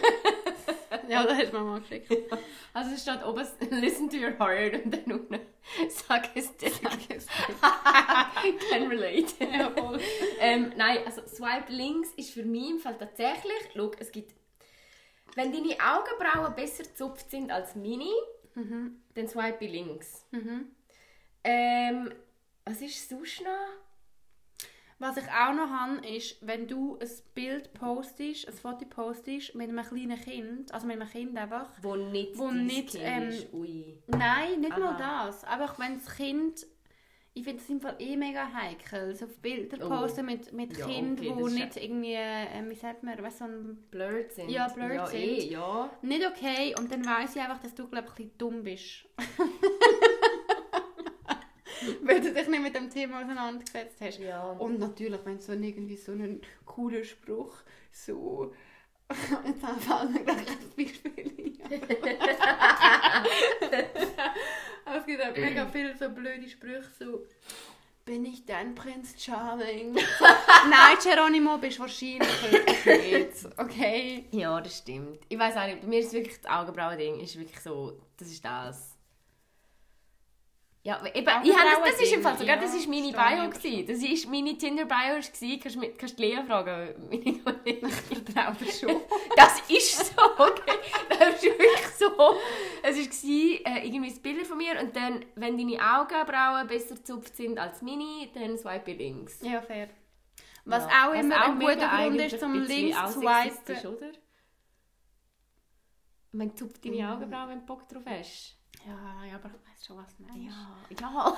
Ja, 1.08 1.22
das 1.24 1.36
hast 1.36 1.52
du 1.52 1.58
mir 1.58 1.64
mal 1.64 1.80
geschickt. 1.80 2.10
Also 2.72 2.94
es 2.94 3.02
steht 3.02 3.22
oben, 3.24 3.46
listen 3.80 4.08
to 4.08 4.16
your 4.16 4.38
heart 4.38 4.84
und 4.84 4.90
dann 4.94 5.12
unten, 5.12 5.40
sag 5.88 6.34
es 6.34 6.56
dir. 6.56 6.70
Can 8.70 8.88
relate. 8.88 9.34
Ja, 9.44 9.70
voll. 9.70 10.00
ähm, 10.40 10.72
nein, 10.76 10.98
also 11.04 11.26
Swipe 11.26 11.70
links 11.70 12.08
ist 12.16 12.30
für 12.30 12.44
mich 12.44 12.70
im 12.70 12.78
Fall 12.78 12.96
tatsächlich, 12.96 13.52
schau, 13.74 13.90
es 13.98 14.10
gibt, 14.12 14.32
wenn 15.34 15.52
deine 15.52 15.76
Augenbrauen 15.78 16.54
besser 16.54 16.84
gezupft 16.84 17.30
sind 17.30 17.50
als 17.50 17.74
meine, 17.74 18.08
dann 19.14 19.28
swipe 19.28 19.62
ich 19.64 19.72
links. 19.72 20.24
Ähm, 21.44 22.14
was 22.64 22.80
ist 22.80 23.08
sonst 23.10 23.42
noch? 23.42 23.83
Was 24.98 25.16
ich 25.16 25.24
auch 25.28 25.52
noch 25.52 25.68
habe, 25.70 26.06
ist, 26.06 26.36
wenn 26.46 26.68
du 26.68 26.96
ein 27.00 27.08
Bild 27.34 27.72
postest, 27.74 28.46
ein 28.48 28.54
Foto 28.54 28.84
postest 28.86 29.54
mit 29.54 29.68
einem 29.68 29.84
kleinen 29.84 30.18
Kind, 30.20 30.72
also 30.72 30.86
mit 30.86 31.00
einem 31.00 31.10
Kind 31.10 31.36
einfach. 31.36 31.68
Wo 31.82 31.96
nicht 31.96 32.38
Wo 32.38 32.50
nicht, 32.50 32.96
ähm, 32.98 33.28
ist. 33.28 33.52
Ui. 33.52 33.98
Nein, 34.06 34.60
nicht 34.60 34.78
mal 34.78 34.94
Aha. 34.94 35.26
das. 35.26 35.44
Einfach 35.44 35.78
wenn 35.78 35.94
das 35.98 36.14
Kind. 36.16 36.66
Ich 37.36 37.42
finde 37.42 37.58
das 37.58 37.68
im 37.68 37.80
Fall 37.80 37.96
eh 37.98 38.16
mega 38.16 38.48
heikel. 38.52 39.12
So 39.16 39.26
Bilder 39.42 39.84
Oh. 39.84 39.88
posten 39.88 40.24
mit, 40.26 40.52
mit 40.52 40.78
Ja, 40.78 40.86
Kind, 40.86 41.18
okay, 41.18 41.32
wo 41.34 41.48
nicht 41.48 41.76
irgendwie, 41.76 42.14
äh, 42.14 42.62
wie 42.68 42.74
sagt 42.76 43.02
man, 43.02 43.20
weißt, 43.20 43.38
so 43.38 43.44
ein, 43.46 43.76
Blurred 43.90 44.32
sind. 44.32 44.48
Ja, 44.48 44.68
blurred 44.68 44.94
ja, 44.94 45.06
sind. 45.06 45.20
Eh, 45.20 45.48
ja. 45.50 45.90
nicht 46.02 46.24
okay. 46.24 46.72
Und 46.78 46.92
dann 46.92 47.04
weiss 47.04 47.34
ich 47.34 47.42
einfach, 47.42 47.58
dass 47.58 47.74
du, 47.74 47.88
glaube 47.88 48.06
ich, 48.06 48.10
ein 48.12 48.14
bisschen 48.14 48.38
dumm 48.38 48.62
bist. 48.62 49.04
Weil 52.02 52.20
du 52.20 52.32
dich 52.32 52.48
nicht 52.48 52.62
mit 52.62 52.74
dem 52.74 52.90
Thema 52.90 53.22
auseinandergesetzt 53.22 53.96
hast. 54.00 54.18
Ja. 54.18 54.50
Und 54.52 54.78
natürlich, 54.78 55.20
wenn 55.24 55.40
so 55.40 55.52
irgendwie 55.52 55.96
so 55.96 56.12
ein 56.12 56.40
cooler 56.64 57.04
Spruch 57.04 57.54
so. 57.92 58.52
Jetzt 59.46 59.60
fällt 59.60 60.10
mir 60.10 60.24
gleich 60.24 60.48
ein 60.48 60.72
Beispiel 60.76 61.12
ein. 61.16 61.44
Aber 64.84 64.96
es 64.98 65.06
gibt 65.06 65.22
auch 65.22 65.36
mega 65.36 65.66
viele 65.66 65.96
so 65.96 66.08
blöde 66.10 66.48
Sprüche, 66.48 66.88
so. 66.98 67.26
Bin 68.04 68.26
ich 68.26 68.44
dein 68.44 68.74
Prinz 68.74 69.14
Charming? 69.18 69.94
Nein, 69.94 70.96
Geronimo, 71.02 71.56
bist 71.56 71.80
wahrscheinlich 71.80 72.28
nicht. 72.84 73.58
Okay? 73.58 74.26
Ja, 74.30 74.60
das 74.60 74.78
stimmt. 74.78 75.20
Ich 75.28 75.38
weiß 75.38 75.56
auch 75.56 75.64
nicht, 75.64 75.80
bei 75.80 75.86
mir 75.86 76.00
ist 76.00 76.12
wirklich 76.12 76.38
das 76.38 76.50
Augenbrauen-Ding, 76.50 77.20
ist 77.20 77.38
wirklich 77.38 77.60
so, 77.60 77.98
das 78.18 78.28
ist 78.28 78.44
das. 78.44 78.93
Ja, 80.86 81.02
eben, 81.02 81.16
ich 81.16 81.26
habe 81.26 81.42
das, 81.82 81.92
das 81.92 82.00
ist 82.02 82.12
im 82.12 82.22
Fall 82.22 82.36
sogar, 82.36 82.58
das 82.58 82.74
ist 82.74 82.86
meine 82.86 83.10
Bio 83.10 83.48
gewesen. 83.48 83.86
Das 83.86 84.02
ist 84.02 84.28
meine 84.28 84.56
Tinder-Bio 84.58 85.14
gewesen. 85.16 85.58
Kannst 85.58 85.76
du 85.76 85.80
mit- 85.80 85.98
kannst 85.98 86.18
du 86.18 86.22
die 86.22 86.28
Lea 86.28 86.42
fragen, 86.46 86.94
meine 87.10 87.38
Kollegin. 87.38 87.88
Dir 87.88 88.72
schon. 88.72 89.00
Das 89.36 89.62
ist 89.70 90.14
so, 90.14 90.22
okay. 90.36 90.78
Das 91.08 91.36
ist 91.36 91.44
wirklich 91.44 91.86
so. 91.98 92.36
Es 92.82 92.96
war 92.98 93.72
äh, 93.76 93.86
irgendwie 93.86 94.10
ein 94.12 94.20
Bild 94.22 94.46
von 94.46 94.58
mir 94.58 94.78
und 94.78 94.94
dann, 94.94 95.24
wenn 95.36 95.56
deine 95.56 95.78
Augenbrauen 95.80 96.66
besser 96.66 96.96
gezupft 96.96 97.34
sind 97.34 97.58
als 97.58 97.80
meine, 97.80 98.28
dann 98.34 98.58
swipe 98.58 98.90
ich 98.90 98.98
links. 98.98 99.38
Ja, 99.40 99.62
fair. 99.62 99.88
Was 100.66 100.84
Ja. 100.84 101.08
auch 101.08 101.14
immer 101.14 101.40
ein 101.44 101.56
mega 101.56 101.72
guter 101.74 101.88
Grund 101.96 102.20
ist, 102.20 102.38
zum 102.40 102.52
ein 102.52 102.60
bisschen 102.60 102.82
links 102.84 102.98
auch 102.98 103.10
zu 103.10 103.20
swipen. 103.20 104.12
Man 106.32 106.54
zupft 106.56 106.84
deine. 106.84 107.10
Augenbrauen, 107.10 107.48
wenn 107.48 107.60
du 107.60 107.64
Bock 107.66 107.88
drauf 107.88 108.02
hast. 108.04 108.53
Ja, 108.86 109.24
ja, 109.24 109.34
aber 109.36 109.48
ich 109.48 109.54
weiß 109.54 109.86
schon, 109.86 109.96
was 109.96 110.16
du 110.16 110.22
meinst. 110.24 110.56
Ja, 111.00 111.36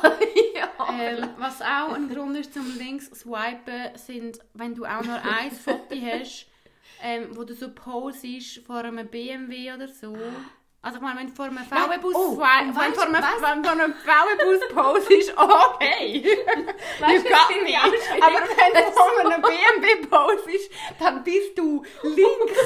ja. 0.54 0.72
Ähm, 0.98 1.28
was 1.38 1.60
auch 1.60 1.92
ein 1.94 2.08
Grund 2.08 2.36
ist 2.36 2.54
zum 2.54 2.76
links 2.78 3.06
swipen, 3.06 3.96
sind, 3.96 4.38
wenn 4.54 4.74
du 4.74 4.84
auch 4.84 5.02
nur 5.02 5.20
ein 5.22 5.50
Foto 5.50 5.94
hast, 5.94 6.46
ähm, 7.02 7.28
wo 7.36 7.44
du 7.44 7.54
so 7.54 7.72
posest 7.72 8.58
vor 8.66 8.78
einem 8.84 9.06
BMW 9.08 9.72
oder 9.72 9.88
so. 9.88 10.16
Also 10.86 10.98
ich 10.98 11.02
meine, 11.02 11.18
wenn 11.18 11.26
du 11.26 11.34
vor 11.34 11.46
einem 11.46 11.58
VW-Bus 11.58 12.14
oh, 12.14 12.38
wenn 12.38 12.76
weißt 12.76 12.94
vor 12.94 13.06
einem, 13.06 13.14
wenn 13.14 13.64
vor 13.64 13.72
einem 13.72 13.92
VW-Bus 13.92 14.68
posest, 14.72 15.36
okay. 15.36 16.22
Weißt 17.00 17.12
you 17.12 17.22
got 17.28 17.50
me. 17.64 17.76
Aber 18.22 18.38
wenn 18.38 18.72
du 18.72 18.92
vor 18.92 19.20
einem 19.32 19.42
BMW 19.42 20.06
posest, 20.06 20.70
dann 21.00 21.24
bist 21.24 21.58
du 21.58 21.84
links. 22.04 22.60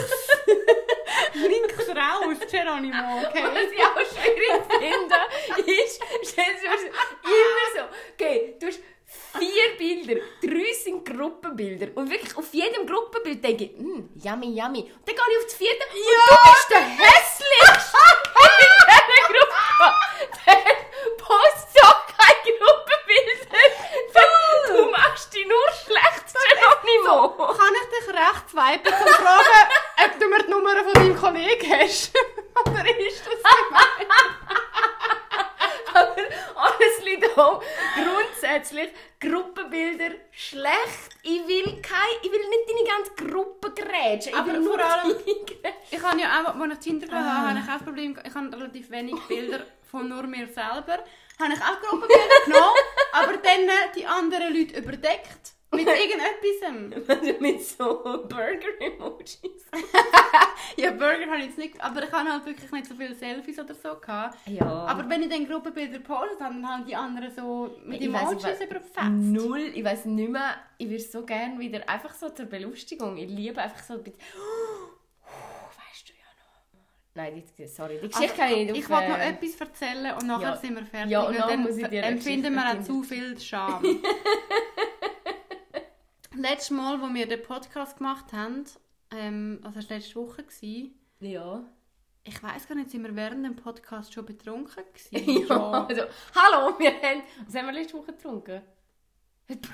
links 1.32 1.88
raus, 1.88 2.36
Geronimo, 2.50 3.22
okay? 3.26 3.44
Was 3.54 3.72
ich 3.72 3.82
auch 3.86 4.20
schwierig 4.20 4.64
finde, 4.68 5.82
ist, 5.82 6.02
stell 6.24 6.44
dir 6.60 6.68
immer 6.68 7.70
so, 7.74 7.82
okay, 8.12 8.54
du 8.60 8.66
hast 8.66 8.80
vier 9.38 9.76
Bilder, 9.78 10.20
drei 10.42 10.72
sind 10.72 11.04
Gruppenbilder 11.04 11.88
und 11.94 12.10
wirklich 12.10 12.36
auf 12.36 12.52
jedem 12.52 12.86
Gruppenbild 12.86 13.42
denke 13.44 13.64
ich, 13.64 13.76
mm, 13.76 14.10
yummy, 14.22 14.58
yummy. 14.58 14.80
Und 14.80 15.08
dann 15.08 15.16
gehe 15.16 15.24
ich 15.30 15.38
auf 15.38 15.44
das 15.44 15.54
vierte 15.54 15.84
und 15.84 15.94
du 15.94 16.36
bist 16.50 16.70
der 16.70 16.80
hässlichste 16.80 17.98
in 18.38 18.72
dieser 18.86 19.22
Gruppe. 19.28 19.60
Dann 20.46 20.62
postet 21.18 21.84
auch 21.84 22.06
keine 22.06 22.50
Gruppenbilder. 22.58 23.46
Du, 24.14 24.76
du 24.76 24.90
machst 24.90 25.34
dich 25.34 25.46
nur 25.46 25.68
schlecht, 25.84 26.24
Geronimo. 26.60 27.36
Kann 27.36 27.74
ich 27.82 27.88
dich 27.98 28.08
recht 28.14 28.50
swipen, 28.50 28.92
um 28.92 29.06
zu 29.06 29.14
fragen, 29.14 29.68
ob 30.04 30.18
du 30.18 30.28
mir 30.28 30.42
die 30.42 30.50
Nummer 30.50 30.70
Nummer 30.70 30.84
von 30.84 30.92
deinem 30.94 31.16
Kollegen 31.16 31.70
hast. 31.80 32.12
Oder 32.66 32.98
ist 32.98 33.22
das 33.26 33.34
gemeint? 33.34 34.10
Aber 35.94 36.16
honestly 36.54 37.20
though, 37.20 37.62
grundsätzlich 37.94 38.90
Gruppenbilder 39.20 40.16
schlecht. 40.30 41.10
Ich 41.22 41.46
will 41.46 41.80
kein, 41.82 42.16
ich 42.22 42.30
will 42.30 42.48
nicht 42.48 42.68
deine 42.68 42.88
ganze 42.88 43.32
Gruppe 43.32 43.72
grätschen. 43.72 44.32
Ich 44.32 44.38
Aber 44.38 44.52
will 44.52 44.60
nur 44.60 44.78
vor 44.78 44.84
allem-. 44.84 45.16
Ich 45.90 46.02
habe 46.02 46.20
ja 46.20 46.42
auch, 46.42 46.54
als 46.54 46.72
ich 46.74 46.78
Tinder 46.78 47.06
hatte, 47.06 47.48
habe 47.48 47.58
ich 47.58 47.64
auch 47.64 47.74
das 47.74 47.82
Problem, 47.82 48.18
ich 48.24 48.34
habe 48.34 48.52
relativ 48.56 48.90
wenig 48.90 49.16
Bilder 49.28 49.60
von 49.90 50.08
nur 50.08 50.22
mir 50.24 50.46
selber. 50.46 51.04
Habe 51.38 51.54
ich 51.54 51.60
auch 51.60 51.80
Gruppenbilder 51.80 52.44
genommen, 52.44 52.76
aber 53.12 53.36
dann 53.38 53.68
äh, 53.68 53.92
die 53.96 54.06
anderen 54.06 54.54
Leute 54.54 54.78
überdeckt. 54.78 55.54
Mit 55.72 55.86
irgendetwas. 55.86 57.08
Also 57.08 57.40
mit 57.40 57.62
so 57.62 58.26
Burger-Emojis. 58.28 59.38
Ja, 60.76 60.92
Burger 60.92 61.26
habe 61.26 61.38
ich 61.38 61.46
jetzt 61.46 61.58
nicht, 61.58 61.80
aber 61.82 62.04
ich 62.04 62.12
habe 62.12 62.30
halt 62.30 62.46
wirklich 62.46 62.70
nicht 62.70 62.86
so 62.86 62.94
viele 62.94 63.14
Selfies 63.14 63.58
oder 63.58 63.74
so 63.74 63.96
gehabt. 63.96 64.38
Ja. 64.46 64.66
Aber 64.86 65.08
wenn 65.10 65.22
ich 65.22 65.28
dann 65.28 65.46
Gruppenbilder 65.46 65.98
gepostet 65.98 66.40
habe, 66.40 66.54
dann 66.54 66.68
haben 66.68 66.84
die 66.86 66.94
anderen 66.94 67.30
so 67.34 67.76
mit 67.84 68.00
Emojis 68.00 68.60
überfetzt. 68.60 69.02
Null, 69.08 69.72
ich 69.74 69.82
weiß 69.84 70.04
nicht 70.06 70.30
mehr. 70.30 70.54
Ich 70.78 70.88
würde 70.88 71.02
so 71.02 71.24
gerne 71.26 71.58
wieder 71.58 71.86
einfach 71.88 72.14
so 72.14 72.28
zur 72.30 72.46
Belustigung. 72.46 73.16
Ich 73.16 73.28
liebe 73.28 73.60
einfach 73.60 73.82
so 73.82 73.94
ein 73.94 74.02
bisschen. 74.04 74.20
weißt 75.24 76.08
du 76.08 76.12
ja 76.12 76.28
noch. 76.38 76.80
Nein, 77.14 77.42
die, 77.58 77.66
sorry, 77.66 77.98
die 78.02 78.08
Geschichte 78.08 78.36
kann 78.36 78.50
ich 78.52 78.56
nicht 78.70 78.76
ich 78.78 78.88
wollte 78.88 79.08
noch 79.08 79.18
etwas 79.18 79.60
erzählen 79.60 80.14
und 80.14 80.26
nachher 80.26 80.50
Ja. 80.50 80.56
sind 80.56 80.76
wir 80.76 80.84
fertig. 80.86 81.10
Ja, 81.10 81.22
und 81.22 81.36
dann 81.38 81.48
dann 81.48 81.62
muss 81.62 81.76
ich 81.76 81.88
dir 81.88 82.04
empfinden 82.04 82.54
wir 82.54 82.70
auch 82.70 82.80
zu 82.82 83.02
viel 83.02 83.38
Scham. 83.40 83.82
Letztes 86.40 86.70
Mal, 86.70 87.00
wo 87.02 87.12
wir 87.12 87.26
den 87.28 87.42
Podcast 87.42 87.98
gemacht 87.98 88.32
haben, 88.32 88.64
ähm, 89.10 89.60
also 89.62 89.78
das 89.80 89.90
war 89.90 89.96
letzte 89.98 90.14
Woche, 90.16 90.42
gewesen, 90.42 90.94
Ja. 91.20 91.62
ich 92.24 92.42
weiß 92.42 92.66
gar 92.66 92.76
nicht, 92.76 92.90
sind 92.90 93.02
wir 93.04 93.14
während 93.14 93.44
dem 93.44 93.56
Podcast 93.56 94.14
schon 94.14 94.24
betrunken 94.24 94.82
gewesen? 94.94 95.46
ja. 95.48 95.84
Also, 95.86 96.02
hallo, 96.34 96.78
wir 96.78 96.92
haben. 96.92 97.22
Was 97.44 97.54
haben 97.54 97.66
wir 97.66 97.72
letzte 97.74 97.98
Woche 97.98 98.12
getrunken? 98.12 98.62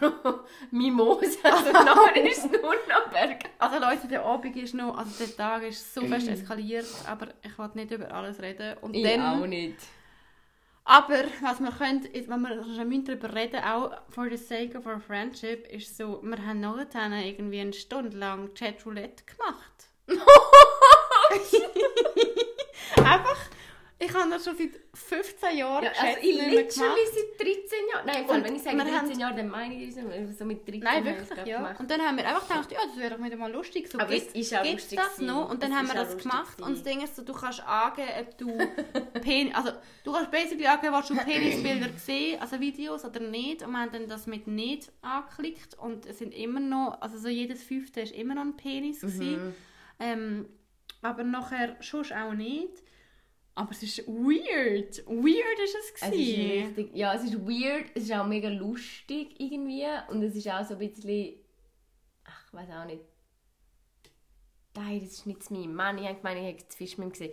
Bro, 0.01 0.41
Mimosa. 0.73 1.39
Also, 1.45 1.71
nachher 1.71 2.25
ist 2.25 2.39
es 2.39 2.51
nur 2.63 2.75
noch 2.75 3.11
Berg. 3.13 3.45
Also 3.59 3.79
Leute, 3.79 4.09
der 4.09 4.25
Abend 4.25 4.57
ist 4.57 4.75
noch, 4.75 4.97
also 4.97 5.25
der 5.25 5.37
Tag 5.37 5.63
ist 5.65 5.95
so 5.95 6.01
fest 6.01 6.27
eskaliert, 6.29 6.87
aber 7.07 7.29
ich 7.43 7.57
will 7.59 7.71
nicht 7.75 7.91
über 7.93 8.11
alles 8.11 8.41
reden. 8.41 8.77
Und 8.79 8.95
Ich 8.95 9.05
dann, 9.05 9.21
auch 9.43 9.47
nicht. 9.47 9.77
Aber 10.89 11.25
was 11.41 11.59
wir 11.59 11.73
können, 11.73 12.05
ist, 12.05 12.29
wenn 12.29 12.43
wir 12.43 12.63
schon 12.63 13.05
darüber 13.05 13.35
reden, 13.35 13.61
auch 13.65 13.91
for 14.09 14.31
the 14.31 14.37
sake 14.37 14.79
of 14.79 14.87
our 14.87 15.01
friendship, 15.01 15.67
ist 15.67 15.97
so, 15.97 16.23
wir 16.23 16.47
haben 16.47 16.61
nachher 16.61 17.25
irgendwie 17.25 17.59
eine 17.59 17.73
Stunde 17.73 18.17
lang 18.17 18.55
Chatroulette 18.55 19.25
gemacht. 19.25 19.89
Einfach, 22.97 23.37
ich 23.99 24.13
habe 24.13 24.29
das 24.29 24.45
schon 24.45 24.55
seit 24.57 24.71
15 24.93 25.57
Jahren 25.57 25.85
Ja, 25.85 25.91
also 25.91 26.19
ich 26.21 26.23
nicht 26.25 26.37
mehr 26.37 26.49
literally 26.63 27.01
seit 27.15 27.47
13 27.47 27.89
Jahren. 27.93 28.07
Nein, 28.07 28.27
Fall, 28.27 28.37
Und 28.39 28.45
wenn 28.45 28.57
ich 28.57 28.63
sage 28.63 28.77
wir 28.77 28.85
13 28.85 28.99
haben- 29.11 29.21
Jahre, 29.21 29.37
dann 29.37 29.49
meine 29.49 29.75
ich 29.83 29.95
das 29.95 30.39
so 30.39 30.45
mit 30.45 30.69
13 30.69 30.81
Nein, 30.81 31.05
wirklich, 31.05 31.47
ja. 31.47 31.57
gemacht. 31.57 31.81
Und 31.81 31.91
dann 31.91 32.01
haben 32.03 32.17
wir 32.19 32.29
einfach 32.29 32.47
gedacht, 32.47 32.73
ja, 32.73 32.79
das 32.87 32.97
wäre 32.99 33.17
doch 33.17 33.25
wieder 33.25 33.37
mal 33.37 33.51
lustig. 33.51 33.89
So, 33.91 33.99
Aber 33.99 34.13
es 34.15 34.25
gibt- 34.25 34.37
ist 34.37 34.55
auch 34.55 34.65
lustig 34.71 34.99
das 34.99 35.19
noch? 35.19 35.49
Und 35.51 35.63
dann 35.63 35.73
Es 35.73 35.79
haben 35.79 35.87
wir 35.89 35.95
das 35.95 36.19
gemacht. 36.19 36.61
Und 36.61 36.73
das. 36.73 36.83
Ding 36.83 37.01
ist 37.03 37.17
so, 37.17 37.23
du 37.23 37.33
kannst 37.33 37.67
angeben, 37.67 38.09
ob 38.21 38.37
du 38.39 38.59
Pen 39.21 39.55
also 39.55 39.71
du 40.05 40.13
kannst 40.13 40.31
basically 40.31 40.67
angeben, 40.67 40.93
was 40.93 41.09
du 41.09 41.15
Penisbilder 41.25 41.89
gesehen, 41.89 42.39
also 42.41 42.61
Videos 42.61 43.05
oder 43.05 43.21
nicht. 43.21 43.63
Und 43.63 43.71
wir 43.73 43.79
haben 43.81 43.93
dann 43.93 44.09
das 44.09 44.27
mit 44.27 44.47
nicht 44.47 44.93
angeklickt 45.01 45.75
und 45.79 46.05
es 46.05 46.19
sind 46.19 46.35
immer 46.35 46.61
noch, 46.61 47.01
also 47.01 47.17
so 47.19 47.29
jedes 47.29 47.63
fünfte 47.63 48.03
ist 48.03 48.13
immer 48.13 48.35
noch 48.35 48.43
ein 48.43 48.57
Penis 48.59 49.03
Mhm. 49.03 49.07
gewesen. 49.07 49.55
Ähm, 49.99 50.49
aber 51.01 51.25
nachher 51.25 51.77
schon 51.81 52.05
auch 52.13 52.35
nicht. 52.35 52.83
Aber 53.57 53.71
es 53.71 53.83
ist 53.83 54.07
weird. 54.07 54.99
Weird 55.07 55.59
ist 55.65 55.75
es 55.75 55.91
Es 55.95 56.03
ist 56.03 56.11
gewesen. 56.13 56.67
richtig, 56.67 56.95
ja, 56.95 57.15
es 57.15 57.25
ist 57.25 57.35
weird, 57.41 57.87
es 57.95 58.05
ist 58.05 58.13
auch 58.13 58.27
mega 58.27 58.49
lustig 58.51 59.35
irgendwie 59.41 59.87
und 60.11 60.23
es 60.23 60.37
ist 60.37 60.47
auch 60.49 60.63
so 60.65 60.75
ein 60.75 60.79
bisschen, 60.79 61.37
ach, 62.25 62.45
ich 62.47 62.53
weiß 62.53 62.69
auch 62.71 62.85
nicht. 62.85 63.01
Nein, 64.75 65.01
das 65.01 65.13
ist 65.13 65.27
nicht 65.27 65.43
zu 65.43 65.55
meinem 65.55 65.75
Mann, 65.75 65.97
ich 65.97 66.05
habe 66.05 66.17
gemeint, 66.17 66.39
ich 66.39 66.45
hätte 66.45 66.69
zu 66.69 66.77
Fisch 66.77 66.99
mit 66.99 67.07
ihm 67.07 67.13
gesehen. 67.13 67.33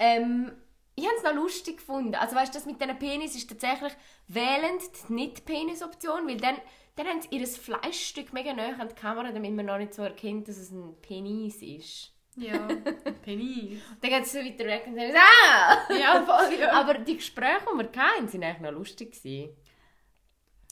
Ähm, 0.00 0.52
ich 0.96 1.06
habe 1.06 1.16
es 1.16 1.22
noch 1.22 1.34
lustig 1.34 1.76
gefunden. 1.76 2.16
Also 2.16 2.34
weißt 2.34 2.52
du, 2.52 2.58
das 2.58 2.66
mit 2.66 2.80
diesen 2.82 2.98
Penis 2.98 3.36
ist 3.36 3.48
tatsächlich 3.48 3.92
wählend 4.26 4.82
die 5.08 5.12
Nicht-Penis-Option, 5.12 6.26
weil 6.26 6.38
dann, 6.38 6.56
dann 6.96 7.06
haben 7.06 7.22
sie 7.22 7.28
ihr 7.30 7.46
Fleischstück 7.46 8.32
mega 8.32 8.52
nah 8.52 8.76
an 8.76 8.88
die 8.88 8.94
Kamera, 8.96 9.30
damit 9.30 9.52
man 9.52 9.66
noch 9.66 9.78
nicht 9.78 9.94
so 9.94 10.02
erkennt, 10.02 10.48
dass 10.48 10.58
es 10.58 10.72
ein 10.72 10.96
Penis 11.00 11.62
ist. 11.62 12.12
Ja, 12.40 12.68
Penis. 13.22 13.80
Dann 14.00 14.10
geht 14.10 14.22
es 14.22 14.32
so 14.32 14.38
weiter 14.38 14.64
weg 14.64 14.84
und 14.86 14.96
dann 14.96 15.12
ah! 15.14 15.92
Ja, 15.92 16.22
voll, 16.24 16.58
ja. 16.58 16.72
Aber 16.72 16.94
die 16.94 17.16
Gespräche, 17.16 17.66
die 17.72 17.78
wir 17.78 18.02
hatten, 18.02 18.28
sind 18.28 18.42
eigentlich 18.42 18.60
noch 18.60 18.72
lustig. 18.72 19.12
Gewesen. 19.12 19.56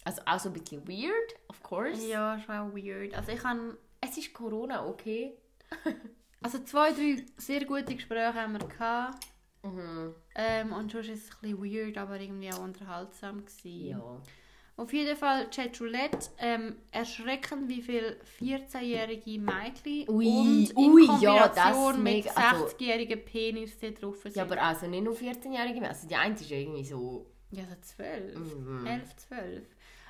Also 0.04 0.22
auch 0.24 0.38
so 0.38 0.48
ein 0.48 0.54
bisschen 0.54 0.86
weird, 0.88 1.34
of 1.48 1.62
course. 1.62 2.06
Ja, 2.08 2.38
schon 2.40 2.54
auch 2.54 2.74
weird. 2.74 3.14
Also 3.14 3.32
ich 3.32 3.44
habe 3.44 3.76
Es 4.00 4.16
ist 4.16 4.32
Corona, 4.32 4.86
okay. 4.86 5.36
Also 6.40 6.60
zwei, 6.60 6.92
drei 6.92 7.26
sehr 7.36 7.64
gute 7.64 7.96
Gespräche 7.96 8.32
haben 8.34 8.52
wir 8.52 8.66
gehabt. 8.66 9.26
Mhm. 9.64 10.14
Ähm, 10.36 10.72
und 10.72 10.92
schon 10.92 11.00
ist 11.00 11.10
es 11.10 11.30
ein 11.30 11.58
bisschen 11.58 11.62
weird, 11.62 11.98
aber 11.98 12.20
irgendwie 12.20 12.52
auch 12.52 12.60
unterhaltsam 12.62 13.44
gewesen. 13.44 13.88
Ja. 13.88 14.22
Auf 14.78 14.92
jeden 14.92 15.16
Fall 15.16 15.48
Chatroulette. 15.50 16.30
Ähm, 16.38 16.76
erschreckend, 16.92 17.68
wie 17.68 17.82
viele 17.82 18.16
14-jährige 18.40 19.38
Mädchen 19.40 20.08
Ui, 20.08 20.26
und 20.26 20.70
in 20.70 20.76
ui, 20.92 21.04
ja, 21.20 21.48
Kombination 21.48 21.54
das 21.54 21.96
mit 21.96 22.04
mega- 22.04 22.30
also- 22.34 22.64
60-jährigen 22.66 23.24
Penis 23.24 23.78
da 23.80 23.90
drauf 23.90 24.16
sind. 24.22 24.36
ja, 24.36 24.42
aber 24.44 24.62
also 24.62 24.86
nicht 24.86 25.02
nur 25.04 25.14
14-Jährige 25.14 25.80
mehr. 25.80 25.90
Also 25.90 26.06
die 26.08 26.14
eine 26.16 26.34
ist 26.34 26.48
ja 26.48 26.56
irgendwie 26.56 26.84
so... 26.84 27.26
Ja, 27.50 27.64
so 27.64 27.74
12. 27.80 28.36
Mhm. 28.38 28.86
11, 28.86 29.16
12. 29.28 29.66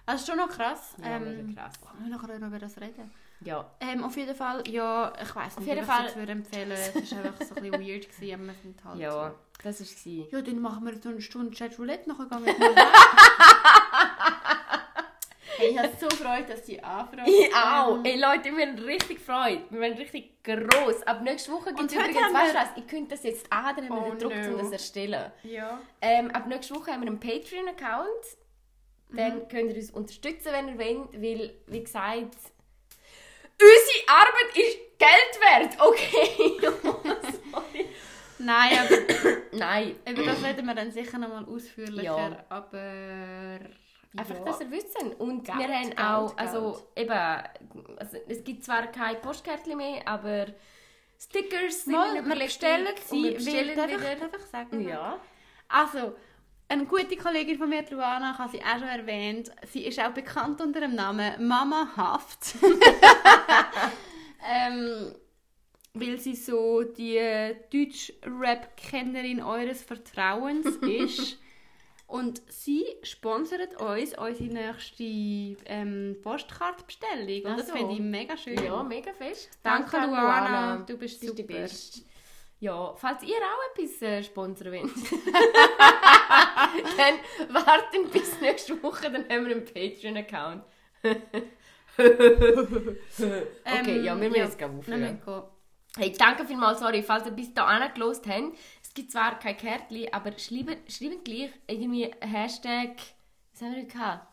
Also 0.06 0.26
schon 0.26 0.36
noch 0.38 0.48
krass. 0.48 0.94
Ja, 1.02 1.16
ähm, 1.16 1.54
krass. 1.54 1.74
wollen 1.82 2.10
wir 2.10 2.16
nachher 2.16 2.38
noch 2.38 2.48
über 2.48 2.58
das 2.58 2.76
reden? 2.80 3.10
Ja. 3.40 3.70
Ähm, 3.80 4.02
auf 4.02 4.16
jeden 4.16 4.34
Fall, 4.34 4.64
ja, 4.68 5.12
ich 5.22 5.34
weiß 5.36 5.58
nicht, 5.58 5.68
jeden 5.68 5.78
ob 5.78 5.84
ich 5.84 5.90
Fall- 5.90 6.04
jetzt 6.06 6.16
würde 6.16 6.32
empfehlen 6.32 6.68
würde. 6.70 6.98
Es 7.04 7.12
war 7.12 7.24
einfach 7.24 7.44
so 7.46 7.54
ein 7.54 7.62
bisschen 7.70 7.80
weird, 7.86 8.08
gewesen, 8.10 8.34
aber 8.34 8.44
wir 8.46 8.54
sind 8.62 8.84
halt 8.84 8.98
Ja, 8.98 9.34
das 9.62 9.80
war 9.80 9.86
es. 9.86 10.04
Ja, 10.32 10.42
dann 10.42 10.60
machen 10.60 10.84
wir 10.86 10.98
so 11.00 11.08
eine 11.10 11.20
Stunde 11.20 11.56
Chatroulette, 11.56 12.08
nachher 12.08 12.26
gehen 12.26 12.44
wir 12.46 12.52
mal 12.58 12.76
weg. 12.76 12.86
hey, 15.58 15.68
ich 15.70 15.78
habe 15.78 15.88
so 16.10 16.16
gefreut, 16.16 16.48
dass 16.48 16.62
die 16.64 16.82
Anfrage 16.82 17.30
Ich 17.30 17.54
auch. 17.54 17.98
Ey 18.04 18.20
Leute, 18.20 18.56
wir 18.56 18.66
haben 18.66 18.78
richtig 18.78 19.20
Freude. 19.20 19.62
Wir 19.70 19.80
werden 19.80 19.98
richtig 19.98 20.42
gross. 20.42 21.02
Ab 21.04 21.22
nächste 21.22 21.52
Woche 21.52 21.72
gibt 21.74 21.90
es 21.90 21.96
übrigens, 21.96 22.16
weißt 22.34 22.54
du 22.54 22.58
was, 22.58 22.68
ich 22.76 22.86
könnte 22.86 23.10
das 23.10 23.22
jetzt 23.24 23.52
an, 23.52 23.76
dann 23.76 23.88
haben 23.88 23.96
wir 23.96 24.06
Oh 24.06 24.10
den 24.10 24.18
Druck, 24.18 24.32
um 24.32 24.50
no. 24.52 24.58
das 24.58 24.66
zu 24.68 24.72
erstellen. 24.74 25.32
Ja. 25.42 25.80
Ähm, 26.00 26.30
ab 26.30 26.46
nächste 26.46 26.74
Woche 26.74 26.92
haben 26.92 27.02
wir 27.02 27.08
einen 27.08 27.20
Patreon-Account. 27.20 28.08
Dann 29.10 29.36
Mhm. 29.38 29.48
könnt 29.48 29.70
ihr 29.70 29.76
uns 29.76 29.90
unterstützen, 29.90 30.52
wenn 30.52 30.68
ihr 30.68 30.78
wollt, 30.78 31.12
weil, 31.14 31.54
wie 31.66 31.82
gesagt, 31.82 32.36
unsere 33.60 34.08
Arbeit 34.08 34.54
ist 34.54 34.78
Geld 34.98 35.40
wert, 35.40 35.80
okay? 35.80 36.60
Nein, 38.40 38.78
aber 38.78 38.96
Nein, 39.58 39.96
über 40.08 40.22
das 40.24 40.44
reden 40.44 40.64
wir 40.66 40.74
dann 40.74 40.92
sicher 40.92 41.18
nochmal 41.18 41.44
ausführlicher. 41.46 42.02
Ja. 42.02 42.44
Aber. 42.50 43.58
Einfach, 44.18 44.36
ja. 44.36 44.44
dass 44.44 44.60
ihr 44.60 44.70
wisst. 44.70 44.96
Und 45.18 45.44
Geld, 45.44 45.58
wir 45.58 45.68
haben 45.68 45.82
Geld, 45.84 45.98
auch, 45.98 46.36
Geld. 46.36 46.48
also 46.48 46.88
eben, 46.96 47.10
also, 47.96 48.16
es 48.28 48.44
gibt 48.44 48.64
zwar 48.64 48.86
keine 48.88 49.18
Postkärtchen 49.18 49.76
mehr, 49.76 50.06
aber 50.06 50.46
Stickers 51.18 51.84
sind 51.84 51.94
Mal, 51.94 52.24
wir 52.24 52.34
bestellen 52.34 52.86
und 52.86 52.98
sie, 52.98 53.22
wir 53.22 53.30
weil, 53.30 53.34
bestellen 53.34 53.76
darf, 53.76 53.90
ich, 53.90 53.98
wieder. 53.98 54.28
darf 54.28 54.40
ich 54.40 54.50
sagen? 54.50 54.88
Ja. 54.88 55.20
Also, 55.68 56.14
eine 56.68 56.84
gute 56.84 57.16
Kollegin 57.16 57.58
von 57.58 57.68
mir, 57.68 57.84
Luana, 57.90 58.32
ich 58.32 58.38
habe 58.38 58.50
sie 58.50 58.60
auch 58.60 58.78
schon 58.78 58.88
erwähnt, 58.88 59.50
sie 59.72 59.86
ist 59.86 59.98
auch 60.00 60.10
bekannt 60.10 60.60
unter 60.60 60.80
dem 60.80 60.94
Namen 60.94 61.46
Mama 61.46 61.88
Haft. 61.96 62.54
ähm, 64.48 65.14
weil 65.94 66.18
sie 66.18 66.34
so 66.34 66.82
die 66.82 67.18
Deutsch-Rap-Kennerin 67.72 69.42
eures 69.42 69.82
Vertrauens 69.82 70.66
ist. 70.82 71.38
Und 72.08 72.40
sie 72.50 72.86
sponsert 73.02 73.80
uns 73.82 74.16
unsere 74.16 74.48
nächste 74.48 75.04
ähm, 75.66 76.16
Postkartenbestellung. 76.22 77.44
Und 77.44 77.50
Ach 77.50 77.56
das 77.58 77.66
so. 77.68 77.74
finde 77.74 77.92
ich 77.92 78.00
mega 78.00 78.34
schön. 78.34 78.64
Ja, 78.64 78.82
mega 78.82 79.12
fest. 79.12 79.50
Danke, 79.62 79.98
an 79.98 80.08
Luana. 80.10 80.76
Du 80.78 80.96
bist 80.96 81.20
bist 81.20 81.38
die 81.38 81.42
super. 81.42 81.52
Beste. 81.60 82.00
Ja, 82.60 82.94
falls 82.96 83.22
ihr 83.22 83.36
auch 83.36 83.76
etwas 83.76 84.00
äh, 84.00 84.22
sponsern 84.22 84.72
wollt, 84.72 84.90
dann 86.96 87.54
warten 87.54 88.10
bis 88.10 88.40
nächste 88.40 88.82
Woche, 88.82 89.10
dann 89.10 89.28
haben 89.28 89.46
wir 89.46 89.54
einen 89.54 89.64
Patreon-Account. 89.64 90.64
okay, 93.84 94.00
ja, 94.00 94.18
wir 94.18 94.28
müssen 94.28 94.34
jetzt 94.34 94.58
gleich 94.58 94.70
Wir 94.70 94.78
aufhören. 94.78 95.44
Hey, 95.96 96.12
danke 96.16 96.44
vielmals, 96.46 96.80
sorry, 96.80 97.02
falls 97.02 97.26
ihr 97.26 97.32
bis 97.32 97.52
dahin 97.54 97.92
gelost 97.92 98.26
habt. 98.26 98.56
Gibt 98.98 99.12
zwar 99.12 99.38
kein 99.38 99.56
Kärtchen, 99.56 100.12
aber 100.12 100.36
schreibt, 100.36 100.90
schreibt 100.90 101.24
gleich 101.24 101.50
irgendwie 101.68 102.10
Hashtag, 102.20 102.96
was 103.52 103.62
haben 103.62 103.76
wir 103.76 103.84
gehabt? 103.84 104.26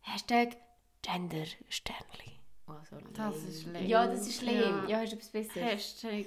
Hashtag 0.00 0.56
Gender 1.02 1.44
Sternli 1.68 2.38
Also, 2.66 2.96
Das 3.12 3.36
ist 3.44 3.66
lame. 3.66 3.86
Ja, 3.86 4.06
das 4.06 4.26
ist 4.26 4.38
schlimm. 4.38 4.58
Ja. 4.58 4.88
Ja, 4.88 5.00
hast 5.00 5.12
du 5.12 5.16
etwas 5.16 5.28
Besseres? 5.28 5.62
Hashtag 5.62 6.26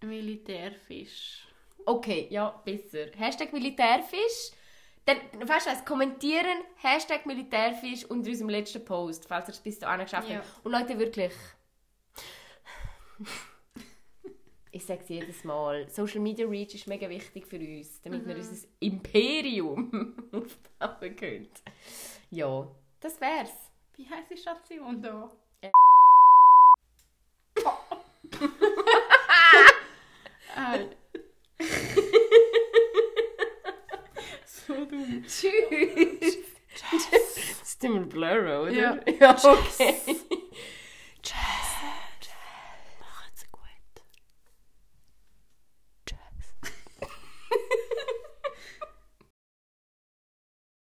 Militärfisch. 0.00 1.46
Okay, 1.84 2.26
ja, 2.30 2.48
besser. 2.64 3.08
Hashtag 3.18 3.52
Militärfisch. 3.52 4.52
Dann, 5.04 5.18
weißt 5.46 5.66
du 5.66 5.70
was, 5.72 5.84
kommentieren 5.84 6.64
Hashtag 6.76 7.26
Militärfisch 7.26 8.06
unter 8.06 8.30
unserem 8.30 8.48
letzten 8.48 8.82
Post, 8.82 9.28
falls 9.28 9.46
ihr 9.48 9.52
es 9.52 9.60
bis 9.60 9.78
dahin 9.78 10.06
geschafft 10.06 10.30
Ja. 10.30 10.36
habt. 10.36 10.64
Und 10.64 10.72
Leute, 10.72 10.98
wirklich... 10.98 11.34
ich 14.72 14.84
sage 14.84 15.00
es 15.02 15.08
jedes 15.08 15.44
Mal, 15.44 15.88
Social 15.88 16.20
Media 16.20 16.46
Reach 16.46 16.74
ist 16.74 16.86
mega 16.86 17.08
wichtig 17.08 17.46
für 17.46 17.58
uns, 17.58 18.00
damit 18.02 18.26
wir 18.26 18.36
unser 18.36 18.66
Imperium 18.80 20.14
aufbauen 20.78 21.16
können. 21.16 21.48
Ja, 22.30 22.68
das 23.00 23.20
wär's. 23.20 23.50
Wie 23.96 24.08
heisst 24.08 24.30
die 24.30 24.36
Station 24.36 25.02
da? 25.02 25.30
Äh. 25.60 25.70
so 34.44 34.84
dumm. 34.84 35.24
Tschüss. 35.26 36.38
Das 36.90 37.62
ist 37.62 37.84
immer 37.84 38.00
Blur, 38.00 38.62
oder? 38.62 38.70
Ja. 38.70 39.00
ja 39.18 39.36
okay. 39.36 39.96